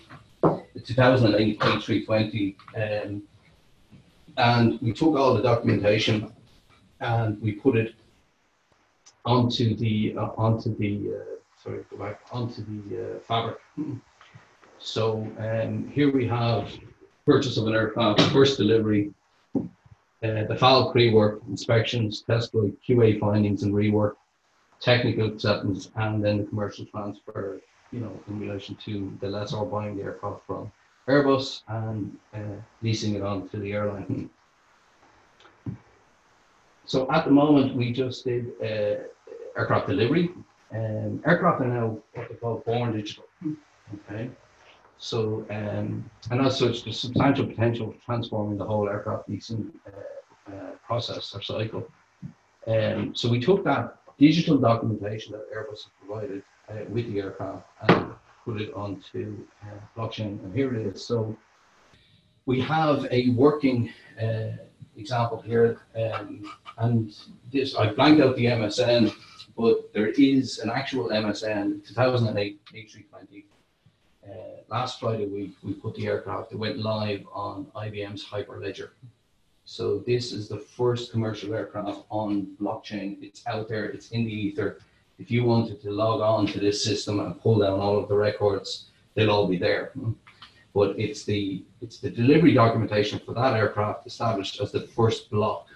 the 0.73 0.79
2008 0.83 1.59
A320, 1.59 2.55
um, 2.75 3.21
and 4.37 4.81
we 4.81 4.93
took 4.93 5.15
all 5.15 5.35
the 5.35 5.43
documentation 5.43 6.33
and 7.01 7.39
we 7.39 7.51
put 7.51 7.77
it 7.77 7.93
onto 9.25 9.75
the 9.75 10.15
uh, 10.17 10.29
onto 10.35 10.75
the 10.77 11.13
uh, 11.17 11.35
sorry 11.61 11.85
go 11.91 11.97
back 11.97 12.21
onto 12.31 12.65
the 12.65 13.17
uh, 13.17 13.19
fabric. 13.19 13.57
So 14.79 15.27
um, 15.37 15.87
here 15.89 16.11
we 16.11 16.27
have 16.27 16.71
purchase 17.27 17.57
of 17.57 17.67
an 17.67 17.75
aircraft, 17.75 18.21
first 18.31 18.57
delivery, 18.57 19.13
uh, 20.25 20.47
the 20.47 20.55
FAL 20.57 20.91
pre-work 20.91 21.41
inspections, 21.47 22.21
test 22.21 22.51
flight, 22.51 22.73
QA 22.87 23.19
findings 23.19 23.63
and 23.63 23.73
rework, 23.73 24.13
technical 24.79 25.27
acceptance, 25.27 25.89
and 25.95 26.23
then 26.23 26.37
the 26.39 26.43
commercial 26.45 26.85
transfer. 26.85 27.61
You 27.91 27.99
know, 28.01 28.19
in 28.27 28.39
relation 28.39 28.75
to 28.85 29.15
the 29.21 29.27
lessor 29.27 29.63
buying 29.63 29.95
the 29.95 30.03
aircraft 30.03 30.45
from 30.47 30.71
Airbus 31.07 31.61
and 31.67 32.17
uh, 32.33 32.39
leasing 32.81 33.15
it 33.15 33.21
on 33.21 33.47
to 33.49 33.57
the 33.57 33.73
airline. 33.73 34.29
So 36.85 37.09
at 37.11 37.25
the 37.25 37.31
moment, 37.31 37.75
we 37.75 37.93
just 37.93 38.25
did 38.25 38.51
uh, 38.61 39.03
aircraft 39.57 39.87
delivery. 39.87 40.31
Um, 40.73 41.21
aircraft 41.25 41.61
are 41.61 41.67
now 41.67 41.97
what 42.13 42.29
they 42.29 42.35
call 42.35 42.63
born 42.65 42.93
digital. 42.93 43.25
Okay. 44.09 44.29
So, 44.97 45.45
um, 45.49 46.09
and 46.31 46.41
as 46.41 46.57
such, 46.59 46.83
there's 46.83 46.99
substantial 46.99 47.45
potential 47.45 47.91
for 47.91 48.05
transforming 48.05 48.57
the 48.57 48.65
whole 48.65 48.87
aircraft 48.87 49.29
leasing 49.29 49.71
uh, 49.85 49.91
uh, 50.47 50.71
process 50.85 51.33
or 51.35 51.41
cycle. 51.41 51.87
Um, 52.67 53.15
so 53.15 53.29
we 53.29 53.39
took 53.39 53.63
that 53.65 53.97
digital 54.17 54.57
documentation 54.57 55.33
that 55.33 55.51
Airbus 55.53 55.87
provided 55.99 56.43
uh, 56.69 56.85
with 56.89 57.11
the 57.11 57.19
aircraft 57.19 57.67
and 57.81 58.13
put 58.43 58.61
it 58.61 58.73
onto 58.73 59.45
uh, 59.63 59.99
blockchain. 59.99 60.43
And 60.43 60.55
here 60.55 60.73
it 60.73 60.87
is. 60.87 61.05
So 61.05 61.37
we 62.45 62.61
have 62.61 63.07
a 63.11 63.29
working 63.31 63.91
uh, 64.21 64.51
example 64.97 65.41
here, 65.41 65.79
um, 65.95 66.51
and 66.77 67.13
this 67.51 67.75
I 67.75 67.91
blanked 67.91 68.21
out 68.21 68.35
the 68.35 68.45
MSN, 68.45 69.13
but 69.57 69.91
there 69.93 70.07
is 70.09 70.59
an 70.59 70.69
actual 70.69 71.09
MSN 71.09 71.85
2008 71.87 72.59
A320. 72.73 73.43
Uh, 74.23 74.31
last 74.69 74.99
Friday 74.99 75.25
we 75.25 75.55
we 75.63 75.73
put 75.73 75.95
the 75.95 76.07
aircraft. 76.07 76.51
It 76.51 76.57
went 76.57 76.79
live 76.79 77.23
on 77.33 77.65
IBM's 77.75 78.25
Hyperledger. 78.25 78.89
So 79.65 79.99
this 79.99 80.31
is 80.31 80.47
the 80.47 80.59
first 80.59 81.11
commercial 81.11 81.53
aircraft 81.53 82.05
on 82.09 82.55
blockchain. 82.61 83.21
It's 83.21 83.45
out 83.47 83.67
there. 83.67 83.85
It's 83.85 84.11
in 84.11 84.25
the 84.25 84.31
ether. 84.31 84.79
If 85.17 85.31
you 85.31 85.43
wanted 85.43 85.81
to 85.81 85.91
log 85.91 86.21
on 86.21 86.47
to 86.47 86.59
this 86.59 86.83
system 86.83 87.19
and 87.19 87.39
pull 87.41 87.59
down 87.59 87.79
all 87.79 87.97
of 87.97 88.07
the 88.07 88.15
records, 88.15 88.89
they'll 89.15 89.31
all 89.31 89.47
be 89.47 89.57
there 89.57 89.91
but 90.75 90.99
it's 90.99 91.23
the 91.23 91.63
it's 91.81 91.99
the 91.99 92.09
delivery 92.09 92.53
documentation 92.53 93.17
for 93.17 93.33
that 93.33 93.55
aircraft 93.55 94.05
established 94.05 94.59
as 94.61 94.71
the 94.73 94.81
first 94.81 95.31
block 95.31 95.67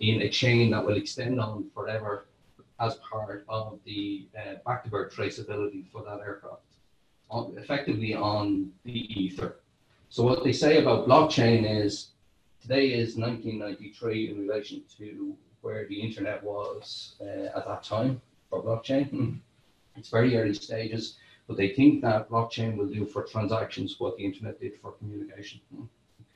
in 0.00 0.22
a 0.22 0.28
chain 0.28 0.70
that 0.72 0.84
will 0.84 0.96
extend 0.96 1.40
on 1.40 1.70
forever 1.72 2.26
as 2.80 2.96
part 2.96 3.44
of 3.48 3.78
the 3.84 4.26
uh, 4.36 4.54
back 4.66 4.82
to 4.82 4.90
birth 4.90 5.14
traceability 5.14 5.84
for 5.92 6.02
that 6.02 6.18
aircraft, 6.18 6.62
on, 7.30 7.54
effectively 7.56 8.12
on 8.12 8.72
the 8.84 9.00
ether. 9.22 9.60
So 10.08 10.24
what 10.24 10.42
they 10.42 10.52
say 10.52 10.82
about 10.82 11.06
blockchain 11.06 11.60
is 11.64 12.08
today 12.62 12.92
is 12.92 13.16
1993 13.16 14.30
in 14.30 14.38
relation 14.38 14.82
to 14.98 15.36
where 15.60 15.86
the 15.88 16.00
internet 16.00 16.42
was 16.42 17.16
uh, 17.20 17.56
at 17.56 17.66
that 17.66 17.82
time 17.82 18.20
for 18.48 18.62
blockchain. 18.62 19.38
It's 19.94 20.08
very 20.08 20.38
early 20.38 20.54
stages 20.54 21.18
but 21.46 21.56
they 21.56 21.68
think 21.68 22.02
that 22.02 22.28
blockchain 22.28 22.76
will 22.76 22.86
do 22.86 23.04
for 23.04 23.24
transactions 23.24 23.96
what 23.98 24.16
the 24.16 24.24
internet 24.24 24.60
did 24.60 24.74
for 24.80 24.92
communication. 24.92 25.60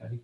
Okay, 0.03 0.19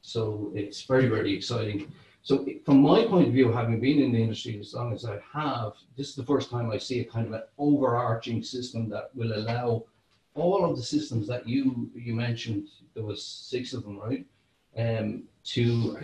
so 0.00 0.52
it's 0.54 0.82
very 0.82 1.08
very 1.08 1.34
exciting. 1.34 1.92
So 2.22 2.46
from 2.64 2.82
my 2.82 3.04
point 3.04 3.26
of 3.28 3.32
view, 3.32 3.50
having 3.50 3.80
been 3.80 4.00
in 4.00 4.12
the 4.12 4.22
industry 4.22 4.58
as 4.60 4.74
long 4.74 4.92
as 4.94 5.04
I 5.04 5.18
have, 5.32 5.72
this 5.96 6.08
is 6.10 6.14
the 6.14 6.24
first 6.24 6.50
time 6.50 6.70
I 6.70 6.78
see 6.78 7.00
a 7.00 7.04
kind 7.04 7.26
of 7.26 7.32
an 7.32 7.42
overarching 7.58 8.44
system 8.44 8.88
that 8.90 9.10
will 9.14 9.32
allow 9.34 9.84
all 10.34 10.64
of 10.64 10.76
the 10.76 10.82
systems 10.82 11.26
that 11.26 11.48
you 11.48 11.90
you 11.94 12.14
mentioned. 12.14 12.68
There 12.94 13.04
was 13.04 13.24
six 13.24 13.72
of 13.72 13.82
them, 13.82 13.98
right? 13.98 14.24
Um, 14.76 15.24
to 15.44 15.98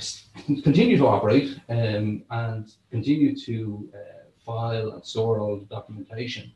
continue 0.63 0.97
to 0.99 1.07
operate 1.07 1.61
um, 1.69 2.25
and 2.31 2.73
continue 2.91 3.37
to 3.37 3.89
uh, 3.95 3.99
file 4.45 4.91
and 4.91 5.05
store 5.05 5.41
all 5.41 5.57
the 5.59 5.67
documentation. 5.67 6.53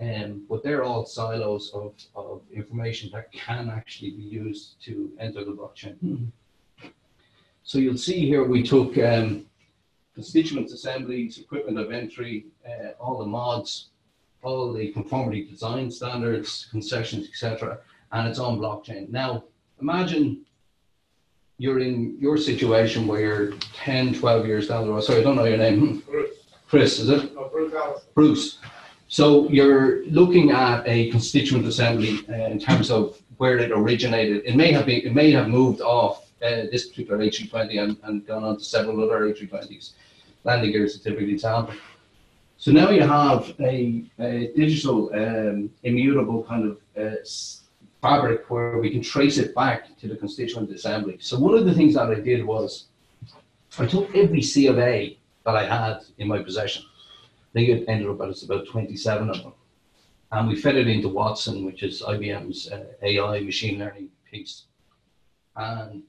Um, 0.00 0.44
but 0.48 0.62
they're 0.62 0.82
all 0.82 1.06
silos 1.06 1.70
of, 1.72 1.94
of 2.14 2.42
information 2.52 3.10
that 3.12 3.32
can 3.32 3.70
actually 3.70 4.10
be 4.10 4.22
used 4.22 4.82
to 4.84 5.10
enter 5.18 5.44
the 5.44 5.52
blockchain. 5.52 6.26
So 7.62 7.78
you'll 7.78 7.96
see 7.96 8.26
here 8.26 8.44
we 8.44 8.62
took 8.62 8.98
um, 8.98 9.46
constituent 10.14 10.70
assemblies, 10.70 11.38
equipment 11.38 11.78
of 11.78 11.92
entry, 11.92 12.46
uh, 12.68 12.90
all 13.00 13.18
the 13.18 13.26
mods, 13.26 13.88
all 14.42 14.72
the 14.72 14.92
conformity 14.92 15.44
design 15.44 15.90
standards, 15.90 16.68
concessions, 16.70 17.28
etc., 17.28 17.78
and 18.12 18.28
it's 18.28 18.38
on 18.38 18.58
blockchain. 18.58 19.08
Now, 19.08 19.44
imagine 19.80 20.44
you're 21.58 21.80
in 21.80 22.16
your 22.20 22.36
situation 22.36 23.06
where 23.06 23.20
you're 23.20 23.52
10, 23.74 24.14
12 24.14 24.46
years 24.46 24.68
down 24.68 24.86
the 24.86 24.92
road. 24.92 25.00
Sorry, 25.00 25.20
I 25.20 25.22
don't 25.22 25.36
know 25.36 25.44
your 25.44 25.56
name. 25.56 26.02
Chris, 26.68 26.98
is 26.98 27.08
it? 27.08 27.34
No, 27.34 27.48
Bruce 27.48 27.72
Allison. 27.72 28.08
Bruce. 28.14 28.58
So 29.08 29.48
you're 29.48 30.04
looking 30.06 30.50
at 30.50 30.82
a 30.86 31.10
constituent 31.10 31.66
assembly 31.66 32.26
uh, 32.28 32.46
in 32.46 32.58
terms 32.58 32.90
of 32.90 33.20
where 33.38 33.58
it 33.58 33.70
originated. 33.70 34.42
It 34.44 34.56
may 34.56 34.72
have 34.72 34.86
been, 34.86 35.02
it 35.06 35.14
may 35.14 35.30
have 35.32 35.48
moved 35.48 35.80
off 35.80 36.26
uh, 36.42 36.66
this 36.72 36.88
particular 36.88 37.24
A320 37.24 37.82
and, 37.82 37.96
and 38.02 38.26
gone 38.26 38.44
on 38.44 38.58
to 38.58 38.64
several 38.64 39.02
other 39.02 39.32
A320s. 39.32 39.92
Landing 40.44 40.72
gears 40.72 40.96
are 40.96 40.98
typically 40.98 41.32
example. 41.32 41.74
So 42.58 42.72
now 42.72 42.90
you 42.90 43.02
have 43.02 43.54
a, 43.60 44.04
a 44.18 44.52
digital 44.56 45.10
um, 45.14 45.70
immutable 45.82 46.42
kind 46.44 46.64
of 46.64 46.78
uh, 46.98 47.16
fabric 48.06 48.48
where 48.50 48.78
we 48.78 48.90
can 48.90 49.02
trace 49.02 49.36
it 49.38 49.54
back 49.54 49.96
to 49.98 50.06
the 50.08 50.16
constituent 50.16 50.70
assembly. 50.70 51.16
So 51.20 51.38
one 51.38 51.54
of 51.54 51.64
the 51.66 51.74
things 51.74 51.94
that 51.94 52.08
I 52.10 52.20
did 52.20 52.44
was 52.44 52.86
I 53.78 53.86
took 53.86 54.14
every 54.14 54.42
C 54.42 54.68
of 54.68 54.78
A 54.78 55.18
that 55.44 55.56
I 55.56 55.64
had 55.66 55.98
in 56.18 56.28
my 56.28 56.40
possession. 56.42 56.84
I 57.48 57.52
think 57.52 57.68
it 57.68 57.84
ended 57.88 58.08
up 58.08 58.20
as 58.22 58.44
about 58.44 58.68
27 58.68 59.30
of 59.30 59.42
them. 59.42 59.52
And 60.32 60.48
we 60.48 60.56
fed 60.56 60.76
it 60.76 60.88
into 60.88 61.08
Watson, 61.08 61.64
which 61.64 61.82
is 61.82 62.02
IBM's 62.02 62.70
uh, 62.70 62.84
AI 63.02 63.40
machine 63.40 63.78
learning 63.78 64.08
piece. 64.30 64.64
And 65.56 66.02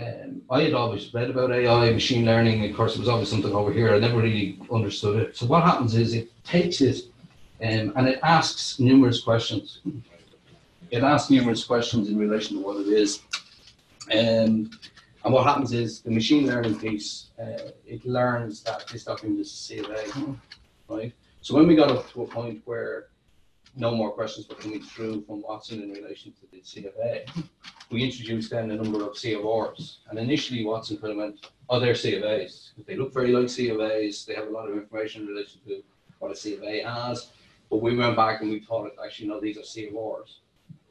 um, 0.00 0.42
I 0.50 0.62
had 0.62 0.74
always 0.74 1.12
read 1.12 1.30
about 1.30 1.52
AI, 1.52 1.90
machine 1.90 2.24
learning. 2.24 2.64
Of 2.64 2.76
course, 2.76 2.94
it 2.94 3.00
was 3.00 3.08
always 3.08 3.28
something 3.28 3.52
over 3.52 3.72
here. 3.72 3.94
I 3.94 3.98
never 3.98 4.18
really 4.18 4.58
understood 4.72 5.16
it. 5.22 5.36
So 5.36 5.46
what 5.46 5.64
happens 5.64 5.94
is 5.94 6.14
it 6.14 6.30
takes 6.44 6.80
it 6.80 6.98
um, 7.62 7.92
and 7.96 8.08
it 8.08 8.20
asks 8.22 8.78
numerous 8.78 9.20
questions. 9.20 9.80
It 10.90 11.02
asks 11.02 11.30
numerous 11.30 11.64
questions 11.64 12.08
in 12.08 12.18
relation 12.18 12.56
to 12.56 12.62
what 12.62 12.80
it 12.80 12.88
is. 12.88 13.20
Um, 14.10 14.70
and 15.24 15.34
what 15.34 15.44
happens 15.44 15.72
is 15.72 16.00
the 16.00 16.10
machine 16.10 16.46
learning 16.46 16.78
piece, 16.78 17.26
uh, 17.38 17.70
it 17.86 18.06
learns 18.06 18.62
that 18.62 18.86
this 18.90 19.04
document 19.04 19.40
is 19.40 19.52
a 19.52 19.56
C 19.56 19.78
of 19.78 19.90
A, 19.90 20.36
right? 20.88 21.12
So 21.42 21.54
when 21.54 21.66
we 21.66 21.76
got 21.76 21.90
up 21.90 22.10
to 22.12 22.22
a 22.22 22.26
point 22.26 22.62
where 22.64 23.08
no 23.76 23.94
more 23.94 24.10
questions 24.10 24.48
were 24.48 24.54
coming 24.54 24.82
through 24.82 25.22
from 25.22 25.42
Watson 25.42 25.82
in 25.82 25.90
relation 25.90 26.32
to 26.32 26.46
the 26.50 26.60
CFA, 26.60 27.28
we 27.90 28.02
introduced 28.02 28.50
then 28.50 28.70
a 28.70 28.76
number 28.76 29.04
of 29.04 29.18
C 29.18 29.34
of 29.34 29.44
Rs. 29.44 29.98
And 30.08 30.18
initially 30.18 30.64
Watson 30.64 30.96
kind 30.96 31.12
of 31.12 31.18
went, 31.18 31.50
oh, 31.68 31.78
they're 31.78 31.94
C 31.94 32.14
of 32.16 32.24
As. 32.24 32.72
They 32.86 32.96
look 32.96 33.12
very 33.12 33.32
like 33.32 33.50
C 33.50 33.68
of 33.68 33.80
As. 33.80 34.24
They 34.24 34.34
have 34.34 34.48
a 34.48 34.50
lot 34.50 34.68
of 34.68 34.76
information 34.76 35.22
in 35.22 35.28
relation 35.28 35.60
to 35.66 35.82
what 36.18 36.32
a 36.32 36.36
C 36.36 36.54
of 36.54 36.62
A 36.62 36.82
has. 36.82 37.28
But 37.70 37.82
we 37.82 37.96
went 37.96 38.16
back 38.16 38.40
and 38.40 38.50
we 38.50 38.60
thought, 38.60 38.86
it 38.86 38.94
actually, 39.04 39.28
no, 39.28 39.40
these 39.40 39.58
are 39.58 39.64
C 39.64 39.88
of 39.88 39.94
Rs. 39.94 40.40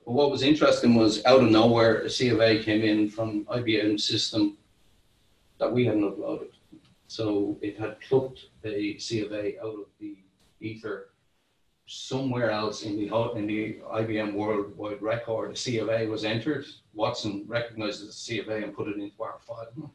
But 0.07 0.13
what 0.13 0.31
was 0.31 0.41
interesting 0.41 0.95
was 0.95 1.23
out 1.25 1.43
of 1.43 1.51
nowhere, 1.51 1.97
a 1.97 2.09
C 2.09 2.29
of 2.29 2.39
A 2.39 2.63
came 2.63 2.81
in 2.81 3.09
from 3.09 3.43
IBM 3.43 3.99
system 3.99 4.57
that 5.59 5.69
we 5.69 5.85
hadn't 5.85 6.09
uploaded. 6.09 6.51
So 7.07 7.57
it 7.61 7.77
had 7.77 7.99
plucked 7.99 8.45
a 8.63 8.97
C 8.99 9.25
of 9.25 9.33
A 9.33 9.59
out 9.59 9.73
of 9.73 9.87
the 9.99 10.15
ether 10.61 11.09
somewhere 11.87 12.51
else 12.51 12.83
in 12.83 12.95
the 12.95 13.13
in 13.35 13.47
the 13.47 13.79
IBM 13.91 14.33
worldwide 14.33 15.01
record. 15.01 15.51
A 15.51 15.55
C 15.57 15.79
of 15.79 15.89
A 15.89 16.07
was 16.07 16.23
entered. 16.23 16.65
Watson 16.93 17.43
recognized 17.45 18.07
the 18.07 18.13
C 18.13 18.39
of 18.39 18.47
A 18.47 18.63
and 18.63 18.73
put 18.73 18.87
it 18.87 18.95
into 18.95 19.21
our 19.21 19.39
file. 19.45 19.91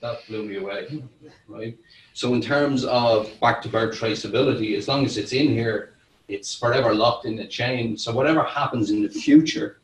That 0.00 0.24
blew 0.28 0.44
me 0.44 0.58
away, 0.58 1.02
right? 1.48 1.76
So 2.12 2.34
in 2.34 2.40
terms 2.40 2.84
of 2.84 3.32
back 3.40 3.60
to 3.62 3.68
birth 3.68 3.98
traceability, 3.98 4.76
as 4.76 4.86
long 4.86 5.04
as 5.04 5.16
it's 5.16 5.32
in 5.32 5.48
here, 5.48 5.97
it's 6.28 6.54
forever 6.54 6.94
locked 6.94 7.24
in 7.24 7.36
the 7.36 7.46
chain. 7.46 7.96
So 7.96 8.12
whatever 8.12 8.42
happens 8.42 8.90
in 8.90 9.02
the 9.02 9.08
future, 9.08 9.78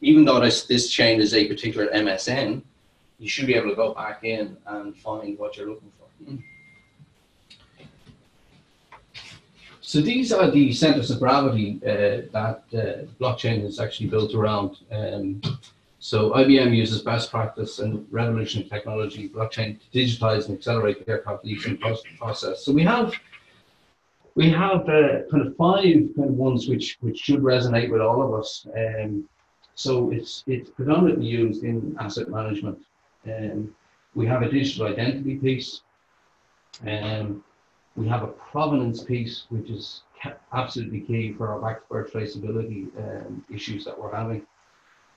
even 0.00 0.24
though 0.24 0.40
this, 0.40 0.64
this 0.64 0.90
chain 0.90 1.20
is 1.20 1.34
a 1.34 1.48
particular 1.48 1.88
MSN, 1.88 2.62
you 3.18 3.28
should 3.28 3.46
be 3.46 3.54
able 3.54 3.70
to 3.70 3.74
go 3.74 3.94
back 3.94 4.24
in 4.24 4.56
and 4.66 4.96
find 4.96 5.38
what 5.38 5.56
you're 5.56 5.68
looking 5.68 5.90
for. 5.98 6.06
So 9.80 10.02
these 10.02 10.32
are 10.32 10.50
the 10.50 10.72
centers 10.72 11.10
of 11.10 11.18
gravity 11.18 11.80
uh, 11.82 12.28
that 12.32 12.62
uh, 12.74 13.06
blockchain 13.18 13.64
is 13.64 13.80
actually 13.80 14.08
built 14.10 14.34
around. 14.34 14.76
Um, 14.92 15.40
so 15.98 16.30
IBM 16.32 16.76
uses 16.76 17.00
best 17.00 17.30
practice 17.30 17.78
and 17.78 18.06
revolutionary 18.10 18.68
technology, 18.68 19.30
blockchain, 19.30 19.78
to 19.80 19.98
digitize 19.98 20.46
and 20.48 20.58
accelerate 20.58 21.04
the 21.04 21.12
aircraft 21.12 21.46
process. 22.18 22.64
So 22.64 22.72
we 22.72 22.82
have 22.82 23.14
we 24.38 24.48
have 24.50 24.88
uh, 24.88 25.22
kind 25.32 25.44
of 25.44 25.56
five 25.56 25.82
kind 26.14 26.30
of 26.30 26.36
ones 26.46 26.68
which 26.68 26.96
which 27.00 27.18
should 27.18 27.40
resonate 27.40 27.90
with 27.90 28.00
all 28.00 28.22
of 28.22 28.32
us. 28.40 28.68
Um, 28.82 29.28
so 29.74 30.12
it's 30.12 30.44
it's 30.46 30.70
predominantly 30.70 31.26
used 31.26 31.64
in 31.64 31.96
asset 31.98 32.28
management. 32.28 32.78
Um, 33.26 33.74
we 34.14 34.26
have 34.26 34.42
a 34.42 34.48
digital 34.48 34.86
identity 34.86 35.34
piece. 35.38 35.82
Um, 36.86 37.42
we 37.96 38.06
have 38.06 38.22
a 38.22 38.28
provenance 38.52 39.02
piece, 39.02 39.46
which 39.48 39.70
is 39.70 40.02
absolutely 40.52 41.00
key 41.00 41.32
for 41.32 41.48
our 41.48 41.60
back 41.60 41.82
to 41.82 41.88
birth 41.88 42.12
traceability 42.12 42.80
um, 42.96 43.44
issues 43.52 43.84
that 43.86 43.98
we're 43.98 44.14
having. 44.14 44.46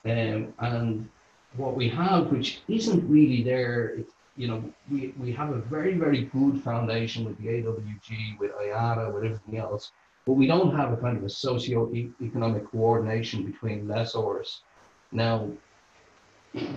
Um, 0.04 0.52
and 0.58 1.08
what 1.56 1.76
we 1.76 1.88
have, 1.90 2.32
which 2.32 2.62
isn't 2.66 3.08
really 3.08 3.44
there, 3.44 3.90
it, 4.00 4.08
you 4.36 4.48
know, 4.48 4.64
we, 4.90 5.12
we 5.18 5.32
have 5.32 5.50
a 5.50 5.58
very, 5.58 5.94
very 5.94 6.24
good 6.24 6.62
foundation 6.62 7.24
with 7.24 7.36
the 7.38 7.48
AWG, 7.48 8.38
with 8.38 8.52
IATA, 8.52 9.12
with 9.12 9.24
everything 9.24 9.58
else, 9.58 9.92
but 10.26 10.34
we 10.34 10.46
don't 10.46 10.74
have 10.74 10.92
a 10.92 10.96
kind 10.96 11.16
of 11.16 11.24
a 11.24 11.28
socio-economic 11.28 12.70
coordination 12.70 13.44
between 13.44 13.86
lessors. 13.86 14.60
Now, 15.10 15.50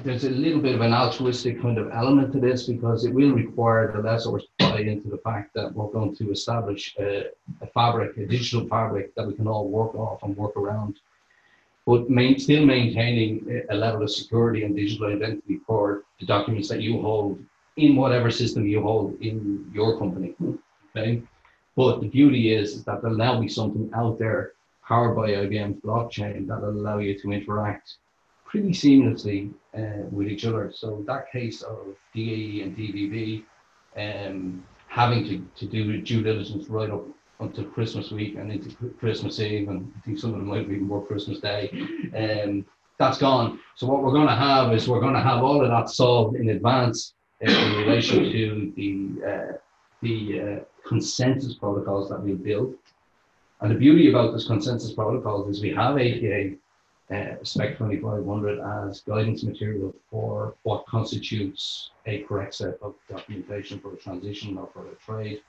there's 0.03 0.23
a 0.23 0.29
little 0.29 0.61
bit 0.61 0.75
of 0.75 0.81
an 0.81 0.93
altruistic 0.93 1.61
kind 1.61 1.77
of 1.77 1.91
element 1.91 2.31
to 2.33 2.39
this 2.39 2.63
because 2.63 3.05
it 3.05 3.13
will 3.13 3.31
require 3.31 3.91
the 3.91 4.01
lessors 4.01 4.43
to 4.43 4.69
buy 4.69 4.79
into 4.79 5.09
the 5.09 5.17
fact 5.17 5.53
that 5.53 5.73
we're 5.73 5.91
going 5.91 6.15
to 6.15 6.31
establish 6.31 6.95
a, 6.99 7.25
a 7.61 7.67
fabric, 7.67 8.17
a 8.17 8.25
digital 8.25 8.67
fabric 8.67 9.13
that 9.15 9.27
we 9.27 9.33
can 9.33 9.47
all 9.47 9.67
work 9.67 9.93
off 9.95 10.23
and 10.23 10.35
work 10.35 10.55
around, 10.55 10.99
but 11.85 12.09
main, 12.09 12.39
still 12.39 12.65
maintaining 12.65 13.63
a- 13.69 13.75
level 13.75 14.03
of 14.03 14.11
security 14.11 14.63
and 14.63 14.75
digital 14.75 15.07
identity 15.07 15.59
for 15.67 16.03
the 16.19 16.25
documents 16.25 16.69
that 16.69 16.81
you 16.81 17.01
hold 17.01 17.39
in 17.77 17.95
whatever 17.95 18.31
system 18.31 18.65
you 18.65 18.81
hold 18.81 19.19
in 19.21 19.69
your 19.73 19.99
company. 19.99 20.33
Okay, 20.95 21.21
but 21.75 22.01
the 22.01 22.07
beauty 22.07 22.53
is, 22.53 22.83
that 22.85 23.01
there'll 23.01 23.17
now 23.17 23.39
be 23.39 23.49
something 23.49 23.91
out 23.93 24.17
there 24.17 24.53
powered 24.87 25.15
by 25.15 25.31
IBM's 25.31 25.81
blockchain 25.81 26.47
that 26.47 26.61
will 26.61 26.69
allow 26.69 26.99
you 26.99 27.19
to 27.19 27.31
interact 27.31 27.97
pretty 28.45 28.69
seamlessly 28.69 29.51
uh, 29.77 30.07
with 30.11 30.27
each 30.27 30.45
other. 30.45 30.71
So 30.73 31.03
that 31.07 31.31
case 31.31 31.61
of 31.63 31.95
DAE 32.13 32.61
and 32.61 32.77
DVB 32.77 33.43
um, 33.97 34.63
having 34.87 35.25
to, 35.25 35.45
to 35.59 35.65
do 35.65 36.01
due 36.01 36.23
diligence 36.23 36.69
right 36.69 36.89
up 36.89 37.05
until 37.39 37.65
Christmas 37.65 38.11
week 38.11 38.35
and 38.35 38.51
into 38.51 38.75
Christmas 38.99 39.39
Eve, 39.39 39.67
and 39.69 39.91
I 39.97 40.01
think 40.01 40.19
some 40.19 40.33
of 40.33 40.37
them 40.37 40.47
might 40.47 40.61
even 40.61 40.87
work 40.87 41.07
Christmas 41.07 41.39
Day. 41.39 41.69
Um, 42.15 42.65
that's 42.97 43.17
gone. 43.17 43.59
So 43.75 43.87
what 43.87 44.03
we're 44.03 44.13
going 44.13 44.27
to 44.27 44.35
have 44.35 44.73
is 44.73 44.87
we're 44.87 45.01
going 45.01 45.13
to 45.15 45.21
have 45.21 45.43
all 45.43 45.63
of 45.63 45.69
that 45.69 45.89
solved 45.89 46.37
in 46.37 46.49
advance 46.49 47.13
uh, 47.45 47.51
in 47.51 47.77
relation 47.77 48.23
to 48.31 48.73
the 48.75 49.27
uh, 49.27 49.57
the 50.01 50.39
uh, 50.39 50.87
consensus 50.87 51.55
protocols 51.55 52.09
that 52.09 52.21
we 52.21 52.33
build. 52.33 52.75
And 53.61 53.71
the 53.71 53.75
beauty 53.75 54.09
about 54.09 54.33
this 54.33 54.47
consensus 54.47 54.93
protocols 54.93 55.49
is 55.49 55.61
we 55.61 55.73
have 55.73 55.95
ATA 55.95 56.55
uh, 57.11 57.43
Spec 57.43 57.77
2500 57.77 58.59
as 58.87 59.01
guidance 59.01 59.43
material 59.43 59.93
for 60.09 60.55
what 60.63 60.85
constitutes 60.87 61.91
a 62.05 62.19
correct 62.23 62.55
set 62.55 62.77
of 62.81 62.95
documentation 63.09 63.79
for 63.79 63.93
a 63.93 63.97
transition 63.97 64.57
or 64.57 64.69
for 64.73 64.87
a 64.87 64.95
trade. 64.95 65.41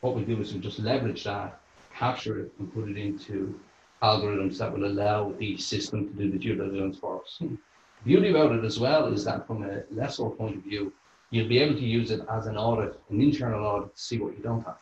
What 0.00 0.14
we 0.14 0.24
do 0.24 0.40
is 0.40 0.52
we 0.52 0.60
just 0.60 0.78
leverage 0.78 1.24
that, 1.24 1.60
capture 1.94 2.40
it, 2.40 2.52
and 2.58 2.72
put 2.72 2.88
it 2.88 2.96
into 2.96 3.58
algorithms 4.02 4.58
that 4.58 4.72
will 4.72 4.86
allow 4.86 5.32
the 5.38 5.56
system 5.56 6.06
to 6.08 6.12
do 6.12 6.30
the 6.30 6.38
due 6.38 6.54
diligence 6.54 6.98
for 6.98 7.22
us. 7.22 7.36
The 7.40 7.56
beauty 8.04 8.30
about 8.30 8.52
it 8.52 8.64
as 8.64 8.78
well 8.78 9.06
is 9.12 9.24
that 9.24 9.46
from 9.46 9.64
a 9.64 9.82
lessor 9.90 10.28
point 10.28 10.56
of 10.56 10.62
view, 10.62 10.92
you'll 11.30 11.48
be 11.48 11.58
able 11.58 11.74
to 11.74 11.84
use 11.84 12.10
it 12.10 12.20
as 12.30 12.46
an 12.46 12.56
audit, 12.56 13.00
an 13.10 13.20
internal 13.20 13.64
audit 13.64 13.96
to 13.96 14.02
see 14.02 14.18
what 14.18 14.36
you 14.36 14.42
don't 14.42 14.64
have. 14.64 14.78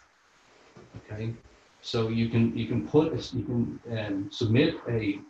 Okay, 1.10 1.32
so 1.80 2.08
you 2.08 2.28
can 2.28 2.56
you 2.56 2.66
can 2.66 2.86
put 2.86 3.12
a- 3.12 3.36
you 3.36 3.44
can 3.44 3.80
um, 3.98 4.30
submit 4.30 4.74
a, 4.88 5.20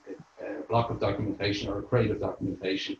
a 0.43 0.62
block 0.69 0.90
of 0.90 0.98
documentation 0.98 1.69
or 1.70 1.78
a 1.78 1.82
crate 1.82 2.11
of 2.11 2.20
documentation, 2.20 2.97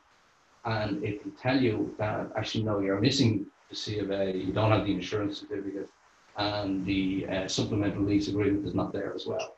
and 0.65 1.02
it 1.02 1.23
can 1.23 1.32
tell 1.32 1.61
you 1.61 1.94
that 1.98 2.31
actually 2.36 2.65
no, 2.65 2.81
you're 2.81 3.01
missing 3.01 3.47
the 3.70 3.77
C 3.77 3.98
of 3.98 4.11
A, 4.11 4.36
you 4.36 4.52
don't 4.52 4.70
have 4.70 4.85
the 4.86 4.93
insurance 4.93 5.40
certificate, 5.40 5.89
and 6.36 6.85
the 6.85 7.27
uh, 7.28 7.48
supplemental 7.48 8.02
lease 8.02 8.28
agreement 8.28 8.66
is 8.66 8.74
not 8.74 8.93
there 8.93 9.15
as 9.15 9.27
well, 9.27 9.56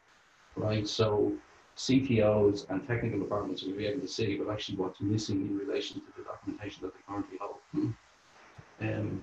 right? 0.56 0.86
So 0.86 1.32
CTOs 1.76 2.68
and 2.70 2.86
technical 2.86 3.18
departments 3.18 3.62
will 3.62 3.72
be 3.72 3.86
able 3.86 4.00
to 4.00 4.08
see, 4.08 4.38
well, 4.38 4.50
actually 4.50 4.76
what's 4.76 5.00
missing 5.00 5.40
in 5.42 5.58
relation 5.58 6.00
to 6.00 6.06
the 6.16 6.24
documentation 6.24 6.82
that 6.82 6.94
they 6.94 7.00
currently 7.06 7.38
hold. 7.40 7.92
Um, 8.80 9.22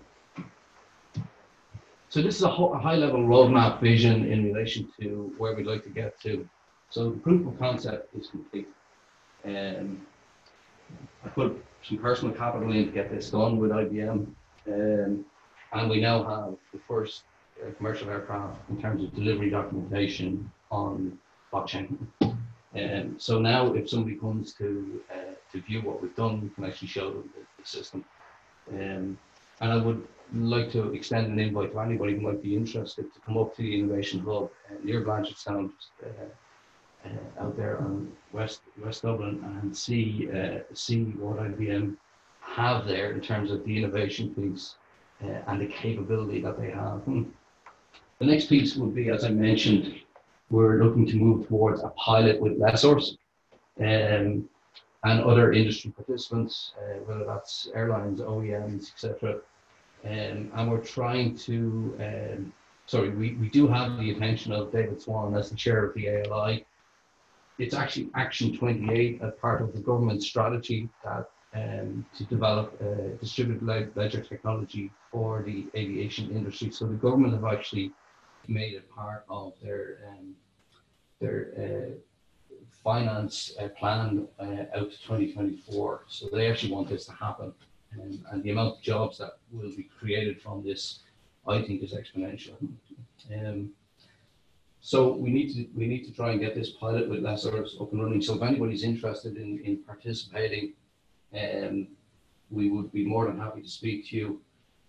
so 2.09 2.21
this 2.21 2.35
is 2.35 2.43
a, 2.43 2.49
a 2.49 2.77
high-level 2.77 3.21
roadmap 3.21 3.81
vision 3.81 4.31
in 4.31 4.45
relation 4.45 4.87
to 5.01 5.33
where 5.37 5.55
we'd 5.55 5.65
like 5.65 5.83
to 5.83 5.89
get 5.89 6.19
to. 6.21 6.47
So 6.89 7.09
the 7.09 7.17
proof 7.17 7.47
of 7.47 7.57
concept 7.57 8.15
is 8.15 8.27
complete. 8.27 8.67
Um, 9.45 10.05
I 11.25 11.29
put 11.29 11.63
some 11.81 11.97
personal 11.97 12.35
capital 12.35 12.71
in 12.71 12.85
to 12.85 12.91
get 12.91 13.11
this 13.11 13.31
done 13.31 13.57
with 13.57 13.71
IBM, 13.71 14.27
um, 14.67 15.25
and 15.73 15.89
we 15.89 15.99
now 15.99 16.23
have 16.23 16.55
the 16.71 16.79
first 16.87 17.23
commercial 17.71 18.09
aircraft 18.09 18.57
in 18.69 18.81
terms 18.81 19.03
of 19.03 19.13
delivery 19.15 19.49
documentation 19.49 20.51
on 20.71 21.17
blockchain. 21.51 21.97
Um, 22.21 23.15
so 23.17 23.39
now, 23.39 23.73
if 23.73 23.89
somebody 23.89 24.15
comes 24.15 24.53
to 24.55 25.01
uh, 25.11 25.33
to 25.51 25.61
view 25.61 25.81
what 25.81 26.01
we've 26.01 26.15
done, 26.15 26.41
we 26.41 26.49
can 26.49 26.65
actually 26.65 26.87
show 26.87 27.11
them 27.11 27.29
the, 27.35 27.61
the 27.61 27.67
system. 27.67 28.03
Um, 28.71 29.17
and 29.61 29.71
I 29.71 29.77
would 29.77 30.07
like 30.33 30.71
to 30.71 30.91
extend 30.93 31.27
an 31.27 31.39
invite 31.39 31.73
to 31.73 31.79
anybody 31.79 32.15
who 32.15 32.21
might 32.21 32.41
be 32.41 32.55
interested 32.55 33.13
to 33.13 33.19
come 33.19 33.37
up 33.37 33.55
to 33.55 33.61
the 33.61 33.79
Innovation 33.79 34.21
Hub 34.21 34.49
uh, 34.69 34.75
near 34.83 35.01
Blanchardstown, 35.01 35.71
uh, 36.03 36.07
uh, 37.05 37.43
out 37.43 37.55
there 37.55 37.77
on 37.77 38.11
West 38.31 38.61
West 38.83 39.03
Dublin, 39.03 39.43
and 39.61 39.75
see 39.75 40.29
uh, 40.31 40.59
see 40.73 41.03
what 41.03 41.37
IBM 41.37 41.95
have 42.41 42.87
there 42.87 43.11
in 43.11 43.21
terms 43.21 43.51
of 43.51 43.63
the 43.65 43.77
innovation 43.77 44.33
piece 44.33 44.75
uh, 45.23 45.39
and 45.47 45.61
the 45.61 45.67
capability 45.67 46.41
that 46.41 46.59
they 46.59 46.71
have. 46.71 47.01
The 48.19 48.25
next 48.25 48.45
piece 48.45 48.75
would 48.75 48.95
be, 48.95 49.09
as 49.09 49.23
I 49.23 49.29
mentioned, 49.29 49.95
we're 50.49 50.83
looking 50.83 51.05
to 51.07 51.15
move 51.15 51.47
towards 51.47 51.81
a 51.81 51.89
pilot 51.89 52.39
with 52.39 52.59
lessors 52.59 53.17
um, 53.79 54.47
and 55.03 55.21
other 55.21 55.51
industry 55.51 55.91
participants, 55.91 56.73
uh, 56.77 56.99
whether 57.05 57.25
that's 57.25 57.69
airlines, 57.73 58.21
OEMs, 58.21 58.91
etc. 58.93 59.39
Um, 60.05 60.51
and 60.55 60.71
we're 60.71 60.83
trying 60.83 61.35
to, 61.39 61.97
um, 61.99 62.53
sorry, 62.85 63.09
we, 63.09 63.33
we 63.35 63.49
do 63.49 63.67
have 63.67 63.97
the 63.97 64.11
attention 64.11 64.51
of 64.51 64.71
David 64.71 65.01
Swan 65.01 65.35
as 65.35 65.49
the 65.49 65.55
chair 65.55 65.83
of 65.85 65.93
the 65.95 66.07
ALI. 66.09 66.65
It's 67.57 67.73
actually 67.73 68.09
Action 68.15 68.55
28 68.55 69.21
as 69.21 69.33
part 69.41 69.61
of 69.61 69.73
the 69.73 69.79
government 69.79 70.23
strategy 70.23 70.89
that 71.03 71.29
um, 71.55 72.05
to 72.17 72.23
develop 72.25 72.79
uh, 72.81 73.15
distributed 73.19 73.63
le- 73.63 73.87
ledger 73.95 74.21
technology 74.21 74.91
for 75.11 75.43
the 75.43 75.67
aviation 75.75 76.31
industry. 76.31 76.71
So 76.71 76.85
the 76.85 76.95
government 76.95 77.33
have 77.33 77.45
actually 77.45 77.91
made 78.47 78.73
it 78.73 78.89
part 78.89 79.25
of 79.29 79.53
their 79.61 79.99
um, 80.09 80.35
their 81.19 81.53
uh, 81.57 82.55
finance 82.83 83.53
uh, 83.59 83.69
plan 83.69 84.27
uh, 84.39 84.65
out 84.75 84.91
to 84.91 84.97
2024. 85.03 86.03
So 86.07 86.27
they 86.31 86.49
actually 86.49 86.73
want 86.73 86.89
this 86.89 87.05
to 87.05 87.13
happen, 87.13 87.53
and, 87.93 88.23
and 88.31 88.43
the 88.43 88.51
amount 88.51 88.75
of 88.77 88.81
jobs 88.81 89.17
that 89.19 89.37
will 89.51 89.71
be 89.75 89.89
created 89.99 90.41
from 90.41 90.63
this, 90.63 90.99
I 91.47 91.61
think, 91.61 91.81
is 91.83 91.93
exponential. 91.93 92.55
Um, 93.33 93.71
so 94.81 95.13
we 95.13 95.31
need 95.31 95.53
to 95.53 95.65
we 95.73 95.87
need 95.87 96.03
to 96.05 96.11
try 96.11 96.31
and 96.31 96.41
get 96.41 96.55
this 96.55 96.71
pilot 96.71 97.09
with 97.09 97.19
lessors 97.21 97.77
up 97.79 97.93
and 97.93 98.03
running. 98.03 98.21
So 98.21 98.35
if 98.35 98.41
anybody's 98.41 98.83
interested 98.83 99.37
in, 99.37 99.59
in 99.63 99.77
participating, 99.77 100.73
um, 101.33 101.87
we 102.51 102.69
would 102.69 102.91
be 102.91 103.05
more 103.05 103.27
than 103.27 103.39
happy 103.39 103.61
to 103.61 103.69
speak 103.69 104.09
to 104.09 104.17
you. 104.17 104.41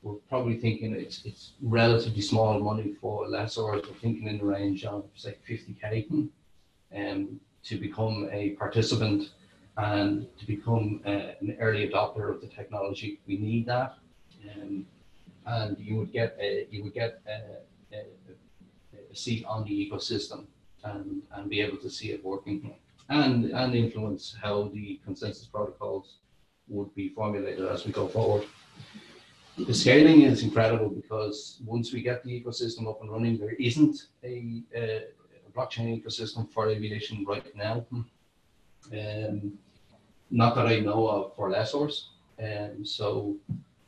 We're 0.04 0.20
probably 0.28 0.58
thinking 0.58 0.94
it's 0.94 1.24
it's 1.24 1.52
relatively 1.62 2.20
small 2.20 2.60
money 2.60 2.94
for 3.00 3.26
lessors. 3.26 3.88
We're 3.88 4.00
thinking 4.02 4.26
in 4.28 4.36
the 4.36 4.44
range 4.44 4.84
of 4.84 5.06
say 5.14 5.38
50k 5.48 6.28
um, 6.94 7.40
to 7.64 7.78
become 7.78 8.28
a 8.30 8.50
participant 8.50 9.30
and 9.78 10.28
to 10.38 10.46
become 10.46 11.00
uh, 11.06 11.40
an 11.40 11.56
early 11.58 11.88
adopter 11.88 12.28
of 12.30 12.42
the 12.42 12.48
technology. 12.48 13.18
We 13.26 13.38
need 13.38 13.64
that, 13.64 13.96
um, 14.50 14.84
and 15.46 15.78
you 15.78 15.96
would 15.96 16.12
get 16.12 16.36
a 16.38 16.66
you 16.70 16.84
would 16.84 16.92
get 16.92 17.22
a, 17.26 17.96
a, 17.96 18.00
a 19.10 19.16
seat 19.16 19.46
on 19.46 19.64
the 19.64 19.70
ecosystem 19.70 20.44
and, 20.84 21.22
and 21.32 21.48
be 21.48 21.62
able 21.62 21.78
to 21.78 21.88
see 21.88 22.10
it 22.10 22.22
working 22.22 22.74
and 23.08 23.46
and 23.52 23.74
influence 23.74 24.36
how 24.42 24.68
the 24.74 25.00
consensus 25.02 25.46
protocols 25.46 26.18
would 26.68 26.94
be 26.94 27.08
formulated 27.08 27.66
as 27.66 27.86
we 27.86 27.92
go 27.92 28.06
forward. 28.06 28.44
The 29.56 29.72
scaling 29.72 30.22
is 30.22 30.42
incredible 30.42 30.88
because 30.88 31.60
once 31.64 31.92
we 31.92 32.02
get 32.02 32.24
the 32.24 32.42
ecosystem 32.42 32.88
up 32.88 33.00
and 33.02 33.10
running, 33.10 33.38
there 33.38 33.52
isn't 33.52 34.08
a, 34.24 34.62
a 34.74 35.04
blockchain 35.56 36.02
ecosystem 36.02 36.50
for 36.50 36.68
aviation 36.68 37.24
right 37.24 37.54
now. 37.54 37.86
Um, 38.92 39.52
not 40.30 40.56
that 40.56 40.66
I 40.66 40.80
know 40.80 41.06
of 41.06 41.36
for 41.36 41.50
lessors. 41.50 42.08
Um, 42.42 42.84
so 42.84 43.36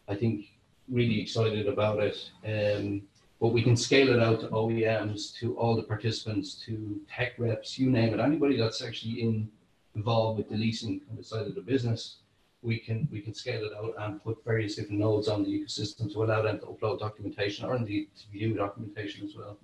I 0.07 0.15
think 0.15 0.53
really 0.89 1.21
excited 1.21 1.67
about 1.67 1.99
it. 1.99 2.31
Um, 2.45 3.03
but 3.41 3.49
we 3.49 3.61
can 3.61 3.77
scale 3.77 4.11
it 4.11 4.23
out 4.23 4.41
to 4.43 4.49
OEMs, 4.49 5.35
to 5.41 5.59
all 5.59 5.75
the 5.75 5.83
participants, 5.83 6.55
to 6.67 7.01
tech 7.13 7.33
reps, 7.39 7.77
you 7.77 7.91
name 7.91 8.15
it, 8.15 8.21
anybody 8.21 8.57
that's 8.57 8.83
actually 8.83 9.21
in, 9.21 9.51
involved 9.97 10.39
with 10.39 10.49
the 10.49 10.57
leasing 10.57 11.01
kind 11.01 11.19
of 11.19 11.27
side 11.27 11.47
of 11.49 11.57
the 11.57 11.61
business 11.61 12.19
we 12.67 12.79
can 12.79 13.09
we 13.13 13.21
can 13.21 13.33
scale 13.33 13.65
it 13.65 13.73
out 13.81 13.95
and 13.99 14.23
put 14.23 14.45
various 14.45 14.75
different 14.75 15.01
nodes 15.01 15.29
on 15.29 15.45
the 15.45 15.51
ecosystem 15.51 16.13
to 16.13 16.25
allow 16.25 16.43
them 16.43 16.59
to 16.59 16.67
upload 16.67 16.99
documentation 16.99 17.65
or 17.65 17.77
indeed 17.77 18.09
to 18.19 18.29
view 18.29 18.55
documentation 18.55 19.25
as 19.25 19.35
well. 19.37 19.57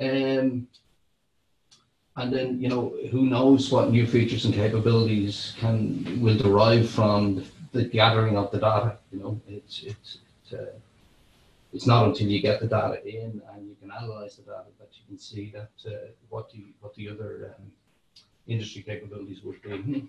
Um, 0.00 0.66
and 2.16 2.32
then 2.32 2.60
you 2.60 2.68
know 2.68 2.94
who 3.10 3.26
knows 3.26 3.70
what 3.70 3.90
new 3.90 4.06
features 4.06 4.44
and 4.44 4.54
capabilities 4.54 5.54
can 5.58 6.20
will 6.20 6.36
derive 6.36 6.90
from 6.90 7.36
the, 7.36 7.44
the 7.72 7.84
gathering 7.84 8.36
of 8.36 8.50
the 8.50 8.58
data. 8.58 8.98
You 9.12 9.18
know, 9.20 9.40
it's 9.48 9.82
it's 9.82 10.18
it's, 10.42 10.52
uh, 10.52 10.72
it's 11.72 11.86
not 11.86 12.06
until 12.08 12.28
you 12.28 12.40
get 12.40 12.60
the 12.60 12.66
data 12.66 12.98
in 13.06 13.40
and 13.50 13.68
you 13.68 13.76
can 13.80 13.90
analyze 13.90 14.36
the 14.36 14.42
data 14.42 14.70
that 14.78 14.90
you 14.92 15.02
can 15.08 15.18
see 15.18 15.52
that 15.54 15.72
uh, 15.86 16.08
what 16.28 16.50
the 16.50 16.64
what 16.80 16.94
the 16.94 17.08
other 17.08 17.54
um, 17.56 17.72
industry 18.46 18.82
capabilities 18.82 19.42
would 19.42 19.60
be. 19.62 20.08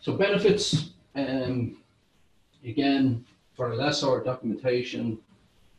So 0.00 0.12
benefits, 0.12 0.90
um, 1.14 1.76
again, 2.64 3.24
for 3.56 3.72
a 3.72 3.76
lessor 3.76 4.22
documentation, 4.24 5.18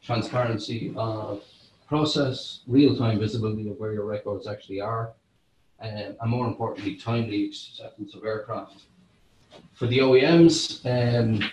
transparency 0.04 0.94
of 0.96 1.44
process, 1.88 2.62
real-time 2.68 3.20
visibility 3.20 3.70
of 3.70 3.80
where 3.80 3.94
your 3.94 4.06
records 4.06 4.48
actually 4.48 4.82
are, 4.82 5.14
um, 5.82 6.16
and 6.22 6.30
more 6.30 6.48
importantly, 6.48 6.96
timely 6.96 7.46
acceptance 7.46 8.14
of 8.14 8.26
aircraft. 8.26 8.84
For 9.74 9.88
the 9.88 10.00
OEMs, 10.00 10.86
um, 10.86 11.50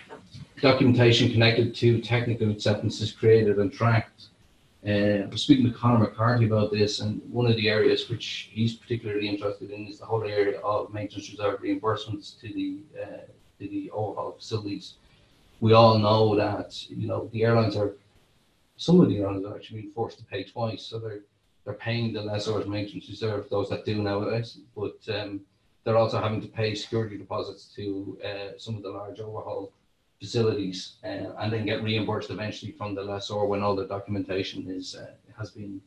documentation 0.61 1.31
connected 1.31 1.73
to 1.75 2.01
technical 2.01 2.51
acceptance 2.51 2.99
is 3.01 3.11
created 3.11 3.57
and 3.57 3.71
tracked. 3.71 4.26
Uh, 4.87 5.25
I 5.25 5.27
was 5.29 5.41
speaking 5.41 5.65
to 5.65 5.77
Conor 5.77 5.99
McCarthy 5.99 6.45
about 6.45 6.71
this, 6.71 7.01
and 7.01 7.21
one 7.29 7.45
of 7.45 7.57
the 7.57 7.67
areas 7.67 8.09
which 8.09 8.49
he's 8.53 8.75
particularly 8.75 9.27
interested 9.27 9.69
in 9.69 9.85
is 9.85 9.99
the 9.99 10.05
whole 10.05 10.23
area 10.23 10.61
of 10.61 10.93
maintenance 10.93 11.29
reserve 11.29 11.59
reimbursements 11.59 12.39
to 12.39 12.53
the 12.53 12.79
uh, 12.97 13.25
to 13.59 13.67
the 13.67 13.91
overhaul 13.91 14.31
facilities. 14.31 14.93
We 15.59 15.73
all 15.73 15.97
know 15.97 16.37
that 16.37 16.89
you 16.89 17.05
know 17.05 17.29
the 17.33 17.43
airlines 17.43 17.75
are 17.75 17.95
some 18.77 19.01
of 19.01 19.09
the 19.09 19.17
airlines 19.17 19.45
are 19.45 19.57
actually 19.57 19.81
being 19.81 19.93
forced 19.93 20.19
to 20.19 20.25
pay 20.25 20.45
twice, 20.45 20.83
so 20.83 20.99
they're 20.99 21.23
they're 21.65 21.73
paying 21.73 22.13
the 22.13 22.21
lessors 22.21 22.65
maintenance 22.65 23.09
reserve, 23.09 23.49
those 23.49 23.67
that 23.69 23.83
do 23.83 24.01
nowadays, 24.01 24.59
but 24.73 24.97
um, 25.13 25.41
they're 25.83 25.97
also 25.97 26.21
having 26.21 26.39
to 26.39 26.47
pay 26.47 26.73
security 26.75 27.17
deposits 27.17 27.65
to 27.75 28.17
uh, 28.23 28.57
some 28.57 28.77
of 28.77 28.83
the 28.83 28.89
large 28.89 29.19
overhaul 29.19 29.73
facilities 30.19 30.97
uh, 31.03 31.33
and 31.39 31.53
then 31.53 31.65
get 31.65 31.83
reimbursed 31.83 32.29
eventually 32.31 32.71
from 32.71 32.95
the 32.95 33.01
lessor 33.01 33.45
when 33.45 33.61
all 33.61 33.75
the 33.75 33.85
documentation 33.85 34.69
is 34.69 34.95
uh, 34.95 35.11
has 35.37 35.51
been 35.51 35.79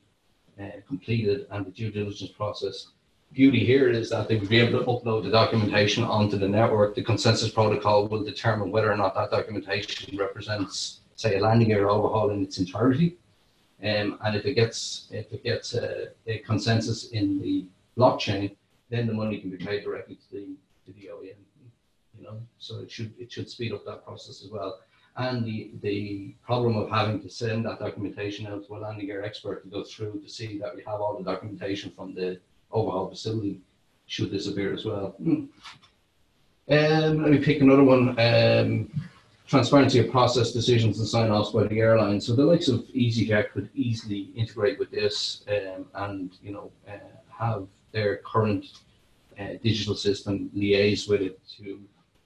uh, 0.60 0.68
completed 0.86 1.46
and 1.50 1.66
the 1.66 1.70
due 1.70 1.90
diligence 1.90 2.30
process. 2.30 2.88
Beauty 3.32 3.64
here 3.64 3.88
is 3.88 4.10
that 4.10 4.28
they 4.28 4.36
will 4.36 4.48
be 4.48 4.58
able 4.58 4.80
to 4.80 4.84
upload 4.86 5.22
the 5.22 5.30
documentation 5.30 6.02
onto 6.02 6.36
the 6.36 6.48
network. 6.48 6.94
The 6.94 7.02
consensus 7.02 7.50
protocol 7.50 8.08
will 8.08 8.24
determine 8.24 8.72
whether 8.72 8.90
or 8.90 8.96
not 8.96 9.14
that 9.14 9.30
documentation 9.30 10.16
represents, 10.16 11.00
say, 11.14 11.36
a 11.36 11.40
landing 11.40 11.68
gear 11.68 11.88
overhaul 11.88 12.30
in 12.30 12.42
its 12.42 12.58
entirety. 12.58 13.16
Um, 13.82 14.18
and 14.24 14.36
if 14.36 14.44
it 14.44 14.54
gets 14.54 15.06
if 15.10 15.32
it 15.32 15.42
gets 15.42 15.74
a, 15.74 16.08
a 16.26 16.38
consensus 16.38 17.10
in 17.10 17.40
the 17.40 17.66
blockchain, 17.96 18.56
then 18.90 19.06
the 19.06 19.14
money 19.14 19.38
can 19.38 19.50
be 19.50 19.56
paid 19.56 19.84
directly 19.84 20.16
to 20.16 20.32
the 20.32 20.46
to 20.86 20.92
the 20.92 21.08
OEM. 21.12 21.36
Know, 22.30 22.40
So 22.58 22.80
it 22.80 22.90
should 22.90 23.12
it 23.18 23.32
should 23.32 23.48
speed 23.48 23.72
up 23.72 23.84
that 23.86 24.04
process 24.04 24.42
as 24.44 24.50
well. 24.50 24.80
And 25.16 25.44
the 25.44 25.72
the 25.82 26.34
problem 26.42 26.76
of 26.76 26.88
having 26.88 27.20
to 27.22 27.28
send 27.28 27.66
that 27.66 27.80
documentation 27.80 28.46
out 28.46 28.66
to 28.66 28.76
a 28.76 28.78
landing 28.78 29.06
gear 29.06 29.24
expert 29.24 29.62
to 29.62 29.68
go 29.68 29.82
through 29.84 30.20
to 30.20 30.28
see 30.28 30.58
that 30.58 30.74
we 30.74 30.82
have 30.84 31.00
all 31.00 31.18
the 31.18 31.24
documentation 31.24 31.90
from 31.90 32.14
the 32.14 32.40
overhaul 32.70 33.08
facility 33.08 33.60
should 34.06 34.30
disappear 34.30 34.72
as 34.72 34.84
well. 34.84 35.14
Hmm. 35.22 35.44
Um, 36.68 37.22
let 37.22 37.32
me 37.32 37.38
pick 37.38 37.60
another 37.60 37.82
one. 37.82 38.18
Um, 38.18 38.90
transparency 39.48 39.98
of 39.98 40.08
process 40.12 40.52
decisions 40.52 41.00
and 41.00 41.08
sign 41.08 41.30
offs 41.32 41.50
by 41.50 41.64
the 41.64 41.80
airline. 41.80 42.20
So 42.20 42.36
the 42.36 42.44
likes 42.44 42.68
of 42.68 42.84
EasyJet 42.94 43.50
could 43.50 43.68
easily 43.74 44.30
integrate 44.36 44.78
with 44.78 44.92
this 44.92 45.44
um, 45.48 45.86
and 45.94 46.30
you 46.40 46.52
know 46.52 46.70
uh, 46.86 46.92
have 47.36 47.66
their 47.90 48.18
current 48.18 48.66
uh, 49.40 49.54
digital 49.62 49.96
system 49.96 50.50
liaise 50.56 51.08
with 51.08 51.22
it 51.22 51.40
to 51.56 51.80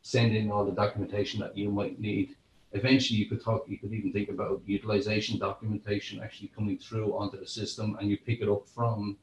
send 0.04 0.36
in 0.36 0.52
all 0.52 0.64
the 0.64 0.72
documentation 0.72 1.40
that 1.40 1.56
you 1.56 1.70
might 1.70 1.98
need. 2.00 2.36
Eventually, 2.72 3.18
you 3.18 3.26
could 3.26 3.42
talk. 3.42 3.64
You 3.68 3.78
could 3.78 3.92
even 3.92 4.12
think 4.12 4.28
about 4.28 4.62
utilization 4.66 5.38
documentation 5.38 6.20
actually 6.22 6.52
coming 6.56 6.78
through 6.78 7.16
onto 7.16 7.38
the 7.38 7.46
system, 7.46 7.96
and 7.98 8.08
you 8.08 8.16
pick 8.16 8.40
it 8.40 8.48
up 8.48 8.68
from 8.68 9.16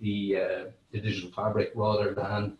the 0.00 0.36
uh, 0.36 0.64
the 0.92 1.00
digital 1.00 1.30
fabric 1.30 1.72
rather 1.74 2.14
than 2.14 2.56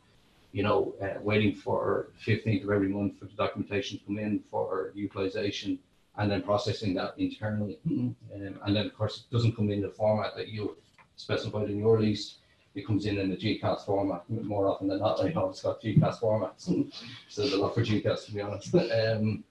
you 0.57 0.62
know, 0.62 0.94
uh, 1.03 1.20
waiting 1.20 1.55
for 1.55 2.09
15th 2.24 2.65
of 2.65 2.70
every 2.70 2.89
month 2.89 3.19
for 3.19 3.27
the 3.27 3.35
documentation 3.35 3.98
to 3.98 4.05
come 4.07 4.19
in 4.19 4.40
for 4.51 4.90
utilization 4.94 5.78
and 6.16 6.31
then 6.31 6.40
processing 6.40 6.94
that 6.94 7.12
internally. 7.19 7.78
Um, 8.35 8.59
and 8.65 8.77
then, 8.77 8.86
of 8.86 8.94
course, 8.97 9.24
it 9.24 9.32
doesn't 9.35 9.57
come 9.57 9.70
in 9.70 9.81
the 9.81 9.89
format 9.89 10.36
that 10.36 10.48
you 10.48 10.77
specified 11.16 11.70
in 11.70 11.78
your 11.78 11.98
lease. 12.01 12.36
It 12.77 12.86
comes 12.86 13.07
in 13.07 13.16
in 13.16 13.31
the 13.31 13.36
GECAS 13.36 13.86
format 13.86 14.28
more 14.28 14.69
often 14.69 14.89
than 14.89 14.98
not. 14.98 15.24
I 15.24 15.32
know 15.32 15.48
it's 15.48 15.62
got 15.62 15.81
GECAS 15.81 16.20
formats. 16.20 16.65
so 17.28 17.40
there's 17.40 17.55
a 17.55 17.57
lot 17.57 17.74
for 17.74 17.82
GECAS, 17.82 18.27
to 18.27 18.35
be 18.35 18.43
honest. 18.43 18.74
Um, 18.74 19.43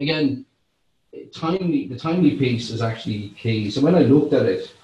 again, 0.00 0.46
timely, 1.34 1.86
the 1.86 1.98
timely 1.98 2.38
piece 2.38 2.70
is 2.70 2.80
actually 2.80 3.28
key. 3.30 3.70
So 3.70 3.82
when 3.82 3.94
I 3.94 4.00
looked 4.00 4.32
at 4.32 4.46
it, 4.46 4.74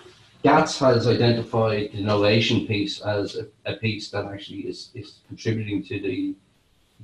GATS 0.43 0.79
has 0.81 1.09
identified 1.09 1.93
the 1.93 2.03
novation 2.03 2.69
piece 2.69 3.01
as 3.01 3.37
a, 3.37 3.47
a 3.65 3.77
piece 3.77 4.11
that 4.11 4.27
actually 4.27 4.61
is, 4.61 4.91
is 4.95 5.21
contributing 5.27 5.83
to 5.85 5.99
the 5.99 6.37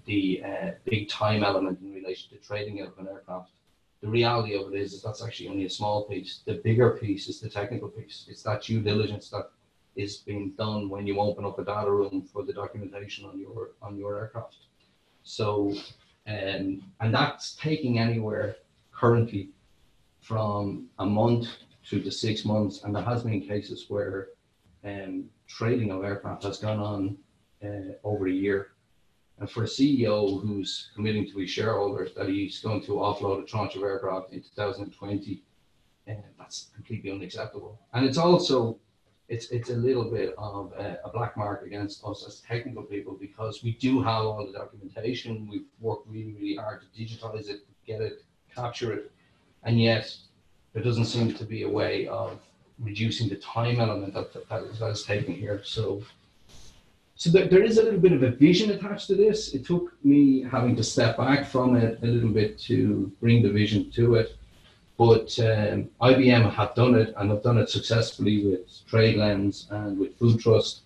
the 0.07 0.43
uh, 0.45 0.71
big 0.85 1.09
time 1.09 1.45
element 1.45 1.79
in 1.83 1.93
relation 1.93 2.31
to 2.31 2.37
trading 2.45 2.81
of 2.81 2.99
an 2.99 3.09
aircraft. 3.09 3.51
The 4.01 4.09
reality 4.09 4.55
of 4.55 4.73
it 4.73 4.81
is, 4.81 4.95
is 4.95 5.03
that's 5.03 5.23
actually 5.23 5.49
only 5.49 5.67
a 5.67 5.71
small 5.71 6.05
piece. 6.05 6.41
The 6.47 6.55
bigger 6.55 6.91
piece 6.93 7.29
is 7.29 7.41
the 7.41 7.51
technical 7.51 7.89
piece. 7.89 8.27
It's 8.29 8.43
that 8.43 8.63
due 8.63 8.81
diligence 8.81 9.29
that 9.31 9.51
is 9.97 10.19
being 10.19 10.53
done 10.57 10.89
when 10.89 11.07
you 11.07 11.21
open 11.21 11.45
up 11.45 11.59
a 11.59 11.65
data 11.65 11.91
room 11.91 12.23
for 12.23 12.45
the 12.45 12.53
documentation 12.53 13.25
on 13.25 13.39
your 13.39 13.71
on 13.83 13.97
your 13.97 14.19
aircraft. 14.19 14.57
So, 15.23 15.75
um, 16.27 16.83
and 17.01 17.15
that's 17.15 17.55
taking 17.57 17.99
anywhere 17.99 18.57
currently 18.93 19.51
from 20.21 20.87
a 20.99 21.07
month 21.07 21.49
to 21.89 22.01
the 22.01 22.11
six 22.11 22.45
months, 22.45 22.85
and 22.85 22.95
there 22.95 23.03
has 23.03 23.23
been 23.25 23.41
cases 23.41 23.87
where 23.89 24.29
um, 24.85 25.25
trading 25.47 25.91
of 25.91 26.05
aircraft 26.05 26.45
has 26.45 26.59
gone 26.59 26.79
on 26.79 27.19
uh, 27.65 27.93
over 28.05 28.27
a 28.27 28.33
year. 28.33 28.69
And 29.39 29.51
for 29.51 29.65
a 29.65 29.67
CEO 29.67 30.41
who's 30.41 30.91
committing 30.95 31.27
to 31.31 31.39
his 31.39 31.51
shareholders 31.51 32.15
that 32.15 32.29
he's 32.29 32.61
going 32.61 32.83
to 32.83 32.93
offload 32.93 33.43
a 33.43 33.47
tranche 33.47 33.75
of 33.75 33.83
aircraft 33.83 34.33
in 34.33 34.41
2020, 34.41 35.43
uh, 36.09 36.13
that's 36.39 36.71
completely 36.75 37.11
unacceptable. 37.11 37.81
And 37.93 38.05
it's 38.05 38.19
also 38.19 38.79
it's 39.33 39.47
it's 39.51 39.71
a 39.71 39.75
little 39.75 40.05
bit 40.05 40.35
of 40.37 40.73
a, 40.79 40.99
a, 41.07 41.11
black 41.11 41.37
mark 41.39 41.65
against 41.65 42.05
us 42.05 42.25
as 42.27 42.41
technical 42.41 42.83
people 42.83 43.17
because 43.19 43.63
we 43.63 43.73
do 43.87 44.03
have 44.03 44.23
all 44.27 44.47
the 44.47 44.53
documentation. 44.53 45.49
We've 45.51 45.69
worked 45.81 46.07
really 46.09 46.35
really 46.35 46.57
hard 46.57 46.83
to 46.83 46.89
digitize 46.99 47.49
it, 47.49 47.61
get 47.87 48.03
it, 48.03 48.25
capture 48.55 48.93
it, 48.93 49.11
and 49.63 49.81
yet 49.81 50.15
there 50.75 50.83
doesn't 50.83 51.07
seem 51.07 51.33
to 51.33 51.45
be 51.45 51.63
a 51.63 51.69
way 51.69 52.07
of 52.09 52.39
reducing 52.79 53.29
the 53.29 53.37
time 53.37 53.81
element 53.81 54.13
that, 54.15 54.33
that, 54.35 54.79
that 54.79 54.91
is 54.91 55.03
taken 55.03 55.35
here. 55.35 55.61
So, 55.65 56.03
so 57.15 57.31
there, 57.31 57.47
there 57.47 57.63
is 57.63 57.79
a 57.79 57.83
little 57.83 58.01
bit 58.01 58.13
of 58.13 58.23
a 58.23 58.31
vision 58.31 58.71
attached 58.71 59.07
to 59.09 59.15
this. 59.15 59.55
It 59.55 59.65
took 59.65 59.93
me 60.05 60.43
having 60.43 60.75
to 60.77 60.83
step 60.83 61.17
back 61.17 61.47
from 61.47 61.77
it 61.77 61.99
a 62.03 62.07
little 62.07 62.31
bit 62.31 62.59
to 62.61 63.13
bring 63.21 63.43
the 63.43 63.51
vision 63.51 63.91
to 63.93 64.17
it. 64.17 64.37
But 65.03 65.37
um, 65.41 65.91
IBM 66.01 66.55
have 66.55 66.77
done 66.77 66.95
it 66.95 67.13
and 67.17 67.29
have 67.31 67.43
done 67.43 67.59
it 67.59 67.69
successfully 67.69 68.47
with 68.47 68.69
TradeLens 68.89 69.69
and 69.73 69.99
with 69.99 70.17
Food 70.17 70.39
Trust. 70.39 70.83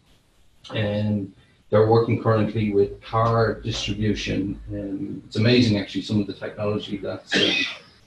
And 0.75 1.35
they're 1.69 1.87
working 1.87 2.23
currently 2.23 2.73
with 2.73 3.03
car 3.03 3.61
distribution. 3.61 4.59
And 4.71 5.23
it's 5.27 5.37
amazing, 5.37 5.79
actually, 5.79 6.01
some 6.01 6.19
of 6.19 6.27
the 6.27 6.33
technology 6.33 6.97
that's, 6.97 7.37
uh, 7.37 7.53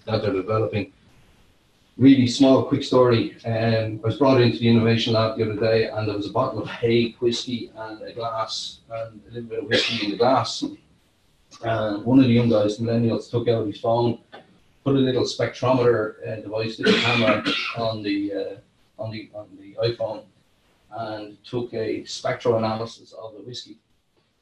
that 0.06 0.24
they're 0.24 0.34
developing 0.34 0.92
really 1.96 2.26
small, 2.26 2.64
quick 2.64 2.84
story. 2.84 3.36
Um, 3.46 4.00
I 4.04 4.08
was 4.08 4.18
brought 4.18 4.42
into 4.42 4.58
the 4.58 4.68
innovation 4.68 5.14
lab 5.14 5.38
the 5.38 5.44
other 5.44 5.60
day, 5.60 5.90
and 5.90 6.08
there 6.08 6.18
was 6.18 6.28
a 6.28 6.34
bottle 6.34 6.64
of 6.64 6.70
hay, 6.70 7.12
whiskey, 7.20 7.72
and 7.76 8.02
a 8.02 8.14
glass, 8.14 8.80
and 8.90 9.22
a 9.30 9.34
little 9.34 9.50
bit 9.50 9.60
of 9.60 9.66
whiskey 9.66 10.06
in 10.06 10.12
the 10.12 10.18
glass. 10.18 10.64
And 11.64 12.04
one 12.04 12.18
of 12.18 12.26
the 12.26 12.34
young 12.34 12.50
guys, 12.50 12.80
millennials, 12.80 13.30
took 13.30 13.48
out 13.48 13.68
his 13.68 13.80
phone, 13.80 14.18
put 14.90 14.98
a 14.98 15.00
little 15.00 15.24
spectrometer 15.24 16.16
uh, 16.28 16.42
device, 16.42 16.80
little 16.80 17.00
camera 17.02 17.44
on 17.78 18.02
the 18.02 18.34
uh, 18.34 18.56
on 19.02 19.12
the 19.12 19.30
on 19.36 19.48
the 19.60 19.78
iPhone, 19.88 20.24
and 20.92 21.38
took 21.44 21.72
a 21.74 22.04
spectral 22.06 22.58
analysis 22.58 23.14
of 23.14 23.34
the 23.36 23.42
whiskey. 23.42 23.78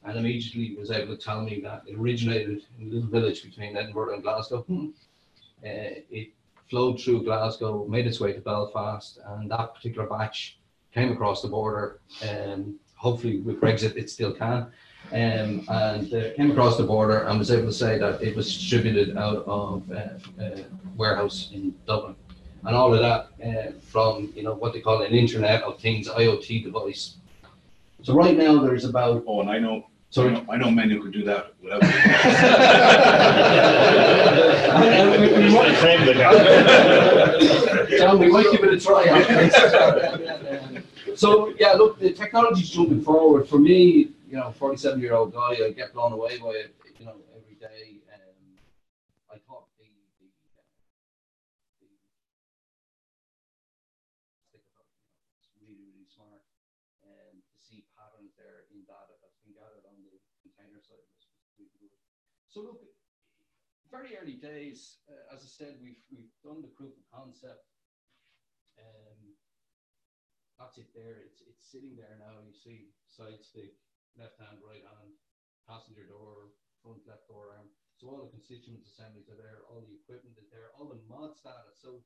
And 0.04 0.16
immediately 0.16 0.74
was 0.78 0.90
able 0.90 1.14
to 1.16 1.22
tell 1.22 1.42
me 1.42 1.60
that 1.64 1.82
it 1.86 1.98
originated 1.98 2.62
in 2.78 2.88
a 2.88 2.94
little 2.94 3.10
village 3.10 3.42
between 3.42 3.76
Edinburgh 3.76 4.14
and 4.14 4.22
Glasgow. 4.22 4.64
Uh, 4.70 6.00
it 6.10 6.28
flowed 6.70 6.98
through 7.00 7.24
Glasgow, 7.24 7.84
made 7.86 8.06
its 8.06 8.20
way 8.20 8.32
to 8.32 8.40
Belfast, 8.40 9.18
and 9.26 9.50
that 9.50 9.74
particular 9.74 10.08
batch 10.08 10.58
came 10.94 11.12
across 11.12 11.42
the 11.42 11.48
border. 11.48 12.00
And 12.22 12.76
hopefully, 12.94 13.40
with 13.40 13.60
Brexit, 13.60 13.96
it 13.96 14.08
still 14.08 14.32
can. 14.32 14.68
Um, 15.10 15.64
and 15.70 16.12
uh, 16.12 16.34
came 16.34 16.50
across 16.50 16.76
the 16.76 16.82
border 16.82 17.20
and 17.20 17.38
was 17.38 17.50
able 17.50 17.66
to 17.66 17.72
say 17.72 17.96
that 17.96 18.22
it 18.22 18.36
was 18.36 18.52
distributed 18.52 19.16
out 19.16 19.42
of 19.46 19.90
uh, 19.90 20.42
uh, 20.42 20.62
warehouse 20.96 21.50
in 21.54 21.74
Dublin, 21.86 22.14
and 22.64 22.76
all 22.76 22.92
of 22.92 23.00
that 23.00 23.30
uh, 23.42 23.72
from 23.80 24.30
you 24.36 24.42
know 24.42 24.54
what 24.54 24.74
they 24.74 24.80
call 24.80 25.02
an 25.02 25.12
Internet 25.12 25.62
of 25.62 25.80
Things 25.80 26.08
IoT 26.08 26.62
device. 26.62 27.16
So 28.02 28.12
right 28.12 28.36
now 28.36 28.62
there's 28.62 28.84
about 28.84 29.24
oh, 29.26 29.40
and 29.40 29.48
I 29.48 29.58
know 29.58 29.86
Sorry? 30.10 30.30
I 30.30 30.32
know, 30.32 30.44
I 30.48 30.56
know 30.56 30.70
men 30.70 30.88
who 30.88 31.02
could 31.02 31.12
do 31.12 31.22
that 31.24 31.52
without. 31.62 31.82
John, 37.98 38.18
we 38.18 38.28
might 38.28 38.50
give 38.50 38.64
it 38.64 38.72
a 38.72 38.80
try. 38.80 39.04
so 41.14 41.52
yeah, 41.58 41.72
look, 41.72 41.98
the 41.98 42.14
technology's 42.14 42.70
jumping 42.70 43.02
forward. 43.02 43.46
For 43.46 43.58
me, 43.58 44.12
you 44.28 44.36
know, 44.36 44.52
47 44.52 45.00
year 45.00 45.16
old 45.16 45.32
guy, 45.32 45.56
I 45.56 45.72
get 45.72 45.96
blown 45.96 46.12
away 46.12 46.36
by 46.36 46.52
it, 46.68 46.76
you 47.00 47.08
know, 47.08 47.16
every 47.32 47.56
day. 47.56 48.04
Um, 48.12 48.60
I 49.32 49.40
thought 49.48 49.72
the, 49.80 49.88
the, 50.20 50.28
the, 54.52 54.60
the 54.60 54.60
really, 55.64 55.80
really 55.80 56.04
smart 56.12 56.44
and 57.00 57.40
to 57.40 57.56
see 57.56 57.88
patterns 57.96 58.36
there 58.36 58.68
in 58.68 58.84
data 58.84 59.16
that's 59.24 59.40
been 59.40 59.56
gathered 59.56 59.88
on 59.88 59.96
the 60.04 60.12
container 60.44 60.84
side 60.84 61.00
this. 61.80 61.96
So 62.52 62.60
look, 62.60 62.84
very 63.88 64.12
early 64.20 64.36
days, 64.36 65.00
uh, 65.08 65.32
as 65.32 65.40
I 65.40 65.48
said, 65.48 65.80
we've, 65.80 66.04
we've 66.12 66.28
done 66.44 66.60
the 66.60 66.68
proof 66.76 66.92
of 66.92 67.04
concept. 67.08 67.64
Um, 68.76 69.32
that's 70.60 70.76
it 70.76 70.92
there. 70.92 71.24
It's, 71.24 71.40
it's 71.48 71.64
sitting 71.64 71.96
there 71.96 72.20
now. 72.20 72.44
You 72.44 72.52
see 72.52 72.92
side 73.08 73.40
stick, 73.40 73.72
left 74.18 74.36
hand, 74.42 74.58
right 74.60 74.82
hand, 74.82 75.14
passenger 75.64 76.04
door, 76.04 76.52
front 76.82 77.06
left 77.06 77.30
door 77.30 77.54
arm. 77.54 77.70
So 77.98 78.10
all 78.10 78.22
the 78.22 78.34
constituent 78.34 78.86
assemblies 78.86 79.26
are 79.30 79.38
there, 79.38 79.66
all 79.66 79.82
the 79.82 79.98
equipment 79.98 80.38
is 80.38 80.50
there, 80.50 80.74
all 80.78 80.90
the 80.90 81.02
mod 81.10 81.34
status. 81.34 81.78
So 81.82 82.02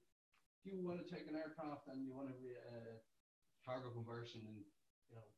if 0.60 0.68
you 0.68 0.80
want 0.80 1.00
to 1.00 1.08
take 1.08 1.28
an 1.28 1.36
aircraft 1.36 1.88
and 1.92 2.00
you 2.00 2.12
want 2.12 2.32
to 2.32 2.38
uh, 2.68 2.96
cargo 3.64 3.92
conversion 3.92 4.44
in, 4.48 4.56
you 5.08 5.16
know, 5.16 5.28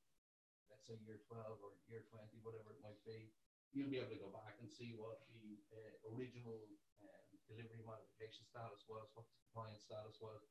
let's 0.70 0.86
say 0.86 0.98
year 1.02 1.22
12 1.26 1.58
or 1.62 1.74
year 1.90 2.06
20, 2.06 2.38
whatever 2.46 2.74
it 2.74 2.82
might 2.82 3.00
be, 3.02 3.34
you'll 3.74 3.90
be 3.90 3.98
able 3.98 4.14
to 4.14 4.22
go 4.22 4.30
back 4.30 4.54
and 4.62 4.70
see 4.70 4.94
what 4.94 5.26
the 5.26 5.58
uh, 5.74 6.14
original 6.14 6.62
um, 7.02 7.26
delivery 7.50 7.82
modification 7.82 8.46
status 8.46 8.86
was, 8.86 9.10
what 9.18 9.26
the 9.26 9.36
compliance 9.50 9.82
status 9.82 10.22
was. 10.22 10.46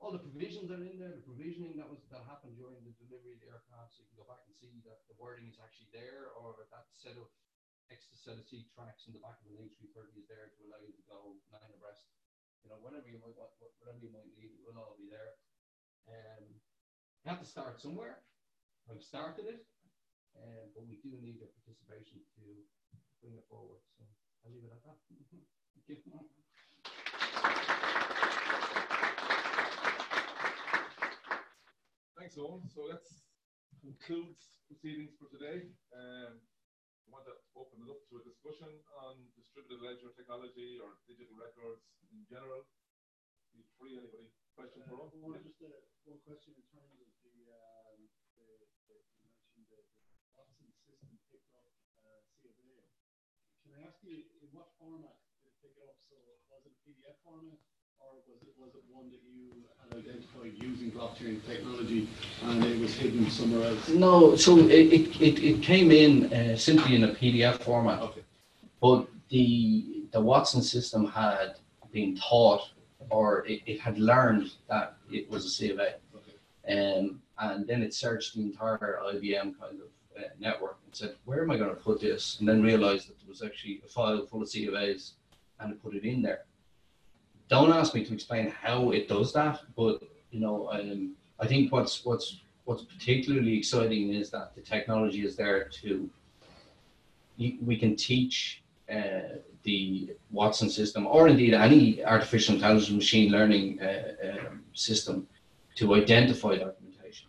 All 0.00 0.16
the 0.16 0.24
provisions 0.24 0.72
are 0.72 0.80
in 0.80 0.96
there, 0.96 1.12
the 1.12 1.28
provisioning 1.28 1.76
that 1.76 1.84
was 1.84 2.00
that 2.08 2.24
happened 2.24 2.56
during 2.56 2.80
the 2.80 2.96
delivery 2.96 3.36
of 3.36 3.40
the 3.44 3.52
aircraft, 3.52 3.92
so 3.92 4.00
you 4.00 4.08
can 4.08 4.16
go 4.16 4.24
back 4.24 4.40
and 4.48 4.56
see 4.56 4.80
that 4.88 5.04
the 5.12 5.16
wording 5.20 5.44
is 5.44 5.60
actually 5.60 5.92
there, 5.92 6.32
or 6.40 6.56
that 6.72 6.88
set 6.96 7.20
of 7.20 7.28
extra 7.92 8.16
set 8.16 8.40
of 8.40 8.48
seat 8.48 8.64
tracks 8.72 9.04
in 9.04 9.12
the 9.12 9.20
back 9.20 9.36
of 9.44 9.52
an 9.52 9.60
A330 9.60 10.24
is 10.24 10.26
there 10.30 10.48
to 10.56 10.60
allow 10.64 10.80
you 10.80 10.96
to 10.96 11.04
go 11.04 11.36
nine 11.52 11.68
abreast. 11.76 12.08
You 12.64 12.72
know, 12.72 12.80
whatever 12.80 13.12
you 13.12 13.20
might 13.20 13.36
want, 13.36 13.52
whatever 13.60 14.00
you 14.00 14.08
might 14.08 14.32
need, 14.32 14.56
it 14.56 14.64
will 14.64 14.80
all 14.80 14.96
be 14.96 15.12
there. 15.12 15.36
Um, 16.08 16.48
you 16.48 17.28
have 17.28 17.44
to 17.44 17.48
start 17.48 17.76
somewhere. 17.84 18.24
I've 18.88 19.04
started 19.04 19.44
it. 19.52 19.68
Um, 20.38 20.72
but 20.72 20.88
we 20.88 20.96
do 21.04 21.12
need 21.20 21.36
your 21.36 21.52
participation 21.60 22.24
to 22.40 22.44
bring 23.20 23.36
it 23.36 23.44
forward. 23.52 23.84
So 23.98 24.08
I'll 24.46 24.52
leave 24.54 24.64
it 24.64 24.72
at 24.72 24.80
that. 24.88 24.96
Thank 25.88 26.06
you. 26.08 27.29
Thanks, 32.30 32.46
Eoghan. 32.46 32.62
So 32.70 32.86
let's 32.86 33.26
conclude 33.82 34.38
proceedings 34.70 35.18
for 35.18 35.26
today. 35.34 35.66
Um, 35.90 36.38
I 36.38 37.06
want 37.10 37.26
to 37.26 37.34
open 37.58 37.82
it 37.82 37.90
up 37.90 38.06
to 38.06 38.22
a 38.22 38.22
discussion 38.22 38.70
on 39.02 39.18
distributed 39.34 39.82
ledger 39.82 40.14
technology 40.14 40.78
or 40.78 40.94
digital 41.10 41.34
records 41.34 41.82
in 42.14 42.22
general. 42.30 42.70
Be 43.50 43.66
free, 43.74 43.98
anybody? 43.98 44.30
Question 44.54 44.86
for 44.86 45.10
Eoghan? 45.10 45.26
One, 45.26 45.42
just 45.42 45.58
uh, 45.58 45.74
one 46.06 46.22
question 46.22 46.54
in 46.54 46.62
terms 46.70 47.02
of 47.02 47.10
the, 47.26 47.50
um, 47.50 47.98
the, 48.38 48.46
the 48.86 48.94
you 48.94 49.34
mentioned 49.34 49.66
the, 49.66 49.82
the 49.82 50.30
Watson 50.30 50.70
system 50.86 51.18
picked 51.34 51.50
up 51.50 51.66
uh, 51.98 52.22
C 52.30 52.46
of 52.46 52.54
A. 52.62 52.78
Can 53.66 53.74
I 53.74 53.90
ask 53.90 53.98
you 54.06 54.22
in 54.38 54.54
what 54.54 54.70
format 54.78 55.18
did 55.34 55.50
it 55.50 55.58
pick 55.66 55.74
it 55.74 55.82
up? 55.82 55.98
So 56.06 56.14
was 56.46 56.62
it 56.62 56.78
a 56.78 56.80
PDF 56.86 57.18
format? 57.26 57.58
Or 58.00 58.16
was 58.16 58.24
it, 58.28 58.54
was 58.58 58.74
it 58.74 58.82
one 58.90 59.10
that 59.10 59.20
you 59.26 59.64
had 59.80 59.98
identified 59.98 60.52
using 60.62 60.90
blockchain 60.90 61.44
technology 61.46 62.08
and 62.44 62.64
it 62.64 62.80
was 62.80 62.94
hidden 62.94 63.30
somewhere 63.30 63.68
else? 63.68 63.88
No, 63.88 64.36
so 64.36 64.58
it, 64.58 64.70
it, 64.70 65.20
it, 65.20 65.42
it 65.42 65.62
came 65.62 65.90
in 65.90 66.32
uh, 66.32 66.56
simply 66.56 66.96
in 66.96 67.04
a 67.04 67.08
PDF 67.08 67.60
format. 67.62 68.00
Okay. 68.00 68.22
But 68.80 69.08
the 69.28 70.06
the 70.12 70.20
Watson 70.20 70.62
system 70.62 71.06
had 71.06 71.56
been 71.92 72.16
taught 72.16 72.70
or 73.10 73.46
it, 73.46 73.62
it 73.66 73.80
had 73.80 73.98
learned 73.98 74.52
that 74.68 74.96
it 75.10 75.30
was 75.30 75.44
a 75.44 75.50
C 75.50 75.70
of 75.70 75.78
A. 75.78 75.94
Um, 76.68 77.22
and 77.38 77.66
then 77.66 77.82
it 77.82 77.94
searched 77.94 78.34
the 78.34 78.42
entire 78.42 79.00
IBM 79.04 79.58
kind 79.58 79.80
of 79.80 80.22
uh, 80.22 80.28
network 80.38 80.78
and 80.84 80.94
said, 80.94 81.16
where 81.24 81.42
am 81.42 81.50
I 81.50 81.56
going 81.56 81.70
to 81.70 81.82
put 81.82 82.00
this? 82.00 82.38
And 82.38 82.48
then 82.48 82.62
realized 82.62 83.08
that 83.08 83.18
there 83.18 83.28
was 83.28 83.42
actually 83.42 83.80
a 83.84 83.88
file 83.88 84.24
full 84.26 84.42
of 84.42 84.48
C 84.48 84.66
of 84.66 84.74
A's 84.74 85.14
and 85.58 85.72
it 85.72 85.82
put 85.82 85.94
it 85.94 86.04
in 86.04 86.22
there. 86.22 86.44
Don't 87.50 87.72
ask 87.72 87.94
me 87.94 88.04
to 88.04 88.14
explain 88.14 88.48
how 88.62 88.92
it 88.92 89.08
does 89.08 89.32
that, 89.32 89.60
but 89.76 90.00
you 90.30 90.38
know, 90.38 90.70
um, 90.72 91.16
I 91.40 91.46
think 91.46 91.72
what's 91.72 92.04
what's 92.04 92.40
what's 92.64 92.84
particularly 92.84 93.58
exciting 93.58 94.14
is 94.14 94.30
that 94.30 94.54
the 94.54 94.60
technology 94.60 95.24
is 95.24 95.34
there 95.36 95.64
to 95.82 96.08
we 97.38 97.76
can 97.76 97.96
teach 97.96 98.62
uh, 98.92 99.38
the 99.62 100.10
Watson 100.30 100.68
system, 100.68 101.06
or 101.06 101.28
indeed 101.28 101.54
any 101.54 102.04
artificial 102.04 102.54
intelligence 102.54 102.90
machine 102.90 103.32
learning 103.32 103.80
uh, 103.80 104.12
um, 104.28 104.62
system, 104.74 105.26
to 105.76 105.94
identify 105.94 106.56
documentation. 106.56 107.28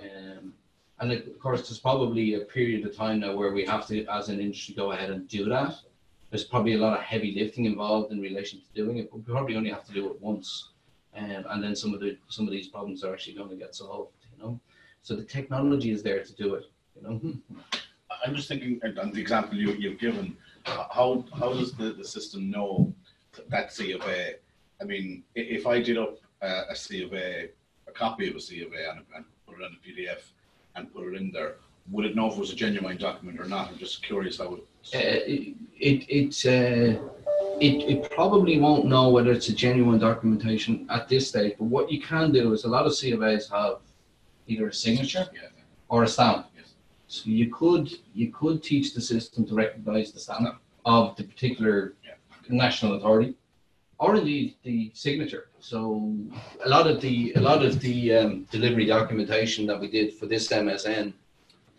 Um, 0.00 0.54
and 1.00 1.12
of 1.12 1.38
course, 1.38 1.68
there's 1.68 1.80
probably 1.80 2.34
a 2.34 2.40
period 2.40 2.86
of 2.86 2.96
time 2.96 3.20
now 3.20 3.34
where 3.36 3.52
we 3.52 3.64
have 3.66 3.86
to, 3.88 4.04
as 4.06 4.28
an 4.28 4.40
industry, 4.40 4.74
go 4.74 4.92
ahead 4.92 5.10
and 5.10 5.26
do 5.28 5.48
that. 5.48 5.74
There's 6.30 6.44
probably 6.44 6.74
a 6.74 6.78
lot 6.78 6.96
of 6.96 7.02
heavy 7.02 7.34
lifting 7.34 7.64
involved 7.64 8.12
in 8.12 8.20
relation 8.20 8.60
to 8.60 8.82
doing 8.82 8.98
it, 8.98 9.10
but 9.10 9.18
we 9.18 9.22
probably 9.24 9.56
only 9.56 9.70
have 9.70 9.84
to 9.86 9.92
do 9.92 10.10
it 10.10 10.20
once, 10.20 10.68
um, 11.16 11.44
and 11.50 11.62
then 11.62 11.74
some 11.74 11.92
of 11.92 12.00
the 12.00 12.16
some 12.28 12.46
of 12.46 12.52
these 12.52 12.68
problems 12.68 13.02
are 13.02 13.12
actually 13.12 13.34
going 13.34 13.50
to 13.50 13.56
get 13.56 13.74
solved. 13.74 14.12
You 14.36 14.44
know, 14.44 14.60
so 15.02 15.16
the 15.16 15.24
technology 15.24 15.90
is 15.90 16.02
there 16.02 16.22
to 16.22 16.32
do 16.34 16.54
it. 16.54 16.64
You 16.96 17.02
know. 17.02 17.20
I'm 18.24 18.34
just 18.34 18.48
thinking, 18.48 18.80
on 19.00 19.12
the 19.12 19.20
example 19.20 19.56
you, 19.56 19.72
you've 19.72 19.98
given, 19.98 20.36
how, 20.64 21.24
how 21.38 21.52
does 21.52 21.72
the, 21.72 21.92
the 21.92 22.04
system 22.04 22.50
know 22.50 22.92
that 23.48 23.72
C 23.72 23.92
of 23.92 24.02
A? 24.02 24.34
I 24.80 24.84
mean, 24.84 25.22
if 25.34 25.66
I 25.66 25.80
did 25.80 25.98
up 25.98 26.18
uh, 26.42 26.64
a 26.68 26.76
C 26.76 27.04
of 27.04 27.14
A, 27.14 27.48
a 27.86 27.92
copy 27.92 28.28
of 28.28 28.36
a 28.36 28.40
C 28.40 28.62
of 28.62 28.72
A 28.72 28.90
and, 28.90 29.00
and 29.14 29.24
put 29.46 29.60
it 29.60 29.64
on 29.64 29.76
a 29.76 29.88
PDF 29.88 30.22
and 30.76 30.92
put 30.92 31.12
it 31.12 31.16
in 31.16 31.30
there, 31.30 31.56
would 31.90 32.04
it 32.04 32.14
know 32.14 32.28
if 32.28 32.34
it 32.34 32.40
was 32.40 32.52
a 32.52 32.56
genuine 32.56 32.96
document 32.96 33.40
or 33.40 33.44
not? 33.44 33.68
I'm 33.68 33.78
just 33.78 34.02
curious 34.02 34.38
how 34.38 34.54
it. 34.54 34.64
Uh, 34.94 34.98
it 34.98 35.54
it 35.78 36.00
it, 36.08 36.46
uh, 36.46 37.00
it 37.60 37.74
it 37.92 38.10
probably 38.10 38.58
won't 38.58 38.86
know 38.86 39.08
whether 39.10 39.30
it's 39.32 39.48
a 39.48 39.52
genuine 39.54 39.98
documentation 39.98 40.86
at 40.90 41.08
this 41.08 41.28
stage. 41.28 41.54
But 41.58 41.66
what 41.66 41.90
you 41.92 42.00
can 42.00 42.32
do 42.32 42.52
is 42.52 42.64
a 42.64 42.68
lot 42.68 42.86
of 42.86 42.94
C 42.94 43.12
of 43.12 43.22
A's 43.22 43.48
have 43.50 43.76
either 44.46 44.68
a 44.68 44.72
signature 44.72 45.26
or 45.88 46.02
a 46.04 46.08
stamp. 46.08 46.46
Yes. 46.56 46.74
So 47.08 47.22
you 47.30 47.50
could 47.50 47.90
you 48.14 48.32
could 48.32 48.62
teach 48.62 48.94
the 48.94 49.00
system 49.00 49.46
to 49.46 49.54
recognize 49.54 50.12
the 50.12 50.20
stamp 50.20 50.60
of 50.84 51.16
the 51.16 51.24
particular 51.24 51.94
Yeah. 52.04 52.14
national 52.48 52.94
authority, 52.96 53.34
or 53.98 54.16
indeed 54.16 54.56
the 54.64 54.90
signature. 54.94 55.44
So 55.60 55.80
a 56.64 56.68
lot 56.68 56.86
of 56.86 57.00
the 57.00 57.32
a 57.36 57.40
lot 57.40 57.64
of 57.64 57.80
the 57.80 58.14
um, 58.18 58.30
delivery 58.50 58.86
documentation 58.86 59.66
that 59.66 59.78
we 59.78 59.88
did 59.88 60.14
for 60.18 60.26
this 60.26 60.48
MSN 60.48 61.12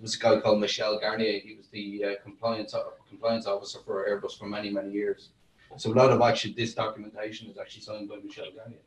was 0.02 0.16
a 0.16 0.20
guy 0.20 0.40
called 0.40 0.60
Michel 0.60 1.00
Garnier. 1.00 1.40
He 1.40 1.56
was 1.56 1.68
the 1.68 2.04
uh, 2.06 2.24
compliance 2.24 2.76
compliance 3.08 3.46
officer 3.46 3.80
for 3.86 4.08
Airbus 4.10 4.38
for 4.38 4.46
many 4.46 4.70
many 4.70 4.92
years. 4.92 5.30
So 5.78 5.92
a 5.92 5.94
lot 5.94 6.10
of 6.10 6.22
actually 6.22 6.54
this 6.54 6.74
documentation 6.74 7.50
is 7.50 7.58
actually 7.58 7.84
signed 7.84 8.10
by 8.10 8.16
Michel 8.24 8.48
Garnier, 8.56 8.80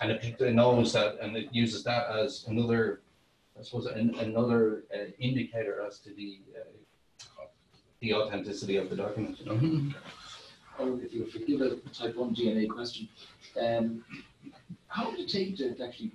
and 0.00 0.12
it, 0.12 0.54
knows 0.54 0.92
that 0.92 1.16
and 1.20 1.36
it 1.36 1.48
uses 1.52 1.82
that 1.84 2.08
as 2.10 2.44
another, 2.46 3.00
I 3.58 3.62
suppose, 3.62 3.86
an, 3.86 4.14
another 4.18 4.84
uh, 4.94 5.10
indicator 5.18 5.84
as 5.86 5.98
to 6.00 6.10
the 6.14 6.40
uh, 6.56 7.44
the 8.00 8.14
authenticity 8.14 8.76
of 8.76 8.90
the 8.90 8.96
document. 8.96 9.40
You 9.40 9.46
know? 9.46 9.94
Or 10.78 11.00
if 11.02 11.12
you'll 11.14 11.26
forgive 11.26 11.62
a 11.62 11.76
type 11.88 12.16
one 12.16 12.34
DNA 12.34 12.68
question, 12.68 13.08
um, 13.58 14.04
how 14.88 15.10
did 15.10 15.20
it 15.20 15.28
take 15.30 15.56
to 15.56 15.74
actually 15.82 16.12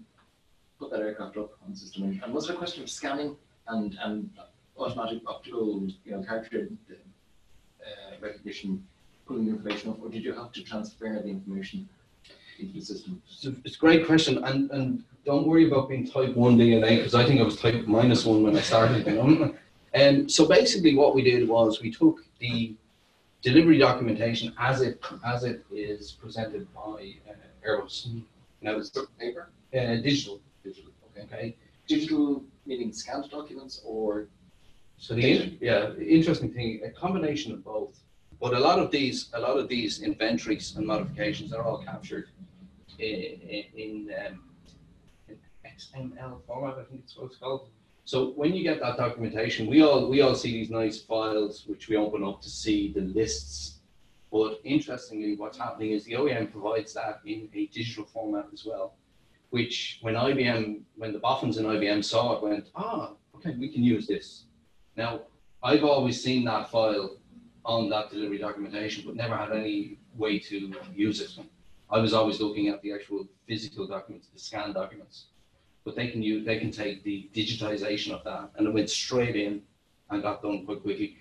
put 0.77 0.91
that 0.91 0.99
aircraft 0.99 1.37
up 1.37 1.53
on 1.65 1.71
the 1.71 1.77
system? 1.77 2.21
And 2.23 2.31
was 2.31 2.47
it 2.47 2.53
a 2.53 2.57
question 2.57 2.83
of 2.83 2.89
scanning 2.89 3.35
and, 3.67 3.97
and 4.01 4.29
automatic 4.77 5.21
optical, 5.27 5.87
you 6.05 6.11
know, 6.11 6.23
character 6.23 6.69
uh, 6.91 8.15
recognition, 8.21 8.85
pulling 9.27 9.45
the 9.45 9.51
information 9.51 9.91
off, 9.91 9.97
or 10.01 10.09
did 10.09 10.23
you 10.23 10.33
have 10.33 10.51
to 10.51 10.63
transfer 10.63 11.19
the 11.23 11.29
information 11.29 11.87
into 12.59 12.73
the 12.73 12.81
system? 12.81 13.21
It's 13.27 13.45
a, 13.45 13.53
it's 13.63 13.75
a 13.75 13.79
great 13.79 14.05
question, 14.05 14.43
and, 14.43 14.69
and 14.71 15.03
don't 15.25 15.47
worry 15.47 15.67
about 15.67 15.89
being 15.89 16.07
type 16.09 16.35
1 16.35 16.57
DNA, 16.57 16.97
because 16.97 17.15
I 17.15 17.25
think 17.25 17.39
I 17.39 17.43
was 17.43 17.59
type 17.59 17.85
minus 17.87 18.25
1 18.25 18.43
when 18.43 18.57
I 18.57 18.61
started, 18.61 19.05
you 19.05 19.13
know. 19.13 19.55
And 19.93 20.31
so 20.35 20.47
basically 20.47 20.95
what 20.95 21.15
we 21.15 21.21
did 21.21 21.47
was 21.47 21.81
we 21.81 21.91
took 21.91 22.25
the 22.39 22.75
delivery 23.41 23.77
documentation 23.77 24.53
as 24.59 24.81
it 24.81 25.03
as 25.25 25.43
it 25.43 25.65
is 25.71 26.11
presented 26.11 26.71
by 26.73 27.15
uh, 27.27 27.67
Airbus. 27.67 28.21
Now 28.61 28.77
it's 28.77 28.91
Paper? 29.19 29.49
uh, 29.73 29.95
digital, 29.97 30.39
Digital, 30.63 30.91
okay. 31.17 31.25
okay? 31.25 31.55
Digital 31.87 32.43
meaning 32.65 32.93
scanned 32.93 33.29
documents 33.29 33.81
or 33.83 34.27
So 34.97 35.15
the 35.15 35.57
yeah, 35.61 35.89
the 35.97 36.07
interesting 36.17 36.51
thing, 36.53 36.81
a 36.85 36.91
combination 36.91 37.51
of 37.51 37.63
both. 37.63 37.99
But 38.39 38.53
a 38.53 38.59
lot 38.59 38.79
of 38.79 38.89
these, 38.89 39.29
a 39.33 39.39
lot 39.39 39.57
of 39.57 39.67
these 39.67 40.01
inventories 40.01 40.75
and 40.75 40.85
modifications 40.85 41.53
are 41.53 41.63
all 41.63 41.83
captured 41.83 42.29
in, 42.97 43.65
in, 43.75 44.11
um, 44.25 44.43
in 45.27 45.37
XML 45.65 46.41
format. 46.47 46.79
I 46.79 46.83
think 46.83 47.01
it's 47.03 47.15
what 47.15 47.27
it's 47.27 47.37
called. 47.37 47.69
So 48.03 48.31
when 48.31 48.53
you 48.53 48.63
get 48.63 48.79
that 48.81 48.97
documentation, 48.97 49.67
we 49.67 49.83
all 49.83 50.09
we 50.09 50.21
all 50.21 50.35
see 50.35 50.51
these 50.51 50.71
nice 50.71 51.01
files 51.01 51.65
which 51.67 51.87
we 51.87 51.95
open 51.97 52.23
up 52.23 52.41
to 52.41 52.49
see 52.49 52.91
the 52.91 53.01
lists. 53.01 53.79
But 54.31 54.59
interestingly, 54.63 55.35
what's 55.35 55.57
happening 55.57 55.91
is 55.91 56.05
the 56.05 56.13
OEM 56.13 56.51
provides 56.51 56.93
that 56.93 57.19
in 57.25 57.49
a 57.53 57.67
digital 57.67 58.05
format 58.05 58.47
as 58.53 58.65
well, 58.65 58.95
which 59.51 59.99
when 60.01 60.15
IBM, 60.15 60.81
when 60.95 61.13
the 61.13 61.19
boffins 61.19 61.57
in 61.57 61.65
IBM 61.65 62.03
saw 62.03 62.33
it, 62.33 62.43
went, 62.43 62.69
ah, 62.75 63.11
okay, 63.35 63.55
we 63.59 63.69
can 63.69 63.83
use 63.83 64.07
this. 64.07 64.45
Now, 64.97 65.21
I've 65.61 65.83
always 65.83 66.21
seen 66.23 66.45
that 66.45 66.71
file 66.71 67.17
on 67.63 67.89
that 67.89 68.09
delivery 68.09 68.39
documentation, 68.39 69.03
but 69.05 69.15
never 69.15 69.35
had 69.35 69.51
any 69.51 69.99
way 70.15 70.39
to 70.39 70.73
use 70.95 71.21
it. 71.21 71.31
I 71.89 71.99
was 71.99 72.13
always 72.13 72.39
looking 72.39 72.69
at 72.69 72.81
the 72.81 72.93
actual 72.93 73.27
physical 73.47 73.85
documents, 73.85 74.27
the 74.33 74.39
scanned 74.39 74.73
documents. 74.73 75.25
But 75.83 75.95
they 75.95 76.07
can 76.07 76.23
use, 76.23 76.45
they 76.45 76.57
can 76.57 76.71
take 76.71 77.03
the 77.03 77.29
digitization 77.33 78.11
of 78.11 78.23
that, 78.23 78.51
and 78.55 78.67
it 78.67 78.73
went 78.73 78.89
straight 78.89 79.35
in 79.35 79.61
and 80.09 80.23
got 80.23 80.41
done 80.41 80.65
quite 80.65 80.81
quickly. 80.81 81.17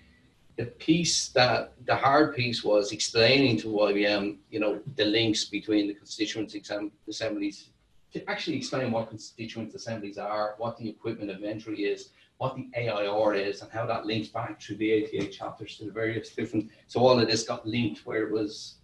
The 0.57 0.65
piece 0.65 1.29
that 1.29 1.73
the 1.85 1.95
hard 1.95 2.35
piece 2.35 2.63
was 2.63 2.91
explaining 2.91 3.57
to 3.57 3.67
IBM, 3.67 4.37
you 4.49 4.59
know, 4.59 4.79
the 4.95 5.05
links 5.05 5.45
between 5.45 5.87
the 5.87 5.95
constituent 5.95 6.53
exam, 6.55 6.91
assemblies, 7.07 7.71
to 8.13 8.29
actually 8.29 8.57
explain 8.57 8.91
what 8.91 9.09
constituent 9.09 9.73
assemblies 9.73 10.17
are, 10.17 10.55
what 10.57 10.77
the 10.77 10.89
equipment 10.89 11.31
inventory 11.31 11.83
is, 11.83 12.09
what 12.37 12.55
the 12.55 12.69
AIR 12.75 13.35
is 13.35 13.61
and 13.61 13.71
how 13.71 13.85
that 13.85 14.05
links 14.05 14.27
back 14.27 14.59
to 14.59 14.75
the 14.75 15.03
ATA 15.03 15.27
chapters 15.27 15.77
to 15.77 15.85
the 15.85 15.91
various 15.91 16.29
different. 16.29 16.71
So 16.87 16.99
all 16.99 17.19
of 17.19 17.27
this 17.27 17.43
got 17.43 17.67
linked 17.67 18.05
where 18.05 18.27
it 18.27 18.31
was, 18.31 18.75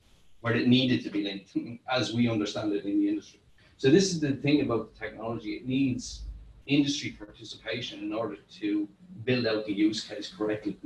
where 0.41 0.55
it 0.55 0.67
needed 0.67 1.03
to 1.03 1.09
be 1.09 1.23
linked, 1.23 1.57
as 1.91 2.13
we 2.13 2.29
understand 2.29 2.71
it 2.73 2.85
in 2.85 2.99
the 2.99 3.09
industry. 3.09 3.41
So 3.77 3.89
this 3.89 4.11
is 4.11 4.19
the 4.19 4.33
thing 4.33 4.61
about 4.61 4.93
the 4.93 4.99
technology. 4.99 5.53
It 5.53 5.67
needs 5.67 6.21
industry 6.67 7.11
participation 7.11 7.99
in 7.99 8.13
order 8.13 8.37
to 8.59 8.87
build 9.23 9.47
out 9.47 9.65
the 9.65 9.73
use 9.73 10.03
case 10.03 10.31
correctly. 10.35 10.77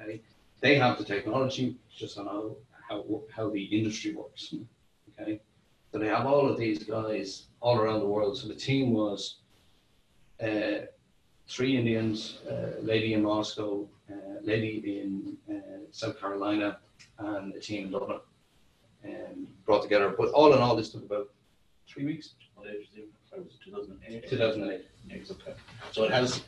Okay, 0.00 0.20
they 0.60 0.76
have 0.76 0.98
the 0.98 1.04
technology, 1.04 1.76
it's 1.88 1.98
just 1.98 2.18
on 2.18 2.26
how 2.26 2.56
how 2.88 3.22
how 3.34 3.50
the 3.50 3.64
industry 3.64 4.14
works. 4.14 4.54
Okay, 5.20 5.40
so 5.92 6.02
I 6.02 6.06
have 6.06 6.26
all 6.26 6.48
of 6.48 6.58
these 6.58 6.84
guys 6.84 7.46
all 7.60 7.78
around 7.78 8.00
the 8.00 8.06
world. 8.06 8.38
So 8.38 8.48
the 8.48 8.54
team 8.54 8.92
was. 8.92 9.36
Uh, 10.42 10.86
three 11.50 11.76
Indians, 11.76 12.38
a 12.48 12.80
lady 12.80 13.12
in 13.14 13.22
Moscow, 13.22 13.86
a 14.08 14.44
lady 14.46 15.00
in 15.02 15.36
uh, 15.52 15.80
South 15.90 16.18
Carolina, 16.20 16.78
and 17.18 17.54
a 17.54 17.60
team 17.60 17.86
in 17.86 17.92
Dublin. 17.92 18.20
Um, 19.04 19.48
brought 19.64 19.82
together, 19.82 20.14
but 20.16 20.28
all 20.30 20.52
in 20.52 20.60
all, 20.60 20.76
this 20.76 20.90
took 20.90 21.04
about 21.04 21.28
three 21.88 22.04
weeks. 22.04 22.34
That 22.62 23.44
was 23.44 23.58
2008. 23.64 24.28
2008. 24.28 24.86
Yes, 25.08 25.30
okay. 25.30 25.54
So 25.92 26.04
it 26.04 26.10
has, 26.12 26.42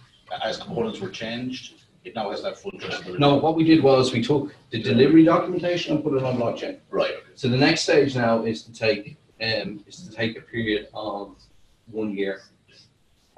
as 0.45 0.59
components 0.59 1.01
were 1.01 1.09
changed, 1.09 1.75
it 2.05 2.15
now 2.15 2.31
has 2.31 2.43
that 2.43 2.59
full 2.59 2.73
traceability. 2.73 3.19
No, 3.19 3.37
what 3.37 3.57
we 3.57 3.65
did 3.65 3.83
was 3.83 4.13
we 4.13 4.23
took 4.23 4.55
the 4.71 4.83
delivery 4.83 5.25
documentation 5.25 5.95
and 5.95 6.05
put 6.05 6.15
it 6.15 6.23
on 6.23 6.37
blockchain. 6.37 6.79
Right, 6.91 7.11
okay. 7.11 7.33
So 7.35 7.49
the 7.49 7.57
next 7.57 7.83
stage 7.83 8.15
now 8.15 8.45
is 8.45 8.63
to 8.65 8.73
take 8.73 9.17
um, 9.41 9.83
is 9.87 10.07
to 10.07 10.15
take 10.15 10.37
a 10.37 10.41
period 10.41 10.89
of 10.95 11.37
one 11.87 12.17
year 12.17 12.43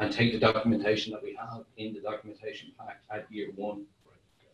and 0.00 0.12
take 0.12 0.32
the 0.32 0.38
documentation 0.38 1.12
that 1.12 1.22
we 1.22 1.34
have 1.34 1.64
in 1.76 1.94
the 1.94 2.00
documentation 2.00 2.72
pack 2.78 3.00
at 3.10 3.30
year 3.30 3.50
one 3.56 3.84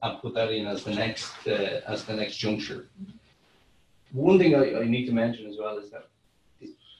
and 0.02 0.20
put 0.20 0.34
that 0.34 0.50
in 0.50 0.66
as 0.66 0.84
the 0.84 0.94
next 0.94 1.32
uh, 1.46 1.80
as 1.86 2.04
the 2.04 2.14
next 2.14 2.36
juncture. 2.36 2.88
One 4.12 4.38
thing 4.38 4.54
I, 4.54 4.80
I 4.80 4.84
need 4.84 5.06
to 5.06 5.12
mention 5.12 5.46
as 5.46 5.56
well 5.58 5.78
is 5.78 5.90
that 5.90 6.08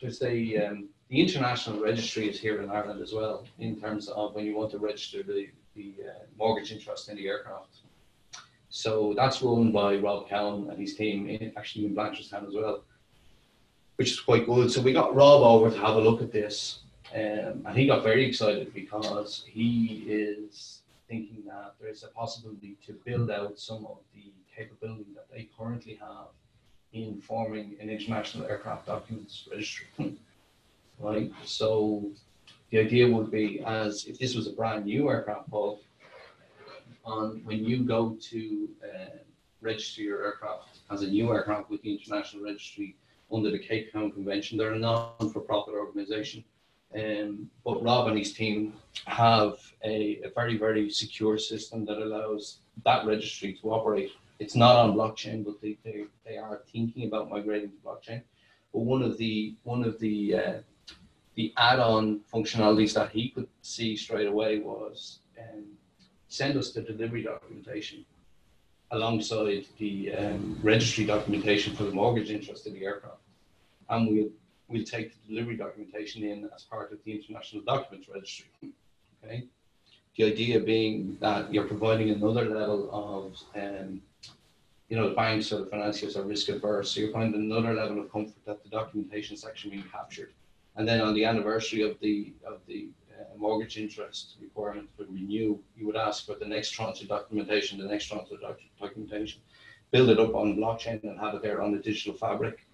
there's 0.01 0.23
a 0.23 0.67
um, 0.67 0.89
the 1.09 1.21
international 1.21 1.81
registry 1.81 2.29
is 2.29 2.41
here 2.41 2.63
in 2.63 2.71
Ireland 2.71 3.03
as 3.03 3.13
well 3.13 3.47
in 3.59 3.81
terms 3.81 4.09
of 4.09 4.35
when 4.35 4.47
you 4.47 4.57
want 4.57 4.71
to 4.73 4.79
register 4.79 5.23
the 5.23 5.49
the 5.75 5.95
uh, 6.09 6.25
mortgage 6.39 6.73
interest 6.73 7.09
in 7.09 7.17
the 7.17 7.29
aircraft. 7.29 7.77
So 8.71 9.15
that's 9.17 9.43
run 9.43 9.73
by 9.73 9.97
Rob 9.97 10.29
Cowan 10.29 10.71
and 10.71 10.79
his 10.79 10.95
team, 10.95 11.29
in, 11.29 11.53
actually 11.57 11.87
in 11.87 11.95
Blanchardstown 11.95 12.47
as 12.47 12.55
well, 12.55 12.85
which 14.01 14.13
is 14.13 14.21
quite 14.21 14.47
good. 14.47 14.73
So 14.73 14.81
we 14.81 14.95
got 14.95 15.15
Rob 15.15 15.43
over 15.43 15.71
to 15.71 15.79
have 15.79 15.97
a 15.97 16.01
look 16.01 16.23
at 16.23 16.33
this, 16.33 16.79
um, 17.15 17.67
and 17.67 17.77
he 17.77 17.87
got 17.87 18.03
very 18.03 18.25
excited 18.25 18.73
because 18.73 19.45
he 19.47 20.07
is 20.09 20.81
thinking 21.07 21.43
that 21.47 21.75
there 21.79 21.91
is 21.91 22.03
a 22.03 22.09
possibility 22.09 22.79
to 22.87 22.95
build 23.05 23.31
out 23.31 23.59
some 23.59 23.85
of 23.85 23.99
the 24.15 24.33
capability 24.57 25.05
that 25.15 25.27
they 25.31 25.51
currently 25.59 25.97
have 26.01 26.29
in 26.95 27.21
forming 27.21 27.77
an 27.79 27.91
international 27.91 28.47
aircraft 28.47 28.87
documents 28.87 29.47
registry. 29.53 29.89
right? 30.99 31.31
So 31.45 32.11
the 32.71 32.79
idea 32.79 33.07
would 33.07 33.31
be 33.31 33.63
as 33.67 34.07
if 34.07 34.19
this 34.19 34.35
was 34.35 34.47
a 34.47 34.53
brand 34.53 34.87
new 34.87 35.11
aircraft, 35.11 35.51
Paul, 35.51 35.79
on 37.05 37.43
when 37.45 37.67
you 37.67 37.85
go 37.85 38.17
to 38.31 38.69
uh, 38.83 39.19
register 39.61 40.01
your 40.01 40.25
aircraft 40.25 40.79
as 40.91 41.03
a 41.03 41.07
new 41.07 41.31
aircraft 41.35 41.69
with 41.69 41.83
the 41.83 41.93
International 41.99 42.45
Registry 42.45 42.97
under 43.33 43.51
the 43.51 43.59
Cape 43.59 43.93
Town 43.93 44.11
Convention, 44.11 44.59
they're 44.59 44.73
a 44.73 44.79
non-for-profit 44.79 45.75
organization. 45.75 46.45
Um, 46.95 47.49
but 47.65 47.83
Rob 47.83 48.09
and 48.09 48.19
his 48.19 48.33
team 48.33 48.73
have 49.07 49.59
a, 49.85 50.21
a 50.25 50.31
very, 50.35 50.57
very 50.57 50.91
secure 50.91 51.39
system 51.39 51.85
that 51.85 51.99
allows 51.99 52.59
that 52.85 53.07
registry 53.07 53.53
to 53.61 53.73
operate. 53.73 54.11
It's 54.41 54.57
not 54.57 54.77
on 54.77 54.95
blockchain, 54.95 55.45
but 55.45 55.61
they, 55.61 55.79
they, 55.85 56.07
they 56.27 56.37
are 56.37 56.63
thinking 56.73 57.07
about 57.07 57.31
migrating 57.31 57.71
to 57.71 57.77
blockchain. 57.77 58.23
But 58.73 58.81
one 58.81 59.03
of 59.03 59.19
the 59.19 59.55
one 59.65 59.85
of 59.85 59.99
the 59.99 60.35
uh, 60.35 60.53
the 61.35 61.53
add-on 61.57 62.21
functionalities 62.33 62.95
that 62.95 63.11
he 63.11 63.31
could 63.31 63.49
see 63.63 63.97
straight 63.97 64.27
away 64.27 64.59
was 64.59 65.21
um, 65.39 65.65
send 66.29 66.57
us 66.57 66.73
the 66.73 66.83
delivery 66.83 67.23
documentation 67.23 68.05
alongside 68.93 69.65
the 69.79 70.13
um, 70.15 70.59
registry 70.63 71.05
documentation 71.05 71.75
for 71.75 71.85
the 71.85 71.93
mortgage 71.93 72.31
interest 72.31 72.67
in 72.67 72.75
the 72.75 72.85
aircraft. 72.85 73.20
And 73.91 74.09
we'll, 74.09 74.31
we'll 74.69 74.85
take 74.85 75.13
the 75.13 75.29
delivery 75.29 75.57
documentation 75.57 76.23
in 76.23 76.49
as 76.55 76.63
part 76.63 76.93
of 76.93 76.99
the 77.05 77.13
International 77.13 77.63
Documents 77.63 78.09
Registry. 78.09 78.49
Okay. 79.25 79.49
The 80.17 80.25
idea 80.25 80.61
being 80.61 81.17
that 81.21 81.53
you're 81.53 81.67
providing 81.67 82.11
another 82.11 82.45
level 82.45 82.89
of, 82.93 83.61
um, 83.61 84.01
you 84.89 84.97
know, 84.97 85.09
the 85.09 85.15
banks 85.15 85.53
or 85.53 85.61
the 85.61 85.67
financiers 85.67 86.17
are 86.17 86.23
risk 86.23 86.49
averse. 86.49 86.91
So 86.91 87.01
you're 87.01 87.13
finding 87.13 87.41
another 87.41 87.75
level 87.75 88.01
of 88.01 88.11
comfort 88.11 88.45
that 88.47 88.63
the 88.63 88.71
documentation 88.71 89.35
is 89.35 89.45
actually 89.45 89.73
being 89.73 89.89
captured. 89.91 90.33
And 90.77 90.87
then 90.87 91.01
on 91.01 91.15
the 91.15 91.25
anniversary 91.25 91.83
of 91.83 91.99
the 92.01 92.33
of 92.47 92.61
the 92.67 92.89
uh, 93.19 93.37
mortgage 93.37 93.77
interest 93.77 94.37
requirement 94.41 94.89
for 94.97 95.05
renew, 95.05 95.59
you 95.77 95.87
would 95.87 95.97
ask 95.97 96.27
for 96.27 96.37
the 96.37 96.47
next 96.47 96.71
tranche 96.71 97.03
of 97.03 97.09
documentation, 97.09 97.79
the 97.79 97.87
next 97.87 98.07
tranche 98.07 98.31
of 98.31 98.41
doc- 98.41 98.61
documentation, 98.81 99.41
build 99.91 100.11
it 100.11 100.21
up 100.21 100.35
on 100.35 100.57
blockchain 100.57 101.03
and 101.03 101.19
have 101.19 101.35
it 101.35 101.43
there 101.43 101.61
on 101.61 101.73
the 101.73 101.79
digital 101.79 102.15
fabric, 102.15 102.67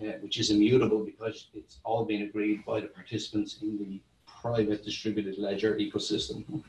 uh, 0.00 0.12
which 0.20 0.38
is 0.38 0.50
immutable 0.50 1.04
because 1.04 1.48
it's 1.54 1.78
all 1.84 2.04
been 2.04 2.22
agreed 2.22 2.64
by 2.64 2.80
the 2.80 2.86
participants 2.86 3.58
in 3.62 3.78
the 3.78 4.00
private 4.40 4.84
distributed 4.84 5.38
ledger 5.38 5.74
ecosystem. 5.76 6.62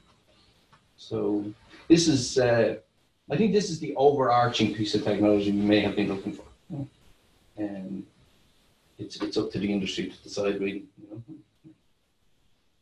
So 0.97 1.45
this 1.87 2.07
is, 2.07 2.37
uh, 2.37 2.75
I 3.29 3.37
think 3.37 3.53
this 3.53 3.69
is 3.69 3.79
the 3.79 3.95
overarching 3.95 4.73
piece 4.73 4.95
of 4.95 5.03
technology 5.03 5.51
we 5.51 5.61
may 5.61 5.79
have 5.81 5.95
been 5.95 6.07
looking 6.07 6.33
for. 6.33 6.45
And 7.57 8.05
it's, 8.97 9.21
it's 9.21 9.37
up 9.37 9.51
to 9.51 9.59
the 9.59 9.71
industry 9.71 10.07
to 10.07 10.23
decide 10.23 10.59
really, 10.59 10.85
you 11.01 11.07
know. 11.11 11.23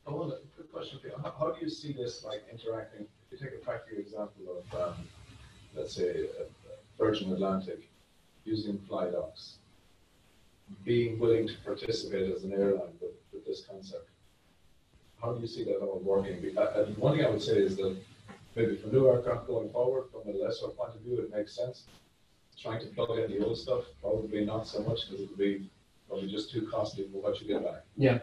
Want 0.06 0.32
a 0.34 0.38
quick 0.56 0.72
question 0.72 1.00
for 1.00 1.08
you. 1.08 1.14
How, 1.22 1.34
how 1.38 1.52
do 1.52 1.64
you 1.64 1.70
see 1.70 1.92
this 1.92 2.24
like 2.24 2.44
interacting? 2.52 3.06
If 3.32 3.42
you 3.42 3.46
take 3.46 3.56
a 3.56 3.64
practical 3.64 4.00
example 4.00 4.64
of, 4.72 4.82
um, 4.82 4.96
let's 5.76 5.94
say, 5.96 6.28
uh, 6.40 6.44
Virgin 6.98 7.32
Atlantic 7.34 7.90
using 8.46 8.78
FlyDocs, 8.90 9.57
being 10.84 11.20
willing 11.20 11.48
to 11.48 11.54
participate 11.64 12.32
as 12.34 12.44
an 12.44 12.54
airline 12.54 12.94
with, 13.02 13.12
with 13.34 13.46
this 13.46 13.66
concept. 13.70 14.10
How 15.22 15.34
do 15.34 15.42
you 15.42 15.48
see 15.48 15.64
that 15.66 15.78
all 15.78 16.00
working? 16.00 16.58
Uh, 16.58 16.84
And 16.86 16.98
one 16.98 17.18
thing 17.18 17.26
I 17.26 17.30
would 17.30 17.42
say 17.42 17.58
is 17.58 17.76
that 17.78 17.96
maybe 18.56 18.76
for 18.76 18.88
new 18.88 19.10
aircraft 19.10 19.48
going 19.48 19.70
forward, 19.70 20.06
from 20.12 20.22
a 20.34 20.38
lessor 20.38 20.68
point 20.68 20.94
of 20.96 21.02
view, 21.02 21.20
it 21.22 21.32
makes 21.36 21.56
sense. 21.56 21.86
Trying 22.60 22.82
to 22.82 22.88
plug 22.88 23.18
in 23.20 23.32
the 23.32 23.46
old 23.46 23.58
stuff, 23.58 23.84
probably 24.02 24.44
not 24.46 24.68
so 24.68 24.82
much 24.84 25.06
because 25.06 25.22
it 25.24 25.30
would 25.30 25.38
be 25.38 25.70
probably 26.08 26.28
just 26.30 26.52
too 26.52 26.68
costly 26.72 27.08
for 27.12 27.22
what 27.22 27.40
you 27.42 27.48
get 27.48 27.64
back. 27.64 27.84
Yeah. 27.96 28.20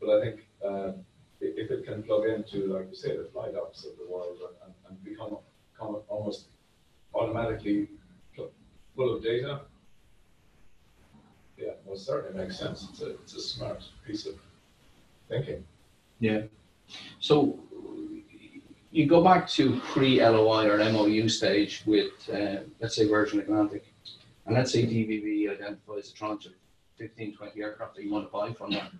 But 0.00 0.08
I 0.16 0.24
think 0.24 0.46
i- 0.62 0.94
if 1.40 1.70
it 1.70 1.84
can 1.84 2.02
plug 2.02 2.24
into, 2.26 2.66
like 2.66 2.88
you 2.90 2.94
say, 2.94 3.16
the 3.16 3.24
FlyDocs 3.34 3.80
of 3.90 3.96
the 3.98 4.06
world 4.08 4.38
and, 4.46 4.56
and, 4.64 4.74
and 4.88 5.04
become, 5.04 5.38
become 5.72 5.96
almost 6.08 6.48
automatically 7.14 7.88
full 8.96 9.16
of 9.16 9.22
data, 9.22 9.62
yeah, 11.60 11.72
well, 11.84 11.96
certainly 11.96 12.42
makes 12.42 12.58
sense. 12.58 12.88
It's 12.90 13.02
a, 13.02 13.10
it's 13.10 13.34
a 13.34 13.40
smart 13.40 13.82
piece 14.06 14.26
of 14.26 14.34
thinking. 15.28 15.64
Yeah. 16.18 16.42
So 17.20 17.58
you 18.90 19.06
go 19.06 19.22
back 19.22 19.48
to 19.48 19.80
pre-LOI 19.92 20.68
or 20.68 20.78
MOU 20.92 21.28
stage 21.28 21.82
with, 21.86 22.12
uh, 22.32 22.62
let's 22.80 22.96
say 22.96 23.06
Virgin 23.08 23.40
Atlantic, 23.40 23.84
and 24.46 24.54
let's 24.54 24.72
say 24.72 24.84
DVB 24.84 25.50
identifies 25.50 26.10
a 26.10 26.14
tranche 26.14 26.46
of 26.46 26.52
15, 26.98 27.36
20 27.36 27.62
aircraft 27.62 27.96
that 27.96 28.04
you 28.04 28.10
want 28.10 28.26
to 28.26 28.32
buy 28.32 28.52
from 28.52 28.72
them. 28.72 28.98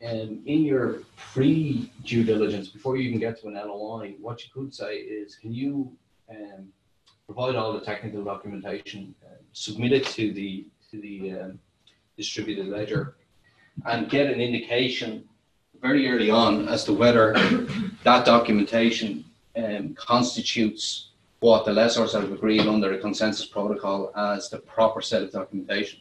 And 0.00 0.46
in 0.46 0.64
your 0.64 1.00
pre-due 1.32 2.24
diligence, 2.24 2.68
before 2.68 2.96
you 2.96 3.08
even 3.08 3.20
get 3.20 3.40
to 3.40 3.48
an 3.48 3.54
LOI, 3.54 4.14
what 4.20 4.44
you 4.44 4.50
could 4.52 4.74
say 4.74 4.96
is, 4.96 5.36
can 5.36 5.52
you 5.52 5.90
um, 6.28 6.68
provide 7.26 7.56
all 7.56 7.72
the 7.72 7.80
technical 7.80 8.22
documentation, 8.22 9.14
uh, 9.24 9.36
submit 9.52 9.92
it 9.92 10.04
to 10.06 10.32
the 10.32 10.66
to 10.94 11.00
the 11.00 11.32
um, 11.40 11.58
distributed 12.16 12.68
ledger, 12.68 13.16
and 13.86 14.08
get 14.08 14.26
an 14.30 14.40
indication 14.40 15.28
very 15.80 16.08
early 16.08 16.30
on 16.30 16.68
as 16.68 16.84
to 16.84 16.92
whether 16.92 17.32
that 18.04 18.24
documentation 18.24 19.24
um, 19.56 19.94
constitutes 19.94 21.10
what 21.40 21.64
the 21.64 21.72
lessors 21.72 22.12
have 22.12 22.32
agreed 22.32 22.66
under 22.66 22.92
a 22.92 22.98
consensus 22.98 23.44
protocol 23.44 24.12
as 24.16 24.48
the 24.48 24.58
proper 24.58 25.02
set 25.02 25.22
of 25.22 25.32
documentation. 25.32 26.00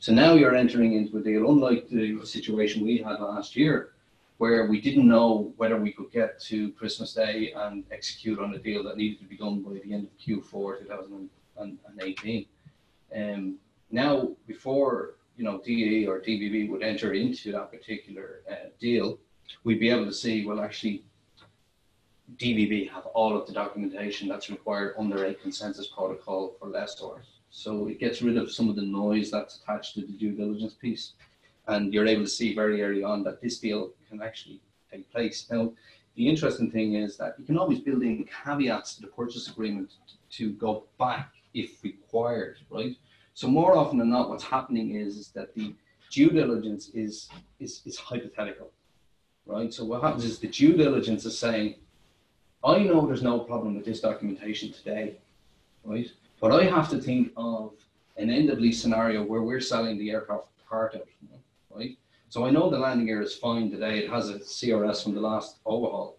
So 0.00 0.12
now 0.12 0.34
you're 0.34 0.54
entering 0.54 0.92
into 0.92 1.16
a 1.16 1.22
deal, 1.22 1.50
unlike 1.50 1.88
the 1.88 2.20
situation 2.24 2.84
we 2.84 2.98
had 2.98 3.20
last 3.20 3.56
year, 3.56 3.92
where 4.38 4.66
we 4.66 4.80
didn't 4.80 5.08
know 5.08 5.54
whether 5.56 5.78
we 5.78 5.92
could 5.92 6.12
get 6.12 6.38
to 6.40 6.72
Christmas 6.72 7.14
Day 7.14 7.52
and 7.56 7.84
execute 7.90 8.38
on 8.38 8.54
a 8.54 8.58
deal 8.58 8.82
that 8.84 8.98
needed 8.98 9.20
to 9.20 9.24
be 9.24 9.38
done 9.38 9.62
by 9.62 9.74
the 9.82 9.94
end 9.94 10.08
of 10.08 10.18
Q4 10.18 10.80
2018. 10.80 12.46
Um, 13.16 13.58
now, 13.90 14.36
before 14.46 15.14
you 15.36 15.44
know 15.44 15.60
DE 15.64 16.06
or 16.06 16.20
DVB 16.20 16.70
would 16.70 16.82
enter 16.82 17.12
into 17.12 17.52
that 17.52 17.70
particular 17.70 18.42
uh, 18.50 18.68
deal, 18.80 19.18
we'd 19.64 19.80
be 19.80 19.90
able 19.90 20.06
to 20.06 20.12
see 20.12 20.44
well 20.44 20.60
actually 20.60 21.04
DVB 22.36 22.90
have 22.90 23.06
all 23.06 23.36
of 23.36 23.46
the 23.46 23.52
documentation 23.52 24.28
that's 24.28 24.50
required 24.50 24.94
under 24.98 25.26
a 25.26 25.34
consensus 25.34 25.86
protocol 25.86 26.56
for 26.58 26.68
lessors. 26.68 27.24
So 27.50 27.86
it 27.86 28.00
gets 28.00 28.20
rid 28.20 28.36
of 28.36 28.50
some 28.50 28.68
of 28.68 28.76
the 28.76 28.82
noise 28.82 29.30
that's 29.30 29.60
attached 29.62 29.94
to 29.94 30.00
the 30.00 30.12
due 30.12 30.32
diligence 30.32 30.74
piece. 30.74 31.12
And 31.68 31.94
you're 31.94 32.06
able 32.06 32.24
to 32.24 32.28
see 32.28 32.54
very 32.54 32.82
early 32.82 33.04
on 33.04 33.22
that 33.24 33.40
this 33.40 33.58
deal 33.58 33.92
can 34.08 34.20
actually 34.22 34.60
take 34.90 35.10
place. 35.10 35.46
Now, 35.50 35.72
the 36.16 36.28
interesting 36.28 36.70
thing 36.70 36.94
is 36.94 37.16
that 37.18 37.36
you 37.38 37.44
can 37.44 37.58
always 37.58 37.80
build 37.80 38.02
in 38.02 38.26
caveats 38.44 38.96
to 38.96 39.02
the 39.02 39.08
purchase 39.08 39.48
agreement 39.48 39.92
to 40.32 40.52
go 40.52 40.84
back 40.98 41.32
if 41.54 41.82
required, 41.82 42.58
right? 42.70 42.96
So 43.36 43.48
more 43.48 43.76
often 43.76 43.98
than 43.98 44.08
not, 44.08 44.30
what's 44.30 44.42
happening 44.42 44.94
is, 44.94 45.18
is 45.18 45.28
that 45.32 45.54
the 45.54 45.74
due 46.10 46.30
diligence 46.30 46.88
is, 46.94 47.28
is, 47.60 47.82
is 47.84 47.98
hypothetical. 47.98 48.70
right? 49.44 49.70
So 49.74 49.84
what 49.84 50.00
happens 50.00 50.24
is 50.24 50.38
the 50.38 50.48
due 50.48 50.72
diligence 50.72 51.26
is 51.26 51.38
saying, 51.38 51.74
I 52.64 52.78
know 52.78 53.06
there's 53.06 53.22
no 53.22 53.40
problem 53.40 53.74
with 53.74 53.84
this 53.84 54.00
documentation 54.00 54.72
today, 54.72 55.16
right? 55.84 56.10
But 56.40 56.52
I 56.52 56.64
have 56.64 56.88
to 56.88 56.98
think 56.98 57.32
of 57.36 57.74
an 58.16 58.30
end 58.30 58.48
of 58.48 58.58
lease 58.58 58.80
scenario 58.80 59.22
where 59.22 59.42
we're 59.42 59.60
selling 59.60 59.98
the 59.98 60.12
aircraft 60.12 60.48
part 60.66 60.94
out, 60.94 61.06
right? 61.68 61.98
So 62.30 62.46
I 62.46 62.50
know 62.50 62.70
the 62.70 62.78
landing 62.78 63.04
gear 63.04 63.20
is 63.20 63.34
fine 63.34 63.70
today. 63.70 63.98
It 63.98 64.08
has 64.08 64.30
a 64.30 64.38
CRS 64.38 65.02
from 65.02 65.14
the 65.14 65.20
last 65.20 65.58
overhaul. 65.66 66.16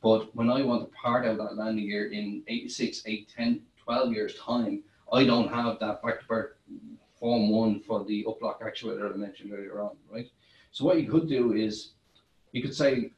But 0.00 0.32
when 0.36 0.48
I 0.48 0.62
want 0.62 0.88
to 0.88 0.96
part 0.96 1.26
out 1.26 1.38
that 1.38 1.56
landing 1.56 1.88
gear 1.88 2.12
in 2.12 2.44
86, 2.46 3.02
8, 3.04 3.28
10, 3.36 3.60
12 3.76 4.12
years' 4.12 4.36
time, 4.36 4.84
I 5.12 5.24
don't 5.24 5.52
have 5.52 5.80
that 5.80 6.00
back 6.02 6.20
to 6.28 6.54
form 7.20 7.50
one 7.50 7.80
for 7.80 8.04
the 8.04 8.24
uplock 8.26 8.60
actuator 8.60 9.12
I 9.12 9.16
mentioned 9.16 9.52
earlier 9.52 9.80
on, 9.80 9.96
right? 10.10 10.28
So 10.72 10.84
what 10.84 11.00
you 11.00 11.08
could 11.08 11.28
do 11.28 11.52
is 11.52 11.90
you 12.52 12.62
could 12.62 12.74
say, 12.74 13.12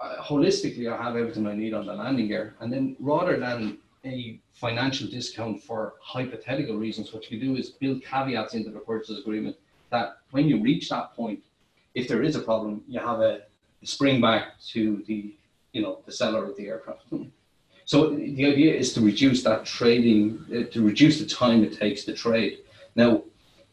uh, 0.00 0.16
holistically, 0.22 0.92
I 0.92 1.02
have 1.02 1.16
everything 1.16 1.46
I 1.46 1.54
need 1.54 1.72
on 1.72 1.86
the 1.86 1.94
landing 1.94 2.28
gear. 2.28 2.56
And 2.60 2.72
then 2.72 2.96
rather 2.98 3.38
than 3.38 3.78
a 4.04 4.40
financial 4.54 5.06
discount 5.08 5.62
for 5.62 5.94
hypothetical 6.02 6.76
reasons, 6.76 7.12
what 7.12 7.30
you 7.30 7.38
could 7.38 7.46
do 7.46 7.56
is 7.56 7.70
build 7.70 8.02
caveats 8.02 8.54
into 8.54 8.70
the 8.70 8.80
purchase 8.80 9.18
agreement 9.18 9.56
that 9.90 10.18
when 10.30 10.48
you 10.48 10.60
reach 10.62 10.88
that 10.88 11.14
point, 11.14 11.40
if 11.94 12.08
there 12.08 12.22
is 12.22 12.34
a 12.36 12.40
problem, 12.40 12.82
you 12.88 13.00
have 13.00 13.20
a 13.20 13.42
spring 13.82 14.20
back 14.20 14.58
to 14.68 15.02
the, 15.06 15.34
you 15.72 15.82
know, 15.82 15.98
the 16.06 16.12
seller 16.12 16.44
of 16.44 16.56
the 16.56 16.66
aircraft. 16.66 17.04
So 17.86 18.10
the 18.10 18.46
idea 18.46 18.72
is 18.72 18.92
to 18.92 19.00
reduce 19.00 19.42
that 19.42 19.64
trading, 19.64 20.46
uh, 20.54 20.70
to 20.72 20.80
reduce 20.80 21.18
the 21.18 21.26
time 21.26 21.64
it 21.64 21.76
takes 21.76 22.04
to 22.04 22.12
trade. 22.12 22.58
Now, 22.94 23.22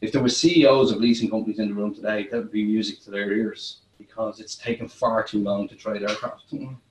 if 0.00 0.12
there 0.12 0.22
were 0.22 0.28
CEOs 0.28 0.92
of 0.92 0.98
leasing 0.98 1.28
companies 1.30 1.58
in 1.58 1.68
the 1.68 1.74
room 1.74 1.94
today, 1.94 2.28
that 2.30 2.36
would 2.36 2.52
be 2.52 2.64
music 2.64 3.00
to 3.02 3.10
their 3.10 3.32
ears 3.32 3.80
because 3.98 4.38
it's 4.38 4.54
taken 4.54 4.88
far 4.88 5.24
too 5.24 5.42
long 5.42 5.68
to 5.68 5.74
trade 5.74 6.02
aircraft. 6.02 6.44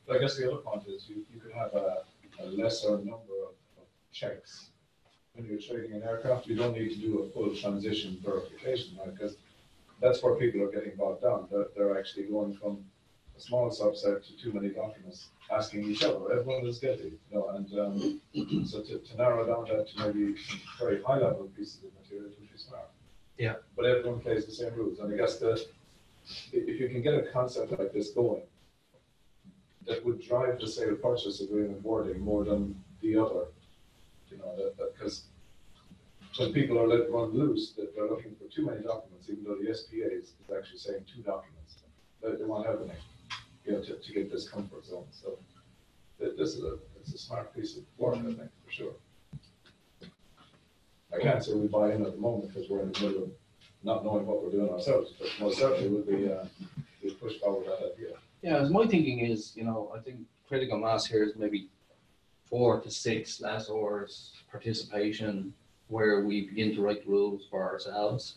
But 0.06 0.18
I 0.18 0.20
guess 0.20 0.38
the 0.38 0.52
other 0.52 0.62
point 0.62 0.84
is 0.88 1.08
you, 1.10 1.26
you 1.34 1.40
could 1.40 1.54
have 1.54 1.74
a, 1.74 2.04
a 2.42 2.46
lesser 2.48 2.98
number 2.98 3.36
of, 3.44 3.54
of 3.78 3.86
checks. 4.12 4.70
When 5.34 5.46
you're 5.48 5.60
trading 5.60 5.94
an 5.94 6.04
aircraft, 6.04 6.48
you 6.48 6.56
don't 6.56 6.74
need 6.74 6.90
to 6.90 6.98
do 6.98 7.20
a 7.20 7.30
full 7.30 7.56
transition 7.56 8.18
verification, 8.24 8.98
right? 9.00 9.14
Because 9.14 9.38
that's 10.02 10.22
where 10.22 10.36
people 10.36 10.62
are 10.64 10.72
getting 10.72 10.96
bogged 10.98 11.24
down. 11.24 11.48
They're, 11.50 11.68
they're 11.76 11.98
actually 11.98 12.24
going 12.24 12.56
from 12.56 12.84
a 13.38 13.40
small 13.40 13.70
subset 13.70 14.26
to 14.26 14.38
too 14.38 14.52
many 14.52 14.70
documents, 14.70 15.30
asking 15.52 15.84
each 15.86 16.04
other. 16.04 16.32
Everyone 16.32 16.66
is 16.66 16.80
guilty, 16.80 17.14
you 17.32 17.38
know, 17.38 17.50
and 17.50 17.80
um, 17.80 18.66
so 18.66 18.82
to, 18.82 18.98
to 18.98 19.18
narrow 19.18 19.46
down 19.46 19.66
that 19.66 19.88
to 19.90 20.08
maybe 20.08 20.36
very 20.80 21.02
high 21.04 21.20
level 21.20 21.50
pieces 21.56 21.84
of 21.84 21.92
material 22.02 22.30
would 22.40 22.52
be 22.52 22.58
smart. 22.58 22.90
Yeah. 23.38 23.56
But 23.76 23.86
everyone 23.86 24.20
plays 24.20 24.46
the 24.46 24.52
same 24.52 24.74
rules, 24.74 25.00
and 25.00 25.14
I 25.14 25.18
guess 25.18 25.38
the 25.38 25.66
if 26.52 26.80
you 26.80 26.90
can 26.90 27.02
get 27.02 27.14
a 27.14 27.24
concept 27.32 27.72
like 27.80 27.94
this 27.94 28.10
going, 28.12 28.42
that 29.86 30.04
would 30.06 30.22
drive 30.22 30.60
the 30.60 30.68
sale 30.68 30.96
purchase 30.96 31.40
agreement 31.42 31.82
wording 31.84 32.20
more 32.20 32.44
than 32.44 32.84
the 33.02 33.18
other, 33.18 33.46
you 34.30 34.38
know, 34.38 34.54
because 34.94 35.24
when 36.38 36.52
people 36.54 36.78
are 36.78 36.88
let 36.88 37.10
run 37.10 37.30
loose, 37.32 37.72
that 37.78 37.96
they're 37.96 38.10
looking 38.10 38.36
for 38.36 38.54
too 38.54 38.66
many 38.66 38.84
documents, 38.84 39.30
even 39.30 39.44
though 39.44 39.56
the 39.56 39.74
SPA 39.74 40.08
is, 40.12 40.34
is 40.44 40.52
actually 40.56 40.80
saying 40.80 41.06
two 41.14 41.22
documents. 41.22 41.78
They, 42.22 42.36
they 42.36 42.44
want 42.44 42.68
everything, 42.68 42.98
you 43.66 43.74
know, 43.74 43.82
to, 43.82 43.96
to 43.96 44.14
get 44.14 44.30
this 44.32 44.50
comfort 44.50 44.86
zone. 44.86 45.06
So 45.12 45.40
this 46.20 46.56
is 46.56 46.64
a 46.64 46.78
it's 47.00 47.14
a 47.14 47.18
smart 47.18 47.56
piece 47.56 47.78
of 47.78 47.84
work, 47.98 48.18
I 48.18 48.24
think, 48.24 48.52
for 48.66 48.72
sure. 48.72 48.94
I 51.18 51.24
can't 51.24 51.44
say 51.44 51.54
we 51.54 51.68
buy 51.68 51.94
in 51.94 52.06
at 52.06 52.14
the 52.14 52.22
moment 52.22 52.54
because 52.54 52.70
we're 52.70 52.82
in 52.82 52.92
the 52.92 53.00
middle 53.00 53.24
of 53.24 53.32
not 53.84 54.04
knowing 54.04 54.26
what 54.26 54.44
we're 54.44 54.52
doing 54.52 54.70
ourselves, 54.70 55.14
but 55.20 55.30
most 55.40 55.58
certainly 55.58 55.90
would 55.90 56.08
be 56.08 56.32
uh, 56.32 56.46
we 57.04 57.12
push 57.12 57.38
forward 57.40 57.68
that 57.68 57.94
idea. 57.94 58.16
Yeah, 58.42 58.58
as 58.58 58.70
my 58.70 58.86
thinking 58.86 59.20
is, 59.20 59.54
you 59.56 59.64
know, 59.64 59.92
I 59.96 60.00
think 60.00 60.18
critical 60.48 60.78
mass 60.78 61.06
here 61.06 61.24
is 61.24 61.36
maybe 61.36 61.68
four 62.46 62.80
to 62.82 62.92
six 62.92 63.42
lessors 63.42 64.32
participation 64.52 65.54
where 65.88 66.22
we 66.22 66.48
begin 66.48 66.76
to 66.76 66.82
write 66.82 67.08
rules 67.08 67.44
for 67.50 67.64
ourselves. 67.64 68.36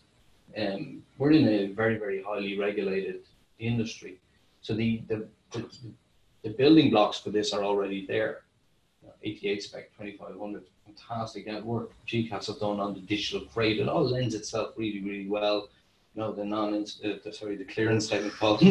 Um, 0.56 1.02
we're 1.18 1.32
in 1.32 1.48
a 1.48 1.66
very, 1.68 1.96
very 1.98 2.22
highly 2.22 2.58
regulated 2.58 3.20
industry. 3.58 4.18
So 4.62 4.74
the, 4.74 5.02
the, 5.08 5.28
the, 5.52 5.68
the 6.42 6.50
building 6.50 6.90
blocks 6.90 7.18
for 7.18 7.30
this 7.30 7.52
are 7.52 7.64
already 7.64 8.06
there. 8.06 8.42
You 9.02 9.08
know, 9.08 9.14
88 9.22 9.62
spec 9.62 9.92
2500, 9.98 10.62
fantastic 10.90 11.46
network. 11.46 11.90
GECAS 12.06 12.46
have 12.46 12.60
done 12.60 12.80
on 12.80 12.94
the 12.94 13.00
digital 13.00 13.46
freight. 13.48 13.78
It 13.78 13.88
all 13.88 14.04
lends 14.04 14.34
itself 14.34 14.74
really, 14.76 15.00
really 15.00 15.28
well. 15.28 15.68
You 16.14 16.22
know, 16.22 16.32
the 16.32 16.44
non, 16.44 16.74
uh, 16.74 17.16
the, 17.24 17.32
sorry, 17.32 17.56
the 17.56 17.64
clearance 17.64 18.06
statement 18.06 18.34
called. 18.34 18.62
um, 18.62 18.70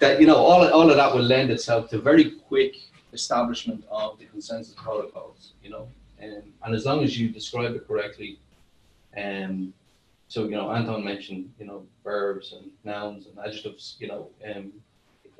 that, 0.00 0.20
you 0.20 0.26
know, 0.26 0.36
all, 0.36 0.66
all 0.72 0.90
of 0.90 0.96
that 0.96 1.14
will 1.14 1.22
lend 1.22 1.50
itself 1.50 1.90
to 1.90 1.98
very 1.98 2.30
quick 2.30 2.76
establishment 3.12 3.84
of 3.90 4.18
the 4.18 4.24
consensus 4.26 4.74
protocols, 4.74 5.52
you 5.62 5.70
know. 5.70 5.88
Um, 6.22 6.42
and 6.62 6.74
as 6.74 6.86
long 6.86 7.04
as 7.04 7.18
you 7.18 7.28
describe 7.28 7.74
it 7.74 7.86
correctly, 7.86 8.38
um, 9.16 9.74
so, 10.28 10.44
you 10.44 10.52
know, 10.52 10.72
Anton 10.72 11.04
mentioned, 11.04 11.52
you 11.58 11.66
know, 11.66 11.86
verbs 12.02 12.54
and 12.54 12.70
nouns 12.84 13.26
and 13.26 13.38
adjectives, 13.38 13.96
you 13.98 14.08
know, 14.08 14.30
um, 14.52 14.72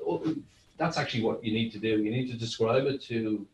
oh, 0.05 0.35
that's 0.77 0.97
actually 0.97 1.23
what 1.23 1.43
you 1.43 1.51
need 1.51 1.71
to 1.71 1.79
do. 1.79 2.01
You 2.01 2.11
need 2.11 2.31
to 2.31 2.37
describe 2.37 2.85
it 2.85 3.01
to 3.03 3.45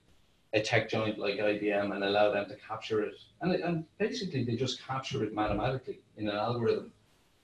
a 0.54 0.62
tech 0.62 0.90
giant 0.90 1.18
like 1.18 1.36
IBM 1.36 1.94
and 1.94 2.04
allow 2.04 2.32
them 2.32 2.48
to 2.50 2.56
capture 2.56 3.02
it. 3.02 3.16
And, 3.42 3.54
and 3.54 3.86
basically, 3.98 4.44
they 4.44 4.56
just 4.56 4.86
capture 4.86 5.24
it 5.24 5.34
mathematically 5.34 6.00
in 6.18 6.28
an 6.28 6.36
algorithm. 6.36 6.92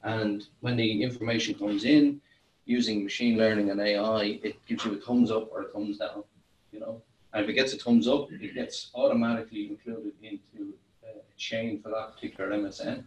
And 0.03 0.45
when 0.59 0.75
the 0.75 1.03
information 1.03 1.55
comes 1.55 1.85
in 1.85 2.21
using 2.65 3.03
machine 3.03 3.37
learning 3.37 3.69
and 3.69 3.79
AI, 3.79 4.39
it 4.43 4.65
gives 4.65 4.83
you 4.85 4.93
a 4.93 4.97
thumbs 4.97 5.31
up 5.31 5.49
or 5.51 5.63
a 5.63 5.67
thumbs 5.69 5.97
down, 5.97 6.23
you 6.71 6.79
know. 6.79 7.01
And 7.33 7.43
if 7.43 7.49
it 7.49 7.53
gets 7.53 7.73
a 7.73 7.77
thumbs 7.77 8.07
up, 8.07 8.31
it 8.31 8.53
gets 8.53 8.89
automatically 8.93 9.69
included 9.69 10.13
into 10.21 10.73
uh, 11.03 11.19
a 11.19 11.37
chain 11.37 11.81
for 11.81 11.89
that 11.89 12.13
particular 12.13 12.49
MSN. 12.51 13.03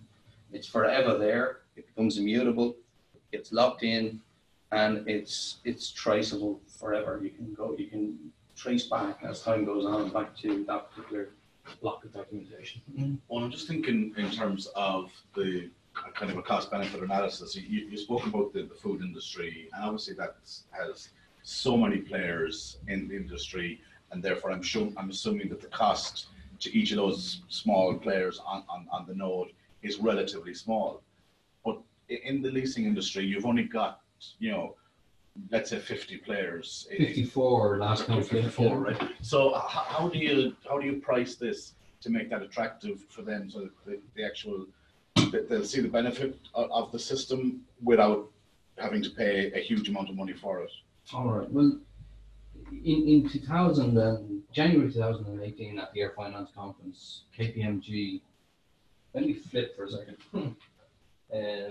It's 0.52 0.66
forever 0.66 1.18
there. 1.18 1.58
It 1.76 1.86
becomes 1.86 2.18
immutable. 2.18 2.76
It 3.14 3.36
gets 3.36 3.52
locked 3.52 3.82
in, 3.82 4.20
and 4.72 5.08
it's 5.08 5.58
it's 5.64 5.90
traceable 5.90 6.60
forever. 6.66 7.20
You 7.22 7.30
can 7.30 7.54
go. 7.54 7.74
You 7.78 7.86
can 7.86 8.32
trace 8.60 8.84
back 8.84 9.18
as 9.22 9.42
time 9.42 9.64
goes 9.64 9.86
on 9.86 10.10
back 10.10 10.36
to 10.36 10.64
that 10.64 10.90
particular 10.90 11.30
block 11.80 12.04
of 12.04 12.12
documentation. 12.12 12.82
Mm-hmm. 12.92 13.14
Well, 13.28 13.44
I'm 13.44 13.50
just 13.50 13.66
thinking 13.66 14.12
in 14.16 14.30
terms 14.30 14.68
of 14.76 15.10
the 15.34 15.70
kind 16.14 16.30
of 16.30 16.38
a 16.38 16.42
cost 16.42 16.70
benefit 16.70 17.02
analysis. 17.02 17.56
You, 17.56 17.86
you 17.86 17.96
spoke 17.96 18.26
about 18.26 18.52
the, 18.52 18.62
the 18.62 18.74
food 18.74 19.00
industry, 19.00 19.68
and 19.74 19.84
obviously 19.84 20.14
that 20.14 20.36
has 20.72 21.08
so 21.42 21.76
many 21.76 21.98
players 21.98 22.78
in 22.88 23.08
the 23.08 23.16
industry, 23.16 23.80
and 24.12 24.22
therefore 24.22 24.52
I'm 24.52 24.62
sure 24.62 24.88
I'm 24.96 25.10
assuming 25.10 25.48
that 25.48 25.60
the 25.60 25.68
cost 25.68 26.26
to 26.60 26.76
each 26.76 26.90
of 26.90 26.98
those 26.98 27.42
small 27.48 27.94
players 27.94 28.40
on, 28.46 28.62
on, 28.68 28.86
on 28.92 29.06
the 29.06 29.14
node 29.14 29.48
is 29.82 29.98
relatively 29.98 30.52
small. 30.54 31.02
But 31.64 31.78
in 32.08 32.42
the 32.42 32.50
leasing 32.50 32.84
industry, 32.84 33.24
you've 33.24 33.46
only 33.46 33.64
got, 33.64 34.00
you 34.38 34.50
know, 34.50 34.76
let's 35.50 35.70
say 35.70 35.78
50 35.78 36.18
players. 36.18 36.86
in- 36.90 37.06
54 37.06 37.78
last 37.78 38.06
count. 38.06 38.26
54, 38.26 38.78
right? 38.78 39.02
So 39.22 39.56
h- 39.56 39.62
how 39.66 40.08
do 40.08 40.18
you 40.18 40.56
how 40.68 40.78
do 40.78 40.86
you 40.86 41.00
price 41.00 41.36
this 41.36 41.74
to 42.00 42.10
make 42.10 42.30
that 42.30 42.42
attractive 42.42 43.04
for 43.08 43.22
them 43.22 43.50
so 43.50 43.60
that 43.60 43.70
the, 43.86 44.00
the 44.14 44.24
actual 44.24 44.66
that 45.32 45.48
they'll 45.48 45.64
see 45.64 45.80
the 45.80 45.88
benefit 45.88 46.38
of, 46.54 46.70
of 46.70 46.92
the 46.92 46.98
system 46.98 47.62
without 47.82 48.28
having 48.78 49.02
to 49.02 49.10
pay 49.10 49.52
a 49.52 49.58
huge 49.60 49.88
amount 49.88 50.08
of 50.08 50.16
money 50.16 50.32
for 50.32 50.62
it? 50.62 50.70
All 51.12 51.28
right. 51.28 51.50
Well, 51.50 51.78
in, 52.72 53.08
in 53.08 53.28
2000, 53.28 53.98
and 53.98 54.42
January 54.52 54.90
2018 54.92 55.78
at 55.78 55.92
the 55.92 56.00
Air 56.00 56.12
Finance 56.16 56.50
Conference, 56.54 57.24
KPMG, 57.36 58.20
let 59.14 59.26
me 59.26 59.34
flip 59.34 59.76
for 59.76 59.84
a 59.84 59.90
second. 59.90 60.16
um, 60.34 60.56
uh, 61.32 61.68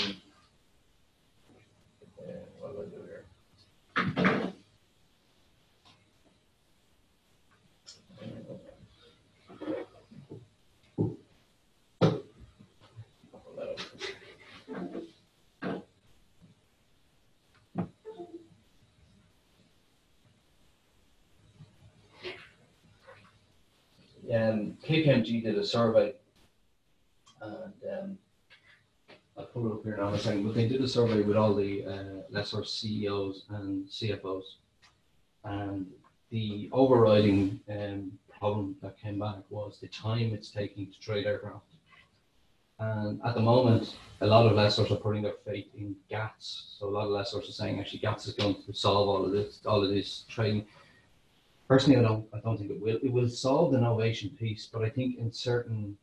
what 2.60 2.76
do 2.76 2.82
I 2.82 2.86
Um, 24.31 24.77
KPMG 24.85 25.43
did 25.43 25.57
a 25.57 25.65
survey, 25.65 26.13
and 27.41 27.73
um, 27.91 28.17
I'll 29.40 29.45
pull 29.45 29.72
it 29.72 29.74
up 29.74 29.84
here 29.86 29.95
now 29.95 30.10
in 30.10 30.16
a 30.16 30.20
second, 30.20 30.44
but 30.44 30.53
they 30.53 30.68
did 30.68 30.82
a 30.82 30.88
survey 30.88 31.22
with 31.22 31.38
all 31.38 31.56
the 31.56 31.86
uh, 31.86 32.22
lessor 32.30 32.66
CEOs 32.66 33.45
and 33.49 33.88
CFOs. 33.88 34.44
And 35.45 35.88
the 36.30 36.70
overriding 36.74 37.61
um, 37.70 38.11
problem 38.38 38.76
that 38.82 38.99
came 38.99 39.18
back 39.18 39.38
was 39.49 39.80
the 39.80 39.88
time 39.88 40.34
it's 40.34 40.52
taking 40.52 40.88
to 40.88 40.99
trade 40.99 41.26
aircraft. 41.26 41.64
And 42.80 43.22
at 43.26 43.34
the 43.34 43.41
moment, 43.41 43.95
a 44.20 44.28
lot 44.28 44.45
of 44.45 44.53
lessors 44.53 44.91
are 44.91 44.98
putting 44.98 45.24
their 45.24 45.36
faith 45.45 45.68
in 45.74 45.95
GATS. 46.10 46.76
So 46.78 46.90
a 46.90 46.91
lot 46.91 47.06
of 47.06 47.11
lessors 47.11 47.48
are 47.48 47.53
saying 47.53 47.80
actually 47.80 47.99
GATS 47.99 48.28
is 48.28 48.34
going 48.34 48.56
to 48.66 48.74
solve 48.74 49.07
all 49.07 49.26
of 49.26 49.32
this, 49.32 49.61
all 49.66 49.82
of 49.82 49.90
this 49.90 50.26
trading. 50.28 50.66
Personally, 51.70 51.98
I 51.98 52.03
don't, 52.03 52.26
I 52.34 52.40
don't 52.40 52.57
think 52.57 52.72
it 52.72 52.82
will. 52.82 52.99
It 53.02 53.11
will 53.11 53.30
solve 53.30 53.72
the 53.72 53.78
novation 53.78 54.38
piece, 54.38 54.68
but 54.72 54.84
I 54.84 54.90
think 54.90 55.18
in 55.18 55.32
certain, 55.32 55.98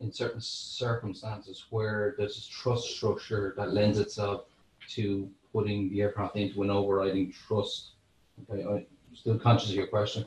in 0.00 0.12
certain 0.12 0.40
circumstances 0.40 1.66
where 1.70 2.14
there's 2.18 2.38
a 2.38 2.50
trust 2.50 2.88
structure 2.88 3.54
that 3.56 3.72
lends 3.72 3.98
itself 3.98 4.44
to 4.88 5.28
putting 5.52 5.90
the 5.90 6.00
aircraft 6.00 6.36
into 6.36 6.62
an 6.62 6.70
overriding 6.70 7.32
trust. 7.32 7.92
Okay, 8.50 8.64
I'm 8.64 8.86
still 9.14 9.38
conscious 9.38 9.70
of 9.70 9.76
your 9.76 9.86
question, 9.86 10.24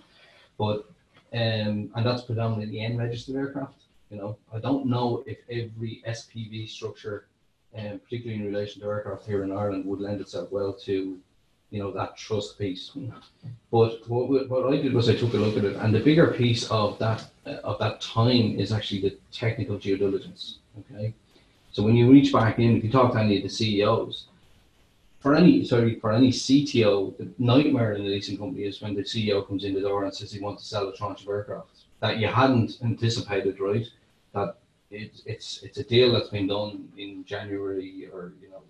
but 0.57 0.85
um, 1.33 1.89
and 1.95 2.05
that's 2.05 2.21
predominantly 2.21 2.81
N 2.81 2.97
registered 2.97 3.35
aircraft. 3.35 3.83
You 4.11 4.17
know, 4.17 4.37
I 4.53 4.59
don't 4.59 4.85
know 4.85 5.23
if 5.25 5.39
every 5.49 6.03
SPV 6.07 6.69
structure, 6.69 7.25
um, 7.75 7.99
particularly 8.03 8.39
in 8.39 8.53
relation 8.53 8.81
to 8.81 8.87
aircraft 8.87 9.25
here 9.25 9.43
in 9.43 9.51
Ireland, 9.51 9.85
would 9.85 9.99
lend 9.99 10.21
itself 10.21 10.51
well 10.51 10.73
to, 10.83 11.17
you 11.73 11.79
know, 11.79 11.91
that 11.91 12.15
trust 12.15 12.59
piece. 12.59 12.91
But 13.71 14.07
what, 14.07 14.47
what 14.47 14.71
I 14.71 14.77
did 14.77 14.93
was 14.93 15.09
I 15.09 15.15
took 15.15 15.33
a 15.33 15.37
look 15.37 15.57
at 15.57 15.65
it, 15.65 15.75
and 15.77 15.93
the 15.93 15.99
bigger 15.99 16.27
piece 16.27 16.69
of 16.69 16.99
that 16.99 17.25
uh, 17.47 17.69
of 17.69 17.79
that 17.79 17.99
time 17.99 18.59
is 18.59 18.71
actually 18.71 19.01
the 19.01 19.17
technical 19.31 19.79
due 19.79 19.97
diligence. 19.97 20.59
Okay, 20.79 21.15
so 21.71 21.81
when 21.81 21.95
you 21.95 22.11
reach 22.11 22.31
back 22.31 22.59
in, 22.59 22.77
if 22.77 22.83
you 22.83 22.91
talk 22.91 23.13
to 23.13 23.19
any 23.19 23.37
of 23.37 23.43
the 23.43 23.49
CEOs, 23.49 24.27
for 25.19 25.33
any 25.33 25.65
sorry 25.65 25.99
for 25.99 26.11
any 26.11 26.29
CTO, 26.29 27.17
the 27.17 27.27
nightmare 27.39 27.93
in 27.93 28.03
the 28.03 28.09
leasing 28.09 28.37
company 28.37 28.65
is 28.65 28.79
when 28.79 28.93
the 28.93 29.01
CEO 29.01 29.45
comes 29.47 29.63
in 29.63 29.73
the 29.73 29.81
door 29.81 30.03
and 30.03 30.13
says 30.13 30.31
he 30.31 30.39
wants 30.39 30.61
to 30.61 30.69
sell 30.69 30.87
a 30.89 30.95
tranche 30.95 31.23
of 31.23 31.29
aircraft 31.29 31.69
that 32.01 32.19
you 32.19 32.27
hadn't 32.27 32.77
anticipated, 32.83 33.59
right? 33.59 33.87
That 34.35 34.57
it's 34.91 35.23
it's 35.25 35.63
it's 35.63 35.79
a 35.79 35.83
deal 35.83 36.11
that's 36.13 36.29
been 36.29 36.47
done 36.47 36.87
in 36.99 37.25
January 37.25 38.07
or 38.13 38.33
you 38.43 38.49
know 38.51 38.61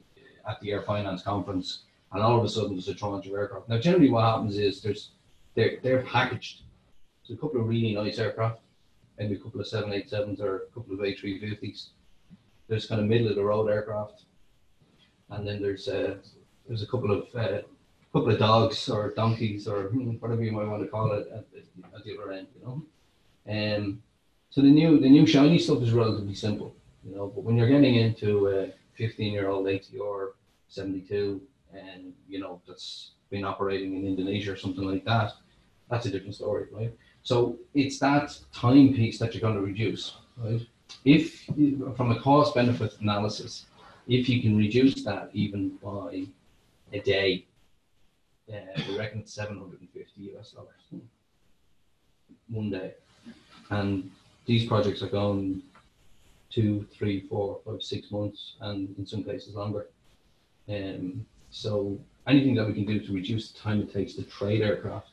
at 0.47 0.61
the 0.61 0.71
Air 0.71 0.83
Finance 0.83 1.21
conference, 1.21 1.79
and 2.13 2.21
all 2.23 2.37
of 2.37 2.43
a 2.45 2.49
sudden 2.49 2.73
there's 2.73 2.87
a 2.87 2.93
tranche 2.95 3.25
of 3.27 3.33
aircraft. 3.33 3.69
Now 3.69 3.79
generally 3.79 4.09
what 4.09 4.23
happens 4.23 4.57
is 4.57 4.81
there's 4.81 5.11
they're 5.55 5.77
they're 5.83 6.03
packaged. 6.03 6.61
There's 7.27 7.37
a 7.37 7.41
couple 7.41 7.61
of 7.61 7.67
really 7.67 7.93
nice 7.93 8.19
aircraft, 8.19 8.59
maybe 9.17 9.35
a 9.35 9.39
couple 9.39 9.61
of 9.61 9.67
seven 9.67 9.93
eight 9.93 10.09
sevens 10.09 10.39
or 10.41 10.55
a 10.55 10.73
couple 10.73 10.93
of 10.93 11.03
A 11.03 11.13
three 11.15 11.39
fifties. 11.39 11.89
There's 12.67 12.85
kind 12.85 13.01
of 13.01 13.07
middle 13.07 13.27
of 13.29 13.35
the 13.35 13.43
road 13.43 13.69
aircraft, 13.69 14.23
and 15.29 15.47
then 15.47 15.61
there's 15.61 15.87
uh, 15.87 16.15
there's 16.67 16.83
a 16.83 16.87
couple 16.87 17.11
of 17.11 17.27
uh, 17.35 17.61
couple 18.13 18.31
of 18.31 18.39
dogs 18.39 18.89
or 18.89 19.11
donkeys 19.15 19.67
or 19.67 19.83
whatever 20.19 20.43
you 20.43 20.51
might 20.51 20.67
want 20.67 20.81
to 20.83 20.87
call 20.89 21.11
it 21.13 21.27
at, 21.33 21.51
the- 21.51 21.59
at 21.95 22.03
the 22.03 22.17
other 22.17 22.31
end, 22.31 22.47
you 22.59 22.65
know. 22.65 22.83
Um, 23.49 24.01
so 24.49 24.61
the 24.61 24.67
new 24.69 24.99
the 24.99 25.09
new 25.09 25.25
shiny 25.25 25.57
stuff 25.59 25.81
is 25.81 25.91
relatively 25.91 26.35
simple, 26.35 26.75
you 27.03 27.15
know. 27.15 27.27
But 27.27 27.43
when 27.43 27.57
you're 27.57 27.67
getting 27.69 27.95
into 27.95 28.47
a 28.49 28.71
15 28.95 29.33
year 29.33 29.49
old 29.49 29.65
ATR 29.65 30.29
72, 30.69 31.41
and 31.73 32.13
you 32.27 32.39
know 32.39 32.61
that's 32.67 33.11
been 33.29 33.45
operating 33.45 33.95
in 33.95 34.07
Indonesia 34.07 34.53
or 34.53 34.57
something 34.57 34.85
like 34.85 35.05
that, 35.05 35.33
that's 35.89 36.05
a 36.05 36.11
different 36.11 36.35
story, 36.35 36.67
right? 36.71 36.93
So 37.23 37.57
it's 37.73 37.99
that 37.99 38.37
time 38.53 38.93
piece 38.93 39.17
that 39.19 39.33
you're 39.33 39.41
going 39.41 39.55
to 39.55 39.61
reduce, 39.61 40.17
right? 40.37 40.61
If 41.05 41.45
from 41.97 42.11
a 42.11 42.19
cost 42.19 42.53
benefit 42.53 42.99
analysis, 42.99 43.65
if 44.07 44.29
you 44.29 44.41
can 44.41 44.57
reduce 44.57 45.03
that 45.03 45.29
even 45.33 45.69
by 45.83 46.25
a 46.91 46.99
day, 46.99 47.45
uh, 48.53 48.81
we 48.87 48.97
reckon 48.97 49.19
it's 49.19 49.33
750 49.33 50.35
US 50.35 50.51
dollars 50.51 51.03
one 52.49 52.69
day. 52.69 52.93
And 53.69 54.11
these 54.45 54.65
projects 54.67 55.01
are 55.01 55.09
going 55.09 55.61
two, 56.49 56.85
three, 56.93 57.21
four, 57.21 57.59
five, 57.65 57.81
six 57.81 58.11
months, 58.11 58.55
and 58.61 58.93
in 58.97 59.05
some 59.05 59.23
cases 59.23 59.55
longer. 59.55 59.87
Um, 60.69 61.25
so 61.53 61.99
anything 62.25 62.55
that 62.55 62.65
we 62.65 62.73
can 62.73 62.85
do 62.85 62.99
to 62.99 63.13
reduce 63.13 63.51
the 63.51 63.59
time 63.59 63.79
it 63.79 63.93
takes 63.93 64.13
to 64.13 64.23
trade 64.23 64.61
aircraft 64.61 65.09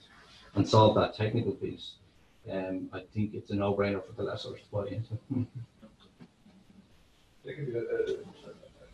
and 0.54 0.66
solve 0.66 0.94
that 0.94 1.14
technical 1.14 1.52
piece, 1.52 1.92
um, 2.50 2.88
I 2.94 3.00
think 3.12 3.34
it's 3.34 3.50
a 3.50 3.54
no-brainer 3.54 4.04
for 4.04 4.12
the 4.12 4.22
lessors 4.22 4.58
to 4.62 4.70
buy 4.72 4.86
into. 4.86 5.46
There 7.44 7.54
could 7.54 7.66
be 7.66 7.78
a, 7.78 7.82
a, 7.82 8.16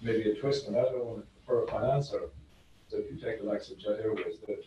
maybe 0.03 0.31
a 0.31 0.35
twist 0.35 0.67
on 0.67 0.75
that, 0.75 0.93
one 0.93 1.23
for 1.47 1.63
a 1.63 1.67
financer. 1.67 2.31
So 2.89 2.99
if 2.99 3.11
you 3.11 3.17
take 3.17 3.41
the 3.41 3.47
likes 3.47 3.71
of 3.71 3.79
Jet 3.79 4.01
Airways, 4.03 4.39
that 4.47 4.65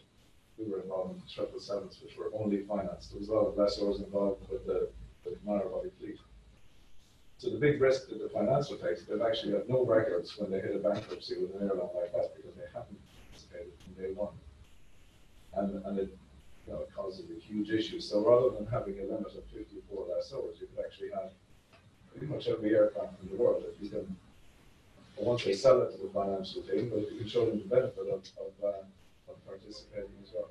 we 0.58 0.72
were 0.72 0.82
involved 0.82 1.16
in 1.16 1.22
triple 1.34 1.60
sevens, 1.60 2.00
which 2.02 2.18
were 2.18 2.32
only 2.34 2.64
financed. 2.64 3.12
There 3.12 3.20
was 3.20 3.30
a 3.30 3.34
lot 3.34 3.48
of 3.48 3.58
lessors 3.58 4.00
involved 4.00 4.50
with 4.50 4.66
the, 4.66 4.90
the 5.26 5.38
narrow 5.46 5.70
body 5.70 5.90
fleet. 6.00 6.18
So 7.40 7.50
the 7.50 7.58
big 7.58 7.80
risk 7.80 8.10
that 8.10 8.20
the 8.22 8.28
financial 8.28 8.76
takes, 8.76 9.04
they've 9.04 9.22
actually 9.22 9.54
have 9.54 9.70
no 9.70 9.86
records 9.86 10.38
when 10.38 10.52
they 10.52 10.60
hit 10.60 10.76
a 10.76 10.80
bankruptcy 10.80 11.38
with 11.40 11.56
an 11.56 11.70
airline 11.70 11.88
like 11.96 12.12
that 12.12 12.36
because 12.36 12.54
they 12.60 12.68
haven't 12.74 13.00
participated 13.32 13.72
from 13.80 13.94
day 13.96 14.12
one. 14.12 14.36
And, 15.54 15.84
and 15.86 16.00
it, 16.00 16.18
you 16.68 16.74
know, 16.74 16.84
causes 16.94 17.32
a 17.32 17.40
huge 17.40 17.70
issue. 17.72 18.02
So 18.02 18.20
rather 18.28 18.50
than 18.56 18.68
having 18.68 19.00
a 19.00 19.04
limit 19.04 19.34
of 19.40 19.46
fifty-four 19.56 20.08
lessors, 20.12 20.60
you 20.60 20.68
could 20.68 20.84
actually 20.86 21.12
have 21.12 21.32
pretty 22.12 22.28
much 22.28 22.50
every 22.50 22.76
aircraft 22.76 23.14
in 23.24 23.30
the 23.30 23.42
world 23.42 23.64
if 23.72 23.82
you 23.82 23.90
can, 23.90 24.18
once 25.16 25.46
they 25.46 25.54
sell 25.54 25.82
it 25.84 25.96
to 25.96 25.98
the 26.04 26.10
financial 26.10 26.62
team, 26.64 26.90
but 26.90 27.10
you 27.10 27.20
can 27.20 27.28
show 27.28 27.46
them 27.46 27.60
the 27.60 27.66
benefit 27.74 28.08
of, 28.12 28.22
of, 28.36 28.52
uh, 28.62 29.32
of 29.32 29.48
participating 29.48 30.12
as 30.22 30.34
well. 30.34 30.50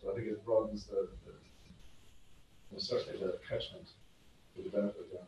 So 0.00 0.10
I 0.10 0.14
think 0.14 0.28
it 0.28 0.44
broadens 0.44 0.84
the, 0.84 1.08
the 1.26 1.32
well, 2.70 2.80
certainly 2.80 3.18
the 3.20 3.38
catchment 3.46 3.88
for 4.56 4.62
the 4.62 4.70
benefit, 4.70 5.06
yeah. 5.12 5.20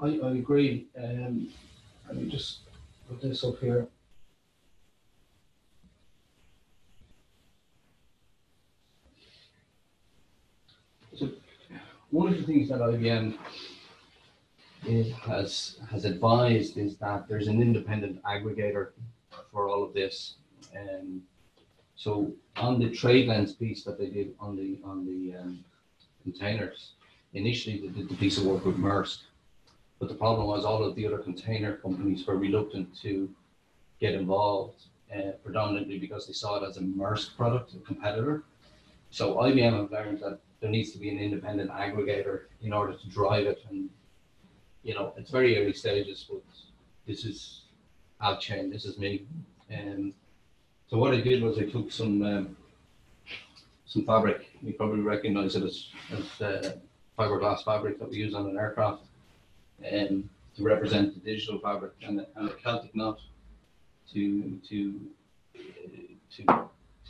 I, 0.00 0.20
I 0.22 0.30
agree. 0.32 0.86
Um, 0.96 1.48
let 2.06 2.16
me 2.16 2.28
just 2.28 2.60
put 3.08 3.20
this 3.20 3.42
up 3.44 3.58
here. 3.58 3.88
So 11.16 11.30
one 12.10 12.28
of 12.28 12.38
the 12.38 12.44
things 12.44 12.68
that 12.68 12.78
IBM 12.80 13.36
is, 14.86 15.12
has 15.14 15.80
has 15.90 16.04
advised 16.04 16.76
is 16.78 16.96
that 16.98 17.26
there's 17.28 17.48
an 17.48 17.60
independent 17.60 18.22
aggregator 18.22 18.90
for 19.50 19.68
all 19.68 19.82
of 19.82 19.94
this. 19.94 20.34
Um, 20.76 21.22
so 21.96 22.32
on 22.56 22.78
the 22.78 22.86
TradeLens 22.86 23.58
piece 23.58 23.82
that 23.82 23.98
they 23.98 24.06
did 24.10 24.34
on 24.38 24.56
the 24.56 24.78
on 24.84 25.04
the 25.04 25.36
um, 25.36 25.64
containers, 26.22 26.92
initially 27.34 27.80
they 27.80 27.88
did 27.88 28.08
the 28.08 28.14
piece 28.14 28.38
of 28.38 28.44
work 28.44 28.64
with 28.64 28.78
Maersk. 28.78 29.18
But 29.98 30.08
the 30.08 30.14
problem 30.14 30.46
was 30.46 30.64
all 30.64 30.84
of 30.84 30.94
the 30.94 31.06
other 31.06 31.18
container 31.18 31.76
companies 31.76 32.26
were 32.26 32.36
reluctant 32.36 32.96
to 33.02 33.28
get 34.00 34.14
involved, 34.14 34.84
uh, 35.14 35.32
predominantly 35.42 35.98
because 35.98 36.26
they 36.26 36.32
saw 36.32 36.62
it 36.62 36.68
as 36.68 36.76
a 36.76 36.80
Maersk 36.80 37.36
product, 37.36 37.74
a 37.74 37.78
competitor. 37.78 38.44
So 39.10 39.36
IBM 39.36 39.72
have 39.72 39.90
learned 39.90 40.20
that 40.20 40.38
there 40.60 40.70
needs 40.70 40.92
to 40.92 40.98
be 40.98 41.08
an 41.10 41.18
independent 41.18 41.70
aggregator 41.70 42.42
in 42.62 42.72
order 42.72 42.92
to 42.92 43.08
drive 43.08 43.46
it. 43.46 43.64
And, 43.70 43.88
you 44.82 44.94
know, 44.94 45.12
it's 45.16 45.30
very 45.30 45.58
early 45.58 45.72
stages, 45.72 46.26
but 46.30 46.42
this 47.06 47.24
is 47.24 47.62
Alchain, 48.22 48.70
this 48.70 48.84
is 48.84 48.98
me. 48.98 49.24
Um, 49.72 50.14
so 50.88 50.96
what 50.98 51.14
I 51.14 51.20
did 51.20 51.42
was 51.42 51.58
I 51.58 51.64
took 51.64 51.90
some 51.90 52.22
um, 52.22 52.56
some 53.86 54.04
fabric. 54.04 54.50
You 54.62 54.74
probably 54.74 55.00
recognize 55.00 55.56
it 55.56 55.62
as, 55.62 55.88
as 56.12 56.40
uh, 56.42 56.72
fiberglass 57.18 57.64
fabric 57.64 57.98
that 57.98 58.10
we 58.10 58.16
use 58.16 58.34
on 58.34 58.46
an 58.46 58.58
aircraft 58.58 59.02
um, 59.92 60.28
to 60.56 60.62
represent 60.62 61.14
the 61.14 61.20
digital 61.20 61.58
fabric 61.58 61.92
and 62.02 62.18
the, 62.18 62.26
and 62.36 62.48
the 62.48 62.54
Celtic 62.54 62.94
knot 62.94 63.20
to 64.12 64.58
to 64.68 65.00
uh, 65.56 65.60
to 66.36 66.44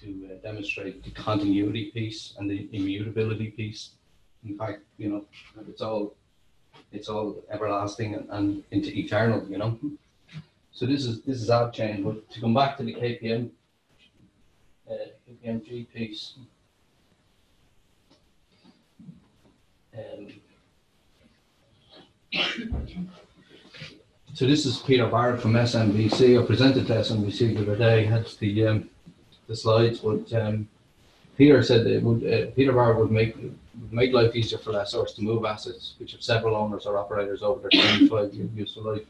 to 0.00 0.30
uh, 0.30 0.34
demonstrate 0.42 1.02
the 1.02 1.10
continuity 1.10 1.90
piece 1.92 2.34
and 2.38 2.50
the 2.50 2.68
immutability 2.72 3.50
piece. 3.50 3.90
In 4.44 4.56
fact, 4.56 4.82
you 4.96 5.08
know, 5.08 5.24
it's 5.68 5.82
all 5.82 6.14
it's 6.92 7.08
all 7.08 7.42
everlasting 7.50 8.14
and, 8.14 8.28
and 8.30 8.64
into 8.70 8.96
eternal. 8.96 9.46
You 9.48 9.58
know, 9.58 9.78
so 10.72 10.86
this 10.86 11.04
is 11.06 11.22
this 11.22 11.40
is 11.42 11.50
our 11.50 11.70
chain. 11.70 12.02
But 12.04 12.30
to 12.30 12.40
come 12.40 12.54
back 12.54 12.76
to 12.78 12.84
the 12.84 12.94
KPM 12.94 13.50
uh, 14.90 14.94
KPMG 15.28 15.86
piece. 15.92 16.34
Um, 19.94 20.28
so 24.34 24.46
this 24.46 24.66
is 24.66 24.78
Peter 24.78 25.06
Barrett 25.06 25.40
from 25.40 25.54
SMBC. 25.54 26.42
I 26.42 26.46
presented 26.46 26.86
to 26.86 26.94
SMBC 26.94 27.54
the 27.54 27.62
other 27.62 27.76
day, 27.76 28.04
had 28.04 28.26
the 28.38 28.66
um, 28.66 28.90
the 29.46 29.56
slides, 29.56 30.00
but 30.00 30.30
um, 30.34 30.68
Peter 31.38 31.62
said 31.62 31.84
that 31.86 32.02
would 32.02 32.26
uh, 32.26 32.50
Peter 32.54 32.72
Barrett 32.72 32.98
would 32.98 33.10
make 33.10 33.34
would 33.36 33.92
make 33.92 34.12
life 34.12 34.36
easier 34.36 34.58
for 34.58 34.72
lessors 34.72 35.14
to 35.14 35.22
move 35.22 35.46
assets 35.46 35.94
which 35.98 36.12
have 36.12 36.22
several 36.22 36.54
owners 36.54 36.84
or 36.84 36.98
operators 36.98 37.42
over 37.42 37.60
their 37.60 37.70
25 37.70 38.34
year 38.34 38.48
useful 38.54 38.82
life. 38.82 39.06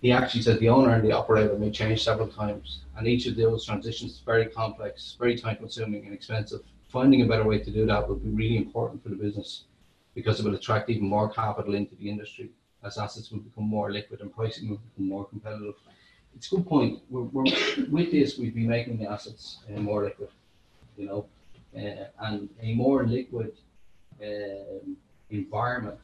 He 0.00 0.12
actually 0.12 0.42
said 0.42 0.60
the 0.60 0.68
owner 0.68 0.94
and 0.94 1.04
the 1.04 1.12
operator 1.12 1.58
may 1.58 1.70
change 1.70 2.04
several 2.04 2.28
times, 2.28 2.80
and 2.96 3.08
each 3.08 3.26
of 3.26 3.36
those 3.36 3.66
transitions 3.66 4.12
is 4.12 4.18
very 4.20 4.46
complex, 4.46 5.16
very 5.18 5.36
time 5.36 5.56
consuming, 5.56 6.04
and 6.04 6.14
expensive. 6.14 6.60
Finding 6.88 7.22
a 7.22 7.26
better 7.26 7.44
way 7.44 7.58
to 7.58 7.70
do 7.70 7.86
that 7.86 8.08
would 8.08 8.22
be 8.22 8.30
really 8.30 8.56
important 8.56 9.02
for 9.02 9.08
the 9.08 9.16
business 9.16 9.64
because 10.14 10.40
it 10.40 10.44
will 10.44 10.54
attract 10.54 10.90
even 10.90 11.08
more 11.08 11.28
capital 11.30 11.74
into 11.74 11.94
the 11.96 12.08
industry 12.08 12.50
as 12.82 12.98
assets 12.98 13.30
will 13.30 13.40
become 13.40 13.64
more 13.64 13.92
liquid 13.92 14.20
and 14.20 14.34
pricing 14.34 14.70
will 14.70 14.78
become 14.78 15.08
more 15.08 15.24
competitive. 15.26 15.74
It's 16.34 16.50
a 16.50 16.56
good 16.56 16.66
point. 16.66 17.00
We're, 17.10 17.22
we're, 17.22 17.44
with 17.90 18.10
this, 18.12 18.38
we'd 18.38 18.54
be 18.54 18.66
making 18.66 18.98
the 18.98 19.10
assets 19.10 19.58
uh, 19.68 19.80
more 19.80 20.04
liquid, 20.04 20.30
you 20.96 21.06
know, 21.06 21.26
uh, 21.76 22.06
and 22.20 22.48
a 22.62 22.74
more 22.74 23.04
liquid 23.06 23.52
um, 24.22 24.96
environment 25.30 25.98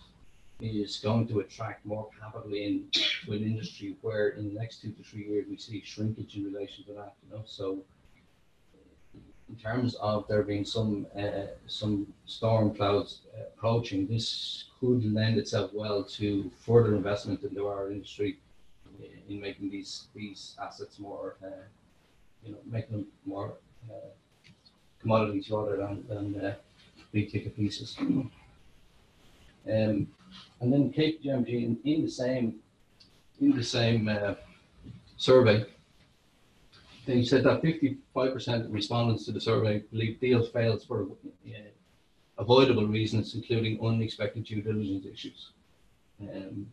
is 0.61 0.97
going 0.99 1.29
to 1.29 1.41
attract 1.41 1.85
more 1.85 2.09
capital 2.19 2.55
in 2.55 2.85
to 2.93 3.33
an 3.33 3.43
industry 3.43 3.97
where 4.01 4.31
in 4.31 4.49
the 4.53 4.59
next 4.59 4.81
two 4.81 4.91
to 4.91 5.03
three 5.03 5.27
years 5.27 5.47
we 5.49 5.57
see 5.57 5.83
shrinkage 5.85 6.37
in 6.37 6.45
relation 6.45 6.85
to 6.85 6.93
that, 6.95 7.15
you 7.23 7.37
know. 7.37 7.43
So 7.47 7.79
in 9.49 9.57
terms 9.57 9.95
of 9.97 10.27
there 10.29 10.43
being 10.43 10.65
some 10.65 11.07
uh, 11.17 11.47
some 11.67 12.07
storm 12.27 12.75
clouds 12.75 13.21
approaching, 13.57 14.07
this 14.07 14.65
could 14.81 15.05
lend 15.13 15.39
itself 15.39 15.73
well 15.73 16.03
to 16.03 16.51
further 16.59 16.95
investment 16.95 17.43
into 17.43 17.67
our 17.67 17.91
industry 17.91 18.39
uh, 19.01 19.07
in 19.29 19.41
making 19.41 19.71
these 19.71 20.09
these 20.15 20.57
assets 20.61 20.99
more, 20.99 21.37
uh, 21.45 21.65
you 22.45 22.53
know, 22.53 22.59
making 22.67 22.97
them 22.97 23.07
more 23.25 23.55
uh, 23.91 24.11
commodities 25.01 25.51
rather 25.51 25.77
than 25.77 26.05
than 26.09 26.45
uh, 26.45 26.55
big 27.13 27.31
ticket 27.31 27.57
pieces. 27.57 27.97
Um, 29.69 30.07
and 30.61 30.73
then 30.73 30.93
KPMG 30.93 31.49
in, 31.49 31.77
in 31.85 32.05
the 32.05 32.09
same 32.09 32.61
in 33.41 33.51
the 33.51 33.65
same 33.65 34.09
uh, 34.09 34.35
survey, 35.17 35.67
they 37.07 37.23
said 37.23 37.45
that 37.45 37.63
55% 37.63 38.67
of 38.67 38.73
respondents 38.73 39.25
to 39.25 39.33
the 39.33 39.41
survey 39.41 39.83
believe 39.93 40.21
deals 40.21 40.51
failed 40.51 40.83
for 40.87 41.03
uh, 41.47 41.51
avoidable 42.39 42.87
reasons, 42.87 43.35
including 43.35 43.79
unexpected 43.85 44.45
due 44.45 44.61
diligence 44.61 45.07
issues. 45.07 45.53
Um, 46.21 46.67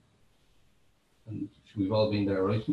and 1.28 1.48
we've 1.78 1.92
all 1.92 2.12
been 2.12 2.26
there, 2.26 2.44
right? 2.44 2.64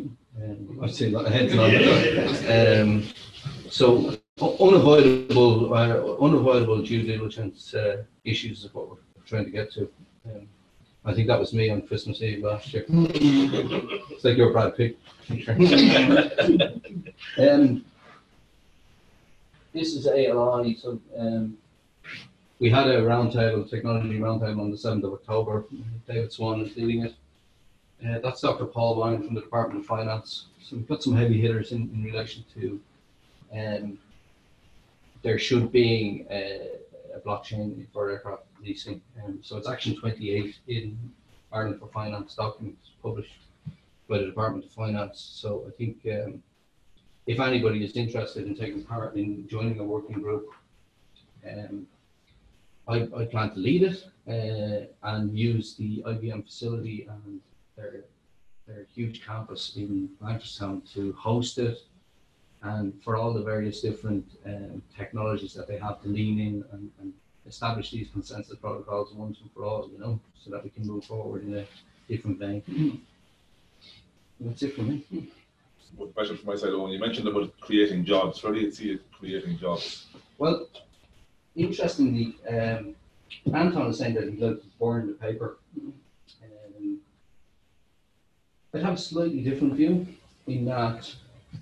Um, 0.41 0.79
I'd 0.81 0.93
say 0.93 1.11
heads 1.11 1.55
on. 1.57 2.81
Um, 2.81 3.03
so 3.69 4.17
unavoidable, 4.41 5.73
uh, 5.73 6.17
unavoidable 6.19 6.81
due 6.81 7.03
diligence 7.03 7.73
uh, 7.73 8.03
issues 8.23 8.65
is 8.65 8.73
what 8.73 8.89
we're 8.89 8.97
trying 9.25 9.45
to 9.45 9.51
get 9.51 9.71
to. 9.73 9.89
Um, 10.25 10.47
I 11.03 11.13
think 11.13 11.27
that 11.27 11.39
was 11.39 11.53
me 11.53 11.69
on 11.69 11.81
Christmas 11.81 12.21
Eve 12.21 12.43
last 12.43 12.73
year. 12.73 12.85
it's 12.89 14.23
like 14.23 14.37
your 14.37 14.51
Brad 14.51 14.75
Pitt 14.75 14.99
um, 17.39 17.85
this 19.73 19.95
is 19.95 20.05
ALI, 20.05 20.75
so 20.75 20.99
um, 21.17 21.57
we 22.59 22.69
had 22.69 22.87
a 22.87 23.01
roundtable, 23.01 23.67
technology 23.69 24.19
roundtable 24.19 24.59
on 24.59 24.71
the 24.71 24.77
7th 24.77 25.03
of 25.05 25.13
October. 25.13 25.65
David 26.07 26.31
Swan 26.31 26.61
is 26.61 26.75
leading 26.75 27.05
it. 27.05 27.15
Uh, 28.05 28.19
that's 28.19 28.41
Dr. 28.41 28.65
Paul 28.65 28.97
Wine 28.97 29.23
from 29.23 29.35
the 29.35 29.41
Department 29.41 29.79
of 29.79 29.85
Finance. 29.85 30.47
So 30.61 30.75
we've 30.75 30.87
got 30.87 31.01
some 31.01 31.15
heavy 31.15 31.39
hitters 31.39 31.71
in, 31.71 31.89
in 31.93 32.03
relation 32.03 32.43
to 32.55 32.79
um, 33.53 33.97
there 35.23 35.39
should 35.39 35.71
be 35.71 36.25
a, 36.29 36.71
a 37.15 37.19
blockchain 37.19 37.85
for 37.93 38.09
aircraft 38.09 38.43
leasing. 38.63 39.01
Um, 39.23 39.39
so 39.41 39.57
it's 39.57 39.67
Action 39.67 39.95
28 39.95 40.55
in 40.67 40.97
Ireland 41.51 41.79
for 41.79 41.87
Finance 41.87 42.35
documents 42.35 42.91
published 43.01 43.33
by 44.07 44.19
the 44.19 44.25
Department 44.25 44.65
of 44.65 44.71
Finance. 44.71 45.19
So 45.19 45.65
I 45.67 45.71
think 45.71 45.97
um, 46.05 46.41
if 47.27 47.39
anybody 47.39 47.83
is 47.83 47.95
interested 47.95 48.45
in 48.47 48.55
taking 48.55 48.83
part 48.83 49.15
in 49.15 49.47
joining 49.47 49.79
a 49.79 49.83
working 49.83 50.21
group, 50.21 50.49
um, 51.49 51.87
I, 52.87 53.07
I 53.15 53.25
plan 53.25 53.51
to 53.53 53.59
lead 53.59 53.83
it 53.83 54.05
uh, 54.27 54.87
and 55.03 55.37
use 55.37 55.75
the 55.75 56.03
IBM 56.05 56.45
facility 56.45 57.07
and 57.09 57.39
their 57.75 58.03
their 58.67 58.85
huge 58.93 59.25
campus 59.25 59.75
in 59.75 60.09
Blanchardstown 60.21 60.81
to 60.93 61.13
host 61.13 61.57
it 61.57 61.79
and 62.63 62.93
for 63.03 63.15
all 63.15 63.33
the 63.33 63.41
various 63.41 63.81
different 63.81 64.25
um, 64.45 64.81
technologies 64.95 65.53
that 65.53 65.67
they 65.67 65.77
have 65.77 66.01
to 66.01 66.09
lean 66.09 66.39
in 66.39 66.63
and, 66.71 66.91
and 67.01 67.13
establish 67.47 67.91
these 67.91 68.07
consensus 68.09 68.55
protocols 68.57 69.13
once 69.13 69.39
and 69.41 69.51
for 69.51 69.65
all, 69.65 69.89
you 69.91 69.99
know, 69.99 70.19
so 70.35 70.51
that 70.51 70.63
we 70.63 70.69
can 70.69 70.85
move 70.85 71.03
forward 71.05 71.43
in 71.43 71.57
a 71.57 71.65
different 72.07 72.37
vein. 72.37 73.01
That's 74.39 74.61
it 74.61 74.75
for 74.75 74.83
me. 74.83 75.05
One 75.95 76.13
question 76.13 76.37
from 76.37 76.47
my 76.47 76.55
side, 76.55 76.69
Eoghan. 76.69 76.93
You 76.93 76.99
mentioned 76.99 77.27
about 77.27 77.59
creating 77.59 78.05
jobs. 78.05 78.41
Where 78.41 78.53
do 78.53 78.59
you 78.59 78.71
see 78.71 78.91
it 78.91 79.11
creating 79.11 79.57
jobs? 79.57 80.05
Well, 80.37 80.67
interestingly, 81.55 82.37
um, 82.49 82.95
Anton 83.53 83.87
is 83.87 83.97
saying 83.97 84.15
that 84.15 84.29
he'd 84.29 84.39
like 84.39 84.61
to 84.61 84.67
burn 84.79 85.07
the 85.07 85.13
paper. 85.13 85.57
Um, 85.77 86.99
I'd 88.73 88.83
have 88.83 88.93
a 88.93 88.97
slightly 88.97 89.41
different 89.41 89.73
view 89.73 90.07
in 90.47 90.65
that 90.65 91.13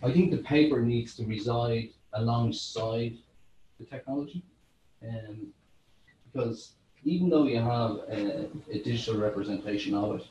I 0.04 0.12
think 0.12 0.32
the 0.32 0.38
paper 0.38 0.82
needs 0.82 1.16
to 1.16 1.26
reside 1.26 1.90
alongside 2.14 3.18
the 3.80 3.86
technology. 3.86 4.44
Um, 5.08 5.48
because 6.32 6.74
even 7.04 7.30
though 7.30 7.46
you 7.46 7.58
have 7.58 7.92
a, 8.10 8.50
a 8.72 8.80
digital 8.80 9.20
representation 9.20 9.94
of 9.94 10.20
it, 10.20 10.28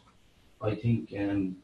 I 0.60 0.74
think 0.74 1.12
um, 1.18 1.56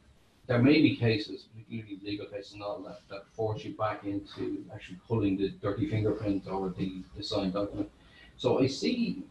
there 0.47 0.59
may 0.59 0.81
be 0.81 0.95
cases, 0.95 1.45
particularly 1.53 1.99
legal 2.03 2.25
cases 2.27 2.53
and 2.53 2.63
all 2.63 2.79
that, 2.83 3.01
that 3.09 3.27
force 3.33 3.63
you 3.63 3.73
back 3.75 4.03
into 4.03 4.63
actually 4.73 4.99
pulling 5.07 5.37
the 5.37 5.49
dirty 5.61 5.89
fingerprint 5.89 6.47
or 6.47 6.69
the, 6.69 7.01
the 7.17 7.23
signed 7.23 7.53
document. 7.53 7.89
So 8.37 8.61
I 8.61 8.67
see, 8.67 9.23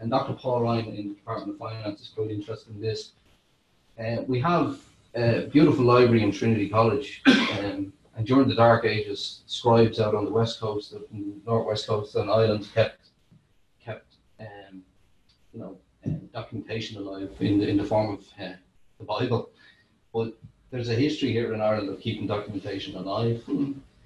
and 0.00 0.10
Dr. 0.10 0.34
Paul 0.34 0.62
Ryan 0.62 0.86
in 0.86 1.08
the 1.08 1.14
Department 1.14 1.52
of 1.52 1.58
Finance 1.58 2.00
is 2.00 2.08
quite 2.08 2.30
interested 2.30 2.74
in 2.74 2.80
this. 2.80 3.12
Uh, 3.98 4.22
we 4.26 4.40
have 4.40 4.78
a 5.14 5.46
beautiful 5.46 5.84
library 5.84 6.22
in 6.22 6.32
Trinity 6.32 6.68
College, 6.68 7.22
um, 7.58 7.92
and 8.16 8.26
during 8.26 8.48
the 8.48 8.54
dark 8.54 8.84
ages, 8.86 9.42
scribes 9.46 10.00
out 10.00 10.14
on 10.14 10.24
the 10.24 10.30
west 10.30 10.58
coast, 10.58 10.92
of 10.94 11.04
northwest 11.46 11.86
coast, 11.86 12.14
and 12.16 12.30
islands 12.30 12.68
kept 12.68 13.10
kept 13.84 14.14
um, 14.40 14.82
you 15.52 15.60
know 15.60 15.76
um, 16.06 16.28
documentation 16.32 16.96
alive 16.96 17.30
in 17.40 17.60
the 17.60 17.68
in 17.68 17.76
the 17.76 17.84
form 17.84 18.14
of 18.14 18.20
uh, 18.40 18.54
the 18.98 19.04
Bible. 19.04 19.50
But 20.14 20.34
there's 20.70 20.88
a 20.88 20.94
history 20.94 21.30
here 21.30 21.52
in 21.52 21.60
Ireland 21.60 21.90
of 21.90 22.00
keeping 22.00 22.26
documentation 22.26 22.96
alive, 22.96 23.44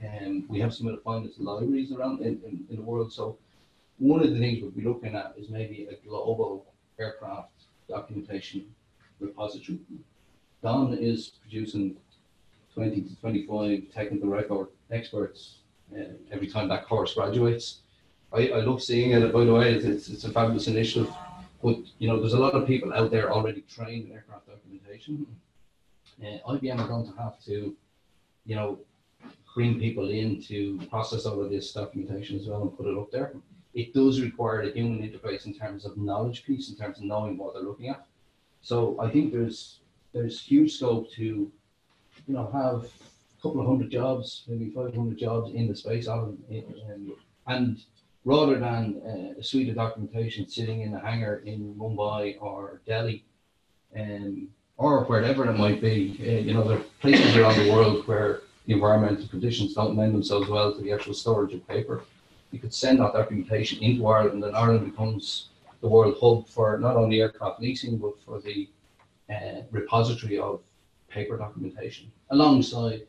and 0.02 0.46
we 0.48 0.58
have 0.58 0.74
some 0.74 0.88
of 0.88 0.96
the 0.96 1.02
finest 1.02 1.38
libraries 1.40 1.92
around 1.92 2.20
in, 2.20 2.40
in, 2.44 2.66
in 2.68 2.76
the 2.76 2.82
world. 2.82 3.12
So 3.12 3.38
one 3.98 4.22
of 4.22 4.30
the 4.32 4.38
things 4.38 4.60
we'll 4.60 4.72
be 4.72 4.82
looking 4.82 5.14
at 5.14 5.34
is 5.38 5.50
maybe 5.50 5.86
a 5.88 6.06
global 6.06 6.66
aircraft 6.98 7.52
documentation 7.88 8.66
repository. 9.20 9.78
Don 10.62 10.94
is 10.94 11.32
producing 11.40 11.96
20 12.74 13.02
to 13.02 13.20
25 13.20 13.82
technical 13.92 14.28
record 14.28 14.68
experts 14.90 15.56
uh, 15.96 16.04
every 16.30 16.46
time 16.46 16.68
that 16.68 16.86
course 16.86 17.14
graduates. 17.14 17.80
I, 18.32 18.48
I 18.48 18.60
love 18.60 18.82
seeing 18.82 19.10
it, 19.10 19.32
by 19.32 19.44
the 19.44 19.52
way, 19.52 19.74
it's, 19.74 20.08
it's, 20.08 20.24
a 20.24 20.30
fabulous 20.30 20.68
initiative. 20.68 21.12
But, 21.62 21.78
you 21.98 22.08
know, 22.08 22.20
there's 22.20 22.32
a 22.32 22.38
lot 22.38 22.54
of 22.54 22.66
people 22.66 22.92
out 22.94 23.10
there 23.10 23.32
already 23.32 23.62
trained 23.62 24.06
in 24.06 24.12
aircraft 24.12 24.46
documentation. 24.46 25.26
Uh, 26.22 26.52
IBM 26.52 26.78
are 26.78 26.88
going 26.88 27.10
to 27.10 27.18
have 27.20 27.42
to, 27.44 27.74
you 28.46 28.56
know, 28.56 28.78
bring 29.54 29.80
people 29.80 30.10
in 30.10 30.42
to 30.44 30.78
process 30.88 31.26
all 31.26 31.42
of 31.42 31.50
this 31.50 31.72
documentation 31.72 32.38
as 32.38 32.46
well 32.46 32.62
and 32.62 32.76
put 32.76 32.86
it 32.86 32.96
up 32.96 33.10
there. 33.10 33.32
It 33.74 33.92
does 33.92 34.20
require 34.20 34.62
a 34.62 34.70
human 34.70 35.00
interface 35.00 35.46
in 35.46 35.54
terms 35.54 35.84
of 35.84 35.96
knowledge 35.96 36.44
piece, 36.44 36.70
in 36.70 36.76
terms 36.76 36.98
of 36.98 37.04
knowing 37.04 37.36
what 37.36 37.54
they're 37.54 37.62
looking 37.62 37.88
at. 37.88 38.06
So 38.62 39.00
I 39.00 39.10
think 39.10 39.32
there's 39.32 39.80
there's 40.12 40.40
huge 40.40 40.76
scope 40.76 41.10
to, 41.12 41.50
you 42.30 42.36
know, 42.36 42.48
have 42.52 42.84
a 42.84 43.42
couple 43.42 43.60
of 43.60 43.66
hundred 43.66 43.90
jobs, 43.90 44.44
maybe 44.46 44.70
500 44.70 45.18
jobs 45.18 45.52
in 45.52 45.66
the 45.66 45.74
space 45.74 46.06
of 46.06 46.36
and, 46.48 47.12
and 47.48 47.82
rather 48.24 48.56
than 48.56 49.02
uh, 49.04 49.40
a 49.40 49.42
suite 49.42 49.68
of 49.68 49.74
documentation 49.74 50.48
sitting 50.48 50.82
in 50.82 50.94
a 50.94 51.00
hangar 51.00 51.42
in 51.44 51.74
Mumbai 51.74 52.36
or 52.40 52.82
Delhi, 52.86 53.24
um, 53.98 54.48
or 54.76 55.04
wherever 55.06 55.44
it 55.50 55.58
might 55.58 55.80
be, 55.80 56.16
uh, 56.20 56.40
you 56.46 56.54
know, 56.54 56.62
there 56.62 56.78
are 56.78 56.84
places 57.00 57.36
around 57.36 57.58
the 57.58 57.72
world 57.72 58.06
where 58.06 58.42
the 58.66 58.74
environmental 58.74 59.26
conditions 59.26 59.74
don't 59.74 59.96
lend 59.96 60.14
themselves 60.14 60.48
well 60.48 60.72
to 60.72 60.80
the 60.80 60.92
actual 60.92 61.14
storage 61.14 61.52
of 61.52 61.66
paper. 61.66 62.04
You 62.52 62.60
could 62.60 62.72
send 62.72 63.00
that 63.00 63.12
documentation 63.12 63.82
into 63.82 64.06
Ireland, 64.06 64.44
and 64.44 64.54
Ireland 64.54 64.84
becomes 64.84 65.48
the 65.80 65.88
world 65.88 66.16
hub 66.20 66.48
for 66.48 66.78
not 66.78 66.94
only 66.94 67.20
aircraft 67.20 67.60
leasing, 67.60 67.98
but 67.98 68.22
for 68.24 68.40
the 68.40 68.68
uh, 69.28 69.62
repository 69.72 70.38
of 70.38 70.60
paper 71.10 71.36
documentation 71.36 72.10
alongside, 72.30 73.06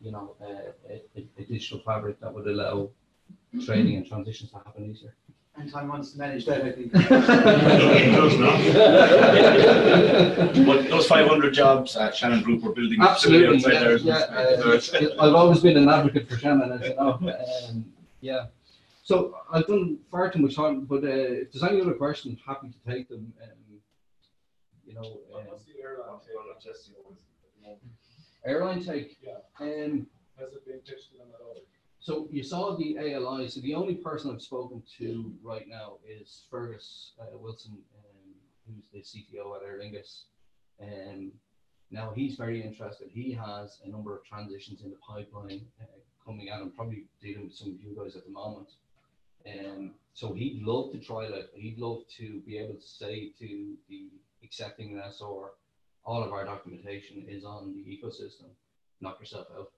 you 0.00 0.12
know, 0.12 0.34
uh, 0.42 0.72
a, 0.90 1.02
a, 1.16 1.26
a 1.38 1.42
digital 1.44 1.78
fabric 1.80 2.20
that 2.20 2.32
would 2.32 2.46
allow 2.46 2.90
training 3.64 3.96
and 3.96 4.06
transitions 4.06 4.50
to 4.50 4.56
happen 4.56 4.90
easier. 4.90 5.14
Anton 5.58 5.86
wants 5.88 6.12
to 6.12 6.18
manage 6.18 6.46
that, 6.46 6.64
I 6.64 6.72
think. 6.72 6.92
But 10.66 10.88
those 10.88 11.06
five 11.06 11.28
hundred 11.28 11.52
jobs 11.52 11.94
at 11.96 12.16
Shannon 12.16 12.42
Group 12.42 12.62
were 12.62 12.72
building. 12.72 12.98
Absolutely, 13.02 13.56
outside 13.56 13.72
yeah, 13.74 13.80
there. 13.80 13.96
yeah, 13.98 14.14
uh, 15.08 15.26
I've 15.26 15.34
always 15.34 15.60
been 15.60 15.76
an 15.76 15.88
advocate 15.90 16.26
for 16.28 16.38
Shannon, 16.38 16.72
as 16.72 16.80
you 16.88 16.94
know. 16.94 17.18
Um, 17.68 17.84
yeah. 18.22 18.46
So 19.02 19.36
I've 19.52 19.66
done 19.66 19.98
far 20.10 20.30
too 20.30 20.38
much 20.38 20.56
time, 20.56 20.84
but 20.86 21.04
uh, 21.04 21.08
if 21.08 21.52
there's 21.52 21.64
any 21.64 21.82
other 21.82 21.92
questions, 21.94 22.38
happy 22.46 22.68
to 22.68 22.90
take 22.90 23.08
them. 23.08 23.32
Um, 23.42 23.48
you 24.92 25.00
know. 25.00 25.20
What- 25.28 25.46
What's 25.48 25.64
the 25.64 25.80
airline 25.80 26.20
take 26.20 26.36
on 26.36 26.46
the 26.48 26.98
moment? 26.98 27.80
Airline 28.44 28.82
take, 28.82 29.18
Yeah, 29.22 29.38
um, 29.60 30.06
has 30.36 30.52
it 30.52 30.66
been 30.66 30.80
pitched 30.80 31.12
to 31.12 31.18
them 31.18 31.28
at 31.34 31.40
all? 31.40 31.56
so 32.00 32.28
you 32.30 32.42
saw 32.42 32.76
the 32.76 32.98
ALI, 32.98 33.48
so 33.48 33.60
the 33.60 33.74
only 33.74 33.94
person 33.94 34.30
I've 34.32 34.42
spoken 34.42 34.82
to 34.98 35.38
right 35.42 35.68
now 35.68 35.98
is 36.06 36.46
Fergus 36.50 37.12
uh, 37.20 37.38
Wilson, 37.38 37.84
um, 37.96 38.34
who's 38.66 38.88
the 38.90 38.98
CTO 39.00 39.56
at 39.56 39.62
Aer 39.62 39.78
Lingus. 39.78 40.24
Um, 40.80 41.32
now 41.90 42.10
he's 42.10 42.34
very 42.36 42.60
interested. 42.62 43.08
He 43.10 43.32
has 43.32 43.80
a 43.84 43.88
number 43.88 44.16
of 44.16 44.24
transitions 44.24 44.82
in 44.82 44.90
the 44.90 44.96
pipeline 44.96 45.64
uh, 45.80 45.84
coming 46.24 46.50
out. 46.50 46.60
I'm 46.62 46.72
probably 46.72 47.04
dealing 47.20 47.44
with 47.44 47.54
some 47.54 47.68
of 47.74 47.80
you 47.80 47.94
guys 47.96 48.16
at 48.16 48.24
the 48.24 48.30
moment. 48.32 48.70
Um, 49.46 49.94
so 50.14 50.32
he'd 50.32 50.62
love 50.62 50.90
to 50.92 50.98
try 50.98 51.28
that. 51.28 51.50
He'd 51.54 51.78
love 51.78 52.02
to 52.18 52.40
be 52.40 52.58
able 52.58 52.74
to 52.74 52.86
say 52.86 53.30
to 53.38 53.76
the 53.88 54.08
accepting 54.44 54.98
an 54.98 55.02
SR, 55.02 55.54
all 56.04 56.22
of 56.22 56.32
our 56.32 56.44
documentation 56.44 57.24
is 57.28 57.44
on 57.44 57.74
the 57.74 57.82
ecosystem. 57.86 58.50
Knock 59.00 59.18
yourself 59.18 59.46
out. 59.54 59.70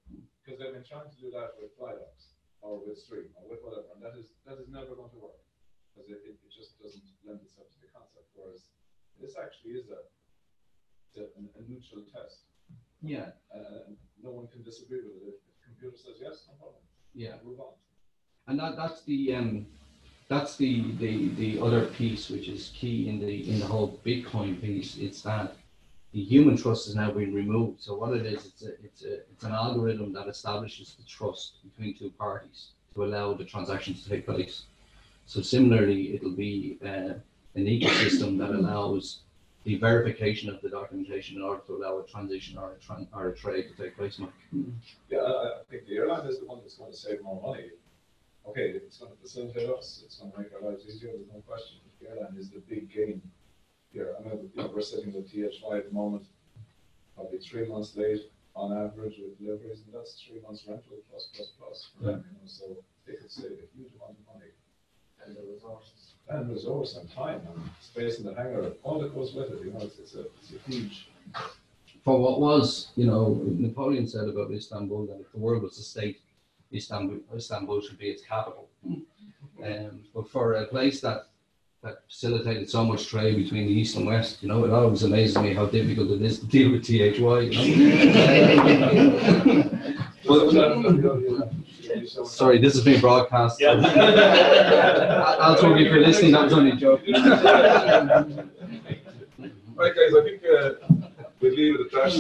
Because 0.45 0.61
they've 0.61 0.73
been 0.73 0.85
trying 0.85 1.09
to 1.09 1.19
do 1.21 1.31
that 1.33 1.57
with 1.57 1.73
FlyDocs 1.77 2.37
or 2.61 2.81
with 2.85 2.99
Stream 2.99 3.33
or 3.37 3.49
with 3.49 3.61
whatever, 3.65 3.89
and 3.97 4.01
that 4.05 4.17
is, 4.19 4.33
that 4.45 4.61
is 4.61 4.69
never 4.69 4.97
going 4.97 5.13
to 5.13 5.21
work. 5.21 5.41
Because 5.93 6.11
it, 6.11 6.21
it, 6.25 6.37
it 6.41 6.53
just 6.53 6.77
doesn't 6.81 7.05
lend 7.25 7.41
itself 7.41 7.69
to 7.73 7.79
the 7.81 7.89
concept, 7.93 8.29
whereas 8.35 8.69
this 9.21 9.37
actually 9.41 9.81
is 9.81 9.89
a, 9.89 10.01
a, 11.21 11.25
a 11.57 11.63
neutral 11.65 12.05
test. 12.13 12.49
Yeah. 13.01 13.37
Uh, 13.53 13.89
and 13.89 13.97
no 14.23 14.31
one 14.33 14.49
can 14.49 14.65
disagree 14.65 15.01
with 15.05 15.21
it. 15.23 15.37
If 15.37 15.39
the 15.45 15.55
computer 15.65 15.97
says 15.97 16.21
yes, 16.21 16.49
no 16.49 16.57
problem. 16.57 16.83
Yeah. 17.15 17.37
Move 17.45 17.61
on. 17.61 17.77
And 18.49 18.59
that, 18.59 18.77
that's 18.77 19.05
the 19.05 19.35
um, 19.35 19.67
that's 20.29 20.57
the, 20.57 20.93
the 20.93 21.29
the 21.35 21.61
other 21.61 21.87
piece 21.87 22.31
which 22.31 22.49
is 22.49 22.73
key 22.75 23.09
in 23.09 23.21
the 23.21 23.51
in 23.51 23.61
the 23.61 23.67
whole 23.67 24.01
Bitcoin 24.05 24.61
piece. 24.61 24.97
It's 24.97 25.23
that 25.23 25.57
the 26.13 26.23
human 26.23 26.57
trust 26.57 26.87
has 26.87 26.95
now 26.95 27.11
been 27.11 27.35
removed. 27.35 27.83
So 27.83 27.95
what 27.97 28.15
it 28.15 28.25
is, 28.25 28.47
it's 28.47 28.63
a, 28.63 28.69
it's 28.85 29.03
a, 29.05 29.15
it's 29.33 29.45
an 29.45 29.53
algorithm 29.53 30.13
that 30.13 30.29
establishes 30.29 30.95
the 30.95 31.05
trust 31.05 31.57
between 31.65 31.99
two 31.99 32.11
parties 32.11 32.69
to 32.95 33.05
allow 33.05 33.35
the 33.35 33.45
transactions 33.45 34.05
to 34.05 34.11
take 34.11 34.25
place. 34.25 34.63
So 35.27 35.43
similarly, 35.43 36.15
it'll 36.15 36.37
be 36.37 36.79
uh, 36.85 37.15
an 37.57 37.67
ecosystem 37.67 38.39
that 38.39 38.51
allows 38.51 39.21
the 39.65 39.77
verification 39.79 40.51
of 40.51 40.61
the 40.61 40.69
documentation 40.69 41.37
in 41.37 41.43
order 41.43 41.63
to 41.67 41.77
allow 41.77 41.99
a 41.99 42.07
transition 42.07 42.59
or 42.59 42.73
a, 42.73 42.77
tran- 42.77 43.09
or 43.13 43.29
a 43.31 43.35
trade 43.35 43.67
to 43.75 43.83
take 43.83 43.97
place. 43.97 44.19
Mike. 44.19 44.31
Yeah, 45.11 45.19
I, 45.19 45.61
I 45.61 45.63
think 45.71 45.87
the 45.89 45.97
airline 45.97 46.27
is 46.29 46.39
the 46.39 46.47
one 46.47 46.61
that's 46.61 46.77
going 46.77 46.93
to 46.93 46.97
save 46.97 47.23
more 47.23 47.43
money. 47.43 47.71
Okay, 48.47 48.73
it's 48.77 48.99
going 48.99 49.11
to 49.11 49.19
facilitate 49.19 49.71
us, 49.71 50.03
it's 50.05 50.17
going 50.17 50.33
to 50.33 50.39
make 50.39 50.49
our 50.55 50.71
lives 50.71 50.85
easier, 50.87 51.11
there's 51.13 51.33
no 51.33 51.41
question. 51.41 51.79
The 52.01 52.11
airline 52.11 52.37
is 52.39 52.51
the 52.51 52.61
big 52.61 52.93
gain 52.93 53.23
here. 53.91 54.15
I 54.19 54.23
know 54.23 54.37
that, 54.37 54.51
you 54.55 54.63
know, 54.63 54.71
we're 54.75 54.83
sitting 54.83 55.15
with 55.15 55.33
THY 55.33 55.79
at 55.79 55.89
the 55.89 55.95
moment, 55.95 56.27
probably 57.15 57.39
three 57.39 57.67
months 57.67 57.97
late 57.97 58.31
on 58.55 58.77
average 58.77 59.15
with 59.19 59.39
deliveries, 59.39 59.83
and 59.87 59.95
that's 59.95 60.21
three 60.21 60.41
months 60.43 60.65
rental 60.69 60.99
plus, 61.11 61.29
plus, 61.35 61.49
plus 61.59 61.91
for 61.97 62.05
them, 62.05 62.25
you 62.29 62.37
know, 62.37 62.47
so 62.47 62.77
they 63.07 63.15
could 63.15 63.31
save 63.31 63.53
a 63.53 63.67
huge 63.77 63.93
amount 63.97 64.19
of 64.21 64.35
money. 64.35 64.51
And 65.27 65.35
the 65.35 65.41
resources. 65.51 66.13
And 66.29 66.51
resource 66.51 66.97
and 66.97 67.11
time 67.11 67.41
and 67.55 67.71
space 67.81 68.19
in 68.19 68.27
the 68.27 68.35
hangar, 68.35 68.73
all 68.83 69.01
that 69.01 69.15
goes 69.15 69.33
with 69.33 69.51
it, 69.53 69.65
you 69.65 69.73
know, 69.73 69.81
it's, 69.81 69.99
it's 69.99 70.15
a, 70.15 70.27
it's 70.43 70.53
a 70.53 70.71
huge 70.71 71.09
for 72.05 72.21
what 72.21 72.39
was, 72.39 72.89
you 72.97 73.07
know, 73.07 73.41
Napoleon 73.43 74.07
said 74.07 74.29
about 74.29 74.53
Istanbul 74.53 75.07
that 75.07 75.21
if 75.21 75.33
the 75.33 75.39
world 75.39 75.63
was 75.63 75.79
a 75.79 75.83
state, 75.83 76.21
Istanbul, 76.75 77.19
Istanbul 77.35 77.81
should 77.81 77.99
be 77.99 78.09
its 78.09 78.23
capital. 78.25 78.69
Um, 79.65 80.01
but 80.15 80.29
for 80.29 80.55
a 80.55 80.67
place 80.67 81.01
that 81.01 81.29
that 81.83 81.99
facilitated 82.09 82.69
so 82.71 82.83
much 82.85 83.07
trade 83.09 83.37
between 83.37 83.67
the 83.67 83.73
east 83.73 83.97
and 83.97 84.07
west, 84.07 84.43
you 84.43 84.49
know, 84.49 84.65
it 84.65 84.71
always 84.71 85.03
amazes 85.03 85.37
me 85.39 85.53
how 85.53 85.67
difficult 85.67 86.11
it 86.13 86.23
is 86.23 86.39
to 86.41 86.47
deal 86.47 86.71
with 86.73 86.85
THY. 86.87 87.41
You 87.41 87.51
know? 89.35 89.71
But- 90.27 90.55
sorry, 92.27 92.59
this 92.59 92.75
is 92.75 92.83
being 92.83 93.01
broadcast. 93.01 93.61
Yeah. 93.61 93.75
I'll 95.39 95.57
talk 95.57 95.79
you 95.79 95.89
for 95.91 96.01
listening. 96.01 96.33
That 96.33 96.45
was 96.45 96.53
only 96.55 96.71
a 96.71 96.77
joke. 96.77 97.03
Right, 99.77 99.93
guys, 99.95 100.15
I 100.15 100.23
think 100.23 100.41
uh, 100.45 100.75
we'll 101.45 101.55
leave 101.55 101.75
it 101.75 101.81
at 101.81 101.91
that. 101.93 102.13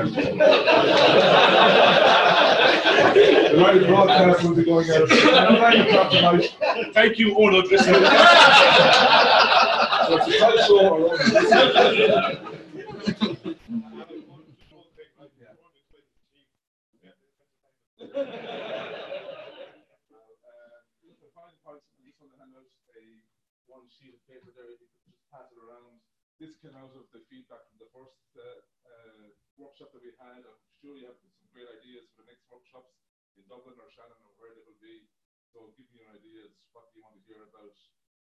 Um, 0.00 0.14
the 3.14 3.52
live 3.56 3.86
broadcast 3.86 4.42
will 4.44 4.54
be 4.54 4.64
going 4.64 4.90
out. 4.90 5.10
at 5.10 6.10
tonight. 6.10 6.56
Thank 6.94 7.18
you, 7.18 7.34
Eoghan 7.34 7.54
O'Driscoll. 7.64 7.94
So 10.06 10.16
it's 10.16 10.26
a 10.26 10.28
talk 10.38 10.54
show 10.66 10.88
or- 10.88 11.16
The 20.00 21.28
final 21.34 21.58
points, 21.64 21.84
I 21.92 22.00
just 22.06 22.16
want 22.20 22.32
to 22.32 22.38
hand 22.40 22.52
out 22.56 22.64
a 22.64 23.02
one 23.68 23.84
sheet 23.92 24.16
of 24.16 24.22
paper 24.24 24.48
there, 24.56 24.72
if 24.72 24.80
you 24.80 24.88
could 24.88 25.04
just 25.12 25.20
pass 25.28 25.52
it 25.52 25.60
around. 25.60 26.00
This 26.40 26.56
came 26.56 26.72
out 26.72 26.96
of 26.96 27.04
the 27.12 27.20
feedback 27.28 27.68
from 27.68 27.84
the 27.84 27.92
first 27.92 28.16
uh, 28.32 28.64
uh, 28.88 29.28
workshop 29.60 29.92
that 29.92 30.00
we 30.00 30.16
had. 30.16 30.40
I'm 30.40 30.64
sure 30.80 30.96
you 30.96 31.04
have 31.04 31.20
some 31.20 31.28
great 31.52 31.68
ideas 31.68 32.08
for 32.16 32.24
the 32.24 32.32
next 32.32 32.48
workshops 32.48 32.96
in 33.36 33.44
Dublin 33.44 33.76
or 33.76 33.92
Shannon 33.92 34.16
or 34.24 34.32
where 34.40 34.56
they 34.56 34.64
will 34.64 34.80
be. 34.80 35.04
So 35.52 35.68
give 35.76 35.84
me 35.92 36.00
your 36.00 36.08
ideas, 36.16 36.56
what 36.72 36.88
do 36.88 36.96
you 36.96 37.04
want 37.04 37.20
to 37.20 37.24
hear 37.28 37.44
about 37.44 37.76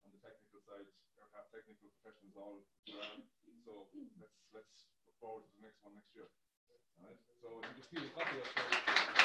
on 0.06 0.14
the 0.14 0.22
technical 0.22 0.62
side, 0.62 0.86
aircraft 1.18 1.50
technical 1.58 1.90
professionals 1.98 2.38
all 2.38 2.62
around. 2.94 3.26
So 3.66 3.90
let's 4.22 4.38
let's 4.54 4.86
look 5.10 5.18
forward 5.18 5.50
to 5.50 5.52
the 5.58 5.66
next 5.66 5.82
one 5.82 5.98
next 5.98 6.14
year. 6.14 6.30
All 7.02 7.10
right. 7.10 7.18
So 7.42 7.50
you 7.66 7.74
just 7.74 7.90
see 7.90 7.98
a 7.98 8.14
copy 8.14 8.38
of 8.38 8.46
But 8.46 9.23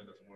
Stop 0.00 0.08
recording 0.08 0.16
now. 0.16 0.20